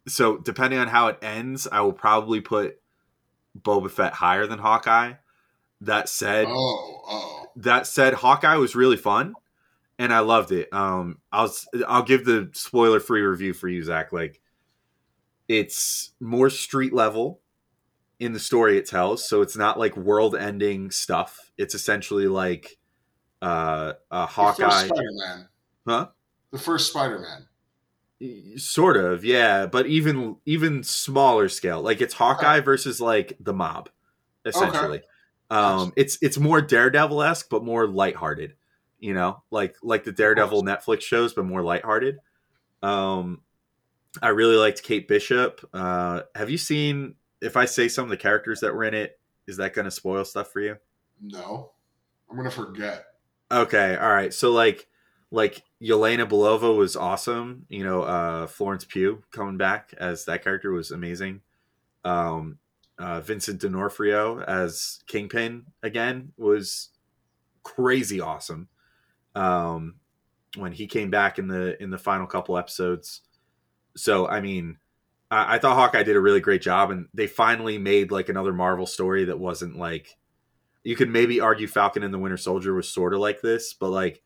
so. 0.07 0.37
Depending 0.37 0.79
on 0.79 0.87
how 0.87 1.07
it 1.07 1.19
ends, 1.21 1.67
I 1.71 1.81
will 1.81 1.93
probably 1.93 2.41
put 2.41 2.79
Boba 3.59 3.89
Fett 3.89 4.13
higher 4.13 4.45
than 4.47 4.59
Hawkeye. 4.59 5.13
That 5.81 6.09
said, 6.09 6.47
Oh, 6.49 7.01
oh. 7.07 7.45
that 7.57 7.85
said, 7.87 8.13
Hawkeye 8.13 8.55
was 8.55 8.75
really 8.75 8.97
fun, 8.97 9.35
and 9.99 10.13
I 10.13 10.19
loved 10.19 10.51
it. 10.51 10.73
Um, 10.73 11.19
I'll 11.31 11.53
I'll 11.87 12.03
give 12.03 12.25
the 12.25 12.49
spoiler 12.53 12.99
free 12.99 13.21
review 13.21 13.53
for 13.53 13.67
you, 13.67 13.83
Zach. 13.83 14.13
Like, 14.13 14.39
it's 15.47 16.11
more 16.19 16.49
street 16.49 16.93
level 16.93 17.41
in 18.19 18.33
the 18.33 18.39
story 18.39 18.77
it 18.77 18.85
tells, 18.85 19.27
so 19.27 19.41
it's 19.41 19.57
not 19.57 19.77
like 19.77 19.95
world 19.97 20.35
ending 20.35 20.91
stuff. 20.91 21.51
It's 21.57 21.75
essentially 21.75 22.27
like 22.27 22.77
uh, 23.41 23.93
a 24.11 24.21
The 24.21 24.27
first 24.27 24.35
Hawkeye, 24.35 24.85
Spider-Man. 24.87 25.47
huh? 25.87 26.07
The 26.51 26.59
first 26.59 26.89
Spider-Man. 26.89 27.47
Sort 28.57 28.95
of, 28.95 29.25
yeah, 29.25 29.65
but 29.65 29.87
even 29.87 30.37
even 30.45 30.83
smaller 30.83 31.49
scale. 31.49 31.81
Like 31.81 31.99
it's 31.99 32.13
Hawkeye 32.13 32.61
versus 32.61 33.01
like 33.01 33.37
the 33.39 33.53
mob, 33.53 33.89
essentially. 34.45 35.01
Um, 35.49 35.91
it's 35.97 36.17
it's 36.21 36.39
more 36.39 36.61
Daredevil 36.61 37.21
esque, 37.21 37.49
but 37.49 37.63
more 37.63 37.85
lighthearted. 37.87 38.53
You 38.99 39.13
know, 39.13 39.43
like 39.51 39.75
like 39.83 40.05
the 40.05 40.13
Daredevil 40.13 40.63
Netflix 40.63 41.01
shows, 41.01 41.33
but 41.33 41.45
more 41.45 41.61
lighthearted. 41.61 42.17
Um, 42.81 43.41
I 44.21 44.29
really 44.29 44.55
liked 44.55 44.83
Kate 44.83 45.07
Bishop. 45.07 45.67
Uh, 45.73 46.21
have 46.35 46.49
you 46.49 46.57
seen? 46.57 47.15
If 47.41 47.57
I 47.57 47.65
say 47.65 47.87
some 47.87 48.03
of 48.05 48.09
the 48.09 48.17
characters 48.17 48.61
that 48.61 48.73
were 48.73 48.83
in 48.83 48.93
it, 48.93 49.19
is 49.47 49.57
that 49.57 49.73
going 49.73 49.85
to 49.85 49.91
spoil 49.91 50.25
stuff 50.25 50.51
for 50.51 50.61
you? 50.61 50.77
No, 51.21 51.71
I'm 52.29 52.37
gonna 52.37 52.51
forget. 52.51 53.05
Okay, 53.51 53.95
all 53.95 54.09
right. 54.09 54.33
So 54.33 54.51
like 54.51 54.87
like 55.31 55.63
Yelena 55.81 56.27
Belova 56.27 56.75
was 56.75 56.95
awesome. 56.95 57.65
You 57.69 57.83
know, 57.83 58.01
uh 58.03 58.47
Florence 58.47 58.85
Pugh 58.85 59.23
coming 59.31 59.57
back 59.57 59.93
as 59.97 60.25
that 60.25 60.43
character 60.43 60.71
was 60.71 60.91
amazing. 60.91 61.41
Um 62.03 62.57
uh 62.97 63.21
Vincent 63.21 63.61
D'Onofrio 63.61 64.41
as 64.41 64.99
Kingpin 65.07 65.65
again 65.83 66.33
was 66.37 66.89
crazy 67.63 68.19
awesome. 68.19 68.67
Um 69.35 69.95
when 70.57 70.71
he 70.71 70.87
came 70.87 71.09
back 71.09 71.37
in 71.37 71.47
the 71.47 71.81
in 71.81 71.89
the 71.89 71.97
final 71.97 72.27
couple 72.27 72.57
episodes. 72.57 73.21
So 73.95 74.27
I 74.27 74.41
mean, 74.41 74.77
I, 75.31 75.55
I 75.55 75.59
thought 75.59 75.75
Hawkeye 75.75 76.03
did 76.03 76.15
a 76.15 76.21
really 76.21 76.41
great 76.41 76.61
job, 76.61 76.91
and 76.91 77.07
they 77.13 77.27
finally 77.27 77.77
made 77.77 78.11
like 78.11 78.29
another 78.29 78.53
Marvel 78.53 78.85
story 78.85 79.25
that 79.25 79.39
wasn't 79.39 79.77
like 79.77 80.17
you 80.83 80.95
could 80.95 81.09
maybe 81.09 81.39
argue 81.39 81.67
Falcon 81.67 82.03
and 82.03 82.13
the 82.13 82.19
Winter 82.19 82.37
Soldier 82.37 82.73
was 82.73 82.87
sort 82.87 83.13
of 83.13 83.19
like 83.19 83.41
this, 83.41 83.73
but 83.73 83.89
like 83.89 84.21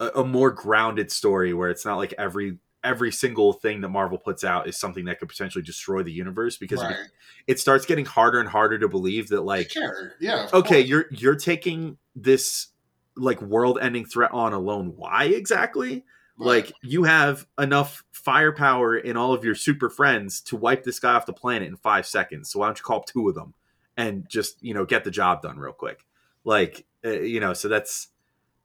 a, 0.00 0.08
a 0.16 0.24
more 0.24 0.50
grounded 0.50 1.10
story 1.10 1.54
where 1.54 1.70
it's 1.70 1.84
not 1.84 1.96
like 1.96 2.12
every 2.18 2.58
every 2.84 3.10
single 3.10 3.52
thing 3.52 3.80
that 3.80 3.88
Marvel 3.88 4.18
puts 4.18 4.44
out 4.44 4.68
is 4.68 4.78
something 4.78 5.06
that 5.06 5.18
could 5.18 5.28
potentially 5.28 5.62
destroy 5.62 6.02
the 6.02 6.12
universe 6.12 6.56
because 6.56 6.80
right. 6.80 6.92
it, 6.92 6.98
it 7.46 7.60
starts 7.60 7.84
getting 7.84 8.04
harder 8.04 8.38
and 8.38 8.48
harder 8.48 8.78
to 8.78 8.88
believe 8.88 9.28
that 9.28 9.42
like 9.42 9.70
Care. 9.70 10.14
Yeah. 10.20 10.48
okay 10.52 10.80
course. 10.80 10.88
you're 10.88 11.06
you're 11.10 11.36
taking 11.36 11.98
this 12.14 12.68
like 13.16 13.42
world 13.42 13.78
ending 13.80 14.04
threat 14.04 14.30
on 14.32 14.52
alone 14.52 14.92
why 14.96 15.24
exactly 15.24 16.04
Right. 16.38 16.46
like 16.46 16.72
you 16.82 17.04
have 17.04 17.46
enough 17.58 18.04
firepower 18.26 18.96
in 18.96 19.16
all 19.16 19.32
of 19.32 19.44
your 19.44 19.54
super 19.54 19.88
friends 19.88 20.40
to 20.40 20.56
wipe 20.56 20.82
this 20.82 20.98
guy 20.98 21.14
off 21.14 21.26
the 21.26 21.32
planet 21.32 21.68
in 21.68 21.76
five 21.76 22.04
seconds. 22.04 22.50
So 22.50 22.58
why 22.58 22.66
don't 22.66 22.76
you 22.76 22.82
call 22.82 22.98
up 22.98 23.06
two 23.06 23.28
of 23.28 23.36
them 23.36 23.54
and 23.96 24.28
just 24.28 24.60
you 24.62 24.74
know 24.74 24.84
get 24.84 25.04
the 25.04 25.12
job 25.12 25.42
done 25.42 25.58
real 25.58 25.72
quick? 25.72 26.04
Like 26.44 26.86
uh, 27.04 27.10
you 27.10 27.38
know 27.38 27.54
so 27.54 27.68
that's 27.68 28.08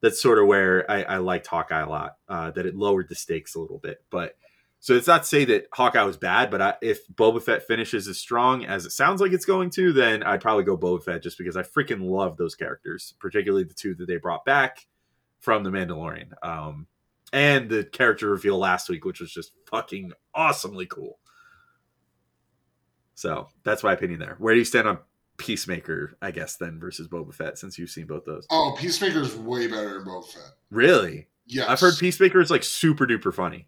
that's 0.01 0.19
sort 0.19 0.39
of 0.39 0.47
where 0.47 0.89
i, 0.89 1.03
I 1.03 1.17
liked 1.17 1.45
hawkeye 1.45 1.81
a 1.81 1.87
lot 1.87 2.17
uh, 2.27 2.49
that 2.51 2.65
it 2.65 2.75
lowered 2.75 3.07
the 3.07 3.15
stakes 3.15 3.53
a 3.53 3.59
little 3.59 3.77
bit. 3.77 4.03
But 4.09 4.35
so 4.79 4.95
it's 4.95 5.05
not 5.05 5.21
to 5.21 5.27
say 5.27 5.45
that 5.45 5.67
hawkeye 5.71 6.01
was 6.01 6.17
bad 6.17 6.49
but 6.49 6.59
I, 6.59 6.73
if 6.81 7.07
boba 7.07 7.39
fett 7.39 7.67
finishes 7.67 8.07
as 8.07 8.17
strong 8.17 8.65
as 8.65 8.87
it 8.87 8.91
sounds 8.91 9.21
like 9.21 9.31
it's 9.31 9.45
going 9.45 9.69
to 9.71 9.93
then 9.93 10.23
i'd 10.23 10.41
probably 10.41 10.63
go 10.63 10.75
boba 10.75 11.03
fett 11.03 11.21
just 11.21 11.37
because 11.37 11.55
i 11.55 11.61
freaking 11.61 12.09
love 12.09 12.35
those 12.35 12.55
characters 12.55 13.13
particularly 13.19 13.63
the 13.63 13.75
two 13.75 13.93
that 13.93 14.07
they 14.07 14.17
brought 14.17 14.43
back 14.43 14.87
from 15.41 15.63
the 15.63 15.71
mandalorian. 15.71 16.31
Um, 16.43 16.87
and 17.33 17.69
the 17.69 17.83
character 17.83 18.29
reveal 18.29 18.57
last 18.57 18.89
week, 18.89 19.05
which 19.05 19.19
was 19.19 19.31
just 19.31 19.51
fucking 19.69 20.11
awesomely 20.33 20.85
cool. 20.85 21.19
So 23.15 23.47
that's 23.63 23.83
my 23.83 23.93
opinion 23.93 24.19
there. 24.19 24.35
Where 24.39 24.53
do 24.53 24.59
you 24.59 24.65
stand 24.65 24.87
on 24.87 24.99
Peacemaker, 25.37 26.17
I 26.21 26.31
guess, 26.31 26.55
then 26.57 26.79
versus 26.79 27.07
Boba 27.07 27.33
Fett, 27.33 27.57
since 27.57 27.77
you've 27.77 27.89
seen 27.89 28.05
both 28.07 28.25
those? 28.25 28.47
Oh, 28.49 28.75
Peacemaker's 28.77 29.35
way 29.35 29.67
better 29.67 29.93
than 29.93 30.05
Boba 30.05 30.27
Fett. 30.27 30.53
Really? 30.69 31.27
Yes. 31.45 31.67
I've 31.67 31.79
heard 31.79 31.95
Peacemaker 31.99 32.39
is 32.39 32.51
like 32.51 32.63
super 32.63 33.05
duper 33.05 33.33
funny. 33.33 33.67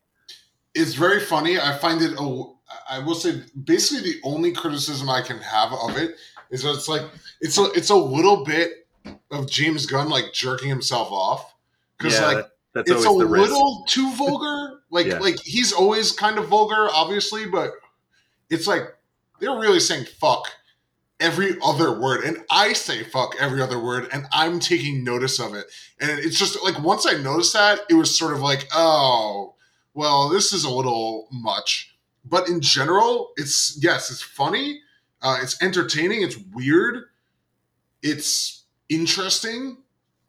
it's 0.75 0.93
very 0.93 1.19
funny. 1.19 1.59
I 1.59 1.77
find 1.77 2.01
it. 2.01 2.13
A, 2.17 2.43
I 2.89 2.99
will 2.99 3.15
say, 3.15 3.41
basically, 3.63 4.13
the 4.13 4.19
only 4.23 4.51
criticism 4.51 5.09
I 5.09 5.21
can 5.21 5.37
have 5.39 5.71
of 5.73 5.97
it 5.97 6.15
is 6.49 6.63
that 6.63 6.73
it's 6.73 6.87
like 6.87 7.03
it's 7.41 7.57
a 7.57 7.65
it's 7.73 7.89
a 7.89 7.95
little 7.95 8.43
bit 8.43 8.87
of 9.31 9.49
James 9.49 9.85
Gunn 9.85 10.09
like 10.09 10.33
jerking 10.33 10.69
himself 10.69 11.11
off 11.11 11.53
because 11.97 12.13
Yeah, 12.13 12.27
like 12.27 12.45
that's 12.73 12.89
it's 12.89 13.05
a 13.05 13.09
the 13.17 13.25
risk. 13.25 13.49
little 13.51 13.85
too 13.87 14.11
vulgar. 14.15 14.79
Like 14.93 15.07
Yeah. 15.07 15.17
like 15.17 15.39
he's 15.39 15.73
always 15.73 16.11
kind 16.11 16.37
of 16.37 16.49
vulgar, 16.49 16.87
obviously, 16.93 17.47
but 17.47 17.71
it's 18.51 18.67
like 18.67 18.83
they're 19.39 19.57
really 19.57 19.79
saying 19.79 20.05
fuck 20.19 20.51
every 21.19 21.57
other 21.63 21.99
word, 21.99 22.23
and 22.23 22.43
I 22.51 22.73
say 22.73 23.03
fuck 23.03 23.35
every 23.39 23.59
other 23.59 23.79
word, 23.79 24.07
and 24.13 24.27
I'm 24.31 24.59
taking 24.59 25.03
notice 25.03 25.39
of 25.39 25.55
it, 25.55 25.65
and 25.99 26.11
it's 26.19 26.37
just 26.37 26.61
like 26.63 26.79
once 26.83 27.07
I 27.07 27.13
noticed 27.13 27.53
that, 27.53 27.79
it 27.89 27.95
was 27.95 28.15
sort 28.15 28.33
of 28.33 28.41
like 28.41 28.67
oh 28.71 29.55
well, 29.95 30.29
this 30.29 30.53
is 30.53 30.63
a 30.63 30.69
little 30.69 31.27
much, 31.31 31.95
but 32.23 32.47
in 32.47 32.61
general, 32.61 33.31
it's 33.35 33.75
yes, 33.81 34.11
it's 34.11 34.21
funny, 34.21 34.79
uh, 35.23 35.39
it's 35.41 35.59
entertaining, 35.63 36.21
it's 36.21 36.37
weird, 36.53 37.05
it's 38.03 38.63
interesting. 38.89 39.77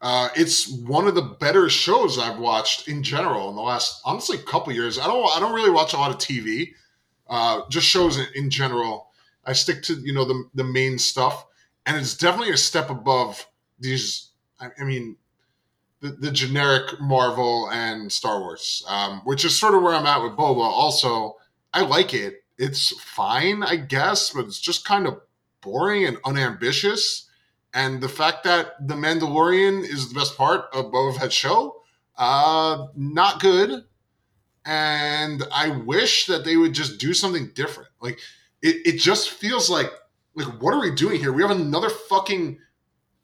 Uh, 0.05 0.29
it's 0.37 0.69
one 0.69 1.09
of 1.09 1.15
the 1.15 1.23
better 1.23 1.71
shows 1.71 2.19
I've 2.19 2.39
watched 2.39 2.89
in 2.89 3.03
general 3.03 3.49
in 3.49 3.57
the 3.57 3.63
last 3.63 4.03
honestly 4.05 4.37
couple 4.37 4.71
years. 4.75 4.99
I 4.99 5.07
don't 5.07 5.27
I 5.35 5.41
don't 5.41 5.55
really 5.55 5.71
watch 5.71 5.95
a 5.95 5.97
lot 5.97 6.11
of 6.11 6.19
TV, 6.19 6.73
uh, 7.31 7.63
just 7.71 7.87
shows 7.87 8.19
in, 8.19 8.27
in 8.35 8.51
general. 8.51 9.09
I 9.47 9.55
stick 9.55 9.83
to 9.85 9.95
you 9.95 10.13
know 10.13 10.27
the 10.27 10.45
the 10.55 10.63
main 10.63 10.99
stuff, 10.99 11.47
and 11.87 11.97
it's 11.97 12.19
definitely 12.19 12.53
a 12.53 12.59
step 12.59 12.91
above 12.91 13.47
these. 13.81 14.33
I, 14.61 14.69
I 14.79 14.85
mean, 14.85 15.17
the, 16.01 16.11
the 16.11 16.31
generic 16.31 17.01
Marvel 17.01 17.71
and 17.71 18.13
Star 18.13 18.41
Wars, 18.41 18.85
um, 18.87 19.23
which 19.25 19.47
is 19.47 19.57
sort 19.57 19.75
of 19.75 19.81
where 19.81 19.95
I'm 19.95 20.05
at 20.05 20.23
with 20.23 20.33
Boba. 20.33 20.61
Also, 20.61 21.37
I 21.73 21.81
like 21.81 22.13
it. 22.13 22.45
It's 22.59 22.91
fine, 23.01 23.63
I 23.63 23.77
guess, 23.77 24.35
but 24.35 24.45
it's 24.45 24.61
just 24.61 24.85
kind 24.85 25.07
of 25.07 25.23
boring 25.63 26.05
and 26.05 26.19
unambitious. 26.27 27.31
And 27.75 28.01
the 28.01 28.09
fact 28.09 28.45
that 28.45 28.87
The 28.87 28.95
Mandalorian 28.95 29.83
is 29.83 30.09
the 30.09 30.15
best 30.15 30.37
part 30.37 30.67
of 30.73 30.93
Boba 30.93 31.19
Fett's 31.19 31.35
show, 31.35 31.83
uh, 32.17 32.87
not 32.95 33.41
good. 33.41 33.85
And 34.65 35.43
I 35.53 35.69
wish 35.71 36.27
that 36.27 36.45
they 36.45 36.57
would 36.57 36.73
just 36.73 36.99
do 36.99 37.13
something 37.13 37.51
different. 37.55 37.91
Like, 38.01 38.21
it, 38.63 38.77
it 38.87 38.99
just 38.99 39.31
feels 39.31 39.69
like, 39.69 39.91
like, 40.37 40.63
what 40.63 40.73
are 40.73 40.81
we 40.81 40.95
doing 40.95 41.21
here? 41.21 41.33
We 41.33 41.43
have 41.43 41.51
another 41.51 41.91
fucking 41.91 42.59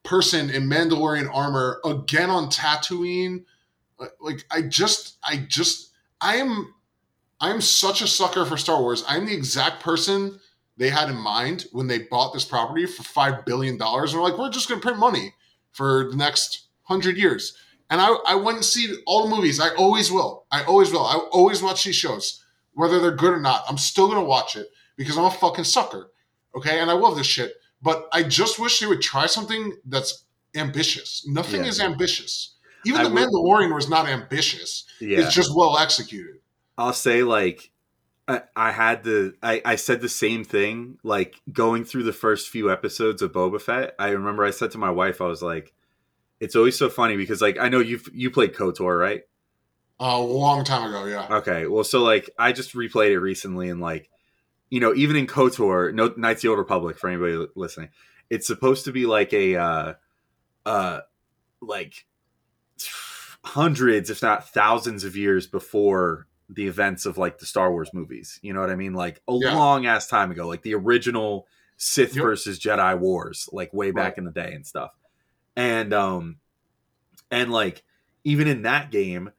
person 0.03 0.51
in 0.51 0.69
Mandalorian 0.69 1.33
armor 1.33 1.81
again 1.85 2.29
on 2.29 2.51
Tatooine. 2.51 3.45
Like, 4.21 4.45
I 4.51 4.63
just, 4.63 5.17
I 5.23 5.37
just, 5.49 5.93
I 6.21 6.37
am, 6.37 6.75
I 7.41 7.51
am 7.51 7.61
such 7.61 8.03
a 8.03 8.07
sucker 8.07 8.45
for 8.45 8.57
Star 8.57 8.81
Wars. 8.83 9.05
I'm 9.07 9.27
the 9.27 9.35
exact 9.35 9.81
person 9.81 10.41
they 10.81 10.89
had 10.89 11.11
in 11.11 11.17
mind 11.17 11.67
when 11.73 11.89
they 11.89 11.99
bought 11.99 12.33
this 12.33 12.47
property 12.47 12.87
for 12.87 13.03
five 13.03 13.45
billion 13.45 13.77
dollars. 13.77 14.13
And 14.15 14.19
they're 14.19 14.31
like, 14.31 14.39
we're 14.39 14.49
just 14.51 14.67
going 14.67 14.81
to 14.81 14.85
print 14.85 14.99
money 14.99 15.35
for 15.73 16.09
the 16.11 16.17
next 16.17 16.69
hundred 16.85 17.19
years. 17.19 17.55
And 17.91 18.01
I, 18.01 18.15
I 18.27 18.35
went 18.37 18.57
and 18.57 18.65
see 18.65 18.97
all 19.07 19.29
the 19.29 19.37
movies. 19.37 19.61
I 19.61 19.75
always 19.75 20.11
will. 20.11 20.47
I 20.51 20.65
always 20.65 20.91
will. 20.91 21.05
I 21.05 21.17
always 21.33 21.63
watch 21.63 21.85
these 21.85 21.97
shows, 21.97 22.43
whether 22.73 22.99
they're 22.99 23.15
good 23.15 23.35
or 23.35 23.41
not. 23.41 23.65
I'm 23.69 23.77
still 23.77 24.07
going 24.07 24.21
to 24.21 24.25
watch 24.25 24.57
it 24.57 24.69
because 24.97 25.19
I'm 25.19 25.27
a 25.27 25.31
fucking 25.31 25.65
sucker. 25.65 26.13
Okay, 26.57 26.81
and 26.81 26.91
I 26.91 26.95
love 26.95 27.15
this 27.15 27.27
shit. 27.27 27.57
But 27.83 28.09
I 28.11 28.23
just 28.23 28.59
wish 28.59 28.81
they 28.81 28.87
would 28.87 29.03
try 29.03 29.27
something 29.27 29.77
that's 29.85 30.25
ambitious. 30.55 31.27
Nothing 31.29 31.63
Yeah. 31.65 31.69
is 31.69 31.81
ambitious. 31.81 32.55
Even 32.87 33.03
I 33.03 33.05
the 33.05 33.11
Mandalorian 33.11 33.75
was 33.75 33.91
not 33.91 34.09
ambitious. 34.09 34.85
Yeah. 34.99 35.19
It's 35.21 35.35
just 35.35 35.55
well 35.55 35.77
executed. 35.77 36.37
I'll 36.79 36.95
say 36.95 37.23
like 37.23 37.71
I, 38.31 38.43
I 38.69 38.71
had 38.73 39.05
the 39.05 39.35
I, 39.43 39.63
I 39.65 39.77
said 39.77 40.01
the 40.01 40.09
same 40.09 40.45
thing 40.45 40.99
like 41.03 41.41
going 41.53 41.85
through 41.85 42.05
the 42.05 42.13
first 42.13 42.49
few 42.49 42.71
episodes 42.71 43.23
of 43.23 43.33
Boba 43.33 43.61
Fett. 43.61 43.95
I 43.99 44.11
remember 44.11 44.45
I 44.45 44.51
said 44.51 44.71
to 44.73 44.79
my 44.79 44.91
wife, 44.91 45.21
I 45.21 45.27
was 45.27 45.43
like, 45.43 45.73
"It's 46.39 46.57
always 46.57 46.79
so 46.79 46.89
funny 46.89 47.17
because 47.17 47.43
like 47.43 47.59
I 47.59 47.69
know 47.69 47.81
you 47.81 48.01
you 48.13 48.31
played 48.31 48.55
Kotor, 48.55 48.99
right? 48.99 49.23
a 50.01 50.19
long 50.19 50.65
time 50.65 50.89
ago. 50.89 51.05
Yeah. 51.05 51.27
Okay, 51.39 51.67
well, 51.67 51.85
so 51.85 52.03
like 52.03 52.31
I 52.39 52.53
just 52.53 52.75
replayed 52.75 53.11
it 53.11 53.21
recently, 53.21 53.69
and 53.69 53.81
like 53.81 54.11
you 54.71 54.81
know, 54.81 54.95
even 54.95 55.17
in 55.17 55.27
Kotor, 55.27 55.93
no 55.93 56.13
Knights 56.17 56.39
of 56.39 56.43
the 56.43 56.49
Old 56.49 56.59
Republic 56.59 56.99
for 56.99 57.09
anybody 57.09 57.47
listening, 57.55 57.91
it's 58.31 58.47
supposed 58.47 58.87
to 58.87 58.93
be 58.93 59.07
like 59.07 59.33
a 59.33 59.57
uh 59.57 59.95
uh 60.65 61.01
like 61.61 62.07
hundreds, 63.45 64.11
if 64.11 64.23
not 64.23 64.49
thousands, 64.49 65.05
of 65.05 65.17
years 65.17 65.47
before 65.47 66.27
the 66.53 66.67
events 66.67 67.07
of 67.07 67.17
like 67.17 67.39
the 67.39 67.47
Star 67.47 67.71
Wars 67.71 67.91
movies. 67.95 68.39
You 68.43 68.53
know 68.53 68.61
what 68.61 68.71
I 68.71 68.75
mean? 68.77 68.93
Like 68.95 69.21
a 69.29 69.33
Yeah. 69.35 69.55
long 69.55 69.87
ass 69.87 70.09
time 70.09 70.31
ago, 70.31 70.49
like 70.49 70.63
the 70.63 70.75
original 70.75 71.47
Sith 71.77 72.15
Yep. 72.17 72.23
versus 72.25 72.59
Jedi 72.59 72.99
wars, 72.99 73.49
like 73.53 73.73
way 73.73 73.91
back 73.91 74.13
Right. 74.13 74.19
in 74.19 74.25
the 74.25 74.31
day 74.33 74.53
and 74.53 74.67
stuff. 74.67 74.91
And 75.57 75.93
um 75.95 76.37
and 77.31 77.51
like 77.53 77.83
even 78.25 78.49
in 78.49 78.63
that 78.63 78.91
game, 78.91 79.31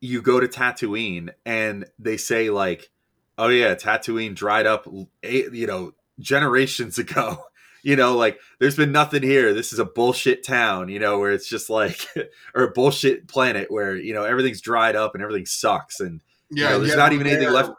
you 0.00 0.20
go 0.22 0.38
to 0.40 0.46
Tatooine 0.46 1.30
and 1.44 1.86
they 1.98 2.16
say 2.18 2.50
like, 2.50 2.90
"Oh 3.38 3.48
yeah, 3.48 3.74
Tatooine 3.74 4.34
dried 4.34 4.66
up, 4.66 4.86
eight, 5.22 5.52
you 5.52 5.66
know, 5.66 5.94
generations 6.20 6.98
ago." 6.98 7.38
You 7.82 7.94
know, 7.96 8.16
like 8.16 8.38
there's 8.58 8.76
been 8.76 8.90
nothing 8.92 9.22
here. 9.22 9.54
This 9.54 9.72
is 9.72 9.78
a 9.78 9.84
bullshit 9.84 10.42
town, 10.44 10.88
you 10.88 10.98
know, 10.98 11.18
where 11.20 11.30
it's 11.30 11.48
just 11.48 11.70
like, 11.70 12.04
or 12.54 12.64
a 12.64 12.70
bullshit 12.72 13.28
planet 13.28 13.70
where 13.70 13.94
you 13.96 14.12
know 14.12 14.24
everything's 14.24 14.60
dried 14.60 14.96
up 14.96 15.14
and 15.14 15.22
everything 15.22 15.46
sucks, 15.46 16.00
and 16.00 16.20
Yeah. 16.50 16.70
know, 16.70 16.78
there's 16.78 16.90
yeah, 16.90 16.96
not 16.96 17.12
even 17.12 17.26
anything 17.26 17.52
left- 17.52 17.72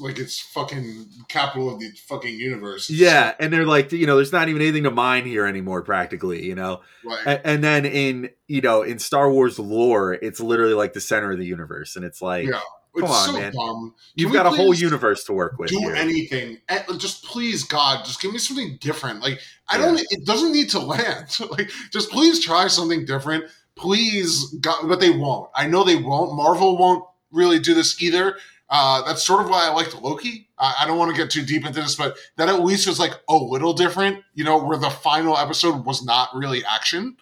Like 0.00 0.18
it's 0.18 0.40
fucking 0.40 1.06
capital 1.28 1.72
of 1.72 1.78
the 1.78 1.90
fucking 2.08 2.34
universe. 2.38 2.88
Yeah, 2.90 3.34
and 3.38 3.52
they're 3.52 3.66
like, 3.66 3.92
you 3.92 4.06
know, 4.06 4.16
there's 4.16 4.32
not 4.32 4.48
even 4.48 4.62
anything 4.62 4.84
to 4.84 4.90
mine 4.90 5.24
here 5.26 5.46
anymore, 5.46 5.82
practically, 5.82 6.44
you 6.44 6.54
know. 6.54 6.80
right. 7.04 7.22
And, 7.26 7.40
and 7.44 7.64
then 7.64 7.84
in 7.86 8.30
you 8.48 8.60
know 8.60 8.82
in 8.82 8.98
Star 8.98 9.30
Wars 9.30 9.58
lore, 9.58 10.14
it's 10.14 10.40
literally 10.40 10.74
like 10.74 10.94
the 10.94 11.00
center 11.00 11.30
of 11.32 11.38
the 11.38 11.44
universe, 11.46 11.96
and 11.96 12.04
it's 12.04 12.20
like 12.22 12.46
Yeah. 12.46 12.60
come 12.94 13.04
it's 13.04 13.12
on, 13.12 13.26
so 13.26 13.32
man. 13.40 13.92
you've 14.16 14.32
got 14.32 14.46
a 14.46 14.50
whole 14.50 14.72
universe 14.74 15.24
to 15.24 15.32
work 15.32 15.58
with. 15.58 15.68
do 15.70 15.78
here. 15.78 15.94
anything. 15.94 16.58
Eh, 16.68 16.82
just 16.96 17.24
please, 17.24 17.62
God, 17.64 18.04
just 18.04 18.20
give 18.22 18.32
me 18.32 18.38
something 18.38 18.78
different. 18.80 19.20
Like 19.20 19.38
I 19.68 19.78
Yeah. 19.78 19.84
don't. 19.86 20.00
It 20.10 20.24
doesn't 20.24 20.52
need 20.52 20.70
to 20.70 20.78
land. 20.94 21.28
like 21.50 21.70
just 21.92 22.10
please 22.10 22.42
try 22.44 22.68
something 22.68 23.04
different. 23.04 23.44
Please, 23.76 24.54
God, 24.60 24.88
but 24.88 24.98
they 25.00 25.10
won't. 25.10 25.50
I 25.54 25.66
know 25.66 25.84
they 25.84 25.96
won't. 25.96 26.34
Marvel 26.34 26.78
won't 26.78 27.04
really 27.34 27.58
do 27.58 27.74
this 27.74 28.00
either. 28.02 28.36
Uh, 28.70 29.02
that's 29.02 29.22
sort 29.24 29.44
of 29.44 29.50
why 29.50 29.66
I 29.66 29.72
liked 29.72 29.94
Loki. 30.00 30.48
I, 30.58 30.74
I 30.80 30.86
don't 30.86 30.98
want 30.98 31.14
to 31.14 31.16
get 31.16 31.30
too 31.30 31.44
deep 31.44 31.66
into 31.66 31.80
this, 31.82 31.94
but 31.96 32.16
that 32.36 32.48
at 32.48 32.64
least 32.64 32.86
was 32.86 32.98
like 32.98 33.12
a 33.28 33.36
little 33.36 33.74
different. 33.74 34.22
You 34.34 34.44
know, 34.44 34.62
where 34.62 34.78
the 34.78 34.90
final 34.90 35.36
episode 35.36 35.84
was 35.84 36.04
not 36.04 36.30
really 36.34 36.64
action. 36.64 37.16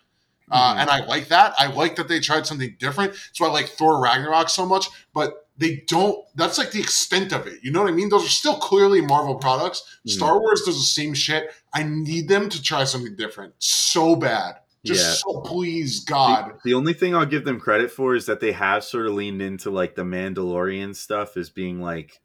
Uh, 0.50 0.74
Mhm. 0.74 0.80
and 0.82 0.90
I 0.90 1.04
like 1.06 1.28
that. 1.28 1.54
I 1.58 1.66
like 1.68 1.96
that 1.96 2.08
they 2.08 2.20
tried 2.20 2.46
something 2.46 2.76
different. 2.78 3.12
That's 3.12 3.40
why 3.40 3.48
I 3.48 3.50
like 3.50 3.68
Thor 3.68 4.00
Ragnarok 4.02 4.48
so 4.50 4.66
much. 4.66 4.86
But 5.14 5.46
they 5.58 5.82
don't. 5.88 6.16
That's 6.34 6.58
like 6.58 6.70
the 6.72 6.80
extent 6.80 7.32
of 7.32 7.46
it. 7.46 7.58
You 7.62 7.72
know 7.72 7.82
what 7.82 7.88
I 7.90 7.94
mean? 7.94 8.08
Those 8.08 8.24
are 8.24 8.28
still 8.28 8.56
clearly 8.56 9.00
Marvel 9.00 9.34
products. 9.36 9.82
Mhm. 10.06 10.10
Star 10.10 10.38
Wars 10.40 10.62
does 10.62 10.76
the 10.78 10.84
same 10.84 11.12
shit. 11.14 11.52
I 11.74 11.82
need 11.84 12.28
them 12.28 12.48
to 12.50 12.62
try 12.62 12.84
something 12.84 13.16
different 13.16 13.54
so 13.58 14.14
bad. 14.16 14.56
Just 14.84 15.00
Yeah. 15.26 15.32
so 15.32 15.40
please, 15.42 16.04
God. 16.04 16.52
The, 16.64 16.70
the 16.70 16.74
only 16.74 16.92
thing 16.92 17.14
I'll 17.14 17.24
give 17.26 17.44
them 17.44 17.60
credit 17.60 17.90
for 17.90 18.14
is 18.16 18.26
that 18.26 18.40
they 18.40 18.52
have 18.52 18.82
sort 18.84 19.06
of 19.06 19.14
leaned 19.14 19.40
into 19.40 19.70
like 19.70 19.94
the 19.94 20.02
Mandalorian 20.02 20.94
stuff 20.96 21.36
as 21.36 21.50
being 21.50 21.80
like 21.80 22.20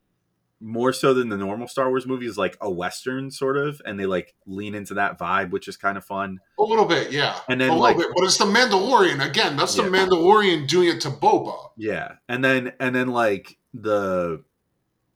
more 0.60 0.92
so 0.92 1.14
than 1.14 1.30
the 1.30 1.38
normal 1.38 1.68
Star 1.68 1.88
Wars 1.90 2.08
movies, 2.08 2.36
like 2.36 2.58
a 2.62 2.72
western 2.72 3.30
sort 3.30 3.58
of, 3.58 3.80
and 3.86 4.00
they 4.00 4.08
like 4.08 4.34
lean 4.48 4.74
into 4.74 4.96
that 4.96 5.20
vibe, 5.20 5.52
which 5.52 5.68
is 5.68 5.78
kind 5.78 6.00
of 6.00 6.04
fun. 6.04 6.40
A 6.58 6.64
little 6.64 6.86
bit, 6.86 7.12
yeah. 7.12 7.38
And 7.48 7.62
then, 7.62 7.70
a 7.70 7.76
like- 7.76 7.96
little 7.96 8.10
bit, 8.12 8.16
but 8.20 8.26
it's 8.26 8.38
the 8.40 8.46
Mandalorian 8.46 9.24
again. 9.24 9.56
That's 9.56 9.78
Yeah. 9.78 9.84
the 9.84 9.92
Mandalorian 9.92 10.68
doing 10.68 10.88
it 10.90 11.02
to 11.02 11.10
Boba. 11.12 11.56
Yeah, 11.78 12.14
and 12.28 12.44
then 12.44 12.74
and 12.80 12.96
then 12.96 13.10
like 13.10 13.60
the 13.76 14.44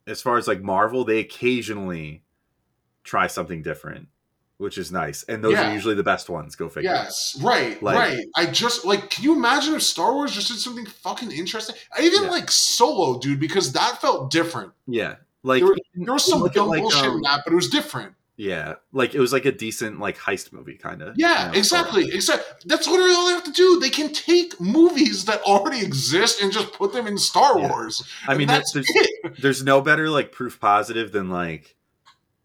as 0.06 0.22
far 0.22 0.38
as 0.38 0.48
like 0.48 0.62
Marvel, 0.62 1.06
they 1.06 1.18
occasionally 1.18 2.24
try 3.04 3.26
something 3.26 3.64
different, 3.64 4.10
which 4.62 4.78
is 4.78 4.92
nice, 4.92 5.24
and 5.24 5.44
those 5.44 5.54
Yeah. 5.54 5.70
are 5.72 5.74
usually 5.74 5.96
the 5.96 6.04
best 6.04 6.30
ones. 6.30 6.56
Go 6.56 6.70
figure. 6.70 6.92
Yes, 6.92 7.38
right, 7.42 7.82
Like- 7.82 7.98
right. 7.98 8.26
I 8.36 8.46
just 8.46 8.86
like, 8.86 9.10
can 9.10 9.24
you 9.24 9.34
imagine 9.34 9.74
if 9.74 9.84
Star 9.84 10.14
Wars 10.14 10.32
just 10.32 10.48
did 10.50 10.60
something 10.60 10.86
fucking 10.86 11.32
interesting? 11.32 11.76
I 11.98 12.02
even 12.04 12.24
Yeah. 12.24 12.30
like 12.30 12.52
Solo, 12.52 13.20
dude, 13.20 13.40
because 13.40 13.72
that 13.74 14.00
felt 14.02 14.30
different. 14.32 14.72
Yeah, 14.88 15.16
like 15.44 15.62
There 15.62 15.68
were- 15.70 15.78
There 15.96 16.14
was 16.14 16.26
some 16.26 16.48
dumb 16.50 16.68
like, 16.70 16.82
bullshit 16.82 17.06
um, 17.06 17.16
in 17.18 17.22
that, 17.24 17.42
but 17.44 17.54
it 17.54 17.56
was 17.56 17.70
different. 17.70 18.14
Yeah, 18.38 18.76
like 18.92 19.14
it 19.14 19.20
was 19.20 19.32
like 19.34 19.46
a 19.46 19.52
decent 19.52 20.00
like 20.00 20.18
heist 20.18 20.52
movie 20.52 20.74
kind 20.76 21.02
of. 21.04 21.14
Yeah, 21.16 21.52
exactly. 21.54 22.10
Exactly. 22.12 22.46
That's 22.66 22.88
literally 22.88 23.14
all 23.14 23.28
they 23.28 23.34
have 23.34 23.44
to 23.44 23.52
do. 23.52 23.80
They 23.80 23.92
can 23.92 24.12
take 24.14 24.60
movies 24.60 25.26
that 25.26 25.42
already 25.44 25.82
exist 25.86 26.42
and 26.42 26.52
just 26.52 26.74
put 26.74 26.92
them 26.92 27.06
in 27.06 27.20
Star 27.20 27.60
Yeah. 27.60 27.70
Wars. 27.70 28.02
I 28.28 28.36
mean, 28.36 28.48
that's 28.48 28.72
there's 28.72 28.88
it. 28.90 29.42
there's 29.42 29.64
no 29.64 29.82
better 29.82 30.10
like 30.10 30.32
proof 30.32 30.60
positive 30.60 31.12
than 31.12 31.30
like, 31.30 31.76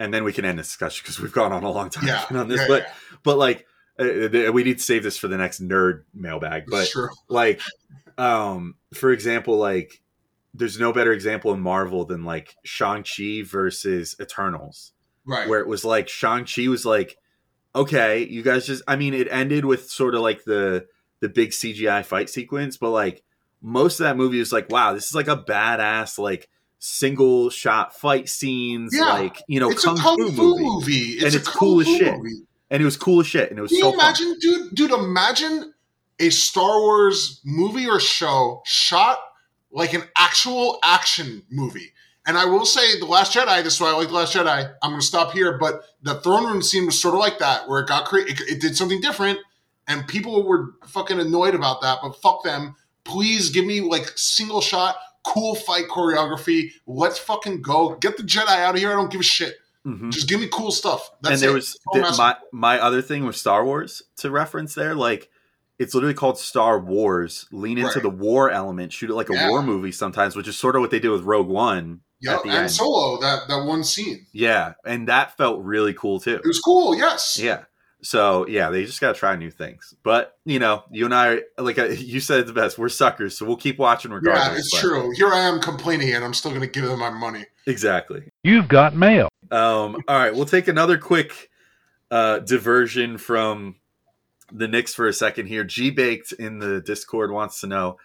and 0.00 0.12
then 0.12 0.24
we 0.24 0.32
can 0.32 0.44
end 0.44 0.58
this 0.58 0.68
discussion 0.68 1.02
because 1.04 1.20
we've 1.20 1.32
gone 1.32 1.52
on 1.52 1.64
a 1.64 1.70
long 1.70 1.90
time 1.90 2.06
Yeah, 2.06 2.24
on 2.38 2.48
this, 2.48 2.60
yeah, 2.60 2.66
but 2.68 2.82
yeah. 2.82 2.92
but 3.22 3.38
like 3.38 3.66
uh, 3.98 4.52
we 4.52 4.62
need 4.64 4.78
to 4.78 4.84
save 4.84 5.02
this 5.02 5.16
for 5.16 5.28
the 5.28 5.36
next 5.36 5.62
nerd 5.62 6.02
mailbag. 6.14 6.64
But 6.68 6.88
true. 6.88 7.08
like, 7.28 7.60
um, 8.18 8.74
for 8.94 9.10
example, 9.12 9.56
like 9.56 10.02
there's 10.54 10.78
no 10.78 10.92
better 10.92 11.12
example 11.12 11.52
in 11.52 11.60
Marvel 11.60 12.04
than 12.04 12.24
like 12.24 12.56
Shang 12.64 13.04
Chi 13.04 13.42
versus 13.44 14.16
Eternals. 14.20 14.92
Right. 15.28 15.48
where 15.48 15.58
it 15.58 15.66
was 15.66 15.84
like 15.84 16.08
Shang-Chi 16.08 16.68
was 16.68 16.86
like, 16.86 17.18
okay, 17.74 18.22
you 18.24 18.42
guys 18.42 18.64
just 18.64 18.84
I 18.86 18.94
mean, 18.94 19.12
it 19.12 19.26
ended 19.28 19.64
with 19.64 19.90
sort 19.90 20.14
of 20.14 20.20
like 20.20 20.44
the 20.44 20.86
the 21.18 21.28
big 21.28 21.50
CGI 21.50 22.04
fight 22.04 22.30
sequence, 22.30 22.76
but 22.76 22.90
like 22.90 23.24
most 23.60 23.98
of 23.98 24.04
that 24.04 24.16
movie 24.16 24.38
was 24.38 24.52
like, 24.52 24.70
wow, 24.70 24.92
this 24.92 25.06
is 25.06 25.14
like 25.16 25.26
a 25.26 25.36
badass 25.36 26.16
like 26.16 26.48
single 26.86 27.50
shot 27.50 27.94
fight 27.96 28.28
scenes, 28.28 28.94
Yeah. 28.96 29.06
like 29.12 29.42
you 29.48 29.60
know, 29.60 29.70
it's 29.70 29.84
kung, 29.84 29.98
a 29.98 30.02
kung 30.02 30.16
fu, 30.16 30.32
fu 30.32 30.42
movie. 30.42 30.62
movie. 30.64 30.94
It's 31.14 31.24
And 31.24 31.34
it's 31.34 31.48
cool 31.48 31.80
as 31.80 31.86
shit. 31.86 32.16
movie. 32.16 32.42
and 32.70 32.82
it 32.82 32.84
was 32.84 32.96
cool 32.96 33.20
as 33.20 33.26
shit, 33.26 33.48
and 33.50 33.58
it 33.58 33.62
was 33.62 33.70
Can 33.70 33.80
so 33.80 33.92
you 33.92 33.96
fun. 33.98 34.06
imagine, 34.06 34.36
dude? 34.40 34.74
Dude, 34.74 34.90
imagine 34.92 35.72
a 36.18 36.30
Star 36.30 36.80
Wars 36.80 37.40
movie 37.44 37.86
or 37.88 38.00
show 38.00 38.62
shot 38.64 39.18
like 39.70 39.92
an 39.94 40.02
actual 40.16 40.78
action 40.82 41.42
movie. 41.50 41.92
And 42.26 42.36
I 42.36 42.44
will 42.46 42.64
say, 42.66 42.98
The 42.98 43.06
Last 43.06 43.34
Jedi. 43.34 43.62
This 43.62 43.74
is 43.74 43.80
why 43.80 43.90
I 43.90 43.92
like 43.92 44.08
The 44.08 44.14
Last 44.14 44.34
Jedi. 44.34 44.72
I'm 44.82 44.90
going 44.90 45.00
to 45.00 45.06
stop 45.06 45.30
here, 45.32 45.56
but 45.58 45.82
the 46.02 46.14
throne 46.22 46.44
room 46.44 46.60
scene 46.60 46.86
was 46.86 47.00
sort 47.00 47.14
of 47.14 47.20
like 47.20 47.38
that, 47.38 47.68
where 47.68 47.80
it 47.82 47.86
got 47.86 48.04
cra- 48.06 48.22
it, 48.22 48.40
it 48.48 48.60
did 48.60 48.76
something 48.76 49.00
different, 49.00 49.38
and 49.86 50.08
people 50.08 50.44
were 50.44 50.74
fucking 50.88 51.20
annoyed 51.20 51.54
about 51.54 51.82
that. 51.82 51.98
But 52.02 52.16
fuck 52.20 52.42
them. 52.42 52.74
Please 53.04 53.50
give 53.50 53.64
me 53.64 53.80
like 53.80 54.10
single 54.16 54.60
shot, 54.60 54.96
cool 55.26 55.54
fight 55.54 55.88
choreography. 55.88 56.70
Let's 56.86 57.18
fucking 57.18 57.62
go. 57.62 57.96
Get 58.00 58.16
the 58.16 58.22
Jedi 58.22 58.46
out 58.48 58.74
of 58.74 58.80
here. 58.80 58.90
I 58.90 58.94
don't 58.94 59.10
give 59.10 59.20
a 59.20 59.24
shit. 59.24 59.54
Mhm. 59.86 60.10
Just 60.12 60.28
give 60.28 60.40
me 60.40 60.48
cool 60.52 60.72
stuff. 60.72 61.10
That's 61.22 61.34
and 61.34 61.42
there 61.42 61.50
it. 61.50 61.54
was 61.54 61.72
That's 61.72 61.86
all 61.86 61.92
th- 61.94 62.04
I'm 62.04 62.10
asking 62.10 62.48
my 62.52 62.76
my 62.76 62.80
other 62.80 63.02
thing 63.02 63.24
with 63.26 63.36
Star 63.36 63.64
Wars 63.64 64.02
to 64.18 64.30
reference 64.30 64.74
there, 64.74 64.94
like 64.94 65.28
it's 65.78 65.94
literally 65.94 66.14
called 66.14 66.38
Star 66.38 66.78
Wars. 66.80 67.46
Lean 67.52 67.78
into 67.78 67.90
Right. 67.94 68.02
the 68.02 68.08
war 68.10 68.50
element, 68.50 68.92
shoot 68.92 69.10
it 69.10 69.14
like 69.14 69.30
a 69.30 69.34
Yeah. 69.34 69.50
war 69.50 69.62
movie 69.62 69.92
sometimes, 69.92 70.34
which 70.34 70.48
is 70.48 70.58
sort 70.58 70.74
of 70.74 70.80
what 70.80 70.90
they 70.90 70.98
did 70.98 71.10
with 71.10 71.22
Rogue 71.22 71.48
One. 71.48 72.00
The 72.22 72.40
and 72.40 72.50
end. 72.50 72.70
Solo, 72.70 73.20
that 73.20 73.46
that 73.48 73.64
one 73.66 73.84
scene. 73.84 74.26
Yeah, 74.32 74.72
and 74.86 75.06
that 75.08 75.36
felt 75.36 75.62
really 75.62 75.92
cool 75.94 76.18
too. 76.18 76.36
It 76.36 76.46
was 76.46 76.58
cool, 76.60 76.96
yes. 76.96 77.38
Yeah. 77.40 77.64
So 78.06 78.46
yeah, 78.46 78.70
they 78.70 78.84
just 78.84 79.00
got 79.00 79.14
to 79.14 79.18
try 79.18 79.34
new 79.34 79.50
things. 79.50 79.92
But 80.04 80.38
you 80.44 80.60
know, 80.60 80.84
you 80.92 81.06
and 81.06 81.14
I, 81.14 81.40
like 81.58 81.76
uh, 81.76 81.86
you 81.86 82.20
said, 82.20 82.46
the 82.46 82.52
best. 82.52 82.78
We're 82.78 82.88
suckers, 82.88 83.36
so 83.36 83.44
we'll 83.44 83.56
keep 83.56 83.78
watching 83.78 84.12
regardless. 84.12 84.46
Yeah, 84.48 84.58
it's 84.58 84.70
but- 84.70 84.80
true. 84.80 85.10
Here 85.16 85.32
I 85.32 85.40
am 85.40 85.60
complaining, 85.60 86.14
and 86.14 86.24
I'm 86.24 86.32
still 86.34 86.52
going 86.52 86.60
to 86.62 86.68
give 86.68 86.84
them 86.84 87.00
my 87.00 87.10
money. 87.10 87.46
Exactly. 87.66 88.30
You've 88.44 88.68
got 88.68 88.94
mail. 88.94 89.28
Um, 89.50 89.96
all 90.06 90.18
right, 90.18 90.32
we'll 90.32 90.44
take 90.46 90.68
another 90.68 90.98
quick 90.98 91.50
uh, 92.12 92.38
diversion 92.38 93.18
from 93.18 93.74
the 94.52 94.68
Knicks 94.68 94.94
for 94.94 95.08
a 95.08 95.12
second 95.12 95.46
here. 95.46 95.64
G 95.64 95.90
Baked 95.90 96.30
in 96.32 96.60
the 96.60 96.80
Discord 96.80 97.32
wants 97.32 97.60
to 97.62 97.66
know 97.66 97.98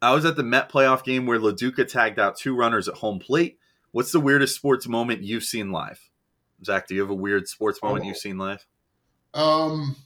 I 0.00 0.14
was 0.14 0.24
at 0.24 0.36
the 0.36 0.44
Met 0.44 0.70
playoff 0.70 1.02
game 1.02 1.26
where 1.26 1.40
Lo 1.40 1.50
Duca 1.50 1.84
tagged 1.84 2.20
out 2.20 2.36
two 2.36 2.54
runners 2.54 2.86
at 2.86 2.94
home 2.94 3.18
plate. 3.18 3.58
What's 3.90 4.12
the 4.12 4.20
weirdest 4.20 4.54
sports 4.54 4.86
moment 4.86 5.24
you've 5.24 5.42
seen 5.42 5.72
live? 5.72 6.00
Zach, 6.64 6.86
do 6.86 6.94
you 6.94 7.00
have 7.00 7.10
a 7.10 7.14
weird 7.14 7.48
sports 7.48 7.82
moment 7.82 8.04
Oh. 8.04 8.08
you've 8.08 8.16
seen 8.18 8.38
live? 8.38 8.64
Um, 9.34 9.96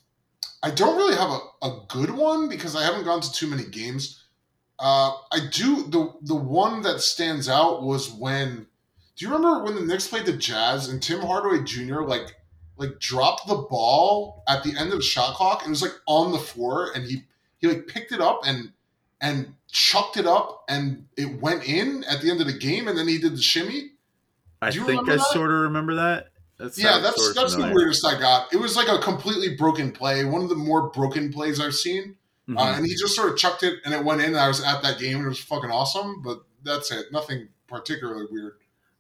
I 0.63 0.71
don't 0.71 0.97
really 0.97 1.17
have 1.17 1.31
a, 1.31 1.67
a 1.67 1.81
good 1.89 2.11
one 2.11 2.49
because 2.49 2.77
I 2.77 2.83
haven't 2.85 3.05
gone 3.05 3.21
to 3.21 3.33
too 3.33 3.47
many 3.49 3.65
games. 3.65 4.25
Uh, 4.79 5.13
I 5.31 5.49
do 5.51 5.85
the 5.85 6.13
the 6.23 6.35
one 6.35 6.83
that 6.83 7.01
stands 7.01 7.49
out 7.49 7.83
was 7.83 8.11
when. 8.11 8.67
Do 9.17 9.27
you 9.27 9.33
remember 9.33 9.63
when 9.65 9.75
the 9.75 9.83
Knicks 9.83 10.09
played 10.09 10.27
the 10.27 10.33
Jazz 10.33 10.89
and 10.89 11.03
Tim 11.03 11.21
Hardaway 11.21 11.63
Jr. 11.65 12.01
like 12.03 12.35
like 12.77 12.99
dropped 12.99 13.47
the 13.47 13.57
ball 13.57 14.43
at 14.49 14.65
the 14.65 14.71
end 14.77 14.91
of 14.93 14.99
the 14.99 15.03
shot 15.03 15.35
clock? 15.35 15.61
and 15.61 15.69
It 15.69 15.71
was 15.71 15.83
like 15.83 15.95
on 16.07 16.33
the 16.33 16.39
floor, 16.39 16.91
and 16.95 17.05
he 17.05 17.25
he 17.59 17.69
like 17.69 17.87
picked 17.87 18.13
it 18.13 18.21
up 18.21 18.41
and 18.45 18.73
and 19.21 19.55
chucked 19.71 20.17
it 20.17 20.27
up, 20.27 20.65
and 20.69 21.07
it 21.17 21.41
went 21.41 21.65
in 21.65 22.03
at 22.05 22.21
the 22.21 22.31
end 22.31 22.41
of 22.41 22.47
the 22.49 22.59
game, 22.59 22.89
and 22.89 22.99
then 22.99 23.07
he 23.07 23.19
did 23.19 23.35
the 23.37 23.43
shimmy. 23.43 23.93
I 24.61 24.71
Do 24.71 24.81
you 24.81 24.87
think 24.87 25.09
I 25.09 25.17
that? 25.17 25.27
sort 25.27 25.51
of 25.53 25.59
remember 25.61 25.95
that. 25.97 26.32
That 26.59 26.77
Yeah, 26.79 26.99
that's 26.99 27.35
that's 27.35 27.57
the 27.57 27.73
weirdest 27.75 28.05
I 28.07 28.19
got. 28.19 28.53
It 28.53 28.59
was 28.59 28.77
like 28.77 28.89
a 28.89 28.99
completely 28.99 29.57
broken 29.57 29.91
play, 29.93 30.25
one 30.25 30.43
of 30.43 30.49
the 30.49 30.55
more 30.55 30.91
broken 30.91 31.33
plays 31.33 31.61
I've 31.61 31.75
seen. 31.75 32.17
Mhm. 32.49 32.59
Uh, 32.59 32.75
and 32.77 32.87
he 32.87 32.95
just 32.95 33.15
sort 33.15 33.33
of 33.33 33.39
chucked 33.39 33.63
it, 33.63 33.79
and 33.85 33.95
it 33.95 34.05
went 34.05 34.21
in. 34.21 34.29
And 34.29 34.37
I 34.37 34.49
was 34.49 34.63
at 34.63 34.83
that 34.83 34.99
game, 34.99 35.17
and 35.19 35.27
it 35.27 35.29
was 35.29 35.39
fucking 35.41 35.71
awesome. 35.71 36.23
But 36.23 36.43
that's 36.63 36.91
it. 36.91 37.07
Nothing 37.13 37.49
particularly 37.69 38.27
weird. 38.31 38.55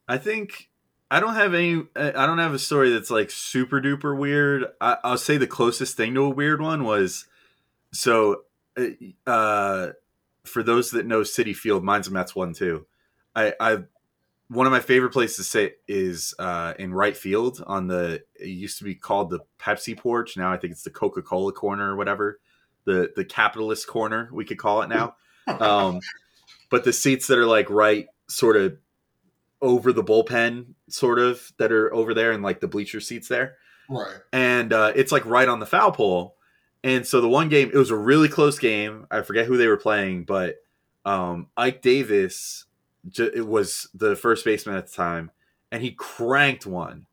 I 0.09 0.19
think 0.19 0.69
I 1.11 1.21
don't 1.21 1.35
have 1.35 1.53
any. 1.55 1.85
I 1.97 2.27
don't 2.27 2.39
have 2.39 2.55
a 2.55 2.59
story 2.59 2.91
that's 2.91 3.11
like 3.11 3.31
super 3.31 3.81
duper 3.81 4.17
weird. 4.17 4.67
I, 4.81 4.97
I'll 5.05 5.19
say 5.19 5.37
the 5.37 5.47
closest 5.47 5.97
thing 5.97 6.15
to 6.15 6.23
a 6.23 6.31
weird 6.31 6.61
one 6.61 6.85
was 6.85 7.27
so. 7.93 8.43
uh, 8.79 8.87
Uh, 9.27 9.93
for 10.45 10.63
those 10.63 10.91
that 10.91 11.07
know 11.07 11.21
Citi 11.21 11.55
Field, 11.55 11.85
mine's 11.85 12.09
a 12.09 12.11
Mets 12.11 12.35
one 12.35 12.53
too. 12.53 12.87
I, 13.37 13.55
I 13.61 13.79
one 14.53 14.67
of 14.67 14.73
my 14.73 14.81
favorite 14.81 15.11
places 15.13 15.37
to 15.37 15.43
sit 15.45 15.81
is 15.89 16.35
uh, 16.39 16.75
in 16.79 16.93
right 16.93 17.17
field 17.17 17.63
on 17.67 17.87
the. 17.87 18.23
It 18.37 18.49
used 18.49 18.79
to 18.79 18.85
be 18.85 18.95
called 18.95 19.31
the 19.31 19.41
Pepsi 19.59 19.97
porch. 19.97 20.37
Now 20.37 20.53
I 20.53 20.57
think 20.57 20.73
it's 20.73 20.83
the 20.83 20.91
Coca 20.91 21.23
Cola 21.23 21.53
corner 21.53 21.93
or 21.93 21.97
whatever. 21.97 22.39
The 22.85 23.13
the 23.17 23.25
capitalist 23.25 23.87
corner 23.87 24.29
we 24.33 24.45
could 24.45 24.59
call 24.59 24.83
it 24.83 24.89
now. 24.89 25.17
Um, 25.49 25.99
but 26.71 26.85
the 26.85 26.93
seats 26.93 27.27
that 27.27 27.37
are 27.37 27.47
like 27.47 27.69
right 27.69 28.07
sort 28.29 28.57
of 28.57 28.79
over 29.61 29.93
the 29.93 30.05
bullpen 30.05 30.75
sort 30.89 31.19
of 31.19 31.53
that 31.59 31.73
are 31.73 31.93
over 31.93 32.15
there 32.15 32.31
and 32.31 32.43
like 32.45 32.61
the 32.61 32.69
bleacher 32.69 33.01
seats 33.01 33.27
there 33.29 33.57
Right. 33.89 34.17
and 34.33 34.73
uh, 34.73 34.93
it's 34.95 35.11
like 35.11 35.27
right 35.27 35.49
on 35.49 35.59
the 35.59 35.67
foul 35.67 35.91
pole 35.91 36.37
and 36.85 37.05
so 37.05 37.21
the 37.21 37.29
one 37.29 37.49
game 37.49 37.71
it 37.75 37.77
was 37.77 37.91
a 37.91 37.97
really 37.97 38.29
close 38.29 38.59
game 38.61 39.07
i 39.11 39.21
forget 39.23 39.47
who 39.47 39.57
they 39.57 39.67
were 39.67 39.77
playing 39.77 40.25
but 40.25 40.57
um, 41.05 41.49
ike 41.57 41.83
davis 41.83 42.65
it 43.19 43.47
was 43.47 43.89
the 43.95 44.15
first 44.17 44.45
baseman 44.45 44.77
at 44.77 44.87
the 44.87 44.93
time 44.93 45.31
and 45.71 45.83
he 45.83 45.93
cranked 45.93 46.67
one. 46.67 47.07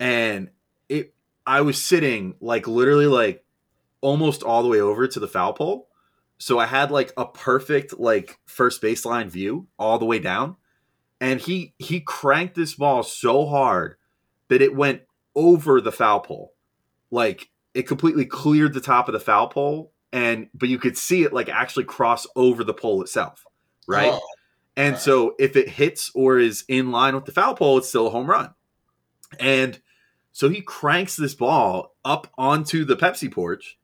And 0.00 0.50
it 0.88 1.14
i 1.46 1.60
was 1.60 1.82
sitting 1.82 2.34
like 2.40 2.66
literally 2.66 3.06
like 3.06 3.44
almost 4.00 4.42
all 4.42 4.62
the 4.62 4.68
way 4.68 4.80
over 4.80 5.06
to 5.06 5.20
the 5.20 5.28
foul 5.28 5.52
pole. 5.52 5.88
So 6.38 6.58
i 6.58 6.66
had 6.66 6.90
like 6.90 7.12
a 7.16 7.26
perfect 7.26 7.98
like 7.98 8.38
first 8.46 8.82
baseline 8.82 9.28
view 9.28 9.66
all 9.78 9.98
the 9.98 10.04
way 10.04 10.18
down. 10.18 10.56
And 11.20 11.40
he 11.40 11.74
he 11.78 12.00
cranked 12.00 12.54
this 12.54 12.74
ball 12.74 13.02
so 13.02 13.46
hard 13.46 13.96
that 14.48 14.62
it 14.62 14.74
went 14.74 15.02
over 15.34 15.80
the 15.80 15.92
foul 15.92 16.20
pole. 16.20 16.52
Like 17.10 17.50
it 17.74 17.82
completely 17.82 18.26
cleared 18.26 18.72
the 18.72 18.80
top 18.80 19.08
of 19.08 19.12
the 19.12 19.20
foul 19.20 19.48
pole 19.48 19.92
and 20.12 20.48
but 20.54 20.68
you 20.68 20.78
could 20.78 20.96
see 20.96 21.22
it 21.22 21.32
like 21.32 21.48
actually 21.48 21.84
cross 21.84 22.26
over 22.36 22.64
the 22.64 22.74
pole 22.74 23.02
itself 23.02 23.44
right? 23.86 24.12
Oh, 24.12 24.20
and 24.76 24.98
so 24.98 25.34
if 25.38 25.56
it 25.56 25.68
hits 25.70 26.10
or 26.14 26.38
is 26.38 26.64
in 26.68 26.90
line 26.90 27.14
with 27.14 27.26
the 27.26 27.32
foul 27.32 27.54
pole, 27.54 27.78
it's 27.78 27.88
still 27.88 28.08
a 28.08 28.10
home 28.10 28.28
run. 28.28 28.54
And 29.38 29.80
so 30.32 30.48
he 30.48 30.60
cranks 30.60 31.16
this 31.16 31.34
ball 31.34 31.94
up 32.04 32.32
onto 32.36 32.84
the 32.84 32.96
Pepsi 32.96 33.30
porch. 33.30 33.78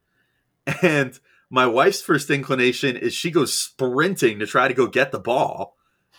And 0.82 1.18
my 1.48 1.66
wife's 1.66 2.02
first 2.02 2.30
inclination 2.30 2.96
is 2.96 3.14
she 3.14 3.30
goes 3.30 3.56
sprinting 3.56 4.38
to 4.38 4.46
try 4.46 4.68
to 4.68 4.74
go 4.74 4.86
get 4.86 5.10
the 5.10 5.18
ball 5.18 5.76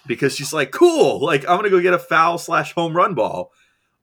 because 0.07 0.35
she's 0.35 0.53
like, 0.53 0.71
cool, 0.71 1.19
like 1.23 1.41
I'm 1.43 1.57
going 1.57 1.63
to 1.63 1.69
go 1.69 1.81
get 1.81 1.93
a 1.93 1.99
foul 1.99 2.37
slash 2.37 2.73
home 2.73 2.95
run 2.95 3.13
ball. 3.13 3.51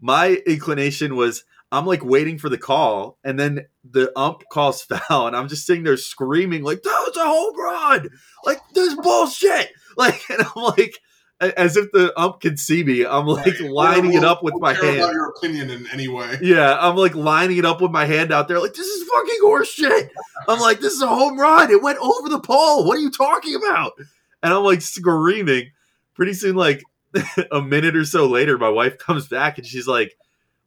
My 0.01 0.43
inclination 0.47 1.16
was, 1.16 1.45
I'm 1.70 1.85
like 1.86 2.05
waiting 2.05 2.39
for 2.39 2.49
the 2.49 2.59
call, 2.59 3.19
and 3.24 3.39
then 3.39 3.66
the 3.89 4.11
ump 4.19 4.43
calls 4.51 4.82
foul, 5.09 5.27
and 5.27 5.36
I'm 5.36 5.49
just 5.49 5.66
sitting 5.66 5.85
there 5.85 5.97
screaming, 5.97 6.62
like, 6.62 6.82
that 6.82 7.05
was 7.07 7.16
a 7.16 7.24
home 7.27 7.61
run! 7.61 8.09
Like, 8.45 8.61
this 8.74 8.95
bullshit! 8.95 9.70
Like, 9.97 10.23
and 10.31 10.43
I'm 10.43 10.62
like, 10.77 10.99
as 11.40 11.77
if 11.77 11.93
the 11.93 12.12
ump 12.19 12.40
can 12.40 12.57
see 12.57 12.82
me, 12.82 13.05
I'm 13.07 13.27
like 13.27 13.47
right. 13.61 13.70
lining 13.70 14.12
it 14.15 14.20
We'll- 14.20 14.28
up 14.31 14.43
with 14.43 14.55
we'll 14.55 14.61
my 14.61 14.73
hand. 14.73 14.97
About 14.99 15.12
your 15.12 15.28
opinion 15.28 15.70
in 15.70 15.86
any 15.93 16.09
way. 16.09 16.36
Yeah, 16.43 16.77
I'm 16.81 16.97
like 16.97 17.15
lining 17.15 17.59
it 17.59 17.65
up 17.65 17.81
with 17.81 17.93
my 17.93 18.07
hand 18.07 18.32
out 18.32 18.49
there, 18.49 18.59
like 18.61 18.74
this 18.74 18.86
is 18.86 19.09
fucking 19.09 19.39
horse 19.43 19.69
shit. 19.70 20.11
I'm 20.49 20.59
like, 20.59 20.81
this 20.81 20.95
is 20.95 21.03
a 21.03 21.07
home 21.07 21.39
run. 21.39 21.70
It 21.70 21.81
went 21.82 21.99
over 21.99 22.28
the 22.28 22.40
pole. 22.40 22.86
What 22.86 22.97
are 22.97 23.01
you 23.01 23.11
talking 23.11 23.55
about? 23.55 23.93
And 24.43 24.53
I'm 24.53 24.65
like 24.65 24.82
screaming. 24.82 25.70
Pretty 26.15 26.32
soon, 26.35 26.57
like 26.57 26.82
a 27.53 27.62
minute 27.62 27.95
or 27.95 28.05
so 28.05 28.27
later, 28.27 28.59
my 28.59 28.69
wife 28.69 28.99
comes 28.99 29.28
back 29.28 29.59
and 29.59 29.66
she's 29.66 29.86
like, 29.86 30.16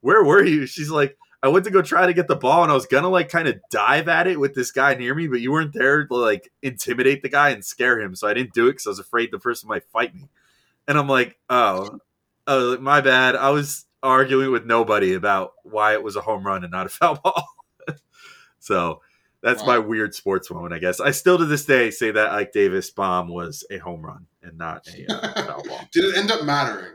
Where 0.02 0.23
were 0.23 0.44
you? 0.44 0.65
She's 0.65 0.90
like, 0.90 1.18
I 1.44 1.48
went 1.48 1.65
to 1.65 1.72
go 1.72 1.82
try 1.82 2.06
to 2.06 2.14
get 2.14 2.28
the 2.28 2.36
ball 2.36 2.64
and 2.64 2.72
I 2.72 2.76
was 2.76 2.86
gonna 2.86 3.10
like 3.10 3.30
kind 3.30 3.48
of 3.48 3.60
dive 3.72 4.07
at 4.07 4.28
it 4.28 4.40
with 4.40 4.53
this 4.53 4.72
guy 4.72 4.94
near 4.94 5.15
me, 5.15 5.28
but 5.28 5.41
you 5.41 5.52
weren't 5.52 5.73
there 5.73 6.06
to 6.06 6.15
like 6.15 6.52
intimidate 6.61 7.23
the 7.23 7.30
guy 7.30 7.49
and 7.49 7.65
scare 7.65 7.99
him. 7.99 8.15
So 8.15 8.28
I 8.28 8.34
didn't 8.34 8.53
do 8.53 8.68
it 8.68 8.73
because 8.73 8.88
I 8.88 8.91
was 8.91 8.99
afraid 8.99 9.32
the 9.32 9.40
person 9.40 9.69
might 9.69 9.84
fight 9.86 10.14
me. 10.14 10.30
And 10.88 10.98
I'm 10.98 11.07
like, 11.07 11.38
Oh, 11.49 11.99
oh, 12.45 12.78
my 12.78 13.02
bad. 13.02 13.36
I 13.36 13.49
was 13.49 13.86
arguing 14.03 14.52
with 14.52 14.65
nobody 14.65 15.14
about 15.14 15.53
why 15.64 15.94
it 15.94 16.03
was 16.03 16.15
a 16.15 16.22
home 16.22 16.45
run 16.45 16.64
and 16.64 16.72
not 16.72 16.86
a 16.86 16.90
foul 16.90 17.19
ball. 17.23 17.48
so 18.60 19.02
that's 19.41 19.65
my 19.65 19.80
weird 19.80 20.14
sports 20.14 20.52
moment, 20.52 20.73
I 20.73 20.78
guess. 20.78 20.99
I 20.99 21.11
still 21.11 21.38
to 21.40 21.45
this 21.45 21.65
day 21.65 21.90
say 21.90 22.11
that 22.11 22.32
Ike 22.32 22.52
Davis 22.52 22.91
bomb 22.91 23.28
was 23.28 23.65
a 23.72 23.80
home 23.80 24.03
run 24.03 24.28
and 24.44 24.57
not 24.57 24.88
a 24.88 25.11
uh, 25.11 25.45
foul 25.45 25.64
ball. 25.68 25.82
Did 25.91 26.06
it 26.06 26.18
end 26.18 26.30
up 26.30 26.44
mattering? 26.44 26.94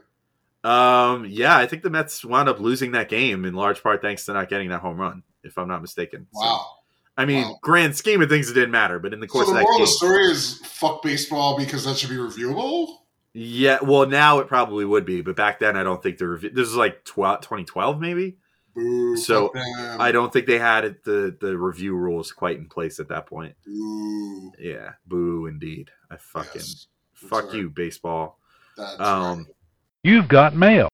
Um, 0.64 1.26
yeah, 1.28 1.56
I 1.56 1.66
think 1.66 1.82
the 1.82 1.90
Mets 1.90 2.24
wound 2.24 2.48
up 2.48 2.58
losing 2.58 2.92
that 2.92 3.08
game 3.08 3.44
in 3.44 3.54
large 3.54 3.82
part 3.82 4.02
thanks 4.02 4.24
to 4.26 4.32
not 4.32 4.48
getting 4.48 4.70
that 4.70 4.80
home 4.80 4.96
run, 4.98 5.22
if 5.44 5.56
I'm 5.58 5.68
not 5.68 5.80
mistaken. 5.82 6.26
So, 6.32 6.40
Wow. 6.40 6.66
I 7.16 7.24
mean, 7.24 7.44
Wow. 7.44 7.58
grand 7.62 7.96
scheme 7.96 8.20
of 8.20 8.28
things, 8.28 8.50
it 8.50 8.54
didn't 8.54 8.72
matter, 8.72 8.98
but 8.98 9.12
in 9.14 9.20
the 9.20 9.28
So 9.28 9.32
course 9.32 9.46
the 9.46 9.52
of 9.52 9.56
that 9.58 9.62
moral 9.62 9.78
game, 9.78 9.82
of 9.84 9.88
the 9.88 9.92
story 9.92 10.26
is 10.26 10.58
fuck 10.66 11.02
baseball 11.02 11.56
because 11.56 11.84
that 11.84 11.96
should 11.96 12.10
be 12.10 12.16
reviewable. 12.16 12.88
yeah. 13.32 13.78
Well, 13.82 14.06
now 14.06 14.38
it 14.40 14.48
probably 14.48 14.84
would 14.84 15.04
be, 15.04 15.22
but 15.22 15.36
back 15.36 15.58
then, 15.60 15.76
I 15.76 15.82
don't 15.84 16.02
think 16.02 16.18
the 16.18 16.26
review. 16.28 16.50
This 16.50 16.68
is 16.68 16.74
like 16.76 17.04
12, 17.04 17.40
2012, 17.42 18.00
maybe. 18.00 18.36
Boo. 18.74 19.16
So. 19.16 19.52
I 19.98 20.12
don't 20.12 20.30
think 20.32 20.46
they 20.46 20.58
had 20.58 20.84
it, 20.84 21.04
the 21.04 21.34
the 21.40 21.56
review 21.56 21.94
rules 21.96 22.32
quite 22.32 22.58
in 22.58 22.66
place 22.68 23.00
at 23.00 23.08
that 23.08 23.24
point. 23.26 23.54
Boo. 23.64 24.52
Yeah, 24.58 24.92
boo, 25.06 25.46
indeed. 25.46 25.90
I 26.10 26.16
fucking 26.16 26.60
Yes, 26.60 26.86
fuck 27.14 27.54
you, 27.54 27.70
baseball. 27.70 28.38
That's 28.76 29.00
Um, 29.00 29.38
right. 29.38 29.46
You've 30.06 30.28
got 30.28 30.54
mail. 30.54 30.88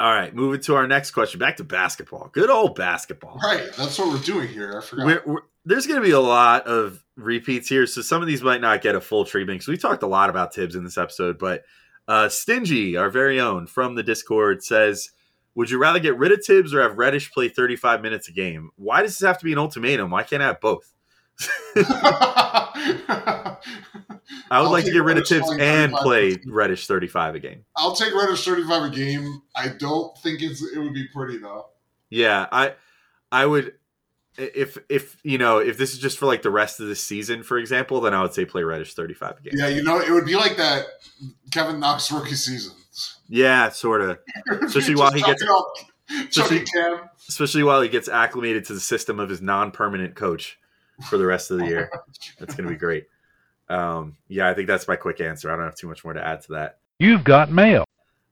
all 0.00 0.12
right, 0.12 0.34
moving 0.34 0.60
to 0.62 0.74
our 0.74 0.88
next 0.88 1.12
question. 1.12 1.38
Back 1.38 1.58
to 1.58 1.64
basketball. 1.64 2.28
Good 2.32 2.50
old 2.50 2.74
basketball. 2.74 3.38
Right. 3.40 3.70
That's 3.76 3.96
what 4.00 4.08
we're 4.08 4.18
doing 4.18 4.48
here. 4.48 4.76
I 4.76 4.84
forgot. 4.84 5.06
We're, 5.06 5.22
we're, 5.24 5.40
there's 5.64 5.86
going 5.86 6.00
to 6.00 6.04
be 6.04 6.12
a 6.12 6.18
lot 6.18 6.66
of 6.66 7.04
repeats 7.14 7.68
here, 7.68 7.86
so 7.86 8.02
some 8.02 8.20
of 8.20 8.26
these 8.26 8.42
might 8.42 8.60
not 8.60 8.82
get 8.82 8.96
a 8.96 9.00
full 9.00 9.24
treatment. 9.24 9.60
Because 9.60 9.68
we 9.68 9.76
talked 9.76 10.02
a 10.02 10.08
lot 10.08 10.28
about 10.28 10.52
Thibs 10.52 10.74
in 10.74 10.82
this 10.82 10.98
episode, 10.98 11.38
but 11.38 11.62
uh, 12.08 12.28
Stingy, 12.28 12.96
our 12.96 13.10
very 13.10 13.38
own 13.40 13.68
from 13.68 13.94
the 13.94 14.02
Discord, 14.02 14.64
says, 14.64 15.10
"Would 15.54 15.70
you 15.70 15.78
rather 15.78 16.00
get 16.00 16.18
rid 16.18 16.32
of 16.32 16.44
Thibs 16.44 16.74
or 16.74 16.82
have 16.82 16.98
Reddish 16.98 17.30
play 17.30 17.48
35 17.48 18.02
minutes 18.02 18.28
a 18.28 18.32
game? 18.32 18.70
Why 18.74 19.02
does 19.02 19.16
this 19.16 19.24
have 19.24 19.38
to 19.38 19.44
be 19.44 19.52
an 19.52 19.58
ultimatum? 19.58 20.10
Why 20.10 20.24
can't 20.24 20.42
I 20.42 20.46
have 20.46 20.60
both? 20.60 20.92
I 24.50 24.60
would 24.60 24.66
I'll 24.66 24.72
like 24.72 24.84
to 24.84 24.92
get 24.92 25.04
rid 25.04 25.18
of 25.18 25.24
playing 25.24 25.60
and 25.60 25.92
play. 25.92 26.38
Reddish 26.46 26.86
35 26.86 27.34
a 27.34 27.40
game. 27.40 27.64
I'll 27.76 27.94
take 27.94 28.14
Reddish 28.14 28.44
35 28.44 28.82
a 28.84 28.90
game. 28.90 29.42
I 29.54 29.68
don't 29.68 30.16
think 30.18 30.42
it's 30.42 30.62
it 30.62 30.78
would 30.78 30.94
be 30.94 31.06
pretty 31.14 31.38
though. 31.38 31.66
Yeah, 32.10 32.46
I 32.50 32.74
I 33.30 33.44
would 33.46 33.74
if 34.38 34.78
if 34.88 35.18
you 35.22 35.36
know 35.38 35.58
if 35.58 35.76
this 35.78 35.92
is 35.92 35.98
just 35.98 36.18
for 36.18 36.26
like 36.26 36.42
the 36.42 36.50
rest 36.50 36.80
of 36.80 36.88
the 36.88 36.96
season, 36.96 37.42
for 37.42 37.58
example, 37.58 38.00
then 38.00 38.14
I 38.14 38.22
would 38.22 38.32
say 38.34 38.44
play 38.44 38.62
Reddish 38.62 38.94
35 38.94 39.38
a 39.38 39.42
game. 39.42 39.52
Yeah, 39.56 39.68
you 39.68 39.82
know, 39.82 40.00
it 40.00 40.10
would 40.10 40.26
be 40.26 40.36
like 40.36 40.56
that 40.56 40.86
Kevin 41.52 41.80
Knox 41.80 42.10
rookie 42.10 42.34
seasons. 42.34 43.18
Yeah, 43.28 43.68
sort 43.68 44.00
of. 44.00 44.18
Especially 44.62 44.94
while 44.94 45.12
he 45.12 45.22
gets- 45.22 45.42
Cam. 46.74 47.00
especially 47.28 47.62
while 47.62 47.82
he 47.82 47.88
gets 47.90 48.08
acclimated 48.08 48.64
to 48.64 48.72
the 48.72 48.80
system 48.80 49.20
of 49.20 49.28
his 49.28 49.42
non-permanent 49.42 50.14
coach 50.14 50.58
for 51.08 51.18
the 51.18 51.26
rest 51.26 51.50
of 51.50 51.58
the 51.58 51.66
year. 51.66 51.90
That's 52.38 52.54
going 52.54 52.66
to 52.66 52.74
be 52.74 52.78
great. 52.78 53.06
Um, 53.68 54.16
yeah, 54.28 54.48
I 54.48 54.54
think 54.54 54.66
that's 54.66 54.88
my 54.88 54.96
quick 54.96 55.20
answer. 55.20 55.52
I 55.52 55.56
don't 55.56 55.66
have 55.66 55.74
too 55.74 55.88
much 55.88 56.02
more 56.02 56.14
to 56.14 56.26
add 56.26 56.40
to 56.42 56.52
that. 56.52 56.78
You've 56.98 57.22
got 57.22 57.52
mail. 57.52 57.84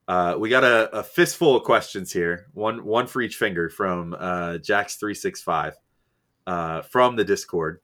Uh, 0.08 0.36
we 0.38 0.48
got 0.48 0.64
a, 0.64 0.88
a 0.96 1.02
fistful 1.02 1.56
of 1.56 1.64
questions 1.64 2.12
here, 2.12 2.46
one 2.54 2.84
one 2.84 3.06
for 3.06 3.20
each 3.20 3.36
finger 3.36 3.68
from 3.68 4.16
uh, 4.18 4.56
Jax 4.58 4.96
three 4.96 5.14
six 5.14 5.42
five 5.42 5.74
uh, 6.46 6.82
from 6.82 7.16
the 7.16 7.24
Discord, 7.24 7.80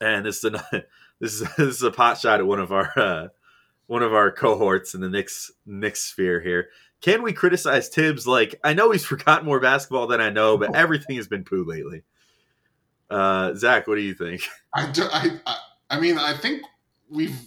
and 0.00 0.24
this 0.24 0.42
is 0.42 0.54
a 0.54 0.84
this 1.20 1.34
is 1.34 1.40
this 1.56 1.76
is 1.76 1.82
a 1.82 1.90
pot 1.90 2.18
shot 2.18 2.40
at 2.40 2.46
one 2.46 2.58
of 2.58 2.72
our 2.72 2.92
uh, 2.98 3.28
one 3.86 4.02
of 4.02 4.14
our 4.14 4.30
cohorts 4.32 4.94
in 4.94 5.00
the 5.02 5.10
Knicks 5.10 5.52
Knicks 5.66 6.02
sphere 6.04 6.40
here. 6.40 6.70
Can 7.02 7.22
we 7.22 7.32
criticize 7.32 7.88
Thibs? 7.88 8.26
Like 8.26 8.58
I 8.64 8.72
know 8.72 8.90
he's 8.90 9.04
forgotten 9.06 9.46
more 9.46 9.60
basketball 9.60 10.06
than 10.06 10.20
I 10.20 10.30
know, 10.30 10.56
but 10.56 10.74
everything 10.74 11.16
has 11.16 11.28
been 11.28 11.44
poo 11.44 11.64
lately. 11.64 12.02
Uh, 13.10 13.54
Zach, 13.54 13.86
what 13.86 13.96
do 13.96 14.02
you 14.02 14.14
think? 14.14 14.42
I, 14.74 14.90
do, 14.90 15.02
I, 15.12 15.38
I, 15.46 15.56
I 15.90 16.00
mean, 16.00 16.16
I 16.16 16.36
think 16.36 16.62
we've 17.10 17.38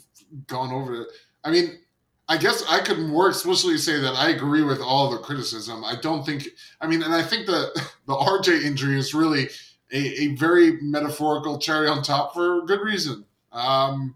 gone 0.48 0.72
over 0.73 1.02
it. 1.02 1.07
I 1.44 1.52
mean, 1.52 1.80
I 2.27 2.38
guess 2.38 2.64
I 2.69 2.80
could 2.80 2.99
more 2.99 3.30
explicitly 3.30 3.77
say 3.77 3.99
that 3.99 4.14
I 4.15 4.30
agree 4.30 4.64
with 4.64 4.80
all 4.80 5.10
the 5.10 5.18
criticism. 5.18 5.84
I 5.84 5.95
don't 6.02 6.26
think, 6.26 6.48
I 6.81 6.88
mean, 6.88 7.03
and 7.03 7.14
I 7.14 7.22
think 7.22 7.45
the 7.48 7.69
the 8.07 8.14
RJ 8.14 8.64
injury 8.64 8.98
is 8.98 9.14
really 9.14 9.49
a, 9.91 10.23
a 10.23 10.35
very 10.35 10.81
metaphorical 10.81 11.60
cherry 11.60 11.88
on 11.88 12.02
top 12.03 12.34
for 12.34 12.65
good 12.65 12.81
reason. 12.81 13.26
Um, 13.52 14.15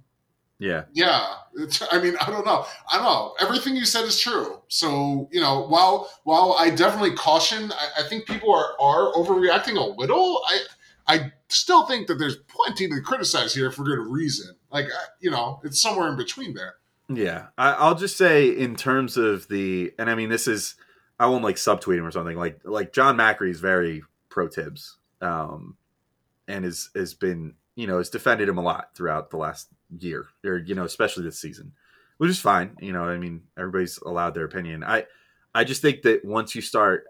Yeah. 0.59 0.85
Yeah, 0.93 1.33
it's, 1.55 1.83
I 1.91 2.01
mean, 2.01 2.15
I 2.19 2.31
don't 2.31 2.45
know. 2.45 2.65
I 2.91 2.95
don't 2.97 3.05
know. 3.05 3.35
Everything 3.39 3.75
you 3.75 3.85
said 3.85 4.05
is 4.05 4.19
true. 4.19 4.59
So 4.69 5.29
you 5.31 5.39
know, 5.39 5.67
while 5.67 6.09
while 6.23 6.55
I 6.57 6.71
definitely 6.71 7.13
caution, 7.13 7.71
I, 7.71 8.03
I 8.03 8.07
think 8.09 8.25
people 8.25 8.51
are 8.53 8.73
are 8.79 9.13
overreacting 9.13 9.77
a 9.77 9.83
little. 9.83 10.41
I 10.47 10.59
I 11.07 11.31
still 11.47 11.85
think 11.85 12.07
that 12.07 12.15
there's 12.15 12.35
plenty 12.35 12.89
to 12.89 13.01
criticize 13.01 13.53
here 13.53 13.71
for 13.71 13.83
good 13.83 13.99
reason. 13.99 14.55
Like 14.71 14.87
you 15.19 15.31
know, 15.31 15.61
it's 15.63 15.81
somewhere 15.81 16.09
in 16.09 16.17
between 16.17 16.53
there. 16.53 16.75
Yeah, 17.09 17.47
I, 17.57 17.71
I'll 17.73 17.95
just 17.95 18.17
say 18.17 18.49
in 18.49 18.75
terms 18.75 19.15
of 19.15 19.47
the, 19.47 19.93
and 19.97 20.09
I 20.09 20.15
mean, 20.15 20.29
this 20.29 20.47
is, 20.47 20.75
I 21.19 21.27
won't 21.27 21.43
like 21.43 21.55
subtweet 21.55 21.97
him 21.97 22.05
or 22.05 22.11
something. 22.11 22.37
Like, 22.37 22.59
like 22.65 22.91
John 22.91 23.15
Macri 23.15 23.49
is 23.49 23.61
very 23.61 24.03
pro 24.29 24.49
Thibs, 24.49 24.97
um, 25.21 25.77
and 26.47 26.65
has 26.65 26.89
has 26.95 27.13
been, 27.13 27.55
you 27.75 27.87
know, 27.87 27.97
has 27.97 28.09
defended 28.09 28.49
him 28.49 28.57
a 28.57 28.61
lot 28.61 28.89
throughout 28.93 29.29
the 29.29 29.37
last 29.37 29.69
year, 29.97 30.27
or 30.45 30.57
you 30.57 30.75
know, 30.75 30.83
especially 30.83 31.23
this 31.23 31.39
season, 31.39 31.71
which 32.17 32.29
is 32.29 32.39
fine. 32.39 32.75
You 32.81 32.91
know, 32.91 33.03
I 33.03 33.17
mean, 33.17 33.43
everybody's 33.57 33.97
allowed 33.99 34.33
their 34.33 34.45
opinion. 34.45 34.83
I, 34.83 35.05
I 35.55 35.63
just 35.63 35.81
think 35.81 36.01
that 36.01 36.25
once 36.25 36.55
you 36.55 36.61
start, 36.61 37.05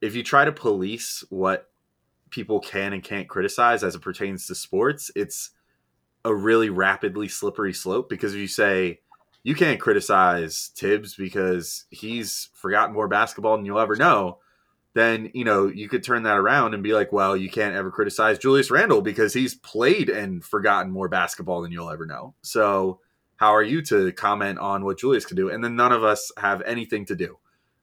if 0.00 0.16
you 0.16 0.24
try 0.24 0.44
to 0.44 0.52
police 0.52 1.24
what 1.30 1.70
people 2.32 2.58
can 2.58 2.92
and 2.92 3.04
can't 3.04 3.28
criticize 3.28 3.84
as 3.84 3.94
it 3.94 4.02
pertains 4.02 4.46
to 4.46 4.54
sports, 4.56 5.12
it's 5.14 5.50
a 6.24 6.34
really 6.34 6.70
rapidly 6.70 7.28
slippery 7.28 7.72
slope 7.72 8.08
because 8.08 8.34
if 8.34 8.40
you 8.40 8.48
say 8.48 9.00
you 9.44 9.54
can't 9.54 9.80
criticize 9.80 10.70
Thibs 10.76 11.14
because 11.14 11.84
he's 11.90 12.48
forgotten 12.54 12.94
more 12.94 13.08
basketball 13.08 13.56
than 13.56 13.66
you'll 13.66 13.78
ever 13.78 13.96
know, 13.96 14.38
then 14.94 15.30
you 15.34 15.44
know 15.44 15.66
you 15.66 15.88
could 15.88 16.02
turn 16.02 16.22
that 16.24 16.36
around 16.36 16.74
and 16.74 16.82
be 16.82 16.92
like, 16.92 17.12
well, 17.12 17.36
you 17.36 17.50
can't 17.50 17.74
ever 17.74 17.90
criticize 17.90 18.38
Julius 18.38 18.70
Randle 18.70 19.02
because 19.02 19.34
he's 19.34 19.54
played 19.54 20.08
and 20.08 20.44
forgotten 20.44 20.92
more 20.92 21.08
basketball 21.08 21.62
than 21.62 21.72
you'll 21.72 21.90
ever 21.90 22.06
know. 22.06 22.34
So 22.42 23.00
how 23.36 23.54
are 23.54 23.62
you 23.62 23.82
to 23.82 24.12
comment 24.12 24.58
on 24.58 24.84
what 24.84 24.98
Julius 24.98 25.26
can 25.26 25.36
do? 25.36 25.50
And 25.50 25.64
then 25.64 25.74
none 25.74 25.92
of 25.92 26.04
us 26.04 26.30
have 26.38 26.62
anything 26.62 27.04
to 27.06 27.16
do. 27.16 27.38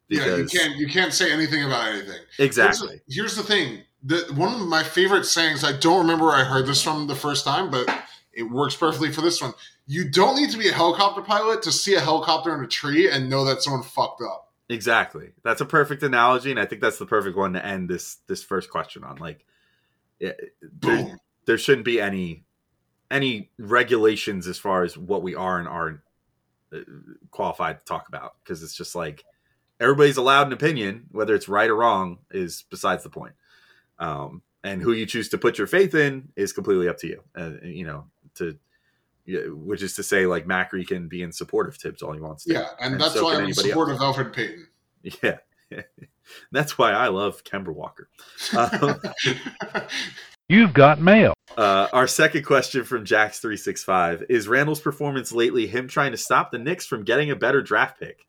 yeah, 0.07 0.37
you 0.37 0.45
can't 0.45 0.75
you 0.77 0.87
can't 0.87 1.13
say 1.13 1.31
anything 1.31 1.63
about 1.65 1.89
anything. 1.89 2.21
exactly. 2.37 3.01
Here's, 3.07 3.35
here's 3.35 3.35
the 3.35 3.43
thing. 3.43 3.83
The, 4.03 4.31
one 4.35 4.53
of 4.53 4.67
my 4.67 4.83
favorite 4.83 5.25
sayings, 5.25 5.63
I 5.63 5.77
don't 5.77 5.99
remember 5.99 6.25
where 6.25 6.35
I 6.35 6.43
heard 6.43 6.65
this 6.65 6.81
from 6.81 7.07
the 7.07 7.15
first 7.15 7.43
time, 7.43 7.69
but 7.69 7.89
it 8.31 8.43
works 8.43 8.75
perfectly 8.75 9.11
for 9.11 9.21
this 9.21 9.41
one. 9.41 9.53
You 9.87 10.09
don't 10.09 10.35
need 10.35 10.51
to 10.51 10.57
be 10.57 10.69
a 10.69 10.73
helicopter 10.73 11.21
pilot 11.21 11.61
to 11.63 11.71
see 11.71 11.95
a 11.95 11.99
helicopter 11.99 12.55
in 12.55 12.63
a 12.63 12.67
tree 12.67 13.09
and 13.09 13.29
know 13.29 13.43
that 13.45 13.61
someone 13.61 13.83
fucked 13.83 14.21
up. 14.21 14.49
Exactly. 14.69 15.31
That's 15.43 15.61
a 15.61 15.65
perfect 15.65 16.03
analogy, 16.03 16.51
and 16.51 16.59
I 16.59 16.65
think 16.65 16.81
that's 16.81 16.99
the 16.99 17.05
perfect 17.05 17.35
one 17.35 17.53
to 17.53 17.65
end 17.65 17.89
this 17.89 18.17
this 18.27 18.43
first 18.43 18.69
question 18.69 19.03
on. 19.03 19.17
Like, 19.17 19.43
it, 20.19 20.53
there, 20.61 21.19
there 21.45 21.57
shouldn't 21.57 21.85
be 21.85 21.99
any 21.99 22.43
any 23.09 23.49
regulations 23.57 24.47
as 24.47 24.59
far 24.59 24.83
as 24.83 24.95
what 24.95 25.23
we 25.23 25.33
are 25.33 25.57
and 25.57 25.67
aren't 25.67 26.01
uh, 26.71 26.81
qualified 27.31 27.79
to 27.79 27.85
talk 27.85 28.07
about 28.07 28.35
because 28.43 28.61
it's 28.61 28.75
just 28.75 28.93
like 28.93 29.25
everybody's 29.79 30.17
allowed 30.17 30.47
an 30.47 30.53
opinion, 30.53 31.07
whether 31.11 31.33
it's 31.33 31.49
right 31.49 31.69
or 31.69 31.75
wrong 31.75 32.19
is 32.29 32.63
besides 32.69 33.03
the 33.03 33.09
point. 33.09 33.33
Um, 33.99 34.41
and 34.63 34.81
who 34.81 34.91
you 34.91 35.05
choose 35.05 35.29
to 35.29 35.37
put 35.37 35.57
your 35.57 35.67
faith 35.67 35.95
in 35.95 36.29
is 36.35 36.53
completely 36.53 36.87
up 36.89 36.97
to 36.99 37.07
you. 37.07 37.23
Uh, 37.35 37.51
you 37.63 37.85
know, 37.85 38.05
to 38.35 38.57
which 39.25 39.83
is 39.83 39.95
to 39.95 40.03
say, 40.03 40.25
like 40.25 40.47
Macri 40.47 40.87
can 40.87 41.07
be 41.07 41.21
in 41.21 41.31
support 41.31 41.67
of 41.67 41.75
Thibs 41.77 42.01
all 42.01 42.13
he 42.13 42.19
wants 42.19 42.45
to. 42.45 42.53
Yeah, 42.53 42.67
and, 42.79 42.93
And 42.93 43.01
that's 43.01 43.13
so 43.13 43.25
why 43.25 43.33
I'm 43.33 43.39
in 43.39 43.43
anybody 43.45 43.69
support 43.69 43.89
of 43.89 43.99
Elfrid 43.99 44.33
Payton. 44.33 44.67
Yeah. 45.23 45.37
That's 46.51 46.77
why 46.77 46.91
I 46.91 47.07
love 47.07 47.43
Kemba 47.43 47.73
Walker. 47.73 48.09
Um, 48.57 48.99
You've 50.49 50.73
got 50.73 50.99
mail. 50.99 51.33
uh, 51.57 51.87
our 51.93 52.07
second 52.07 52.43
question 52.43 52.83
from 52.83 53.05
Jax365 53.05 54.25
is 54.29 54.47
Randle's 54.47 54.81
performance 54.81 55.31
lately 55.31 55.67
him 55.67 55.87
trying 55.87 56.11
to 56.11 56.17
stop 56.17 56.51
the 56.51 56.57
Knicks 56.57 56.87
from 56.87 57.03
getting 57.03 57.29
a 57.29 57.35
better 57.35 57.61
draft 57.61 57.99
pick? 57.99 58.25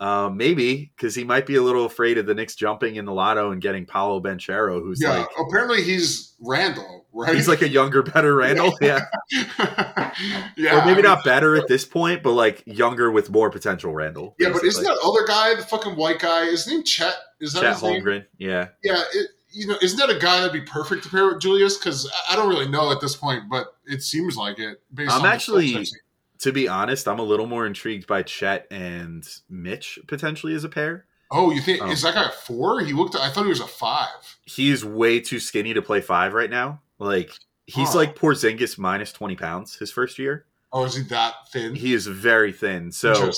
Uh, 0.00 0.30
maybe 0.30 0.90
because 0.96 1.14
he 1.14 1.24
might 1.24 1.44
be 1.44 1.56
a 1.56 1.62
little 1.62 1.84
afraid 1.84 2.16
of 2.16 2.24
the 2.24 2.32
Knicks 2.34 2.54
jumping 2.54 2.96
in 2.96 3.04
the 3.04 3.12
lotto 3.12 3.50
and 3.50 3.60
getting 3.60 3.84
Paolo 3.84 4.18
Banchero, 4.18 4.80
who's 4.82 4.98
yeah, 5.02 5.18
like 5.18 5.28
apparently 5.38 5.82
he's 5.82 6.32
Randle, 6.40 7.04
right? 7.12 7.34
he's 7.34 7.46
like 7.46 7.60
a 7.60 7.68
younger, 7.68 8.02
better 8.02 8.34
Randle. 8.34 8.72
Yeah, 8.80 9.00
yeah, 9.30 10.12
or 10.72 10.86
maybe 10.86 10.90
I 10.90 10.94
mean, 10.94 11.02
not 11.02 11.22
better 11.22 11.54
at 11.54 11.68
this 11.68 11.84
point, 11.84 12.22
but 12.22 12.32
like 12.32 12.62
younger 12.64 13.10
with 13.10 13.28
more 13.28 13.50
potential 13.50 13.92
Randle. 13.92 14.36
Yeah, 14.38 14.48
but 14.54 14.64
isn't 14.64 14.82
that 14.82 14.98
other 15.04 15.26
guy, 15.26 15.54
the 15.54 15.66
fucking 15.66 15.96
white 15.96 16.18
guy, 16.18 16.46
his 16.46 16.66
name 16.66 16.82
Chet? 16.82 17.14
Is 17.38 17.52
that 17.52 17.60
Chet 17.60 17.74
his 17.74 17.82
name? 17.82 18.02
Holmgren? 18.02 18.26
Yeah, 18.38 18.68
Yeah, 18.82 19.02
it, 19.12 19.28
you 19.50 19.66
know, 19.66 19.76
isn't 19.82 19.98
that 19.98 20.08
a 20.08 20.18
guy 20.18 20.38
that'd 20.40 20.52
be 20.52 20.62
perfect 20.62 21.02
to 21.04 21.10
pair 21.10 21.26
with 21.26 21.40
Julius? 21.42 21.76
Because 21.76 22.10
I 22.30 22.36
don't 22.36 22.48
really 22.48 22.68
know 22.68 22.90
at 22.90 23.02
this 23.02 23.16
point, 23.16 23.44
but 23.50 23.66
it 23.84 24.02
seems 24.02 24.34
like 24.34 24.58
it. 24.58 24.80
Based 24.94 25.12
I'm 25.12 25.20
on 25.22 25.26
actually- 25.26 25.72
clips 25.72 25.78
I've 25.78 25.86
seen. 25.88 26.00
To 26.40 26.52
be 26.52 26.68
honest, 26.68 27.06
I'm 27.08 27.18
a 27.18 27.22
little 27.24 27.46
more 27.46 27.66
intrigued 27.66 28.06
by 28.06 28.22
Chet 28.22 28.66
and 28.70 29.26
Mitch 29.48 29.98
potentially 30.06 30.54
as 30.54 30.64
a 30.64 30.68
pair. 30.68 31.06
Oh, 31.30 31.50
you 31.52 31.60
think 31.60 31.80
Oh. 31.82 31.90
is 31.90 32.02
that 32.02 32.14
guy 32.14 32.24
a 32.28 32.30
four? 32.32 32.80
He 32.80 32.92
looked. 32.92 33.14
I 33.14 33.30
thought 33.30 33.44
he 33.44 33.50
was 33.50 33.60
a 33.60 33.66
five. 33.66 34.08
He's 34.44 34.84
way 34.84 35.20
too 35.20 35.38
skinny 35.38 35.72
to 35.74 35.82
play 35.82 36.00
five 36.00 36.32
right 36.34 36.50
now. 36.50 36.80
Like 36.98 37.30
he's 37.66 37.90
Huh. 37.90 37.98
like 37.98 38.16
Porzingis 38.16 38.78
minus 38.78 39.12
20 39.12 39.36
pounds 39.36 39.76
his 39.76 39.92
first 39.92 40.18
year. 40.18 40.44
Oh, 40.72 40.84
is 40.84 40.96
he 40.96 41.02
that 41.04 41.34
thin? 41.52 41.74
He 41.74 41.94
is 41.94 42.06
very 42.06 42.52
thin. 42.52 42.90
So, 42.92 43.30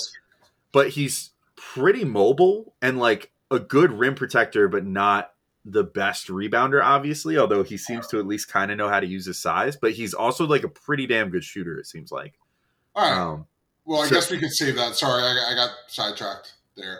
but 0.71 0.89
he's 0.89 1.31
pretty 1.55 2.03
mobile 2.03 2.73
and 2.81 2.99
like 2.99 3.31
a 3.51 3.59
good 3.59 3.91
rim 3.91 4.15
protector, 4.15 4.67
but 4.67 4.85
not 4.85 5.31
the 5.65 5.83
best 5.83 6.27
rebounder, 6.27 6.83
obviously. 6.83 7.37
Although 7.37 7.63
he 7.63 7.77
seems 7.77 8.07
to 8.07 8.19
at 8.19 8.25
least 8.27 8.49
kind 8.49 8.71
of 8.71 8.77
know 8.77 8.89
how 8.89 8.99
to 8.99 9.07
use 9.07 9.25
his 9.25 9.39
size, 9.39 9.75
but 9.75 9.91
he's 9.91 10.13
also 10.13 10.45
like 10.47 10.63
a 10.63 10.67
pretty 10.67 11.05
damn 11.07 11.29
good 11.29 11.43
shooter. 11.43 11.77
It 11.77 11.85
seems 11.87 12.11
like. 12.11 12.33
All 12.95 13.03
right. 13.09 13.17
Um, 13.19 13.47
well, 13.85 14.01
I 14.01 14.07
so- 14.07 14.15
guess 14.15 14.31
we 14.31 14.39
could 14.39 14.51
save 14.51 14.75
that. 14.75 14.95
Sorry, 14.95 15.21
I, 15.23 15.51
I 15.51 15.55
got 15.55 15.71
sidetracked 15.87 16.53
there. 16.77 16.99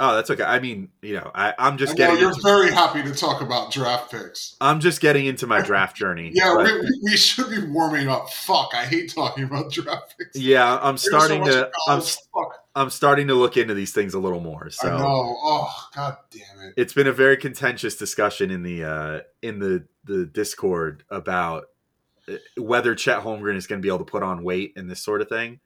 oh, 0.00 0.14
that's 0.16 0.30
okay. 0.30 0.42
I 0.44 0.58
mean, 0.60 0.88
you 1.00 1.14
know, 1.14 1.30
I, 1.34 1.54
I'm 1.58 1.76
just 1.78 1.92
I 1.92 1.94
know 1.94 1.96
getting. 1.96 2.20
you're 2.20 2.28
Into, 2.30 2.42
very 2.42 2.70
happy 2.72 3.02
to 3.02 3.12
talk 3.14 3.40
about 3.40 3.70
draft 3.72 4.10
picks. 4.10 4.56
I'm 4.60 4.80
just 4.80 5.00
getting 5.00 5.26
into 5.26 5.46
my 5.46 5.60
draft 5.62 5.96
journey. 5.96 6.30
Yeah, 6.34 6.54
but- 6.56 6.66
we, 6.66 7.00
we- 7.04 7.16
should 7.16 7.50
be 7.50 7.58
warming 7.66 8.08
up. 8.08 8.30
Fuck, 8.30 8.70
I 8.74 8.84
hate 8.84 9.12
talking 9.14 9.44
about 9.44 9.70
draft 9.72 10.14
picks. 10.18 10.36
yeah. 10.38 10.76
I'm 10.76 10.94
There's 10.94 11.08
starting 11.08 11.40
much 11.40 11.50
to. 11.52 11.70
I'm. 11.88 12.00
Fuck. 12.00 12.58
I'm 12.74 12.88
starting 12.88 13.26
to 13.28 13.34
look 13.34 13.58
into 13.58 13.74
these 13.74 13.92
things 13.92 14.14
a 14.14 14.18
little 14.18 14.40
more. 14.40 14.64
I 14.66 14.70
So 14.70 14.96
know. 14.96 15.04
Oh, 15.42 15.88
god 15.94 16.16
damn 16.30 16.68
it. 16.68 16.74
it's 16.78 16.94
been 16.94 17.06
a 17.06 17.12
very 17.12 17.36
contentious 17.36 17.96
discussion 17.96 18.50
in 18.50 18.62
the 18.62 18.84
uh, 18.84 19.20
in 19.42 19.58
the 19.58 19.84
the 20.04 20.24
Discord 20.24 21.04
about 21.10 21.64
whether 22.56 22.94
Chet 22.94 23.22
Holmgren 23.22 23.56
is 23.56 23.66
going 23.66 23.80
to 23.80 23.82
be 23.82 23.88
able 23.88 24.04
to 24.04 24.10
put 24.10 24.22
on 24.22 24.44
weight 24.44 24.72
and 24.76 24.90
this 24.90 25.00
sort 25.00 25.20
of 25.20 25.28
thing. 25.28 25.60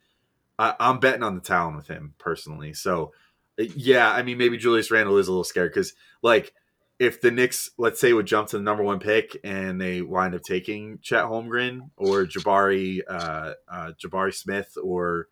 I, 0.58 0.74
I'm 0.80 1.00
betting 1.00 1.22
on 1.22 1.34
the 1.34 1.40
talent 1.40 1.76
with 1.76 1.88
him 1.88 2.14
personally. 2.18 2.72
So 2.72 3.12
yeah, 3.58 4.10
I 4.10 4.22
mean 4.22 4.38
maybe 4.38 4.56
Julius 4.56 4.90
Randle 4.90 5.18
is 5.18 5.28
a 5.28 5.30
little 5.30 5.44
scared 5.44 5.72
because 5.72 5.94
like 6.22 6.52
if 6.98 7.20
the 7.20 7.30
Knicks 7.30 7.70
let's 7.78 8.00
say 8.00 8.12
would 8.12 8.26
jump 8.26 8.48
to 8.48 8.58
the 8.58 8.62
number 8.62 8.82
one 8.82 8.98
pick 8.98 9.36
and 9.44 9.80
they 9.80 10.02
wind 10.02 10.34
up 10.34 10.42
taking 10.42 10.98
Chet 11.02 11.24
Holmgren 11.24 11.90
or 11.96 12.24
Jabari 12.24 13.00
uh, 13.08 13.52
uh, 13.68 13.92
Jabari 14.02 14.34
Smith 14.34 14.76
or 14.82 15.28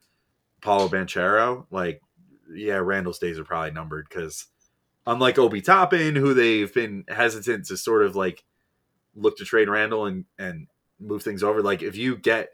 Paolo 0.60 0.88
Banchero, 0.88 1.66
like 1.70 2.02
yeah, 2.52 2.76
Randle's 2.76 3.18
days 3.18 3.38
are 3.38 3.44
probably 3.44 3.70
numbered 3.70 4.06
because 4.08 4.46
unlike 5.06 5.38
Obi 5.38 5.60
Toppin, 5.60 6.16
who 6.16 6.34
they've 6.34 6.72
been 6.72 7.04
hesitant 7.08 7.66
to 7.66 7.76
sort 7.76 8.04
of 8.04 8.16
like 8.16 8.44
look 9.14 9.36
to 9.38 9.44
trade 9.44 9.68
Randall 9.68 10.06
and 10.06 10.24
and 10.38 10.66
move 11.00 11.22
things 11.22 11.42
over. 11.42 11.62
Like 11.62 11.82
if 11.82 11.96
you 11.96 12.16
get 12.16 12.50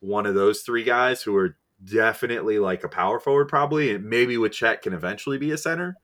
one 0.00 0.26
of 0.26 0.34
those 0.34 0.62
three 0.62 0.84
guys 0.84 1.22
who 1.22 1.36
are 1.36 1.56
definitely 1.82 2.58
like 2.58 2.84
a 2.84 2.88
power 2.88 3.20
forward, 3.20 3.48
probably, 3.48 3.94
and 3.94 4.04
maybe 4.04 4.36
with 4.36 4.52
Chet 4.52 4.82
can 4.82 4.92
eventually 4.92 5.38
be 5.38 5.52
a 5.52 5.58
center, 5.58 5.96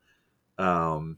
um, 0.57 1.17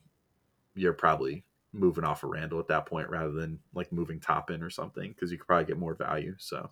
you're 0.76 0.94
probably 0.94 1.44
moving 1.74 2.03
off 2.03 2.24
of 2.24 2.30
Randle 2.30 2.60
at 2.60 2.68
that 2.68 2.86
point 2.86 3.10
rather 3.10 3.32
than 3.32 3.60
like 3.74 3.91
moving 3.91 4.19
Toppin 4.19 4.64
or 4.64 4.69
something 4.69 5.11
because 5.11 5.32
you 5.32 5.38
could 5.38 5.48
probably 5.48 5.65
get 5.65 5.78
more 5.78 5.95
value. 5.95 6.36
So. 6.38 6.69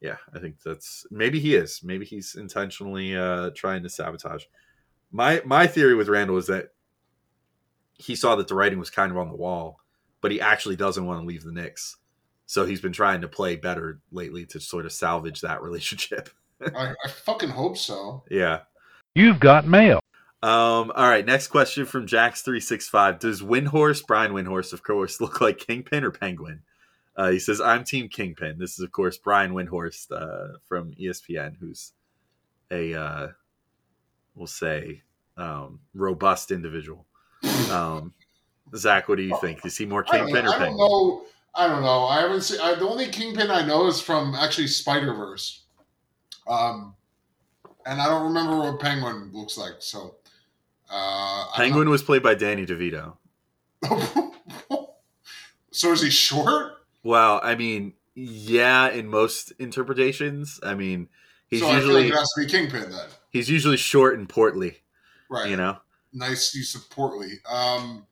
Yeah, 0.00 0.16
I 0.34 0.40
think 0.40 0.60
that's 0.60 1.06
maybe 1.12 1.38
he 1.38 1.54
is. 1.54 1.80
Maybe 1.84 2.04
he's 2.04 2.34
intentionally 2.34 3.16
uh, 3.16 3.50
trying 3.54 3.84
to 3.84 3.88
sabotage. 3.88 4.42
My 5.12 5.40
my 5.44 5.68
theory 5.68 5.94
with 5.94 6.08
Randle 6.08 6.38
is 6.38 6.48
that 6.48 6.70
he 7.94 8.16
saw 8.16 8.34
that 8.34 8.48
the 8.48 8.56
writing 8.56 8.80
was 8.80 8.90
kind 8.90 9.12
of 9.12 9.18
on 9.18 9.28
the 9.28 9.36
wall, 9.36 9.78
but 10.20 10.32
he 10.32 10.40
actually 10.40 10.74
doesn't 10.74 11.06
want 11.06 11.20
to 11.20 11.26
leave 11.26 11.44
the 11.44 11.52
Knicks. 11.52 11.98
So 12.46 12.66
he's 12.66 12.80
been 12.80 12.92
trying 12.92 13.20
to 13.22 13.28
play 13.28 13.56
better 13.56 14.00
lately 14.10 14.44
to 14.46 14.60
sort 14.60 14.84
of 14.86 14.92
salvage 14.92 15.40
that 15.40 15.62
relationship. 15.62 16.28
I, 16.74 16.94
I 17.04 17.08
fucking 17.08 17.50
hope 17.50 17.76
so. 17.76 18.24
yeah. 18.30 18.60
You've 19.14 19.40
got 19.40 19.66
mail. 19.66 20.00
Um, 20.42 20.90
all 20.96 21.08
right, 21.08 21.24
next 21.24 21.48
question 21.48 21.84
from 21.86 22.06
Jax365. 22.06 23.18
Does 23.20 23.42
Windhorst, 23.42 24.06
Brian 24.06 24.32
Windhorst, 24.32 24.72
of 24.72 24.82
course, 24.82 25.20
look 25.20 25.40
like 25.40 25.58
Kingpin 25.58 26.02
or 26.04 26.10
Penguin? 26.10 26.62
Uh, 27.14 27.30
he 27.30 27.38
says, 27.38 27.60
I'm 27.60 27.84
Team 27.84 28.08
Kingpin. 28.08 28.58
This 28.58 28.72
is, 28.72 28.80
of 28.80 28.90
course, 28.90 29.18
Brian 29.18 29.52
Windhorst 29.52 30.10
uh, 30.10 30.56
from 30.66 30.92
ESPN, 30.94 31.56
who's 31.60 31.92
a, 32.70 32.94
uh, 32.94 33.28
we'll 34.34 34.46
say, 34.46 35.02
um, 35.36 35.80
robust 35.94 36.50
individual. 36.50 37.06
Um, 37.70 38.12
Zach, 38.74 39.08
what 39.08 39.16
do 39.16 39.22
you 39.24 39.36
think? 39.40 39.64
Is 39.66 39.76
he 39.76 39.84
more 39.86 40.04
I 40.08 40.18
don't, 40.18 40.26
Kingpin 40.26 40.44
know, 40.44 40.50
or 40.50 40.54
I 40.54 40.58
don't 40.58 40.66
Penguin? 40.68 40.88
know. 40.88 41.24
I 41.54 41.68
don't 41.68 41.82
know. 41.82 42.04
I 42.06 42.20
haven't 42.20 42.42
seen. 42.42 42.60
I, 42.60 42.74
the 42.74 42.88
only 42.88 43.08
kingpin 43.08 43.50
I 43.50 43.64
know 43.66 43.86
is 43.86 44.00
from 44.00 44.34
actually 44.34 44.68
Spider 44.68 45.12
Verse. 45.14 45.64
Um, 46.46 46.94
and 47.86 48.00
I 48.00 48.08
don't 48.08 48.24
remember 48.24 48.58
what 48.58 48.80
Penguin 48.80 49.30
looks 49.32 49.58
like. 49.58 49.74
So, 49.80 50.16
uh, 50.90 51.46
Penguin 51.54 51.90
was 51.90 52.02
played 52.02 52.22
by 52.22 52.34
Danny 52.34 52.64
DeVito. 52.64 53.16
so 55.70 55.92
is 55.92 56.02
he 56.02 56.10
short? 56.10 56.74
Well, 57.02 57.40
I 57.42 57.54
mean, 57.54 57.94
yeah, 58.14 58.90
in 58.90 59.08
most 59.08 59.52
interpretations, 59.58 60.60
I 60.62 60.74
mean, 60.74 61.08
he's 61.48 61.60
so 61.60 61.72
usually 61.72 62.10
like 62.10 62.18
has 62.18 62.30
to 62.36 62.40
be 62.42 62.46
Kingpin 62.46 62.90
then, 62.90 63.08
he's 63.30 63.50
usually 63.50 63.76
short 63.76 64.18
and 64.18 64.28
portly. 64.28 64.78
right? 65.28 65.50
You 65.50 65.56
know, 65.56 65.78
nice 66.12 66.54
use 66.54 66.74
of 66.74 66.88
portly. 66.90 67.40
Um, 67.50 68.06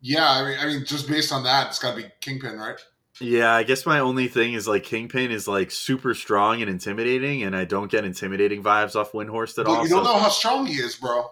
yeah, 0.00 0.30
I 0.30 0.44
mean, 0.48 0.58
I 0.60 0.66
mean, 0.66 0.84
just 0.84 1.08
based 1.08 1.32
on 1.32 1.44
that, 1.44 1.68
it's 1.68 1.78
got 1.78 1.96
to 1.96 2.02
be 2.02 2.08
Kingpin, 2.20 2.56
right? 2.58 2.78
yeah. 3.20 3.52
I 3.52 3.62
guess 3.64 3.84
my 3.84 3.98
only 4.00 4.28
thing 4.28 4.52
is 4.54 4.68
like 4.68 4.84
Kingpin 4.84 5.30
is 5.30 5.48
like 5.48 5.70
super 5.70 6.14
strong 6.14 6.60
and 6.62 6.70
intimidating, 6.70 7.42
and 7.42 7.56
I 7.56 7.64
don't 7.64 7.90
get 7.90 8.04
intimidating 8.04 8.62
vibes 8.62 8.94
off 8.96 9.12
Windhorst 9.12 9.58
at 9.58 9.66
all. 9.66 9.82
you 9.82 9.88
don't 9.88 10.04
so 10.04 10.12
know 10.12 10.18
how 10.18 10.28
strong 10.28 10.66
he 10.66 10.74
is, 10.74 10.96
bro. 10.96 11.28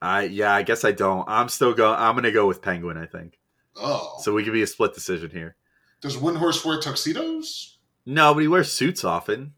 I 0.00 0.22
yeah, 0.24 0.52
I 0.52 0.62
guess 0.62 0.84
I 0.84 0.92
don't. 0.92 1.24
I'm 1.28 1.48
still 1.48 1.72
going. 1.74 1.98
I'm 1.98 2.14
gonna 2.14 2.32
go 2.32 2.46
with 2.46 2.60
Penguin. 2.60 2.96
I 2.98 3.06
think 3.06 3.38
Oh, 3.76 4.16
so. 4.20 4.34
We 4.34 4.44
could 4.44 4.52
be 4.52 4.62
a 4.62 4.66
split 4.66 4.92
decision 4.94 5.30
here. 5.30 5.56
does 6.02 6.16
Windhorst 6.16 6.64
wear 6.64 6.78
tuxedos? 6.80 7.78
No, 8.04 8.34
but 8.34 8.40
he 8.40 8.48
wears 8.48 8.70
suits 8.72 9.04
often. 9.04 9.54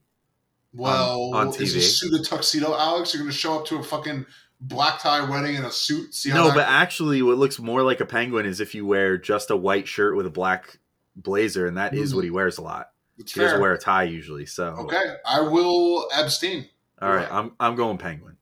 Well, 0.72 1.34
on 1.34 1.48
is 1.48 1.74
TV. 1.74 1.78
a 1.78 1.80
suit 1.80 2.20
a 2.20 2.22
tuxedo, 2.22 2.76
Alex? 2.76 3.14
You're 3.14 3.22
going 3.22 3.32
to 3.32 3.36
show 3.38 3.58
up 3.58 3.66
to 3.66 3.76
a 3.76 3.82
fucking 3.82 4.26
black 4.60 5.00
tie 5.00 5.28
wedding 5.28 5.54
in 5.56 5.64
a 5.64 5.70
suit? 5.70 6.14
See 6.14 6.30
how 6.30 6.36
No, 6.36 6.44
that 6.48 6.54
but 6.54 6.68
actually, 6.68 7.22
what 7.22 7.36
looks 7.38 7.58
more 7.58 7.82
like 7.82 8.00
a 8.00 8.06
penguin 8.06 8.46
is 8.46 8.60
if 8.60 8.74
you 8.74 8.86
wear 8.86 9.18
just 9.18 9.50
a 9.50 9.56
white 9.56 9.86
shirt 9.88 10.16
with 10.16 10.26
a 10.26 10.30
black 10.30 10.78
blazer, 11.16 11.66
and 11.66 11.76
that 11.76 11.94
is 11.94 12.12
Mm. 12.12 12.16
what 12.16 12.24
he 12.24 12.30
wears 12.30 12.58
a 12.58 12.62
lot. 12.62 12.90
it's 13.18 13.32
He 13.32 13.40
doesn't 13.40 13.60
wear 13.60 13.72
a 13.72 13.78
tie 13.78 14.02
usually. 14.04 14.46
So, 14.46 14.64
Okay, 14.80 15.16
I 15.26 15.40
will 15.40 16.08
abstain. 16.16 16.68
all 17.00 17.08
right, 17.10 17.16
Right. 17.18 17.32
I'm 17.32 17.52
I'm 17.60 17.76
going 17.76 17.98
penguin. 17.98 18.36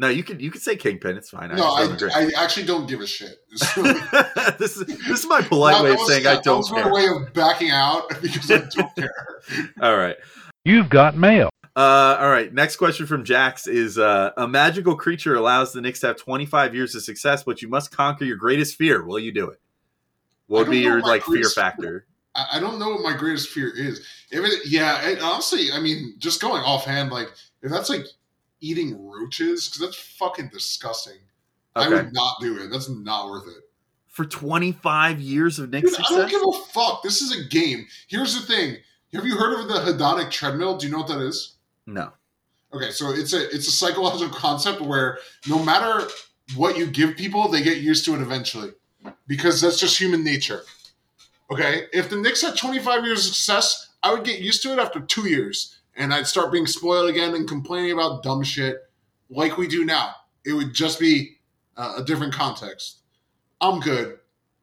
No, 0.00 0.06
you 0.08 0.22
could 0.22 0.40
you 0.40 0.52
could 0.52 0.62
say 0.62 0.76
kingpin. 0.76 1.16
It's 1.16 1.30
fine. 1.30 1.50
I 1.50 1.56
no, 1.56 1.96
just 1.96 2.16
I. 2.16 2.26
I 2.26 2.30
actually 2.36 2.66
don't 2.66 2.86
give 2.86 3.00
a 3.00 3.06
shit. 3.06 3.36
This 4.58 4.76
is 4.76 4.86
this 4.86 5.20
is 5.20 5.26
my 5.26 5.42
polite 5.42 5.74
That 5.76 5.82
way 5.84 5.92
of 5.94 6.00
saying 6.02 6.22
yeah, 6.24 6.34
I 6.34 6.40
don't 6.40 6.58
was 6.58 6.70
my 6.70 6.88
way 6.88 7.08
of 7.08 7.32
backing 7.34 7.70
out 7.70 8.08
because 8.22 8.48
I 8.50 8.58
don't 8.58 8.94
care. 8.94 9.10
All 9.82 9.96
right. 9.96 10.16
You've 10.64 10.88
got 10.88 11.16
mail. 11.16 11.50
Uh, 11.78 12.18
all 12.20 12.28
right. 12.28 12.52
Next 12.52 12.74
question 12.74 13.06
from 13.06 13.22
Jax 13.22 13.68
is: 13.68 13.98
uh, 13.98 14.32
A 14.36 14.48
magical 14.48 14.96
creature 14.96 15.36
allows 15.36 15.72
the 15.72 15.80
Knicks 15.80 16.00
to 16.00 16.08
have 16.08 16.16
25 16.16 16.74
years 16.74 16.96
of 16.96 17.04
success, 17.04 17.44
but 17.44 17.62
you 17.62 17.68
must 17.68 17.92
conquer 17.92 18.24
your 18.24 18.36
greatest 18.36 18.74
fear. 18.74 19.04
Will 19.06 19.20
you 19.20 19.30
do 19.30 19.48
it? 19.50 19.60
What 20.48 20.66
would 20.66 20.72
be 20.72 20.80
your 20.80 21.00
like 21.00 21.22
fear 21.22 21.48
factor? 21.48 22.06
I, 22.34 22.58
don't 22.58 22.80
know 22.80 22.90
what 22.90 23.02
my 23.02 23.16
greatest 23.16 23.50
fear 23.50 23.72
is. 23.72 24.04
If 24.32 24.44
it, 24.44 24.66
yeah, 24.66 25.08
it, 25.08 25.22
honestly, 25.22 25.68
I 25.72 25.78
mean, 25.78 26.14
just 26.18 26.40
going 26.40 26.62
offhand, 26.64 27.12
like 27.12 27.28
if 27.62 27.70
that's 27.70 27.90
like 27.90 28.06
eating 28.60 29.06
roaches, 29.06 29.68
because 29.68 29.80
that's 29.80 30.16
fucking 30.18 30.50
disgusting. 30.52 31.18
I 31.76 31.88
would 31.88 32.12
not 32.12 32.40
do 32.40 32.60
it. 32.60 32.70
That's 32.72 32.88
not 32.88 33.28
worth 33.28 33.46
it. 33.46 33.62
For 34.08 34.24
25 34.24 35.20
years 35.20 35.60
of 35.60 35.70
Knicks 35.70 35.96
Dude, 35.96 36.06
I 36.06 36.08
don't 36.08 36.28
give 36.28 36.42
a 36.42 36.58
fuck. 36.72 37.04
This 37.04 37.22
is 37.22 37.38
a 37.38 37.48
game. 37.48 37.86
Here's 38.08 38.34
the 38.34 38.44
thing. 38.52 38.78
Have 39.12 39.24
you 39.24 39.36
heard 39.36 39.60
of 39.60 39.68
the 39.68 39.92
hedonic 39.92 40.32
treadmill? 40.32 40.76
Do 40.76 40.86
you 40.86 40.92
know 40.92 40.98
what 40.98 41.08
that 41.08 41.20
is? 41.20 41.54
No. 41.88 42.12
Okay, 42.72 42.90
so 42.90 43.10
it's 43.12 43.32
a 43.32 43.48
it's 43.48 43.66
a 43.66 43.72
psychological 43.72 44.34
concept 44.36 44.80
where 44.82 45.18
no 45.48 45.58
matter 45.64 46.06
what 46.54 46.76
you 46.76 46.86
give 46.86 47.16
people, 47.16 47.48
they 47.48 47.62
get 47.62 47.78
used 47.78 48.04
to 48.04 48.14
it 48.14 48.20
eventually, 48.20 48.72
because 49.26 49.60
that's 49.60 49.80
just 49.80 49.98
human 49.98 50.22
nature. 50.22 50.60
Okay, 51.50 51.84
if 51.94 52.10
the 52.10 52.16
Knicks 52.16 52.42
had 52.42 52.56
25 52.58 53.04
years 53.04 53.20
of 53.26 53.34
success, 53.34 53.88
I 54.02 54.12
would 54.12 54.24
get 54.24 54.40
used 54.40 54.62
to 54.64 54.72
it 54.72 54.78
after 54.78 55.00
two 55.00 55.28
years, 55.28 55.78
and 55.96 56.12
I'd 56.12 56.26
start 56.26 56.52
being 56.52 56.66
spoiled 56.66 57.08
again 57.08 57.34
and 57.34 57.48
complaining 57.48 57.92
about 57.92 58.22
dumb 58.22 58.42
shit 58.42 58.76
like 59.30 59.56
we 59.56 59.66
do 59.66 59.84
now. 59.86 60.14
It 60.44 60.52
would 60.52 60.74
just 60.74 61.00
be 61.00 61.38
uh, 61.78 61.94
a 61.98 62.04
different 62.04 62.34
context. 62.34 62.98
I'm 63.62 63.80
good. 63.80 64.18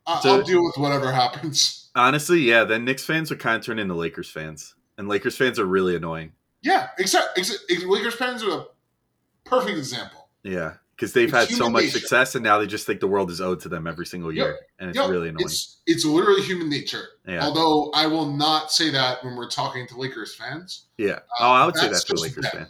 I- 0.05 0.19
So- 0.21 0.35
I'll 0.35 0.43
deal 0.43 0.63
with 0.63 0.77
whatever 0.77 1.11
happens. 1.11 1.89
Honestly, 1.95 2.41
yeah, 2.41 2.65
then 2.65 2.85
Knicks 2.85 3.03
fans 3.05 3.29
would 3.31 3.39
kind 3.39 3.55
of 3.57 3.65
turn 3.65 3.79
into 3.79 3.95
Lakers 3.95 4.29
fans. 4.29 4.75
And 4.97 5.07
Lakers 5.07 5.37
fans 5.37 5.57
are 5.57 5.65
really 5.65 5.95
annoying. 5.95 6.33
Yeah, 6.65 6.89
except, 6.97 7.37
Ex- 7.37 7.63
ex- 7.69 7.83
Lakers 7.85 8.15
fans 8.15 8.43
are 8.43 8.51
a 8.51 8.65
perfect 9.45 9.77
example. 9.77 10.29
Yeah. 10.43 10.73
Because 10.95 11.11
they've 11.13 11.27
It's 11.33 11.49
had 11.51 11.57
so 11.57 11.69
much 11.69 11.83
nature. 11.85 11.99
success 11.99 12.35
and 12.35 12.43
now 12.43 12.57
they 12.57 12.67
just 12.67 12.85
think 12.85 13.01
the 13.01 13.07
world 13.07 13.29
is 13.29 13.41
owed 13.41 13.59
to 13.61 13.69
them 13.69 13.85
every 13.85 14.05
single 14.05 14.31
year. 14.31 14.57
And 14.79 14.89
it's 14.89 14.97
Yep, 14.97 15.09
really 15.09 15.27
annoying. 15.29 15.45
It's 15.45 15.81
it's 15.85 16.05
literally 16.05 16.41
human 16.41 16.69
nature. 16.69 17.03
yeah. 17.27 17.43
Although 17.43 17.91
I 17.93 18.07
will 18.07 18.31
not 18.31 18.71
say 18.71 18.89
that 18.91 19.21
when 19.23 19.35
we're 19.35 19.49
talking 19.49 19.85
to 19.87 19.97
Lakers 19.99 20.33
fans. 20.35 20.85
Yeah. 20.97 21.15
Uh, 21.39 21.41
Oh, 21.41 21.51
I 21.51 21.65
would 21.65 21.75
say 21.75 21.87
a 21.87 21.89
just 21.89 22.09
Lakers 22.17 22.47
fan. 22.49 22.67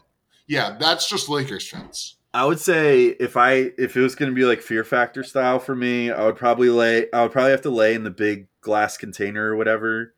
Yeah, 0.47 0.75
that's 0.79 1.07
just 1.07 1.29
Lakers 1.29 1.69
fans. 1.69 2.15
I 2.33 2.45
would 2.45 2.59
say 2.59 3.05
if 3.05 3.37
I 3.37 3.71
if 3.77 3.95
it 3.95 4.01
was 4.01 4.15
going 4.15 4.31
to 4.31 4.35
be 4.35 4.43
like 4.43 4.61
Fear 4.61 4.83
Factor 4.83 5.23
style 5.23 5.59
for 5.59 5.75
me, 5.75 6.11
I 6.11 6.25
would 6.25 6.35
probably 6.35 6.69
lay 6.69 7.05
I 7.13 7.21
would 7.23 7.31
probably 7.31 7.51
have 7.51 7.61
to 7.61 7.69
lay 7.69 7.93
in 7.93 8.03
the 8.03 8.11
big 8.11 8.47
glass 8.61 8.97
container 8.97 9.51
or 9.51 9.55
whatever, 9.55 10.15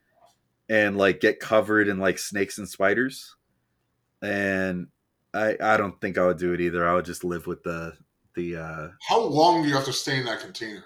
and 0.70 0.98
like 0.98 1.20
get 1.20 1.40
covered 1.42 1.88
in 1.90 2.00
like 2.00 2.18
snakes 2.20 2.58
and 2.58 2.68
spiders. 2.70 3.36
And 4.22 4.88
I 5.34 5.56
I 5.62 5.78
don't 5.78 6.00
think 6.02 6.18
I 6.18 6.26
would 6.26 6.38
do 6.38 6.54
it 6.54 6.62
either. 6.62 6.88
I 6.88 6.96
would 6.96 7.06
just 7.06 7.24
live 7.24 7.48
with 7.48 7.64
the 7.64 7.94
the 8.36 8.58
uh 8.58 8.88
How 9.08 9.20
long 9.22 9.64
do 9.64 9.70
you 9.70 9.76
have 9.76 9.86
to 9.86 9.94
stay 9.94 10.18
in 10.18 10.26
that 10.26 10.40
container? 10.42 10.84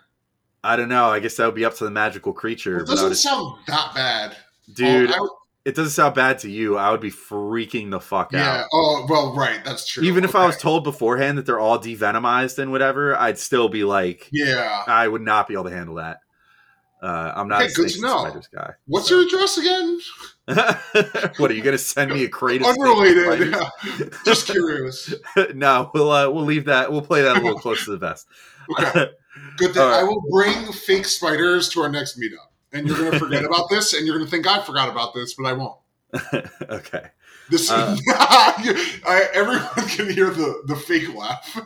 I 0.63 0.75
don't 0.75 0.89
know. 0.89 1.05
I 1.05 1.19
guess 1.19 1.37
that 1.37 1.45
would 1.45 1.55
be 1.55 1.65
up 1.65 1.75
to 1.75 1.85
the 1.85 1.91
magical 1.91 2.33
creature. 2.33 2.79
It 2.81 2.87
doesn't 2.87 3.15
sound 3.15 3.57
that 3.67 3.93
bad. 3.95 4.37
dude, 4.73 5.09
would- 5.09 5.29
it 5.63 5.75
doesn't 5.75 5.91
sound 5.91 6.15
bad 6.15 6.39
to 6.39 6.49
you. 6.49 6.77
I 6.77 6.91
would 6.91 7.01
be 7.01 7.11
freaking 7.11 7.91
the 7.91 7.99
fuck 7.99 8.31
yeah. 8.31 8.39
out. 8.39 8.57
Yeah. 8.57 8.65
Oh 8.73 9.05
well, 9.09 9.35
right. 9.35 9.63
That's 9.63 9.87
true. 9.87 10.03
Even 10.03 10.23
if 10.23 10.35
I 10.35 10.45
was 10.45 10.57
told 10.57 10.83
beforehand 10.83 11.37
that 11.37 11.45
they're 11.45 11.59
all 11.59 11.79
devenomized 11.79 12.57
and 12.57 12.71
whatever, 12.71 13.15
I'd 13.15 13.37
still 13.39 13.69
be 13.69 13.83
like, 13.83 14.27
Yeah. 14.31 14.83
I 14.87 15.07
would 15.07 15.21
not 15.21 15.47
be 15.47 15.53
able 15.53 15.65
to 15.65 15.71
handle 15.71 15.95
that. 15.95 16.17
Uh, 17.01 17.33
I'm 17.35 17.47
not 17.47 17.63
Okay, 17.63 17.71
a 17.71 17.75
good 17.75 17.89
to 17.89 18.01
know. 18.01 18.19
spiders 18.19 18.47
guy. 18.53 18.73
What's 18.85 19.09
so. 19.09 19.15
your 19.19 19.25
address 19.27 19.57
again? 19.57 19.99
what 21.37 21.49
are 21.49 21.53
you 21.53 21.63
going 21.63 21.73
to 21.73 21.77
send 21.79 22.11
me 22.11 22.25
a 22.25 22.29
crate 22.29 22.61
of 22.61 22.67
Unrelated. 22.67 23.51
Yeah. 23.53 24.05
Just 24.25 24.45
curious. 24.47 25.13
no, 25.55 25.89
we'll 25.93 26.11
uh, 26.11 26.29
we'll 26.29 26.45
leave 26.45 26.65
that. 26.65 26.91
We'll 26.91 27.01
play 27.01 27.23
that 27.23 27.37
a 27.37 27.39
little 27.39 27.57
close 27.59 27.85
to 27.85 27.91
the 27.91 27.97
vest. 27.97 28.27
Okay. 28.79 29.07
Good 29.57 29.73
thing 29.73 29.81
right. 29.81 30.01
I 30.01 30.03
will 30.03 30.21
bring 30.29 30.71
fake 30.73 31.05
spiders 31.05 31.69
to 31.69 31.81
our 31.81 31.89
next 31.89 32.19
meetup. 32.19 32.49
And 32.73 32.87
you're 32.87 32.97
gonna 32.97 33.17
forget 33.19 33.43
about 33.43 33.69
this, 33.69 33.93
and 33.93 34.05
you're 34.05 34.17
gonna 34.17 34.29
think 34.29 34.45
I 34.47 34.61
forgot 34.61 34.89
about 34.89 35.13
this, 35.13 35.33
but 35.33 35.45
I 35.45 35.53
won't. 35.53 35.77
okay. 36.69 37.07
This 37.49 37.69
Uh, 37.69 37.97
I, 38.07 39.27
everyone 39.33 39.67
can 39.89 40.09
hear 40.09 40.29
the 40.29 40.61
the 40.67 40.75
fake 40.75 41.13
laugh. 41.15 41.57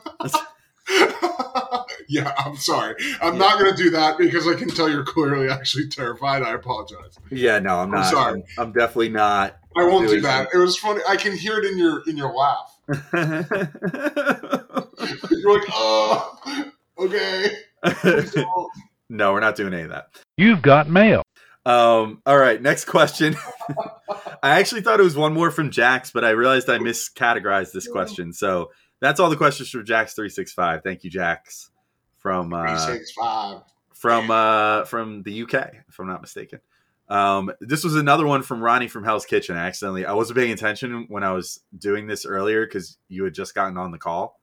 yeah, 2.08 2.34
I'm 2.38 2.56
sorry. 2.58 2.96
I'm 3.22 3.38
not 3.38 3.60
going 3.60 3.76
to 3.76 3.84
do 3.84 3.90
that 3.92 4.18
because 4.18 4.48
I 4.48 4.56
can 4.56 4.70
tell 4.70 4.90
you're 4.90 5.04
clearly 5.04 5.50
actually 5.50 5.88
terrified. 5.88 6.44
I 6.44 6.54
apologize. 6.54 7.18
Yeah, 7.32 7.60
no, 7.60 7.78
I'm 7.78 7.94
I'm 7.94 8.04
sorry. 8.12 8.44
I'm, 8.58 8.68
I'm 8.68 8.72
definitely 8.72 9.10
not. 9.10 9.58
I 9.78 9.84
won't 9.84 10.06
do 10.06 10.12
Doing 10.12 10.24
that. 10.24 10.50
It 10.54 10.58
was 10.58 10.78
funny. 10.78 11.02
I 11.08 11.18
can 11.18 11.36
hear 11.36 11.60
it 11.60 11.66
in 11.66 11.78
your 11.78 12.04
in 12.08 12.18
your 12.18 12.34
laugh. 12.34 12.80
You're 15.30 15.60
like, 15.60 15.68
oh, 15.72 16.72
okay. 17.00 17.52
No, 19.08 19.34
we're 19.34 19.40
not 19.40 19.56
doing 19.56 19.72
any 19.72 19.84
of 19.84 19.90
that. 19.90 20.08
You've 20.36 20.64
got 20.64 20.90
mail. 20.90 21.22
Um, 21.66 22.22
all 22.26 22.38
right, 22.38 22.60
next 22.62 22.86
question. 22.86 23.36
I 24.42 24.60
actually 24.60 24.82
thought 24.82 25.00
it 25.00 25.04
was 25.04 25.16
one 25.16 25.34
more 25.34 25.52
from 25.52 25.70
Jax, 25.70 26.12
but 26.12 26.26
I 26.26 26.32
realized 26.32 26.70
I 26.70 26.80
miscategorized 26.80 27.72
this 27.72 27.88
question. 27.88 28.34
So 28.34 28.72
that's 29.00 29.20
all 29.20 29.30
the 29.30 29.36
questions 29.36 29.70
from 29.70 29.86
Jax 29.86 30.14
three 30.14 30.30
six 30.30 30.54
five. 30.54 30.84
Thank 30.84 31.04
you, 31.04 31.10
Jax, 31.10 31.72
from 32.18 32.50
Three, 32.50 32.60
uh, 32.60 32.78
six, 32.78 33.12
five. 33.12 33.62
from 33.94 34.32
uh, 34.32 34.86
from 34.86 35.24
the 35.24 35.44
UK, 35.44 35.74
if 35.88 36.00
I'm 36.00 36.08
not 36.08 36.22
mistaken. 36.22 36.60
Um, 37.08 37.52
this 37.62 37.84
was 37.84 37.96
another 37.96 38.26
one 38.26 38.42
from 38.42 38.64
Ronnie 38.64 38.88
from 38.88 39.04
Hell's 39.04 39.26
Kitchen. 39.26 39.56
I 39.58 39.68
accidentally 39.68 40.06
I 40.06 40.14
wasn't 40.14 40.40
paying 40.40 40.52
attention 40.52 41.06
when 41.08 41.24
I 41.24 41.34
was 41.34 41.60
doing 41.78 42.08
this 42.08 42.26
earlier 42.26 42.66
because 42.66 42.98
you 43.10 43.24
had 43.24 43.36
just 43.36 43.54
gotten 43.54 43.78
on 43.78 43.92
the 43.92 44.00
call, 44.00 44.40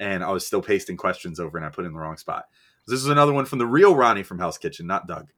and 0.00 0.22
I 0.22 0.30
was 0.30 0.46
still 0.46 0.62
pasting 0.62 0.96
questions 0.96 1.40
over, 1.40 1.56
and 1.56 1.66
I 1.66 1.70
put 1.70 1.86
in 1.86 1.92
the 1.92 1.98
wrong 1.98 2.16
spot. 2.16 2.44
This 2.86 3.00
is 3.00 3.08
another 3.08 3.32
one 3.32 3.46
from 3.46 3.58
the 3.58 3.66
real 3.66 3.94
Ronnie 3.96 4.22
from 4.22 4.38
Hell's 4.38 4.58
Kitchen, 4.58 4.86
not 4.86 5.08
Doug. 5.08 5.28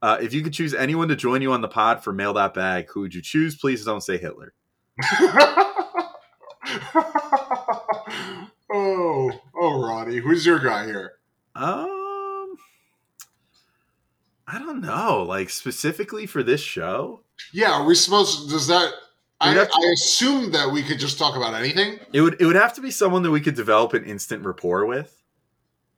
Uh, 0.00 0.18
if 0.20 0.32
you 0.32 0.42
could 0.42 0.54
choose 0.54 0.72
anyone 0.72 1.08
to 1.08 1.16
join 1.16 1.42
you 1.42 1.52
on 1.52 1.60
the 1.60 1.68
pod 1.68 2.02
for 2.02 2.12
Mail 2.12 2.32
That 2.34 2.54
Bag, 2.54 2.88
who 2.88 3.00
would 3.00 3.14
you 3.14 3.20
choose? 3.22 3.56
Please 3.56 3.84
don't 3.84 4.02
say 4.02 4.16
Hitler. 4.16 4.54
oh, 8.74 9.30
oh, 9.56 9.86
Ronnie, 9.88 10.16
who's 10.18 10.44
your 10.44 10.58
guy 10.58 10.84
here? 10.86 11.12
Um, 11.54 12.56
I 14.46 14.58
don't 14.58 14.80
know. 14.80 15.22
Like 15.26 15.48
specifically 15.50 16.26
for 16.26 16.42
this 16.42 16.60
show, 16.60 17.20
Yeah, 17.52 17.72
are 17.72 17.84
we 17.84 17.94
supposed? 17.94 18.50
Does 18.50 18.66
that? 18.66 18.92
I, 19.40 19.52
to- 19.54 19.60
I 19.62 19.92
assume 19.94 20.52
that 20.52 20.70
we 20.72 20.82
could 20.82 20.98
just 20.98 21.18
talk 21.18 21.36
about 21.36 21.54
anything. 21.54 21.98
it 22.12 22.20
would 22.20 22.40
it 22.40 22.46
would 22.46 22.56
have 22.56 22.74
to 22.74 22.80
be 22.80 22.90
someone 22.90 23.22
that 23.24 23.30
we 23.30 23.40
could 23.40 23.54
develop 23.56 23.92
an 23.94 24.04
instant 24.04 24.44
rapport 24.44 24.86
with. 24.86 25.20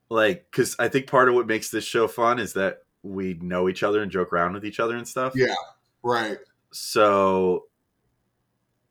Like, 0.09 0.47
because 0.51 0.77
I 0.79 0.89
think 0.89 1.07
part 1.09 1.29
of 1.29 1.35
what 1.35 1.47
makes 1.47 1.71
this 1.71 1.85
show 1.85 2.07
fun 2.09 2.39
is 2.39 2.53
that 2.53 2.83
we 3.03 3.35
know 3.35 3.69
each 3.69 3.83
other 3.83 4.03
and 4.03 4.11
joke 4.11 4.33
around 4.33 4.53
with 4.55 4.65
each 4.65 4.79
other 4.81 4.97
and 4.97 5.07
stuff. 5.07 5.33
Yeah. 5.35 5.55
Right. 6.03 6.39
So 6.73 7.65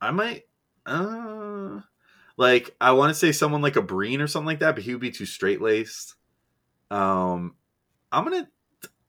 I 0.02 0.12
might 0.12 0.44
Uh, 0.86 1.45
like 2.38 2.76
I 2.80 2.92
want 2.92 3.12
to 3.12 3.16
say 3.16 3.32
someone 3.32 3.62
like 3.62 3.76
a 3.76 3.82
Breen 3.82 4.22
or 4.22 4.28
something 4.28 4.48
like 4.48 4.60
that, 4.60 4.76
but 4.76 4.84
he 4.84 4.92
would 4.92 5.02
be 5.02 5.12
too 5.12 5.26
straight 5.26 5.62
laced. 5.62 6.16
Um, 6.92 7.56
I'm 8.12 8.24
gonna 8.24 8.48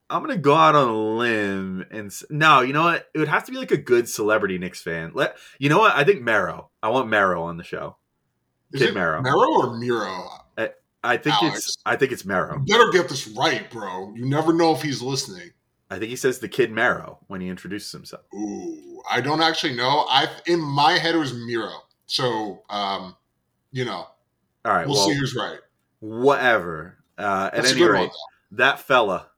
I'm 0.09 0.23
gonna 0.23 0.37
go 0.37 0.55
out 0.55 0.75
on 0.75 0.89
a 0.89 0.97
limb 0.97 1.87
and 1.91 2.13
no, 2.31 2.61
you 2.61 2.73
know 2.73 2.85
what? 2.85 3.09
It 3.15 3.19
would 3.19 3.29
have 3.29 3.45
to 3.45 3.53
be 3.53 3.59
like 3.59 3.71
a 3.71 3.77
good 3.77 4.09
celebrity 4.09 4.59
Knicks 4.59 4.83
fan. 4.83 5.13
Let 5.15 5.37
you 5.59 5.69
know 5.69 5.79
what? 5.79 5.95
I 5.95 6.05
think 6.05 6.23
Marrow. 6.23 6.71
I 6.83 6.89
want 6.91 7.09
Marrow 7.09 7.43
on 7.45 7.57
the 7.57 7.65
show. 7.65 7.97
Is 8.73 8.83
Kid 8.83 8.95
Mero. 8.95 9.23
Mero 9.23 9.49
or 9.61 9.79
Miro? 9.79 10.29
I 11.07 11.17
think 11.17 11.43
Alex. 11.43 11.59
it's 11.59 11.77
I 11.87 11.97
think 11.97 12.13
it's 12.13 12.25
Marrow. 12.25 12.61
You 12.65 12.77
better 12.77 12.91
get 12.91 13.09
this 13.09 13.29
right, 13.29 13.71
bro. 13.71 14.13
You 14.15 14.29
never 14.29 14.53
know 14.53 14.75
if 14.75 14.83
he's 14.83 15.01
listening. 15.01 15.51
I 15.89 15.99
think 15.99 16.11
he 16.11 16.17
says 16.17 16.41
the 16.41 16.49
kid 16.49 16.73
Marrow 16.73 17.21
when 17.29 17.41
he 17.41 17.49
introduces 17.49 17.93
himself. 17.93 18.23
Ooh, 18.35 19.01
I 19.09 19.21
don't 19.21 19.41
actually 19.41 19.77
know. 19.77 20.05
I 20.09 20.29
in 20.47 20.61
my 20.61 20.99
head 20.99 21.15
it 21.15 21.19
was 21.19 21.33
Miro. 21.33 21.71
So, 22.07 22.63
um, 22.71 23.17
you 23.73 23.85
know, 23.85 24.07
All 24.65 24.73
right, 24.73 24.87
we'll 24.87 24.97
well, 24.97 25.09
see 25.09 25.15
who's 25.15 25.35
right. 25.35 25.59
whatever. 26.01 26.97
Uh, 27.19 27.51
at 27.53 27.63
That's 27.63 27.73
any 27.73 27.83
rate, 27.85 27.99
one. 28.01 28.11
that 28.53 28.79
fella, 28.81 29.29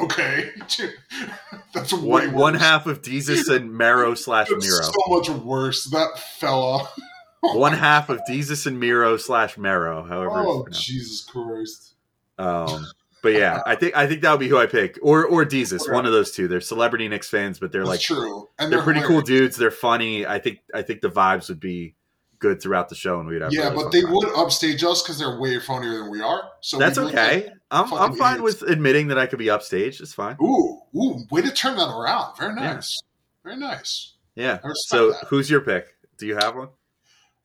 Okay, 0.00 0.50
that's 1.74 1.92
way 1.92 2.26
one, 2.26 2.32
one 2.32 2.54
half 2.54 2.86
of 2.86 3.02
Desus 3.02 3.48
and 3.54 3.72
Marrow 3.72 4.14
slash 4.16 4.48
Miro. 4.50 4.60
so 4.82 4.92
much 5.08 5.28
worse. 5.30 5.84
That 5.90 6.18
fella. 6.18 6.88
one 7.40 7.72
half 7.72 8.08
of 8.08 8.20
Desus 8.28 8.66
and 8.66 8.80
Miro 8.80 9.16
slash 9.16 9.56
Marrow. 9.56 10.02
However, 10.02 10.30
Oh. 10.40 10.66
Jesus 10.72 11.22
Christ! 11.24 11.94
Um, 12.38 12.86
but 13.22 13.32
yeah, 13.32 13.62
I 13.64 13.74
think 13.76 13.96
I 13.96 14.06
think 14.06 14.20
that 14.22 14.30
would 14.32 14.40
be 14.40 14.48
who 14.48 14.58
I 14.58 14.66
pick, 14.66 14.98
or 15.02 15.24
or 15.24 15.44
Desus, 15.44 15.90
one 15.90 16.04
of 16.06 16.12
those 16.12 16.32
two. 16.32 16.48
They're 16.48 16.60
celebrity 16.60 17.08
Knicks 17.08 17.28
fans, 17.30 17.58
but 17.58 17.72
they're 17.72 17.82
That's 17.86 17.90
like 17.90 18.00
true, 18.00 18.48
and 18.58 18.70
they're 18.72 18.82
pretty 18.82 19.00
cool 19.02 19.22
dudes. 19.22 19.56
They're 19.56 19.70
funny. 19.70 20.26
I 20.26 20.38
think 20.38 20.58
I 20.74 20.82
think 20.82 21.00
the 21.00 21.08
vibes 21.10 21.48
would 21.48 21.60
be 21.60 21.94
good 22.40 22.60
throughout 22.60 22.88
the 22.88 22.94
show, 22.96 23.20
and 23.20 23.28
we'd 23.28 23.40
have 23.40 23.52
Yeah, 23.52 23.70
really 23.70 23.84
but 23.84 23.92
they 23.92 24.02
time. 24.02 24.12
would 24.12 24.28
upstage 24.36 24.82
us 24.82 25.00
because 25.02 25.18
they're 25.20 25.38
way 25.38 25.58
funnier 25.60 25.98
than 25.98 26.10
we 26.10 26.20
are. 26.20 26.42
So 26.60 26.76
That's 26.78 26.98
okay. 26.98 27.48
I'm 27.70 27.92
I'm 27.94 28.16
fine 28.16 28.40
idiots. 28.40 28.60
with 28.60 28.70
admitting 28.70 29.06
that 29.08 29.18
I 29.18 29.26
could 29.26 29.38
be 29.38 29.46
upstaged. 29.46 30.00
It's 30.00 30.12
fine. 30.12 30.36
Ooh, 30.42 30.80
ooh, 30.96 31.24
way 31.30 31.40
to 31.42 31.52
turn 31.52 31.76
that 31.76 31.88
around. 31.88 32.36
Very 32.36 32.54
Yeah. 32.56 32.74
nice. 32.74 33.00
Very 33.44 33.56
nice. 33.56 34.14
Yeah. 34.34 34.58
So 34.88 35.12
that. 35.12 35.24
who's 35.28 35.48
your 35.48 35.60
pick? 35.60 35.86
Do 36.18 36.26
you 36.26 36.34
have 36.34 36.56
one? 36.56 36.68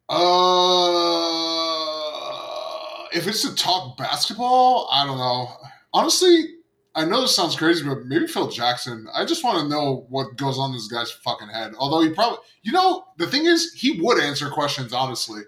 Uh, 0.10 1.66
if 3.14 3.28
it's 3.28 3.48
to 3.48 3.56
talk 3.56 3.98
basketball, 3.98 4.90
I 4.92 5.06
don't 5.06 5.18
know. 5.18 5.50
Honestly, 5.94 6.46
I 6.96 7.06
know 7.06 7.22
this 7.22 7.36
sounds 7.36 7.56
crazy, 7.56 7.86
but 7.86 8.06
maybe 8.06 8.28
Phil 8.28 8.50
Jackson. 8.50 9.08
I 9.14 9.26
just 9.26 9.44
want 9.44 9.60
to 9.60 9.68
know 9.68 10.06
what 10.10 10.36
goes 10.36 10.58
on 10.58 10.72
in 10.72 10.76
this 10.76 10.88
guy's 10.88 11.12
fucking 11.12 11.50
head. 11.50 11.74
Although 11.78 12.02
he 12.08 12.14
probably, 12.14 12.40
you 12.64 12.72
know, 12.72 13.06
the 13.18 13.28
thing 13.28 13.46
is, 13.46 13.74
he 13.74 14.00
would 14.02 14.20
answer 14.20 14.50
questions 14.50 14.94
honestly. 14.94 15.42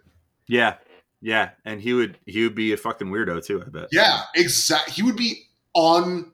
Yeah. 0.47 0.75
Yeah, 1.21 1.49
and 1.65 1.81
he 1.81 1.93
would 1.93 2.17
he 2.25 2.43
would 2.43 2.55
be 2.55 2.71
a 2.71 2.77
fucking 2.77 3.07
weirdo 3.07 3.45
too. 3.45 3.61
I 3.61 3.69
bet. 3.69 3.89
Yeah, 3.91 4.21
exactly. 4.35 4.93
He 4.93 5.03
would 5.03 5.17
be 5.17 5.47
on. 5.73 6.31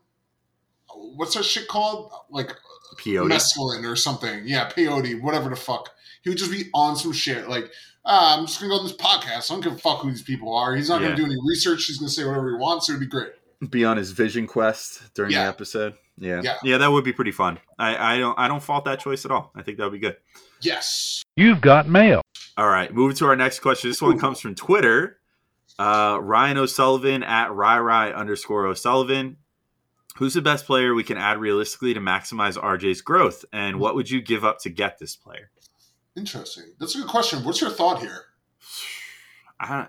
What's 1.16 1.34
that 1.34 1.44
shit 1.44 1.68
called? 1.68 2.14
Like 2.30 2.56
Peyote. 2.98 3.32
mescaline 3.32 3.90
or 3.90 3.96
something. 3.96 4.44
Yeah, 4.46 4.70
peyote, 4.70 5.22
whatever 5.22 5.50
the 5.50 5.56
fuck. 5.56 5.90
He 6.22 6.30
would 6.30 6.38
just 6.38 6.52
be 6.52 6.70
on 6.74 6.96
some 6.96 7.12
shit 7.14 7.48
like, 7.50 7.72
ah, 8.06 8.38
I'm 8.38 8.46
just 8.46 8.60
gonna 8.60 8.72
go 8.72 8.78
on 8.80 8.84
this 8.86 8.96
podcast. 8.96 9.50
I 9.52 9.54
don't 9.56 9.62
give 9.64 9.74
a 9.74 9.78
fuck 9.78 10.00
who 10.02 10.10
these 10.12 10.22
people 10.24 10.54
are. 10.56 10.76
He's 10.76 10.90
not 10.90 11.02
Yeah. 11.02 11.08
gonna 11.10 11.18
do 11.18 11.26
any 11.26 11.38
research. 11.48 11.86
He's 11.86 11.98
gonna 11.98 12.10
say 12.10 12.24
whatever 12.26 12.50
he 12.52 12.56
wants. 12.58 12.90
It 12.90 12.94
would 12.94 13.00
be 13.02 13.08
great. 13.08 13.30
be 13.70 13.84
on 13.86 13.98
his 13.98 14.12
vision 14.12 14.46
quest 14.48 15.14
during 15.16 15.32
Yeah. 15.32 15.44
the 15.44 15.50
episode. 15.50 15.96
Yeah. 16.18 16.42
Yeah. 16.44 16.56
yeah, 16.64 16.78
that 16.78 16.92
would 16.92 17.04
be 17.04 17.14
pretty 17.14 17.32
fun. 17.32 17.58
I, 17.80 18.16
I 18.16 18.18
don't 18.20 18.38
I 18.38 18.48
don't 18.48 18.62
fault 18.62 18.86
that 18.86 19.00
choice 19.00 19.26
at 19.26 19.32
all. 19.32 19.52
I 19.56 19.62
think 19.64 19.78
that 19.78 19.84
would 19.86 19.94
be 19.94 20.00
good. 20.00 20.18
Yes. 20.62 21.24
You've 21.36 21.62
got 21.62 21.88
mail. 21.90 22.22
All 22.58 22.70
right, 22.70 22.94
moving 22.94 23.16
to 23.18 23.26
our 23.26 23.36
next 23.36 23.60
question. 23.60 23.90
This 23.90 24.02
one 24.02 24.18
comes 24.20 24.40
from 24.40 24.56
Twitter. 24.56 25.18
Uh, 25.78 26.20
Ryan 26.22 26.58
O'Sullivan 26.58 27.22
at 27.24 27.50
RyRy 27.50 28.16
underscore 28.16 28.66
O'Sullivan. 28.66 29.38
Who's 30.18 30.34
the 30.36 30.42
best 30.42 30.66
player 30.66 30.94
we 30.96 31.04
can 31.04 31.18
add 31.18 31.38
realistically 31.40 31.94
to 31.94 32.00
maximize 32.00 32.58
RJ's 32.58 33.02
growth? 33.02 33.44
And 33.52 33.80
what 33.82 33.96
would 33.96 34.10
you 34.10 34.22
give 34.22 34.46
up 34.46 34.60
to 34.60 34.70
get 34.70 34.98
this 35.00 35.18
player? 35.18 35.50
Interesting. 36.18 36.66
That's 36.80 36.96
a 36.96 37.00
good 37.00 37.08
question. 37.08 37.44
What's 37.44 37.62
your 37.62 37.70
thought 37.70 38.00
here? 38.00 38.24
I, 39.60 39.88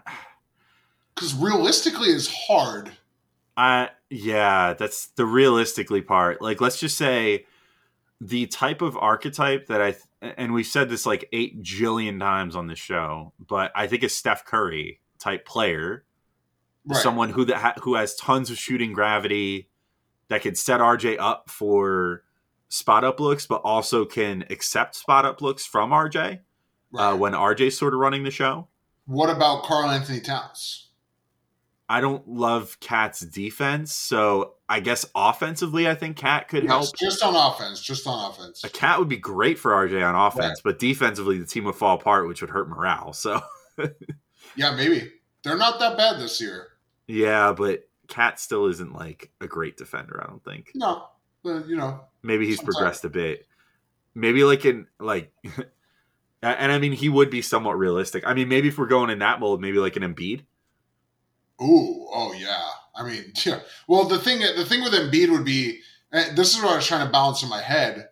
Because 1.15 1.35
realistically, 1.41 2.09
it's 2.09 2.33
hard. 2.49 2.93
I 3.57 3.91
yeah, 4.11 4.75
that's 4.75 5.07
the 5.09 5.25
realistically 5.25 6.03
part. 6.03 6.41
Like, 6.43 6.61
let's 6.61 6.79
just 6.79 6.97
say 6.99 7.47
the 8.21 8.47
type 8.47 8.83
of 8.83 8.97
archetype 8.97 9.67
that 9.67 9.81
I 9.83 9.93
th- 9.93 10.35
and 10.37 10.53
we've 10.53 10.67
said 10.67 10.89
this 10.89 11.07
like 11.07 11.29
eight 11.33 11.63
jillion 11.63 12.19
times 12.21 12.55
on 12.57 12.67
this 12.67 12.79
show, 12.79 13.33
but 13.39 13.73
I 13.75 13.87
think 13.87 14.03
a 14.03 14.09
Steph 14.09 14.45
Curry 14.45 15.01
type 15.19 15.45
player, 15.47 16.05
Right. 16.85 17.03
someone 17.03 17.31
who 17.31 17.45
that 17.47 17.57
ha- 17.57 17.75
who 17.83 17.95
has 17.97 18.15
tons 18.15 18.51
of 18.51 18.59
shooting 18.59 18.93
gravity, 18.93 19.69
that 20.29 20.43
could 20.43 20.57
set 20.59 20.81
RJ 20.81 21.17
up 21.19 21.51
for 21.51 22.23
spot 22.69 23.05
up 23.05 23.21
looks, 23.21 23.47
but 23.47 23.61
also 23.65 24.05
can 24.05 24.45
accept 24.51 24.95
spot 24.95 25.25
up 25.25 25.41
looks 25.43 25.65
from 25.67 25.91
RJ 25.91 26.41
right. 26.93 27.11
uh, 27.13 27.17
when 27.17 27.33
RJ's 27.33 27.79
sort 27.79 27.95
of 27.95 28.01
running 28.01 28.25
the 28.25 28.31
show. 28.31 28.69
what 29.07 29.31
about 29.31 29.65
Karl-Anthony 29.65 30.21
Towns? 30.21 30.83
I 31.89 32.01
don't 32.01 32.27
love 32.27 32.79
KAT's 32.81 33.21
defense, 33.21 33.95
so 33.95 34.55
I 34.69 34.81
guess 34.81 35.07
offensively, 35.15 35.89
I 35.89 35.95
think 35.95 36.17
KAT 36.17 36.49
could 36.49 36.65
Yes, 36.65 36.71
help. 36.73 36.97
just 36.99 37.23
on 37.23 37.37
offense. 37.37 37.81
Just 37.81 38.09
on 38.09 38.29
offense. 38.33 38.65
A 38.65 38.69
KAT 38.69 38.99
would 38.99 39.09
be 39.09 39.17
great 39.19 39.57
for 39.57 39.71
RJ 39.71 40.03
on 40.05 40.17
offense, 40.17 40.61
but 40.65 40.81
defensively, 40.81 41.39
the 41.39 41.47
team 41.47 41.63
would 41.65 41.77
fall 41.77 41.95
apart, 41.97 42.27
which 42.27 42.41
would 42.41 42.51
hurt 42.51 42.69
morale. 42.69 43.13
So, 43.13 43.41
Yeah, 44.57 44.75
maybe. 44.75 45.13
They're 45.45 45.57
not 45.57 45.79
that 45.79 45.97
bad 45.97 46.19
this 46.21 46.41
year. 46.41 46.69
yeah, 47.07 47.53
but 47.53 47.89
KAT 48.09 48.41
still 48.41 48.67
isn't 48.67 48.93
like 48.93 49.31
a 49.41 49.47
great 49.47 49.77
defender. 49.77 50.21
I 50.21 50.27
don't 50.29 50.43
think. 50.43 50.73
No, 50.75 51.05
but 51.45 51.69
you 51.69 51.77
know, 51.77 52.01
Maybe 52.27 52.47
he's 52.47 52.57
Sometimes. 52.57 52.77
progressed 52.77 53.05
a 53.05 53.09
bit. 53.09 53.47
Maybe 54.15 54.43
like 54.45 54.65
in 54.65 54.87
like, 54.99 55.33
and 56.43 56.73
I 56.73 56.79
mean, 56.79 56.93
he 56.93 57.09
would 57.09 57.31
be 57.31 57.41
somewhat 57.41 57.79
realistic. 57.79 58.27
I 58.27 58.35
mean, 58.35 58.49
maybe 58.49 58.69
if 58.69 58.79
we're 58.79 58.87
going 58.87 59.11
in 59.11 59.21
that 59.21 59.41
mold, 59.41 59.61
maybe 59.61 59.79
like 59.79 59.97
an 59.97 60.03
Embiid. 60.03 60.41
Ooh, 61.63 62.09
oh 62.13 62.35
yeah. 62.37 62.69
I 62.95 63.09
mean, 63.09 63.33
yeah. 63.45 63.61
Well, 63.87 64.05
the 64.05 64.19
thing 64.19 64.41
the 64.41 64.65
thing 64.65 64.83
with 64.83 64.93
Embiid 64.93 65.31
would 65.31 65.45
be, 65.45 65.81
and 66.11 66.37
this 66.37 66.55
is 66.57 66.63
what 66.63 66.73
I 66.73 66.77
was 66.77 66.87
trying 66.87 67.07
to 67.07 67.13
balance 67.13 67.43
in 67.43 67.49
my 67.49 67.63
head. 67.63 68.09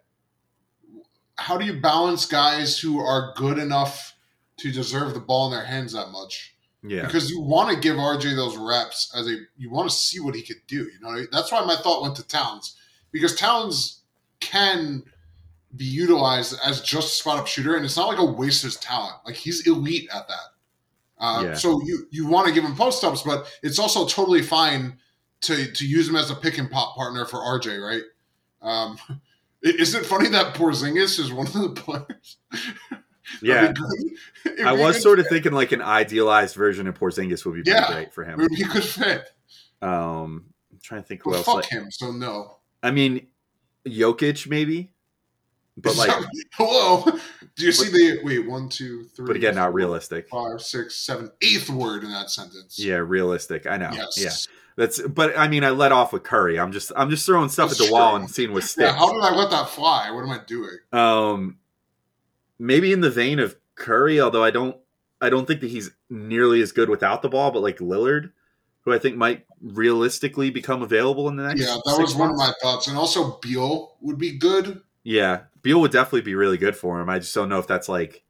How 1.36 1.58
do 1.58 1.64
you 1.64 1.80
balance 1.80 2.26
guys 2.26 2.78
who 2.78 3.00
are 3.00 3.34
good 3.34 3.58
enough 3.58 4.14
to 4.58 4.70
deserve 4.70 5.14
the 5.14 5.20
ball 5.20 5.46
in 5.46 5.52
their 5.52 5.64
hands 5.64 5.92
that 5.92 6.10
much? 6.10 6.54
Yeah, 6.86 7.06
Because 7.06 7.30
you 7.30 7.40
want 7.40 7.74
to 7.74 7.80
give 7.80 7.96
RJ 7.96 8.36
those 8.36 8.56
reps 8.58 9.10
as 9.16 9.26
a 9.26 9.38
you 9.56 9.70
want 9.70 9.90
to 9.90 9.96
see 9.96 10.20
what 10.20 10.34
he 10.34 10.42
could 10.42 10.60
do. 10.68 10.84
You 10.84 11.00
know, 11.00 11.24
that's 11.32 11.50
why 11.50 11.64
my 11.64 11.76
thought 11.76 12.02
went 12.02 12.14
to 12.16 12.28
Towns 12.28 12.76
because 13.14 13.34
Towns 13.36 14.02
can 14.44 15.02
be 15.76 15.84
utilized 15.84 16.56
as 16.64 16.80
just 16.82 17.08
a 17.08 17.10
spot 17.16 17.38
up 17.38 17.46
shooter, 17.46 17.74
and 17.76 17.84
it's 17.84 17.96
not 17.96 18.06
like 18.08 18.18
a 18.18 18.24
waste 18.24 18.62
of 18.64 18.68
his 18.68 18.76
talent. 18.76 19.14
Like 19.26 19.34
he's 19.34 19.66
elite 19.66 20.08
at 20.14 20.28
that. 20.28 20.46
Uh, 21.18 21.42
Yeah. 21.46 21.54
So 21.54 21.80
you 21.84 22.06
you 22.10 22.26
want 22.26 22.46
to 22.48 22.54
give 22.54 22.64
him 22.64 22.76
post 22.76 23.02
ups, 23.04 23.22
but 23.22 23.46
it's 23.62 23.78
also 23.78 24.06
totally 24.06 24.42
fine 24.42 24.98
to 25.42 25.72
to 25.72 25.86
use 25.86 26.08
him 26.08 26.16
as 26.16 26.30
a 26.30 26.34
pick 26.36 26.58
and 26.58 26.70
pop 26.70 26.94
partner 26.94 27.24
for 27.24 27.38
RJ, 27.38 27.78
right? 27.84 28.02
Um, 28.62 28.98
i- 29.08 29.18
is 29.62 29.94
it 29.94 30.06
funny 30.06 30.28
that 30.30 30.54
Porzingis 30.54 31.18
is 31.18 31.32
one 31.32 31.46
of 31.46 31.52
the 31.54 31.68
players? 31.74 32.36
yeah. 33.42 33.72
That'd 33.72 33.74
be 33.76 33.80
good. 34.44 34.58
If 34.60 34.66
I 34.66 34.72
was 34.72 34.96
could- 34.96 35.02
sort 35.02 35.18
of 35.18 35.26
thinking 35.28 35.52
like 35.52 35.72
an 35.72 35.82
idealized 35.82 36.54
version 36.54 36.86
of 36.86 36.98
Porzingis 36.98 37.44
would 37.44 37.54
be 37.54 37.62
pretty 37.62 37.70
Yeah. 37.70 37.92
great 37.92 38.14
for 38.14 38.24
him. 38.24 38.40
it 38.40 38.42
would 38.44 38.52
be 38.52 38.62
a 38.62 38.68
good 38.68 38.84
fit. 38.84 39.30
Um, 39.82 40.46
I'm 40.72 40.78
trying 40.82 41.02
to 41.02 41.06
think 41.08 41.22
who 41.24 41.30
Well, 41.30 41.38
else. 41.38 41.46
fuck 41.46 41.54
like- 41.56 41.66
him. 41.70 41.90
So 41.90 42.12
no. 42.12 42.58
I 42.82 42.90
mean, 42.90 43.26
Jokic 43.86 44.46
maybe, 44.48 44.90
but 45.76 45.96
like, 45.96 46.10
hello. 46.52 47.04
Do 47.56 47.64
you 47.64 47.72
see 47.72 47.88
the 47.90 48.20
wait 48.24 48.46
one 48.48 48.68
two 48.68 49.04
three? 49.14 49.26
but 49.26 49.36
again, 49.36 49.54
not 49.54 49.74
realistic. 49.74 50.28
Five 50.28 50.60
six 50.60 50.96
seven 50.96 51.30
eighth 51.42 51.70
word 51.70 52.02
in 52.04 52.10
that 52.10 52.30
sentence. 52.30 52.78
Yeah, 52.78 52.96
realistic. 52.96 53.66
I 53.66 53.76
know. 53.76 53.90
Yes. 53.92 54.16
Yeah, 54.18 54.30
that's. 54.76 55.00
But 55.02 55.38
I 55.38 55.46
mean, 55.48 55.62
I 55.62 55.70
let 55.70 55.92
off 55.92 56.12
with 56.12 56.22
Curry. 56.24 56.58
I'm 56.58 56.72
just, 56.72 56.90
I'm 56.96 57.10
just 57.10 57.26
throwing 57.26 57.48
stuff 57.48 57.68
That's 57.70 57.80
at 57.80 57.86
the 57.86 57.92
wall 57.92 58.16
and 58.16 58.28
seeing 58.30 58.52
what 58.52 58.64
sticks. 58.64 58.88
Yeah. 58.88 58.96
How 58.96 59.12
did 59.12 59.22
I 59.22 59.34
let 59.34 59.50
that 59.50 59.68
fly? 59.68 60.10
What 60.10 60.22
am 60.24 60.30
I 60.30 60.40
doing? 60.44 60.78
um, 60.92 61.58
maybe 62.58 62.92
in 62.92 63.00
the 63.00 63.10
vein 63.10 63.38
of 63.38 63.56
Curry, 63.76 64.20
although 64.20 64.42
I 64.44 64.50
don't, 64.50 64.76
I 65.20 65.30
don't 65.30 65.46
think 65.46 65.60
that 65.60 65.70
he's 65.70 65.90
nearly 66.10 66.60
as 66.60 66.72
good 66.72 66.88
without 66.88 67.22
the 67.22 67.28
ball. 67.28 67.50
But 67.50 67.62
like 67.62 67.78
Lillard, 67.78 68.32
who 68.84 68.92
I 68.92 68.98
think 68.98 69.16
might 69.16 69.46
realistically 69.60 70.50
become 70.50 70.82
available 70.82 71.28
in 71.28 71.36
the 71.36 71.44
next. 71.44 71.60
Yeah, 71.60 71.76
that 71.84 71.98
was 71.98 72.14
one 72.14 72.30
of 72.30 72.36
my 72.36 72.52
thoughts. 72.62 72.86
And 72.86 72.96
also 72.96 73.38
Beal 73.38 73.96
would 74.00 74.18
be 74.18 74.36
good. 74.36 74.82
Yeah, 75.02 75.42
Beal 75.62 75.80
would 75.80 75.92
definitely 75.92 76.22
be 76.22 76.34
really 76.34 76.58
good 76.58 76.76
for 76.76 77.00
him. 77.00 77.08
I 77.08 77.18
just 77.18 77.34
don't 77.34 77.48
know 77.48 77.58
if 77.58 77.66
that's 77.66 77.88
like, 77.88 78.22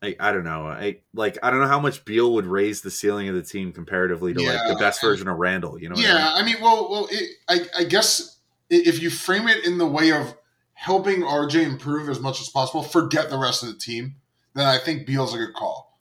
like 0.00 0.16
I 0.20 0.32
don't 0.32 0.44
know. 0.44 0.66
I 0.66 0.98
like 1.14 1.38
I 1.42 1.50
don't 1.50 1.60
know 1.60 1.68
how 1.68 1.80
much 1.80 2.04
Beal 2.04 2.32
would 2.34 2.46
raise 2.46 2.80
the 2.80 2.90
ceiling 2.90 3.28
of 3.28 3.34
the 3.34 3.42
team 3.42 3.72
comparatively 3.72 4.34
to 4.34 4.42
like 4.42 4.68
the 4.68 4.76
best 4.76 5.02
and- 5.02 5.10
version 5.10 5.28
of 5.28 5.36
Randle. 5.36 5.80
You 5.80 5.90
know? 5.90 5.94
what 5.94 6.04
I 6.04 6.08
mean? 6.08 6.16
yeah, 6.16 6.32
I 6.34 6.44
mean, 6.44 6.56
well, 6.60 6.90
well, 6.90 7.08
it, 7.10 7.30
I, 7.48 7.82
I 7.82 7.84
guess 7.84 8.38
if 8.70 9.02
you 9.02 9.10
frame 9.10 9.48
it 9.48 9.64
in 9.66 9.78
the 9.78 9.86
way 9.86 10.12
of 10.12 10.34
helping 10.72 11.20
RJ 11.20 11.62
improve 11.64 12.08
as 12.08 12.20
much 12.20 12.40
as 12.40 12.48
possible, 12.48 12.82
forget 12.82 13.30
the 13.30 13.38
rest 13.38 13.62
of 13.62 13.68
the 13.68 13.78
team, 13.78 14.16
then 14.54 14.66
I 14.66 14.78
think 14.78 15.06
Beal's 15.06 15.34
a 15.34 15.38
good 15.38 15.54
call. 15.54 15.91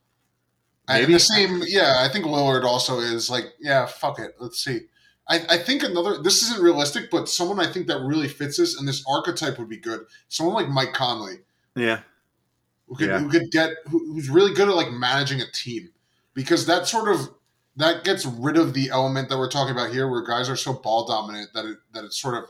Maybe. 1.00 1.14
the 1.14 1.20
same, 1.20 1.62
yeah, 1.66 1.96
I 2.00 2.08
think 2.10 2.26
Lillard 2.26 2.64
also 2.64 3.00
is 3.00 3.30
like, 3.30 3.46
yeah, 3.60 3.86
fuck 3.86 4.20
it. 4.20 4.36
Let's 4.40 4.64
see. 4.64 4.82
I, 5.28 5.40
I 5.50 5.58
think 5.58 5.84
another, 5.84 6.22
this 6.22 6.42
isn't 6.44 6.62
realistic, 6.62 7.10
but 7.12 7.30
someone 7.30 7.60
I 7.60 7.72
think 7.72 7.88
that 7.88 8.02
really 8.02 8.28
fits 8.28 8.58
this 8.58 8.78
and 8.78 8.88
this 8.88 9.04
archetype 9.10 9.58
would 9.60 9.70
be 9.70 9.78
good. 9.78 10.02
Someone 10.28 10.56
like 10.56 10.68
Mike 10.70 10.94
Conley, 10.94 11.36
Yeah. 11.76 12.02
who 12.88 12.96
could, 12.96 13.08
Yeah. 13.10 13.20
who 13.20 13.30
could 13.30 13.52
get, 13.52 13.72
who, 13.90 14.14
who's 14.14 14.30
really 14.30 14.54
good 14.54 14.68
at 14.68 14.76
like 14.76 14.92
managing 14.92 15.40
a 15.42 15.50
team. 15.52 15.90
Because 16.34 16.66
that 16.66 16.88
sort 16.88 17.08
of, 17.10 17.30
that 17.78 18.04
gets 18.04 18.26
rid 18.26 18.58
of 18.58 18.74
the 18.74 18.90
element 18.90 19.30
that 19.30 19.38
we're 19.38 19.50
talking 19.50 19.74
about 19.74 19.92
here 19.92 20.10
where 20.10 20.24
guys 20.26 20.50
are 20.50 20.56
so 20.58 20.74
ball 20.74 21.06
dominant 21.06 21.52
that 21.54 21.66
it, 21.66 21.78
that 21.94 22.04
it's 22.04 22.20
sort 22.22 22.36
of, 22.36 22.50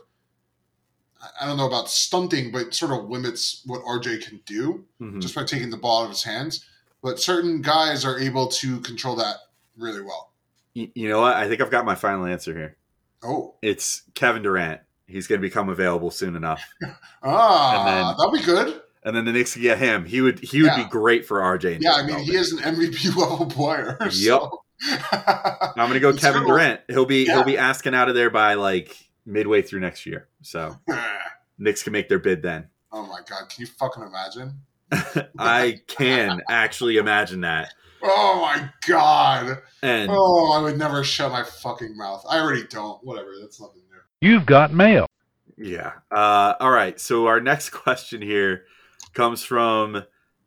I- 1.20 1.44
I 1.44 1.46
don't 1.46 1.56
know 1.56 1.66
about 1.68 1.88
stunting, 1.88 2.50
but 2.50 2.74
sort 2.74 2.90
of 2.92 3.08
limits 3.10 3.62
what 3.66 3.82
RJ 3.84 4.22
can 4.26 4.40
do 4.46 4.84
Mhm. 5.00 5.20
just 5.20 5.34
by 5.34 5.44
taking 5.44 5.70
the 5.70 5.76
ball 5.76 6.00
out 6.00 6.04
of 6.04 6.10
his 6.10 6.22
hands. 6.24 6.64
But 7.02 7.18
certain 7.20 7.62
guys 7.62 8.04
are 8.04 8.18
able 8.18 8.48
to 8.48 8.80
control 8.80 9.16
that 9.16 9.36
really 9.76 10.00
well. 10.02 10.32
Y- 10.76 10.90
You 10.94 11.08
know 11.08 11.20
what? 11.20 11.34
I 11.34 11.48
think 11.48 11.60
I've 11.60 11.70
got 11.70 11.84
my 11.84 11.94
final 11.94 12.24
answer 12.26 12.54
here. 12.54 12.76
Oh, 13.22 13.54
It's 13.62 14.02
Kevin 14.14 14.42
Durant. 14.42 14.80
He's 15.06 15.26
going 15.26 15.40
to 15.40 15.46
become 15.46 15.68
available 15.68 16.10
soon 16.10 16.36
enough, 16.36 16.62
ah, 17.22 17.84
then- 17.84 18.16
that'd 18.18 18.32
be 18.40 18.44
good. 18.44 18.80
and 19.04 19.14
then 19.16 19.24
the 19.24 19.32
Knicks 19.32 19.52
can 19.54 19.62
get 19.62 19.78
him. 19.78 20.04
He 20.06 20.20
would 20.20 20.38
he 20.40 20.62
would 20.62 20.68
Yeah. 20.76 20.84
be 20.84 20.88
great 20.88 21.26
for 21.26 21.40
RJ. 21.40 21.78
Yeah, 21.80 21.94
I 21.94 22.06
mean, 22.06 22.18
he 22.20 22.34
is 22.36 22.52
an 22.52 22.58
MVP 22.60 23.14
level 23.16 23.46
player. 23.46 23.98
so- 24.10 24.62
I'm 24.82 25.74
going 25.76 25.92
to 25.94 26.00
go 26.00 26.12
Kevin. 26.16 26.44
Durant. 26.46 26.80
He'll 26.88 27.04
be 27.04 27.24
Yeah. 27.26 27.34
he'll 27.34 27.44
be 27.44 27.58
asking 27.58 27.94
out 27.94 28.08
of 28.08 28.14
there 28.14 28.30
by 28.30 28.54
like 28.54 28.96
midway 29.26 29.60
through 29.62 29.80
next 29.80 30.06
year. 30.06 30.28
So 30.40 30.78
Knicks 31.58 31.82
can 31.82 31.92
make 31.92 32.08
their 32.08 32.18
bid 32.18 32.42
then. 32.42 32.68
oh 32.90 33.02
my 33.06 33.20
god, 33.28 33.48
can 33.50 33.60
you 33.60 33.66
fucking 33.66 34.02
imagine? 34.02 34.60
I 35.38 35.80
can 35.86 36.40
actually 36.48 36.96
imagine 36.98 37.40
that. 37.42 37.72
Oh 38.02 38.40
my 38.40 38.68
god. 38.88 39.62
And 39.82 40.10
Oh, 40.12 40.52
I 40.52 40.60
would 40.62 40.76
never 40.78 41.04
shut 41.04 41.30
my 41.32 41.44
fucking 41.44 41.96
mouth. 41.96 42.24
I 42.28 42.38
already 42.40 42.64
don't. 42.64 43.02
Whatever. 43.04 43.30
That's 43.40 43.60
nothing 43.60 43.82
new. 43.90 44.28
You've 44.28 44.46
got 44.46 44.72
mail. 44.72 45.06
yeah. 45.56 45.92
Uh, 46.10 46.54
all 46.60 46.70
right. 46.70 46.98
So 47.00 47.26
our 47.26 47.40
next 47.40 47.70
question 47.84 48.20
here 48.22 48.64
comes 49.14 49.42
from 49.44 50.04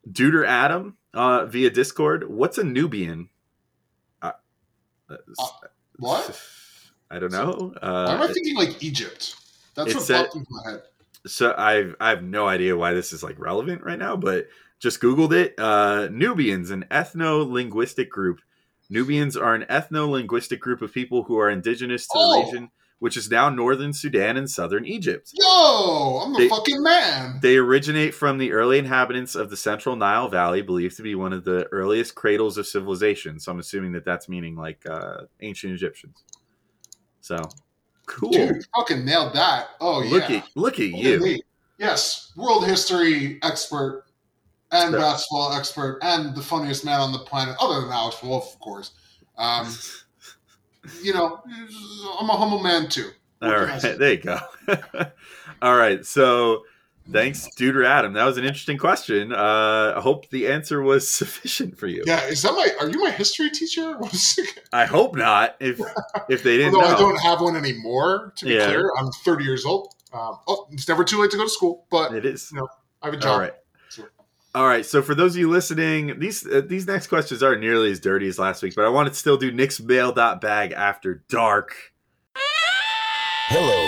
Deuter 0.09 0.45
Adam 0.45 0.97
uh, 1.13 1.45
via 1.45 1.69
Discord. 1.69 2.29
What's 2.29 2.57
a 2.57 2.63
Nubian? 2.63 3.29
Uh, 4.21 4.31
Uh, 5.09 5.17
What? 5.97 6.39
I 7.11 7.19
don't 7.19 7.31
know. 7.31 7.73
Why 7.79 8.13
am 8.13 8.21
I 8.21 8.25
Uh, 8.25 8.27
thinking 8.33 8.55
like 8.57 8.83
Egypt? 8.83 9.35
That's 9.75 9.93
what 9.93 10.03
said- 10.03 10.23
popped 10.25 10.35
into 10.35 10.47
my 10.51 10.71
head. 10.71 10.81
So 11.25 11.53
I've 11.57 11.95
I 11.99 12.09
have 12.09 12.23
no 12.23 12.47
idea 12.47 12.77
why 12.77 12.93
this 12.93 13.13
is 13.13 13.23
like 13.23 13.39
relevant 13.39 13.83
right 13.83 13.99
now, 13.99 14.15
but 14.15 14.47
just 14.79 14.99
googled 15.01 15.33
it. 15.33 15.55
Uh, 15.57 16.09
Nubians, 16.11 16.69
an 16.71 16.85
ethno-linguistic 16.91 18.09
group. 18.09 18.39
Nubians 18.89 19.35
are 19.35 19.55
an 19.55 19.65
ethno-linguistic 19.69 20.59
group 20.59 20.81
of 20.81 20.93
people 20.93 21.23
who 21.23 21.37
are 21.39 21.49
indigenous 21.49 22.05
to 22.07 22.13
Oh. 22.15 22.39
the 22.39 22.45
region, 22.45 22.69
which 22.99 23.17
is 23.17 23.29
now 23.31 23.49
northern 23.49 23.93
Sudan 23.93 24.37
and 24.37 24.49
southern 24.49 24.85
Egypt. 24.85 25.31
Yo, 25.33 26.21
I'm 26.23 26.35
a 26.35 26.37
They- 26.37 26.49
fucking 26.49 26.83
man. 26.83 27.39
They 27.41 27.57
originate 27.57 28.13
from 28.13 28.37
the 28.37 28.51
early 28.51 28.77
inhabitants 28.77 29.33
of 29.33 29.49
the 29.49 29.57
central 29.57 29.95
Nile 29.95 30.27
Valley, 30.27 30.61
believed 30.61 30.97
to 30.97 31.03
be 31.03 31.15
one 31.15 31.33
of 31.33 31.45
the 31.45 31.65
earliest 31.71 32.13
cradles 32.15 32.57
of 32.57 32.67
civilization. 32.67 33.39
So 33.39 33.51
I'm 33.51 33.59
assuming 33.59 33.93
that 33.93 34.05
that's 34.05 34.29
meaning 34.29 34.55
like 34.55 34.85
uh, 34.87 35.21
ancient 35.41 35.73
Egyptians. 35.73 36.23
So 37.21 37.37
cool. 38.07 38.31
Dude, 38.31 38.65
fucking 38.75 39.03
nailed 39.05 39.33
that. 39.33 39.69
Oh 39.81 40.01
yeah. 40.03 40.09
Look 40.11 40.23
at 40.29 40.29
look 40.31 40.39
at 40.39 40.55
Look 40.55 40.79
at 40.79 40.89
you. 41.03 41.19
me. 41.19 41.41
Yes, 41.77 42.31
world 42.35 42.65
history 42.65 43.39
expert 43.43 44.05
and 44.71 44.91
So- 44.93 44.99
basketball 44.99 45.53
expert 45.53 45.99
and 46.01 46.35
the 46.35 46.41
funniest 46.41 46.85
man 46.85 46.99
on 47.01 47.11
the 47.11 47.19
planet, 47.19 47.55
other 47.59 47.81
than 47.81 47.91
Alex 47.91 48.21
Wolf, 48.23 48.53
of 48.53 48.59
course. 48.59 48.91
Um, 49.37 49.73
you 51.03 51.13
know, 51.13 51.41
I'm 52.19 52.29
a 52.29 52.37
humble 52.37 52.61
man 52.61 52.87
too. 52.89 53.09
All 53.41 53.49
What 53.49 53.57
can 53.67 53.69
I 53.69 53.89
right, 53.89 53.99
there 53.99 54.11
you 54.13 54.17
go. 54.17 54.39
All 55.61 55.75
right, 55.75 56.05
so 56.05 56.63
thanks, 57.11 57.47
Dude 57.55 57.75
or 57.75 57.83
Adam. 57.83 58.13
That 58.13 58.25
was 58.25 58.37
an 58.37 58.43
interesting 58.45 58.77
question. 58.77 59.31
Uh, 59.33 59.93
I 59.97 60.01
hope 60.01 60.29
the 60.29 60.47
answer 60.47 60.81
was 60.81 61.09
sufficient 61.13 61.77
for 61.77 61.87
you. 61.87 62.03
Yeah, 62.05 62.25
is 62.27 62.41
that 62.43 62.51
my? 62.53 62.67
Are 62.79 62.89
you 62.89 62.99
my 63.01 63.11
history 63.11 63.49
teacher? 63.49 63.97
I 64.73 64.85
hope 64.85 65.15
not. 65.15 65.55
If 65.59 65.79
if 66.29 66.43
they 66.43 66.57
didn't 66.57 66.75
Although 66.75 66.87
I 66.87 66.97
don't 66.97 67.21
have 67.21 67.41
one 67.41 67.55
anymore. 67.55 68.33
To 68.37 68.45
be 68.45 68.53
Yeah. 68.53 68.65
clear, 68.67 68.91
I'm 68.97 69.11
30 69.23 69.43
years 69.43 69.65
old. 69.65 69.93
Um, 70.13 70.37
oh, 70.47 70.67
it's 70.71 70.87
never 70.87 71.03
too 71.03 71.21
late 71.21 71.31
to 71.31 71.37
go 71.37 71.43
to 71.43 71.49
school, 71.49 71.85
but 71.89 72.13
it 72.13 72.25
is. 72.25 72.51
No, 72.53 72.67
I 73.01 73.07
have 73.07 73.13
a 73.13 73.17
job. 73.17 73.31
All 73.33 73.39
right. 73.39 73.53
So- 73.89 74.07
All 74.55 74.65
right. 74.67 74.85
So 74.85 75.01
for 75.01 75.13
those 75.15 75.33
of 75.35 75.39
you 75.39 75.49
listening, 75.49 76.19
these 76.19 76.45
uh, 76.47 76.61
these 76.65 76.87
next 76.87 77.07
questions 77.07 77.43
aren't 77.43 77.59
nearly 77.61 77.91
as 77.91 77.99
dirty 77.99 78.27
as 78.27 78.39
last 78.39 78.63
week, 78.63 78.73
but 78.75 78.85
I 78.85 78.89
want 78.89 79.09
to 79.09 79.13
still 79.13 79.35
do 79.37 79.51
Knicks 79.51 79.79
mail 79.81 80.11
bag 80.13 80.71
after 80.71 81.23
dark. 81.29 81.75
Hello, 83.47 83.84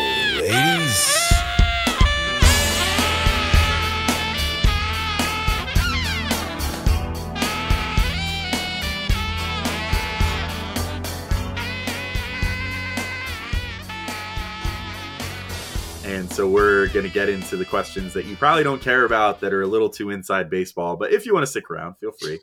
so 16.37 16.47
we're 16.47 16.85
going 16.89 17.03
to 17.03 17.11
get 17.11 17.29
into 17.29 17.57
the 17.57 17.65
questions 17.65 18.13
that 18.13 18.27
you 18.27 18.35
probably 18.35 18.63
don't 18.63 18.79
care 18.79 19.05
about 19.05 19.39
that 19.39 19.55
are 19.55 19.63
a 19.63 19.65
little 19.65 19.89
too 19.89 20.11
inside 20.11 20.51
baseball. 20.51 20.95
But 20.95 21.11
if 21.11 21.25
you 21.25 21.33
want 21.33 21.41
to 21.41 21.47
stick 21.47 21.71
around, 21.71 21.95
feel 21.95 22.11
free. 22.11 22.39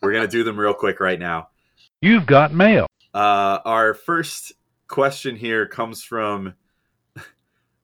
We're 0.00 0.12
going 0.12 0.22
to 0.22 0.30
do 0.30 0.44
them 0.44 0.56
real 0.56 0.72
quick 0.72 1.00
right 1.00 1.18
now. 1.18 1.48
You've 2.00 2.24
got 2.24 2.54
mail. 2.54 2.86
Uh, 3.12 3.58
our 3.64 3.94
first 3.94 4.52
question 4.86 5.34
here 5.34 5.66
comes 5.66 6.04
from, 6.04 6.54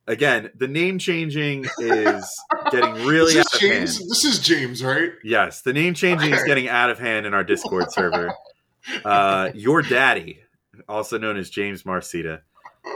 again, 0.07 0.49
the 0.55 0.69
name 0.69 0.97
changing 0.97 1.65
is 1.79 2.41
getting 2.71 2.93
really 3.05 3.33
Is 3.33 3.39
out 3.39 3.51
this 3.51 3.53
of 3.55 3.59
James? 3.59 3.97
hand. 3.97 4.09
This 4.09 4.23
is 4.23 4.39
James, 4.39 4.81
right? 4.81 5.11
Yes, 5.25 5.61
the 5.61 5.73
name 5.73 5.93
changing 5.93 6.31
is 6.31 6.41
getting 6.45 6.69
out 6.69 6.89
of 6.89 6.99
hand 6.99 7.25
in 7.25 7.33
our 7.33 7.43
Discord 7.43 7.91
server. 7.91 8.33
Uh, 9.03 9.51
your 9.53 9.81
daddy, 9.81 10.39
also 10.87 11.17
known 11.17 11.35
as 11.35 11.49
James 11.49 11.83
Marcita. 11.83 12.39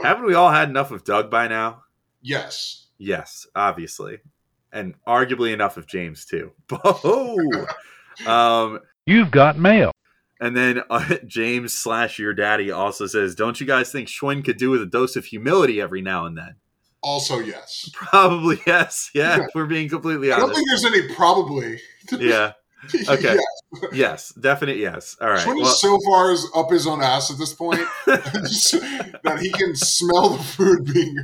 Haven't 0.02 0.24
we 0.24 0.32
all 0.32 0.50
had 0.50 0.70
enough 0.70 0.90
of 0.90 1.04
Doug 1.04 1.30
by 1.30 1.46
now? 1.46 1.83
Yes. 2.24 2.86
Yes, 2.98 3.46
obviously, 3.54 4.18
and 4.72 4.94
arguably 5.06 5.52
enough 5.52 5.76
of 5.76 5.86
James 5.86 6.24
too. 6.24 6.52
Oh, 6.72 7.66
um, 8.26 8.80
You've 9.06 9.30
got 9.30 9.58
mail. 9.58 9.92
and 10.40 10.56
then 10.56 10.80
uh, 10.90 11.16
James 11.26 11.72
slash 11.76 12.18
your 12.18 12.32
daddy 12.34 12.70
also 12.70 13.06
says, 13.06 13.34
"Don't 13.34 13.60
you 13.60 13.66
guys 13.66 13.92
think 13.92 14.08
Schwinn 14.08 14.44
could 14.44 14.56
do 14.56 14.70
with 14.70 14.80
a 14.82 14.86
dose 14.86 15.16
of 15.16 15.26
humility 15.26 15.80
every 15.80 16.00
now 16.02 16.24
and 16.26 16.36
then?" 16.38 16.56
Also, 17.02 17.38
yes. 17.40 17.90
Probably 17.92 18.58
yes. 18.66 19.10
Yeah, 19.14 19.40
if 19.42 19.54
we're 19.54 19.66
being 19.66 19.90
completely 19.90 20.32
honest. 20.32 20.44
I 20.44 20.46
don't 20.46 20.54
think 20.54 20.66
there's 20.70 20.84
any 21.06 21.14
probably. 21.14 21.80
Yeah. 22.18 22.52
Okay. 23.08 23.34
Yeah. 23.34 23.88
Yes. 23.92 24.32
Definite. 24.34 24.76
Yes. 24.76 25.16
All 25.20 25.30
right. 25.30 25.38
Schwinn 25.46 25.60
Well, 25.60 25.72
so 25.72 25.98
far 26.06 26.30
is 26.32 26.46
up 26.54 26.70
his 26.70 26.86
own 26.86 27.02
ass 27.02 27.30
at 27.30 27.38
this 27.38 27.52
point 27.52 27.80
that 28.06 29.38
he 29.40 29.50
can 29.50 29.74
smell 29.74 30.30
the 30.30 30.42
food 30.42 30.92
being, 30.92 31.16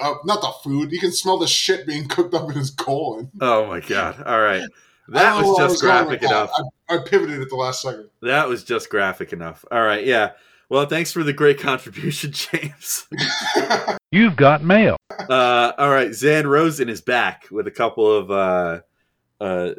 uh, 0.00 0.14
not 0.24 0.40
the 0.40 0.52
food, 0.62 0.90
he 0.90 0.98
can 1.00 1.10
smell 1.12 1.38
the 1.38 1.48
shit 1.48 1.86
being 1.86 2.06
cooked 2.08 2.32
up 2.34 2.48
in 2.50 2.56
his 2.56 2.70
colon. 2.70 3.30
oh 3.40 3.66
my 3.66 3.80
god. 3.80 4.22
All 4.24 4.40
right. 4.40 4.62
That 5.08 5.36
was 5.42 5.58
just 5.58 5.82
going 5.82 6.06
with 6.06 6.20
graphic 6.20 6.22
enough. 6.22 6.50
I, 6.88 6.94
I 6.94 6.98
pivoted 7.04 7.42
at 7.42 7.48
the 7.50 7.56
last 7.56 7.82
second. 7.82 8.08
That 8.22 8.48
was 8.48 8.64
just 8.64 8.88
graphic 8.88 9.32
enough. 9.32 9.64
All 9.70 9.82
right. 9.82 10.04
Yeah. 10.06 10.30
Well, 10.70 10.86
thanks 10.86 11.12
for 11.12 11.22
the 11.22 11.32
great 11.32 11.58
contribution, 11.60 12.32
James. 12.32 13.06
You've 14.10 14.36
got 14.36 14.62
mail. 14.64 14.96
Uh, 15.28 15.72
all 15.76 15.90
right, 15.90 16.14
Zan 16.14 16.46
Rosen 16.46 16.88
is 16.88 17.00
back 17.00 17.46
with 17.50 17.66
a 17.66 17.70
couple 17.70 18.10
of 18.10 18.30
uh, 18.30 18.80
uh, 19.40 19.70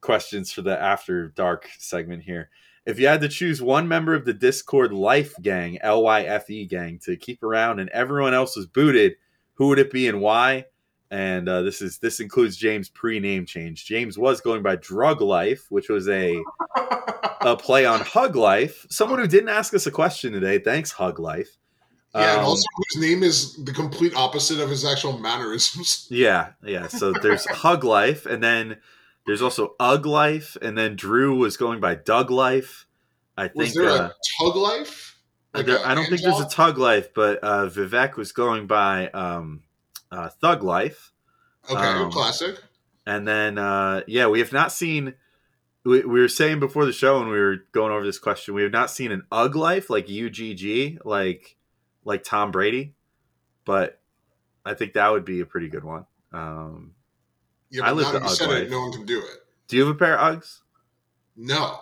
questions 0.00 0.52
for 0.52 0.62
the 0.62 0.78
after 0.80 1.28
dark 1.28 1.68
segment 1.78 2.22
here. 2.22 2.50
If 2.86 2.98
you 2.98 3.06
had 3.06 3.20
to 3.20 3.28
choose 3.28 3.60
one 3.60 3.86
member 3.86 4.14
of 4.14 4.24
the 4.24 4.32
Discord 4.32 4.92
Life 4.92 5.34
Gang, 5.42 5.78
L 5.82 6.02
Y 6.02 6.22
F 6.22 6.48
E 6.48 6.64
Gang, 6.64 6.98
to 7.04 7.16
keep 7.16 7.42
around, 7.42 7.80
and 7.80 7.90
everyone 7.90 8.32
else 8.34 8.56
was 8.56 8.66
booted, 8.66 9.16
who 9.54 9.68
would 9.68 9.78
it 9.78 9.90
be 9.90 10.08
and 10.08 10.20
why? 10.20 10.64
And 11.10 11.48
uh, 11.48 11.62
this 11.62 11.82
is 11.82 11.98
this 11.98 12.20
includes 12.20 12.56
James 12.56 12.88
pre 12.88 13.20
name 13.20 13.44
change. 13.46 13.84
James 13.84 14.18
was 14.18 14.40
going 14.40 14.62
by 14.62 14.76
Drug 14.76 15.20
Life, 15.20 15.66
which 15.70 15.88
was 15.88 16.08
a 16.08 16.42
a 17.42 17.56
play 17.56 17.84
on 17.84 18.00
Hug 18.00 18.36
Life. 18.36 18.86
Someone 18.90 19.18
who 19.18 19.26
didn't 19.26 19.48
ask 19.50 19.74
us 19.74 19.86
a 19.86 19.90
question 19.90 20.32
today. 20.32 20.58
Thanks, 20.58 20.90
Hug 20.90 21.18
Life. 21.18 21.56
Yeah, 22.14 22.32
and 22.32 22.40
Um, 22.40 22.46
also 22.46 22.64
whose 22.76 23.02
name 23.02 23.22
is 23.22 23.62
the 23.64 23.72
complete 23.72 24.14
opposite 24.14 24.60
of 24.60 24.70
his 24.70 24.84
actual 24.84 25.18
mannerisms. 25.18 26.06
Yeah, 26.10 26.50
yeah. 26.64 26.86
So 26.88 27.12
there's 27.22 27.44
Hug 27.50 27.84
Life, 27.84 28.24
and 28.26 28.42
then 28.42 28.78
there's 29.28 29.42
also 29.42 29.76
Ugg 29.78 30.04
Life, 30.06 30.56
and 30.60 30.76
then 30.76 30.96
Drew 30.96 31.36
was 31.36 31.56
going 31.56 31.78
by 31.78 31.94
Doug 31.94 32.30
Life. 32.32 32.86
I 33.36 33.50
Was 33.54 33.68
think 33.72 33.74
there 33.74 33.88
uh, 33.90 34.08
a 34.08 34.12
tug 34.42 34.56
life? 34.56 35.16
Like 35.54 35.66
there- 35.66 35.86
I 35.86 35.94
don't 35.94 36.06
think 36.06 36.22
there's 36.22 36.40
a? 36.40 36.48
Tug 36.48 36.76
Life, 36.78 37.14
but 37.14 37.38
uh, 37.44 37.68
Vivek 37.68 38.16
was 38.16 38.32
going 38.32 38.66
by 38.66 39.08
um, 39.10 39.62
uh, 40.10 40.28
Thug 40.40 40.64
Life. 40.64 41.12
Okay, 41.70 41.76
Um, 41.80 42.10
classic. 42.10 42.56
And 43.06 43.28
then, 43.28 43.58
uh, 43.58 44.02
yeah, 44.06 44.26
we 44.26 44.40
have 44.40 44.52
not 44.52 44.72
seen. 44.72 45.14
We, 45.84 46.00
we 46.00 46.20
were 46.20 46.28
saying 46.28 46.58
before 46.60 46.84
the 46.84 46.92
show 46.92 47.20
when 47.20 47.28
we 47.28 47.38
were 47.38 47.58
going 47.72 47.92
over 47.92 48.04
this 48.04 48.18
question, 48.18 48.54
we 48.54 48.62
have 48.62 48.72
not 48.72 48.90
seen 48.90 49.12
an 49.12 49.22
UG 49.30 49.54
life 49.54 49.88
like 49.88 50.08
UGG, 50.10 50.98
like 51.04 51.56
like 52.04 52.24
Tom 52.24 52.50
Brady, 52.50 52.94
but 53.64 54.00
I 54.64 54.74
think 54.74 54.94
that 54.94 55.10
would 55.12 55.24
be 55.24 55.40
a 55.40 55.46
pretty 55.46 55.68
good 55.68 55.84
one. 55.84 56.04
Um, 56.32 56.92
Yeah, 57.70 57.84
I 57.86 57.92
live 57.92 58.06
the 58.12 58.18
you 58.20 58.24
UGG 58.24 58.30
said 58.30 58.48
life. 58.48 58.62
it, 58.64 58.70
no 58.70 58.80
one 58.80 58.92
can 58.92 59.04
do 59.06 59.18
it. 59.18 59.44
do 59.68 59.76
you 59.76 59.84
have 59.86 59.94
a 59.94 59.98
pair 59.98 60.18
of 60.18 60.36
Uggs? 60.40 60.60
No, 61.36 61.80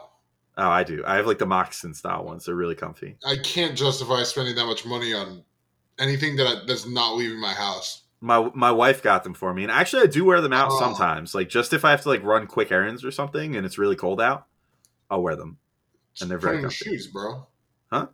Oh, 0.58 0.68
I 0.70 0.84
do. 0.84 1.04
I 1.06 1.16
have 1.16 1.26
like 1.26 1.38
the 1.38 1.44
moccasin 1.46 1.92
style 1.92 2.24
ones. 2.24 2.46
They're 2.46 2.54
really 2.54 2.74
comfy. 2.74 3.18
I 3.26 3.36
can't 3.36 3.76
justify 3.76 4.22
spending 4.22 4.54
that 4.56 4.64
much 4.64 4.86
money 4.86 5.12
on 5.12 5.44
anything 5.98 6.36
that 6.36 6.46
I, 6.46 6.64
that's 6.66 6.86
not 6.88 7.14
leaving 7.16 7.38
my 7.38 7.52
house. 7.52 8.04
My 8.22 8.50
my 8.54 8.72
wife 8.72 9.02
got 9.02 9.22
them 9.22 9.34
for 9.34 9.52
me, 9.52 9.62
and 9.64 9.70
actually 9.70 10.02
I 10.02 10.06
do 10.06 10.24
wear 10.24 10.40
them 10.40 10.54
out 10.54 10.70
Oh. 10.72 10.78
sometimes. 10.78 11.34
Like 11.34 11.50
just 11.50 11.74
if 11.74 11.84
I 11.84 11.90
have 11.90 12.00
to 12.02 12.08
like 12.08 12.22
run 12.22 12.46
quick 12.46 12.72
errands 12.72 13.04
or 13.04 13.10
something, 13.10 13.54
and 13.54 13.66
it's 13.66 13.76
really 13.76 13.96
cold 13.96 14.18
out, 14.20 14.46
I'll 15.10 15.22
wear 15.22 15.36
them. 15.36 15.58
And 16.22 16.30
they're 16.30 16.38
Put 16.38 16.44
very 16.46 16.56
on 16.56 16.62
your 16.62 16.70
comfy. 16.70 16.84
shoes, 16.90 17.06
bro. 17.08 17.46
Huh? 17.92 18.06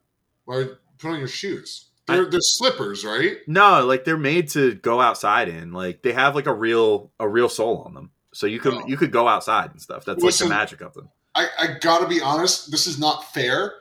Why 0.44 0.66
put 0.98 1.10
on 1.12 1.18
your 1.20 1.28
shoes? 1.28 1.90
They're, 2.06 2.24
they're 2.28 2.40
slippers, 2.40 3.04
right? 3.04 3.36
No, 3.46 3.84
like 3.86 4.04
they're 4.04 4.16
made 4.18 4.48
to 4.50 4.74
go 4.74 5.00
outside 5.00 5.48
in. 5.48 5.72
Like 5.72 6.02
they 6.02 6.12
have 6.12 6.34
like 6.34 6.46
a 6.46 6.52
real 6.54 7.12
a 7.20 7.28
real 7.28 7.48
sole 7.48 7.82
on 7.86 7.94
them, 7.94 8.10
so 8.34 8.46
you 8.46 8.58
could 8.60 8.74
Oh. 8.74 8.86
you 8.86 8.96
could 8.96 9.12
go 9.12 9.28
outside 9.28 9.70
and 9.70 9.80
stuff. 9.80 10.04
That's 10.04 10.22
Listen- 10.22 10.48
like 10.48 10.56
the 10.56 10.60
magic 10.62 10.80
of 10.80 10.94
them. 10.94 11.08
I, 11.34 11.46
I 11.58 11.66
gotta 11.80 12.06
be 12.06 12.20
honest, 12.20 12.70
this 12.70 12.86
is 12.86 12.98
not 12.98 13.32
fair 13.32 13.72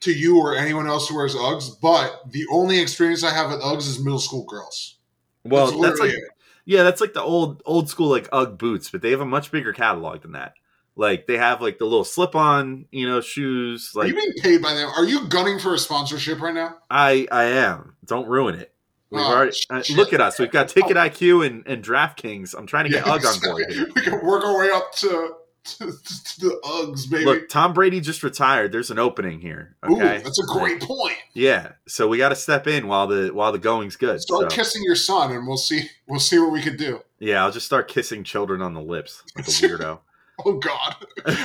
to 0.00 0.12
you 0.12 0.38
or 0.40 0.56
anyone 0.56 0.86
else 0.88 1.08
who 1.08 1.14
wears 1.16 1.34
Uggs, 1.34 1.70
but 1.80 2.22
the 2.32 2.44
only 2.50 2.80
experience 2.80 3.22
I 3.22 3.32
have 3.32 3.50
with 3.50 3.60
Uggs 3.60 3.86
is 3.88 4.02
middle 4.02 4.18
school 4.18 4.44
girls. 4.44 4.96
Well, 5.44 5.66
that's, 5.66 5.76
literally 5.78 6.08
like 6.10 6.18
it. 6.18 6.24
yeah, 6.64 6.82
that's 6.82 7.00
like 7.00 7.12
the 7.12 7.22
old 7.22 7.62
old 7.66 7.88
school 7.88 8.08
like 8.08 8.28
UGG 8.32 8.58
boots, 8.58 8.90
but 8.90 9.02
they 9.02 9.10
have 9.12 9.20
a 9.20 9.26
much 9.26 9.52
bigger 9.52 9.72
catalog 9.72 10.22
than 10.22 10.32
that. 10.32 10.54
Like 10.98 11.26
they 11.28 11.38
have 11.38 11.62
like 11.62 11.78
the 11.78 11.84
little 11.84 12.04
slip 12.04 12.34
on, 12.34 12.86
you 12.90 13.08
know, 13.08 13.20
shoes. 13.20 13.92
Like 13.94 14.04
Are 14.04 14.08
Like 14.08 14.16
you 14.16 14.20
being 14.20 14.42
paid 14.42 14.60
by 14.62 14.74
them? 14.74 14.90
Are 14.96 15.04
you 15.04 15.28
gunning 15.28 15.58
for 15.60 15.72
a 15.72 15.78
sponsorship 15.78 16.40
right 16.40 16.52
now? 16.52 16.76
I 16.90 17.26
I 17.30 17.44
am. 17.44 17.94
Don't 18.04 18.26
ruin 18.28 18.56
it. 18.56 18.74
We've 19.10 19.22
Oh, 19.22 19.32
already 19.36 19.56
uh, 19.70 19.82
look 19.94 20.12
at 20.12 20.20
us. 20.20 20.38
We've 20.40 20.50
got 20.50 20.68
Ticket 20.68 20.96
IQ 20.96 21.46
and, 21.46 21.66
and 21.66 21.82
DraftKings. 21.84 22.54
I'm 22.58 22.66
trying 22.66 22.84
to 22.86 22.90
get 22.90 23.06
Yeah, 23.06 23.12
UGG 23.14 23.24
on 23.26 23.38
board 23.40 23.64
here. 23.70 23.86
We 23.94 24.02
can 24.02 24.26
work 24.26 24.44
our 24.44 24.58
way 24.58 24.70
up 24.70 24.92
to, 24.96 25.34
to, 25.64 25.78
to 25.78 26.40
the 26.40 26.60
Uggs, 26.64 27.08
baby. 27.10 27.24
Look, 27.24 27.48
Tom 27.48 27.72
Brady 27.72 28.00
just 28.00 28.22
retired. 28.22 28.70
There's 28.72 28.90
an 28.90 28.98
opening 28.98 29.40
here. 29.40 29.76
Ooh, 29.88 29.94
Okay, 29.96 30.18
that's 30.22 30.38
a 30.40 30.58
great 30.58 30.82
point. 30.82 31.16
yeah. 31.32 31.72
So 31.86 32.06
we 32.08 32.18
got 32.18 32.30
to 32.30 32.34
step 32.36 32.66
in 32.66 32.86
while 32.88 33.06
the 33.06 33.28
while 33.32 33.52
the 33.52 33.58
going's 33.58 33.96
good. 33.96 34.20
Start 34.20 34.50
So, 34.50 34.56
kissing 34.56 34.82
your 34.84 34.96
son, 34.96 35.32
and 35.32 35.46
we'll 35.46 35.56
see. 35.56 35.88
We'll 36.08 36.20
see 36.20 36.38
what 36.40 36.50
we 36.52 36.60
can 36.60 36.76
do. 36.76 37.00
yeah, 37.20 37.42
I'll 37.44 37.52
just 37.52 37.66
start 37.66 37.86
kissing 37.88 38.24
children 38.24 38.60
on 38.60 38.74
the 38.74 38.82
lips 38.82 39.22
like 39.36 39.46
a 39.46 39.50
weirdo. 39.52 40.00
Oh 40.44 40.58
God! 40.58 40.96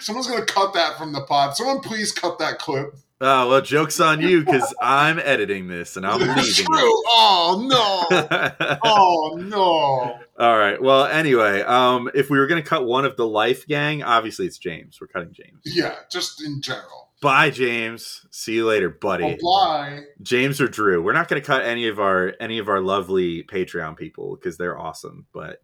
Someone's 0.00 0.28
gonna 0.28 0.44
cut 0.46 0.74
that 0.74 0.96
from 0.96 1.12
the 1.12 1.22
pod. 1.22 1.56
Someone 1.56 1.80
please 1.80 2.12
cut 2.12 2.38
that 2.38 2.58
clip. 2.58 2.94
oh 3.20 3.48
well, 3.48 3.60
jokes 3.60 4.00
on 4.00 4.20
you 4.20 4.44
because 4.44 4.72
I'm 4.80 5.18
editing 5.18 5.68
this 5.68 5.96
and 5.96 6.06
I'm 6.06 6.20
leaving. 6.20 6.64
true. 6.66 7.02
Oh 7.08 7.66
no! 7.68 8.76
Oh 8.84 9.36
no! 9.40 10.18
All 10.38 10.58
right. 10.58 10.80
Well, 10.80 11.06
anyway, 11.06 11.62
um, 11.62 12.10
if 12.14 12.30
we 12.30 12.38
were 12.38 12.46
gonna 12.46 12.62
cut 12.62 12.84
one 12.86 13.04
of 13.04 13.16
the 13.16 13.26
life 13.26 13.66
gang, 13.66 14.02
obviously 14.02 14.46
it's 14.46 14.58
James. 14.58 14.98
We're 15.00 15.08
cutting 15.08 15.32
James. 15.32 15.60
Yeah, 15.64 15.94
just 16.10 16.42
in 16.44 16.62
general. 16.62 17.10
Bye, 17.20 17.50
James. 17.50 18.26
See 18.32 18.54
you 18.54 18.66
later, 18.66 18.90
buddy. 18.90 19.38
Oh, 19.40 19.64
bye. 19.64 20.00
James 20.22 20.60
or 20.60 20.66
Drew. 20.66 21.00
We're 21.00 21.12
not 21.12 21.28
going 21.28 21.40
to 21.40 21.46
cut 21.46 21.62
any 21.62 21.86
of 21.86 22.00
our 22.00 22.34
any 22.40 22.58
of 22.58 22.68
our 22.68 22.80
lovely 22.80 23.44
Patreon 23.44 23.96
people 23.96 24.34
because 24.36 24.56
they're 24.58 24.76
awesome, 24.78 25.26
but 25.32 25.62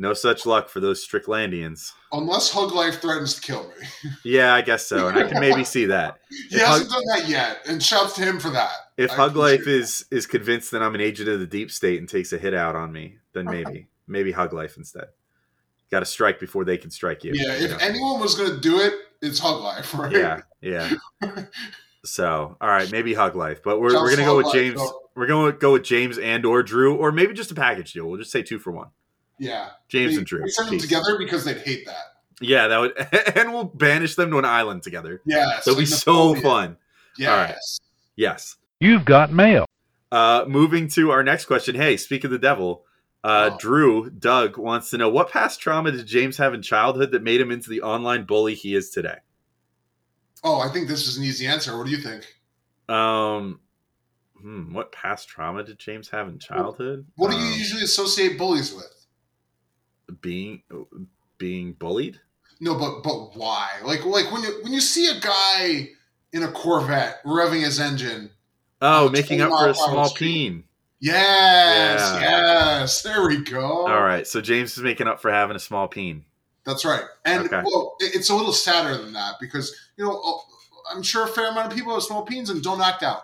no 0.00 0.14
such 0.14 0.46
luck 0.46 0.70
for 0.70 0.80
those 0.80 1.06
Stricklandians. 1.06 1.92
Unless 2.10 2.50
Hug 2.50 2.72
Life 2.72 3.02
threatens 3.02 3.34
to 3.34 3.40
kill 3.42 3.68
me. 3.68 4.10
Yeah, 4.24 4.54
I 4.54 4.62
guess 4.62 4.86
so, 4.86 5.08
and 5.08 5.18
I 5.18 5.28
can 5.28 5.38
maybe 5.40 5.62
see 5.62 5.84
that. 5.86 6.18
He 6.48 6.56
If 6.56 6.62
hasn't 6.62 6.90
done 6.90 7.02
that 7.14 7.28
yet, 7.28 7.58
and 7.68 7.82
shouts 7.82 8.14
to 8.14 8.22
him 8.22 8.40
for 8.40 8.48
that. 8.50 8.72
If 8.96 9.10
I 9.10 9.16
Hug 9.16 9.36
Life 9.36 9.60
appreciate 9.60 9.80
is 9.80 10.04
is 10.10 10.26
convinced 10.26 10.70
that 10.70 10.82
I'm 10.82 10.94
an 10.94 11.02
agent 11.02 11.28
of 11.28 11.38
the 11.38 11.46
deep 11.46 11.70
state 11.70 11.98
and 11.98 12.08
takes 12.08 12.32
a 12.32 12.38
hit 12.38 12.54
out 12.54 12.76
on 12.76 12.92
me, 12.92 13.16
then 13.34 13.46
uh-huh. 13.46 13.62
maybe 13.64 13.88
maybe 14.06 14.32
Hug 14.32 14.54
Life 14.54 14.78
instead. 14.78 15.08
Got 15.90 16.00
to 16.00 16.06
strike 16.06 16.40
before 16.40 16.64
they 16.64 16.78
can 16.78 16.90
strike 16.90 17.22
you. 17.22 17.32
Yeah, 17.34 17.56
you 17.58 17.66
if 17.66 17.70
know? 17.72 17.76
anyone 17.80 18.20
was 18.20 18.34
gonna 18.36 18.58
do 18.58 18.80
it, 18.80 18.94
it's 19.20 19.38
Hug 19.38 19.60
Life, 19.60 19.92
right? 19.98 20.12
yeah, 20.12 20.40
yeah. 20.62 20.90
So, 22.04 22.56
all 22.58 22.68
right, 22.68 22.90
maybe 22.90 23.12
Hug 23.12 23.36
Life, 23.36 23.62
but 23.62 23.80
we're, 23.80 23.90
Shouts 23.90 24.02
we're 24.02 24.10
gonna 24.10 24.22
go 24.22 24.36
Hug 24.36 24.36
with 24.38 24.46
Life, 24.46 24.54
James. 24.54 24.80
so- 24.80 25.02
We're 25.14 25.26
going 25.26 25.52
to 25.52 25.58
go 25.58 25.72
with 25.74 25.82
James 25.82 26.16
and 26.16 26.46
or 26.46 26.62
Drew, 26.62 26.96
or 26.96 27.12
maybe 27.12 27.34
just 27.34 27.50
a 27.50 27.54
package 27.54 27.92
deal. 27.92 28.06
We'll 28.06 28.18
just 28.18 28.30
say 28.30 28.42
two 28.42 28.58
for 28.58 28.70
one. 28.72 28.88
Yeah. 29.40 29.70
James 29.88 30.12
They- 30.12 30.18
and 30.18 30.26
Drew. 30.26 30.42
they 30.42 30.48
send 30.50 30.68
them 30.68 30.74
Peace. 30.74 30.82
together 30.82 31.18
because 31.18 31.44
they'd 31.44 31.56
hate 31.58 31.86
that. 31.86 32.04
Yeah, 32.42 32.68
that 32.68 32.78
would, 32.78 32.96
and 33.36 33.52
we'll 33.52 33.64
banish 33.64 34.14
them 34.14 34.30
to 34.30 34.38
an 34.38 34.44
island 34.44 34.82
together. 34.82 35.20
Yes. 35.26 35.64
That'll 35.64 35.74
be 35.78 35.86
like 35.86 35.88
so 35.88 36.34
fun. 36.36 36.76
Yes. 37.18 37.80
Yes. 38.16 38.56
You've 38.80 39.04
got 39.04 39.32
mail. 39.32 39.66
Uh, 40.12 40.44
moving 40.46 40.88
to 40.88 41.10
our 41.10 41.22
next 41.22 41.46
question. 41.46 41.74
Hey, 41.74 41.96
speak 41.96 42.24
of 42.24 42.30
the 42.30 42.38
devil. 42.38 42.84
Uh, 43.22 43.50
Oh. 43.52 43.58
Drew 43.58 44.10
Doug 44.10 44.56
wants 44.56 44.88
to 44.90 44.98
know 44.98 45.08
what 45.10 45.30
past 45.30 45.60
trauma 45.60 45.92
did 45.92 46.06
James 46.06 46.36
have 46.38 46.54
in 46.54 46.62
childhood 46.62 47.10
that 47.12 47.22
made 47.22 47.40
him 47.40 47.50
into 47.50 47.68
the 47.68 47.82
online 47.82 48.24
bully 48.24 48.54
he 48.54 48.74
is 48.74 48.88
today. 48.90 49.16
Oh, 50.42 50.60
I 50.60 50.68
think 50.70 50.88
this 50.88 51.06
is 51.06 51.18
an 51.18 51.24
easy 51.24 51.46
answer. 51.46 51.76
What 51.76 51.84
do 51.86 51.92
you 51.92 51.98
think? 51.98 52.24
Um, 52.88 53.60
hmm, 54.40 54.72
what 54.72 54.90
past 54.92 55.28
trauma 55.28 55.62
did 55.62 55.78
James 55.78 56.08
have 56.08 56.28
in 56.28 56.38
childhood? 56.38 57.06
What 57.16 57.30
do 57.30 57.36
you 57.36 57.44
Um, 57.52 57.58
usually 57.58 57.82
associate 57.82 58.38
bullies 58.38 58.72
with? 58.74 58.99
Being 60.20 60.62
being 61.38 61.72
bullied? 61.74 62.20
No, 62.60 62.76
but 62.78 63.02
but 63.02 63.36
why? 63.36 63.70
Like 63.84 64.04
like 64.04 64.30
when 64.32 64.42
you 64.42 64.60
when 64.62 64.72
you 64.72 64.80
see 64.80 65.08
a 65.08 65.18
guy 65.20 65.88
in 66.32 66.42
a 66.42 66.52
Corvette 66.52 67.22
revving 67.24 67.62
his 67.64 67.80
engine. 67.80 68.30
Oh, 68.82 69.06
Oh, 69.06 69.08
making 69.10 69.40
up 69.40 69.50
for 69.50 69.54
a 69.56 69.58
mile 69.58 69.74
per 69.74 69.80
hour 69.80 69.88
small 69.90 70.10
peen. 70.10 70.64
Yes, 71.00 72.00
Yeah. 72.00 72.20
yes. 72.80 73.02
There 73.02 73.26
we 73.26 73.42
go. 73.42 73.86
All 73.88 74.02
right, 74.02 74.26
so 74.26 74.40
James 74.40 74.76
is 74.76 74.82
making 74.82 75.06
up 75.08 75.20
for 75.20 75.30
having 75.30 75.56
a 75.56 75.60
small 75.60 75.88
peen. 75.88 76.24
That's 76.64 76.84
right. 76.84 77.02
And 77.24 77.46
Okay. 77.46 77.62
well, 77.64 77.96
it- 78.00 78.14
it's 78.14 78.28
a 78.30 78.34
little 78.34 78.52
sadder 78.52 78.96
than 78.96 79.12
that 79.14 79.34
because 79.40 79.74
you 79.96 80.04
know 80.04 80.20
uh, 80.20 80.92
I'm 80.94 81.02
sure 81.02 81.24
a 81.24 81.28
fair 81.28 81.50
amount 81.50 81.68
of 81.70 81.76
people 81.76 81.94
have 81.94 82.02
small 82.02 82.24
peens 82.24 82.50
and 82.50 82.62
don't 82.62 82.80
act 82.80 83.02
out. 83.02 83.22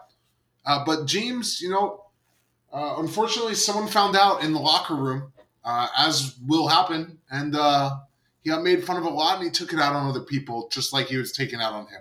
Uh, 0.64 0.84
but 0.84 1.06
James, 1.06 1.60
you 1.60 1.68
know, 1.70 2.04
uh, 2.72 2.96
unfortunately, 2.98 3.54
someone 3.54 3.88
found 3.88 4.16
out 4.16 4.42
in 4.42 4.52
the 4.52 4.58
locker 4.60 4.94
room, 4.94 5.32
uh, 5.66 5.88
as 5.98 6.38
will 6.46 6.66
happen, 6.68 7.18
and 7.30 7.54
uh, 7.54 7.96
he 8.42 8.48
got 8.50 8.62
made 8.62 8.82
fun 8.84 8.96
of 8.96 9.04
a 9.04 9.08
lot, 9.10 9.34
and 9.36 9.44
he 9.44 9.50
took 9.50 9.72
it 9.74 9.78
out 9.78 9.94
on 9.94 10.08
other 10.08 10.20
people, 10.20 10.68
just 10.72 10.92
like 10.94 11.06
he 11.08 11.16
was 11.18 11.32
taking 11.32 11.60
out 11.60 11.74
on 11.74 11.86
him. 11.88 12.00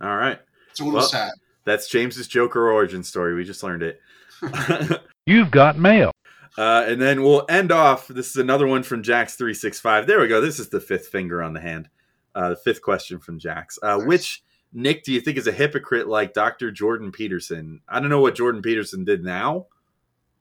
All 0.00 0.16
right, 0.16 0.38
It's 0.70 0.78
a 0.80 0.84
little 0.84 1.00
Well- 1.00 1.08
sad. 1.08 1.32
that's 1.64 1.88
James's 1.88 2.28
Joker 2.28 2.70
origin 2.70 3.02
story. 3.02 3.34
We 3.34 3.42
just 3.44 3.62
learned 3.64 3.82
it. 3.82 4.00
You've 5.26 5.50
got 5.50 5.78
mail. 5.78 6.12
Uh, 6.58 6.84
and 6.86 7.00
then 7.00 7.22
we'll 7.22 7.44
end 7.48 7.70
off. 7.72 8.08
This 8.08 8.30
is 8.30 8.36
another 8.36 8.66
one 8.66 8.82
from 8.82 9.02
Jax 9.02 9.34
three 9.36 9.54
six 9.54 9.78
five. 9.80 10.06
There 10.06 10.20
we 10.20 10.28
go. 10.28 10.40
This 10.40 10.58
is 10.58 10.68
the 10.68 10.80
fifth 10.80 11.08
finger 11.08 11.42
on 11.42 11.52
the 11.52 11.60
hand. 11.60 11.88
Uh, 12.34 12.50
the 12.50 12.56
fifth 12.56 12.82
question 12.82 13.18
from 13.18 13.38
Jax. 13.38 13.78
Uh, 13.82 13.96
Nice. 13.98 14.06
Which 14.06 14.42
Knick 14.72 15.04
do 15.04 15.12
you 15.12 15.20
think 15.20 15.36
is 15.38 15.46
a 15.46 15.52
hypocrite 15.52 16.08
like 16.08 16.32
Dr. 16.34 16.70
Jordan 16.72 17.12
Peterson? 17.12 17.80
I 17.88 18.00
don't 18.00 18.08
know 18.10 18.20
what 18.20 18.34
Jordan 18.34 18.62
Peterson 18.62 19.04
did 19.04 19.22
now, 19.22 19.66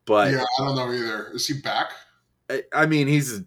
but 0.06 0.32
yeah, 0.32 0.44
I 0.60 0.66
don't 0.66 0.76
know 0.76 0.92
either. 0.92 1.30
Is 1.34 1.46
he 1.48 1.62
back? 1.62 1.92
I, 2.74 2.86
mean 2.86 3.08
he's 3.08 3.40
a, 3.40 3.46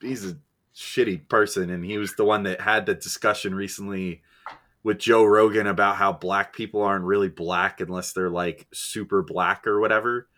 he's 0.00 0.26
a 0.26 0.36
shitty 0.74 1.28
person, 1.28 1.70
and 1.70 1.84
he 1.84 1.98
was 1.98 2.14
the 2.14 2.24
one 2.24 2.42
that 2.44 2.60
had 2.60 2.86
the 2.86 2.94
discussion 2.94 3.54
recently 3.54 4.22
with 4.82 4.98
Joe 4.98 5.24
Rogan 5.24 5.66
about 5.66 5.96
how 5.96 6.12
black 6.12 6.52
people 6.52 6.82
aren't 6.82 7.04
really 7.04 7.28
black 7.28 7.80
unless 7.80 8.12
they're 8.12 8.30
like 8.30 8.66
super 8.72 9.22
black 9.22 9.66
or 9.66 9.80
whatever. 9.80 10.28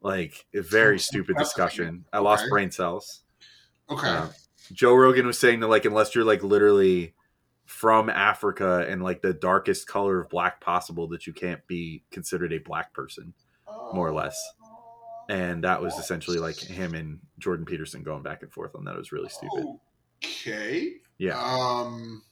Like 0.00 0.46
a 0.54 0.62
very 0.62 0.98
stupid 0.98 1.36
discussion. 1.36 2.04
I 2.12 2.18
lost 2.18 2.44
okay. 2.44 2.50
brain 2.50 2.70
cells. 2.70 3.22
Okay. 3.90 4.08
Uh, 4.08 4.28
Joe 4.72 4.94
Rogan 4.94 5.26
was 5.26 5.38
saying 5.38 5.60
that 5.60 5.68
like 5.68 5.84
unless 5.84 6.14
you're 6.14 6.24
like 6.24 6.42
literally 6.42 7.14
from 7.64 8.08
Africa 8.08 8.86
and 8.88 9.02
like 9.02 9.22
the 9.22 9.34
darkest 9.34 9.86
color 9.86 10.20
of 10.20 10.28
black 10.28 10.60
possible, 10.60 11.08
that 11.08 11.26
you 11.26 11.32
can't 11.32 11.66
be 11.66 12.02
considered 12.10 12.52
a 12.52 12.58
black 12.58 12.92
person, 12.92 13.32
more 13.92 14.06
or 14.06 14.12
less. 14.12 14.38
And 15.28 15.64
that 15.64 15.82
was 15.82 15.94
essentially 15.96 16.38
like 16.38 16.56
him 16.58 16.94
and 16.94 17.20
Jordan 17.38 17.66
Peterson 17.66 18.02
going 18.02 18.22
back 18.22 18.42
and 18.42 18.50
forth 18.50 18.74
on 18.74 18.84
that. 18.84 18.94
It 18.94 18.98
was 18.98 19.12
really 19.12 19.28
stupid. 19.28 19.66
Okay. 20.24 20.94
Yeah. 21.18 21.38
Um. 21.38 22.22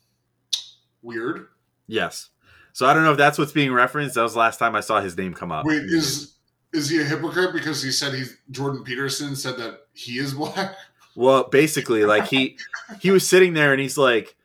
Weird. 1.03 1.49
Yes. 1.87 2.31
So 2.73 2.87
I 2.87 2.95
don't 2.95 3.05
know 3.05 3.13
if 3.13 3.19
that's 3.19 3.39
what's 3.39 3.53
being 3.53 3.73
referenced. 3.73 4.17
That 4.17 4.23
was 4.23 4.33
the 4.33 4.39
last 4.39 4.59
time 4.59 4.75
I 4.75 4.81
saw 4.81 5.01
his 5.01 5.17
name 5.17 5.35
come 5.35 5.53
up. 5.53 5.65
Wait, 5.67 5.83
is 5.85 6.35
is 6.73 6.91
he 6.91 7.01
a 7.01 7.05
hypocrite 7.05 7.53
because 7.53 7.83
he 7.83 7.91
said 7.91 8.13
he's 8.13 8.37
Jordan 8.51 8.83
Peterson 8.83 9.37
said 9.37 9.57
that 9.59 9.87
he 9.93 10.19
is 10.19 10.35
black? 10.35 10.75
Well, 11.15 11.45
basically, 11.45 12.05
like 12.05 12.27
he 12.27 12.59
he 13.01 13.11
was 13.11 13.27
sitting 13.27 13.55
there 13.55 13.73
and 13.73 13.81
he's 13.81 13.97
like, 13.97 14.37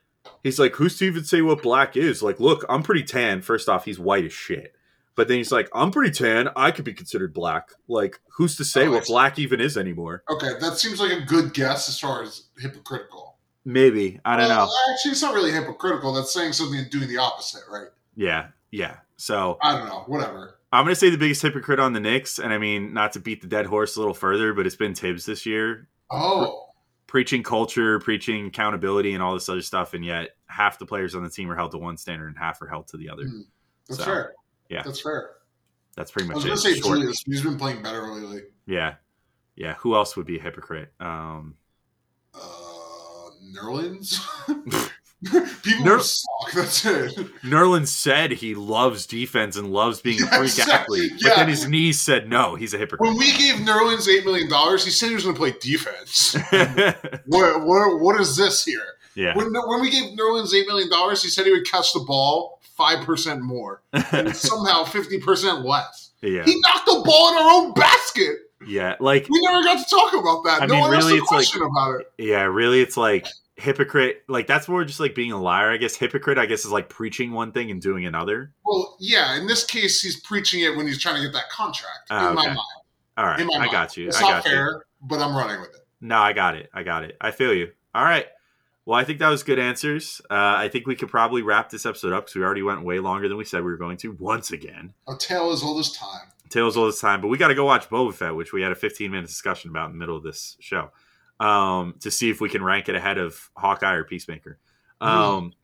he's 0.42 0.58
like, 0.58 0.74
who's 0.76 0.96
to 0.98 1.04
even 1.04 1.24
say 1.24 1.42
what 1.42 1.62
black 1.62 1.96
is? 1.96 2.22
Like, 2.22 2.40
look, 2.40 2.64
I'm 2.68 2.82
pretty 2.82 3.02
tan. 3.02 3.42
First 3.42 3.68
off, 3.68 3.84
he's 3.84 3.98
white 3.98 4.24
as 4.24 4.32
shit. 4.32 4.74
But 5.14 5.28
then 5.28 5.36
he's 5.36 5.52
like, 5.52 5.68
I'm 5.74 5.90
pretty 5.90 6.10
tan. 6.12 6.48
I 6.56 6.70
could 6.70 6.84
be 6.86 6.94
considered 6.94 7.34
black. 7.34 7.70
Like, 7.86 8.18
who's 8.36 8.56
to 8.56 8.64
say 8.64 8.86
Oh, 8.86 8.92
what 8.92 9.06
black 9.06 9.38
even 9.38 9.60
is 9.60 9.76
anymore? 9.76 10.22
Okay, 10.30 10.52
that 10.60 10.78
seems 10.78 11.00
like 11.00 11.12
a 11.12 11.20
good 11.20 11.52
guess 11.52 11.88
as 11.88 11.98
far 12.00 12.22
as 12.22 12.44
hypocritical. 12.58 13.36
Maybe. 13.64 14.20
I 14.24 14.36
don't 14.36 14.48
Well, 14.48 14.66
know. 14.66 14.72
Actually, 14.94 15.12
it's 15.12 15.22
not 15.22 15.34
really 15.34 15.52
hypocritical. 15.52 16.12
That's 16.14 16.32
saying 16.32 16.54
something 16.54 16.78
and 16.78 16.90
doing 16.90 17.08
the 17.08 17.18
opposite, 17.18 17.62
right? 17.70 17.88
Yeah. 18.16 18.48
Yeah. 18.70 18.96
So 19.16 19.58
I 19.62 19.76
don't 19.76 19.86
know. 19.86 20.04
Whatever. 20.06 20.58
I'm 20.72 20.84
going 20.84 20.92
to 20.94 20.98
say 20.98 21.10
the 21.10 21.18
biggest 21.18 21.42
hypocrite 21.42 21.78
on 21.78 21.92
the 21.92 22.00
Knicks. 22.00 22.38
And 22.38 22.52
I 22.52 22.58
mean, 22.58 22.94
not 22.94 23.12
to 23.12 23.20
beat 23.20 23.42
the 23.42 23.46
dead 23.46 23.66
horse 23.66 23.96
a 23.96 23.98
little 24.00 24.14
further, 24.14 24.54
but 24.54 24.66
it's 24.66 24.74
been 24.76 24.94
Thibs 24.94 25.26
this 25.26 25.44
year. 25.44 25.86
Oh, 26.10 26.68
Preaching 27.06 27.42
culture, 27.42 27.98
preaching 28.00 28.46
accountability, 28.46 29.12
and 29.12 29.22
all 29.22 29.34
this 29.34 29.50
other 29.50 29.60
stuff. 29.60 29.92
And 29.92 30.02
yet, 30.02 30.30
half 30.46 30.78
the 30.78 30.86
players 30.86 31.14
on 31.14 31.22
the 31.22 31.28
team 31.28 31.50
are 31.50 31.54
held 31.56 31.72
to 31.72 31.78
one 31.78 31.98
standard 31.98 32.28
and 32.28 32.38
half 32.38 32.62
are 32.62 32.66
held 32.66 32.88
to 32.88 32.96
the 32.96 33.10
other. 33.10 33.24
Hmm. 33.24 33.40
that's 33.86 33.98
So, 33.98 34.04
fair. 34.06 34.32
Yeah. 34.72 34.82
that's 34.82 35.00
fair. 35.00 35.30
That's 35.96 36.10
pretty 36.10 36.28
much. 36.28 36.34
I 36.34 36.38
was 36.38 36.44
it. 36.44 36.48
gonna 36.48 36.60
say 36.60 36.74
Short- 36.80 36.98
Julius. 36.98 37.22
He's 37.26 37.42
been 37.42 37.58
playing 37.58 37.82
better 37.82 38.02
lately. 38.06 38.40
Yeah. 38.66 38.94
Yeah. 39.56 39.74
Who 39.80 39.94
else 39.94 40.16
would 40.16 40.26
be 40.26 40.38
a 40.38 40.42
hypocrite? 40.42 40.92
Um, 41.00 41.56
Uh, 42.34 42.38
Nerlens. 43.54 44.18
People 45.62 45.84
Ner- 45.84 46.00
suck. 46.00 46.52
That's 46.52 46.84
it. 46.84 47.14
Nerlens 47.44 47.88
said 47.88 48.32
he 48.32 48.56
loves 48.56 49.06
defense 49.06 49.56
and 49.56 49.72
loves 49.72 50.00
being 50.00 50.20
a 50.20 50.26
freak 50.26 50.56
Yes, 50.58 50.68
athlete, 50.68 51.12
but 51.22 51.28
yeah. 51.28 51.36
then 51.36 51.48
his 51.48 51.68
knees 51.68 52.00
said 52.00 52.28
no. 52.28 52.56
He's 52.56 52.74
a 52.74 52.78
hypocrite. 52.78 53.08
When 53.08 53.16
we 53.16 53.30
gave 53.36 53.56
Nerlens 53.56 54.08
eight 54.08 54.24
million 54.24 54.48
dollars, 54.48 54.84
he 54.84 54.90
said 54.90 55.10
he 55.10 55.14
was 55.14 55.22
going 55.22 55.36
to 55.36 55.38
play 55.38 55.54
defense. 55.60 56.34
what, 57.26 57.64
what, 57.64 58.00
what 58.00 58.20
is 58.20 58.36
this 58.36 58.64
here? 58.64 58.82
yeah. 59.14 59.36
When, 59.36 59.52
when 59.52 59.80
we 59.80 59.90
gave 59.90 60.18
Nerlens 60.18 60.52
eight 60.54 60.66
million 60.66 60.90
dollars, 60.90 61.22
he 61.22 61.28
said 61.28 61.46
he 61.46 61.52
would 61.52 61.66
catch 61.70 61.92
the 61.92 62.00
ball 62.00 62.60
five 62.82 63.04
percent 63.04 63.42
more, 63.42 63.82
and 64.12 64.34
somehow 64.34 64.84
fifty 64.84 65.18
percent 65.20 65.64
less. 65.64 66.10
yeah. 66.22 66.42
He 66.44 66.58
knocked 66.60 66.86
the 66.86 67.02
ball 67.04 67.30
in 67.32 67.42
our 67.42 67.50
own 67.52 67.72
basket. 67.74 68.36
Yeah. 68.66 68.94
Like, 69.00 69.26
We 69.28 69.40
never 69.42 69.62
got 69.64 69.78
to 69.84 69.90
talk 69.90 70.12
about 70.12 70.44
that. 70.44 70.62
I 70.62 70.66
no 70.66 70.74
mean, 70.74 70.80
one 70.82 70.90
really, 70.92 71.14
asked 71.14 71.22
it's 71.22 71.30
a 71.32 71.34
like- 71.34 71.46
question 71.46 71.62
about 71.62 72.00
it. 72.00 72.12
yeah, 72.18 72.42
really, 72.42 72.80
it's 72.80 72.96
like 72.96 73.26
hypocrite. 73.56 74.22
Like, 74.28 74.46
that's 74.46 74.68
more 74.68 74.84
just 74.84 75.00
like 75.00 75.14
being 75.14 75.32
a 75.32 75.40
liar, 75.40 75.70
I 75.70 75.76
guess. 75.78 75.96
Hypocrite, 75.96 76.38
I 76.38 76.46
guess, 76.46 76.64
is 76.64 76.70
like 76.70 76.88
preaching 76.88 77.32
one 77.32 77.50
thing 77.52 77.70
and 77.70 77.80
doing 77.82 78.06
another. 78.06 78.52
Well, 78.64 78.96
yeah. 79.00 79.36
In 79.36 79.46
this 79.46 79.64
case, 79.64 80.00
he's 80.00 80.20
preaching 80.20 80.60
it 80.60 80.76
when 80.76 80.86
he's 80.86 81.00
trying 81.02 81.16
to 81.16 81.22
get 81.22 81.32
that 81.32 81.50
contract. 81.50 82.06
Ah, 82.10 82.28
in 82.30 82.34
my 82.36 82.46
mind, 82.46 82.58
All 83.16 83.26
right. 83.26 83.40
in 83.40 83.46
my 83.48 83.54
I 83.54 83.58
mind. 83.58 83.72
got 83.72 83.96
you. 83.96 84.08
It's 84.08 84.18
I 84.18 84.20
not 84.22 84.28
got 84.30 84.44
you. 84.44 84.50
fair, 84.52 84.84
but 85.02 85.18
I'm 85.20 85.34
running 85.36 85.60
with 85.60 85.70
it. 85.70 85.80
No, 86.00 86.18
I 86.18 86.32
got 86.32 86.54
it. 86.56 86.70
I 86.74 86.82
got 86.84 87.02
it. 87.04 87.16
I 87.20 87.30
feel 87.32 87.52
you. 87.52 87.70
All 87.94 88.04
right. 88.04 88.26
Well, 88.84 88.98
I 88.98 89.04
think 89.04 89.20
that 89.20 89.28
was 89.28 89.42
good 89.44 89.60
answers. 89.60 90.20
Uh, 90.28 90.34
I 90.34 90.68
think 90.68 90.86
we 90.86 90.96
could 90.96 91.08
probably 91.08 91.42
wrap 91.42 91.70
this 91.70 91.86
episode 91.86 92.12
up 92.12 92.24
because 92.24 92.34
we 92.34 92.42
already 92.42 92.62
went 92.62 92.82
way 92.82 92.98
longer 92.98 93.28
than 93.28 93.36
we 93.36 93.44
said 93.44 93.58
we 93.58 93.70
were 93.70 93.76
going 93.76 93.96
to 93.98 94.12
once 94.12 94.50
again. 94.50 94.92
A 95.08 95.16
tale 95.16 95.50
as 95.52 95.62
old 95.62 95.78
as 95.78 95.92
time. 95.92 96.28
Tales 96.48 96.76
all 96.76 96.86
this 96.86 97.00
time, 97.00 97.20
but 97.20 97.28
we 97.28 97.38
got 97.38 97.48
to 97.48 97.54
go 97.54 97.64
watch 97.64 97.88
Boba 97.88 98.12
Fett, 98.12 98.34
which 98.34 98.52
we 98.52 98.60
had 98.60 98.72
a 98.72 98.74
15 98.74 99.10
minute 99.10 99.26
discussion 99.26 99.70
about 99.70 99.86
in 99.86 99.92
the 99.92 99.98
middle 99.98 100.16
of 100.16 100.22
this 100.22 100.56
show, 100.60 100.90
um, 101.40 101.94
to 102.00 102.10
see 102.10 102.28
if 102.28 102.40
we 102.40 102.48
can 102.50 102.62
rank 102.62 102.88
it 102.88 102.94
ahead 102.94 103.18
of 103.18 103.50
Hawkeye 103.56 103.94
or 103.94 104.04
Peacemaker. 104.04 104.58
Um, 105.00 105.54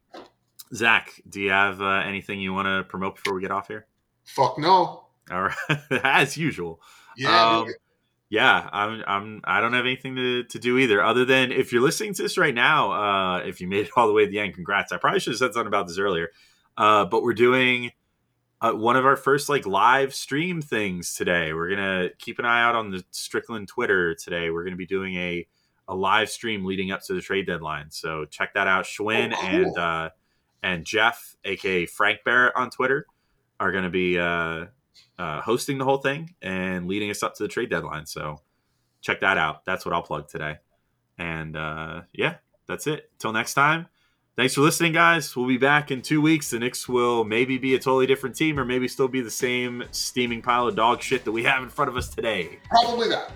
Zach, 0.72 1.20
do 1.28 1.40
you 1.40 1.50
have 1.50 1.82
uh, 1.82 2.02
anything 2.06 2.40
you 2.40 2.54
want 2.54 2.66
to 2.66 2.84
promote 2.88 3.16
before 3.16 3.34
we 3.34 3.42
get 3.42 3.50
off 3.50 3.68
here? 3.68 3.86
Fuck 4.24 4.58
no. 4.58 5.04
All 5.30 5.42
right, 5.42 5.80
as 6.04 6.36
usual. 6.36 6.80
Yeah. 7.16 7.58
Um, 7.58 7.68
yeah, 8.30 8.68
I'm. 8.72 9.02
I'm. 9.06 9.40
I 9.44 9.60
don't 9.60 9.72
have 9.72 9.86
anything 9.86 10.16
to, 10.16 10.44
to 10.44 10.58
do 10.58 10.76
either, 10.78 11.02
other 11.02 11.24
than 11.24 11.50
if 11.52 11.72
you're 11.72 11.82
listening 11.82 12.14
to 12.14 12.22
this 12.22 12.36
right 12.36 12.54
now, 12.54 12.92
uh, 12.92 13.38
if 13.38 13.60
you 13.60 13.68
made 13.68 13.86
it 13.86 13.90
all 13.96 14.06
the 14.06 14.12
way 14.12 14.24
to 14.26 14.30
the 14.30 14.38
end, 14.38 14.54
congrats. 14.54 14.92
I 14.92 14.98
probably 14.98 15.20
should 15.20 15.32
have 15.32 15.38
said 15.38 15.54
something 15.54 15.66
about 15.66 15.86
this 15.88 15.98
earlier, 15.98 16.30
uh, 16.76 17.04
but 17.06 17.22
we're 17.22 17.32
doing 17.34 17.92
uh, 18.60 18.72
one 18.72 18.96
of 18.96 19.06
our 19.06 19.16
first 19.16 19.48
like 19.48 19.66
live 19.66 20.14
stream 20.14 20.60
things 20.60 21.14
today. 21.14 21.52
We're 21.54 21.70
gonna 21.70 22.08
keep 22.18 22.38
an 22.38 22.44
eye 22.44 22.62
out 22.62 22.74
on 22.74 22.90
the 22.90 23.02
Strickland 23.12 23.68
Twitter 23.68 24.14
today. 24.14 24.50
We're 24.50 24.64
gonna 24.64 24.76
be 24.76 24.86
doing 24.86 25.14
a 25.16 25.46
a 25.90 25.94
live 25.94 26.28
stream 26.28 26.66
leading 26.66 26.90
up 26.90 27.00
to 27.04 27.14
the 27.14 27.22
trade 27.22 27.46
deadline, 27.46 27.90
so 27.90 28.26
check 28.26 28.52
that 28.54 28.66
out. 28.66 28.84
Schwinn 28.84 29.32
Oh, 29.32 29.40
cool. 29.40 29.48
and 29.48 29.78
uh, 29.78 30.10
and 30.62 30.84
Jeff, 30.84 31.34
aka 31.44 31.86
Frank 31.86 32.18
Barrett, 32.26 32.52
on 32.56 32.68
Twitter, 32.68 33.06
are 33.58 33.72
gonna 33.72 33.88
be. 33.88 34.18
Uh, 35.18 35.40
hosting 35.40 35.78
the 35.78 35.84
whole 35.84 35.98
thing 35.98 36.34
and 36.42 36.86
leading 36.86 37.10
us 37.10 37.24
up 37.24 37.34
to 37.34 37.42
the 37.42 37.48
trade 37.48 37.68
deadline. 37.70 38.06
So 38.06 38.40
check 39.00 39.20
that 39.20 39.36
out. 39.36 39.64
That's 39.64 39.84
what 39.84 39.92
I'll 39.92 40.02
plug 40.02 40.28
today. 40.28 40.58
And 41.18 41.56
uh, 41.56 42.02
yeah, 42.12 42.36
that's 42.68 42.86
it. 42.86 43.10
Till 43.18 43.32
next 43.32 43.54
time. 43.54 43.86
Thanks 44.36 44.54
for 44.54 44.60
listening, 44.60 44.92
guys. 44.92 45.34
We'll 45.34 45.48
be 45.48 45.58
back 45.58 45.90
in 45.90 46.00
two 46.00 46.20
weeks. 46.20 46.50
The 46.50 46.60
Knicks 46.60 46.88
will 46.88 47.24
maybe 47.24 47.58
be 47.58 47.74
a 47.74 47.78
totally 47.80 48.06
different 48.06 48.36
team 48.36 48.60
or 48.60 48.64
maybe 48.64 48.86
still 48.86 49.08
be 49.08 49.20
the 49.20 49.32
same 49.32 49.82
steaming 49.90 50.42
pile 50.42 50.68
of 50.68 50.76
dog 50.76 51.02
shit 51.02 51.24
that 51.24 51.32
we 51.32 51.42
have 51.42 51.64
in 51.64 51.68
front 51.68 51.88
of 51.88 51.96
us 51.96 52.08
today. 52.08 52.60
Probably 52.70 53.08
that. 53.08 53.32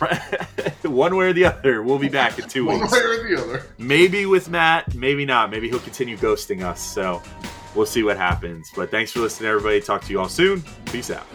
One 0.82 1.14
way 1.14 1.26
or 1.26 1.32
the 1.32 1.44
other, 1.44 1.84
we'll 1.84 2.00
be 2.00 2.08
back 2.08 2.40
in 2.40 2.48
two 2.48 2.64
One 2.66 2.80
weeks. 2.80 2.90
One 2.90 3.00
way 3.00 3.06
or 3.06 3.28
the 3.28 3.40
other. 3.40 3.66
Maybe 3.78 4.26
with 4.26 4.50
Matt, 4.50 4.96
maybe 4.96 5.24
not. 5.24 5.50
Maybe 5.50 5.68
he'll 5.68 5.78
continue 5.78 6.16
ghosting 6.16 6.64
us. 6.64 6.80
So 6.80 7.22
we'll 7.74 7.86
see 7.86 8.02
what 8.02 8.16
happens. 8.16 8.70
But 8.74 8.90
thanks 8.90 9.12
for 9.12 9.20
listening, 9.20 9.50
everybody. 9.50 9.80
Talk 9.80 10.02
to 10.04 10.10
you 10.12 10.20
all 10.20 10.28
soon. 10.28 10.62
Peace 10.86 11.10
out. 11.10 11.26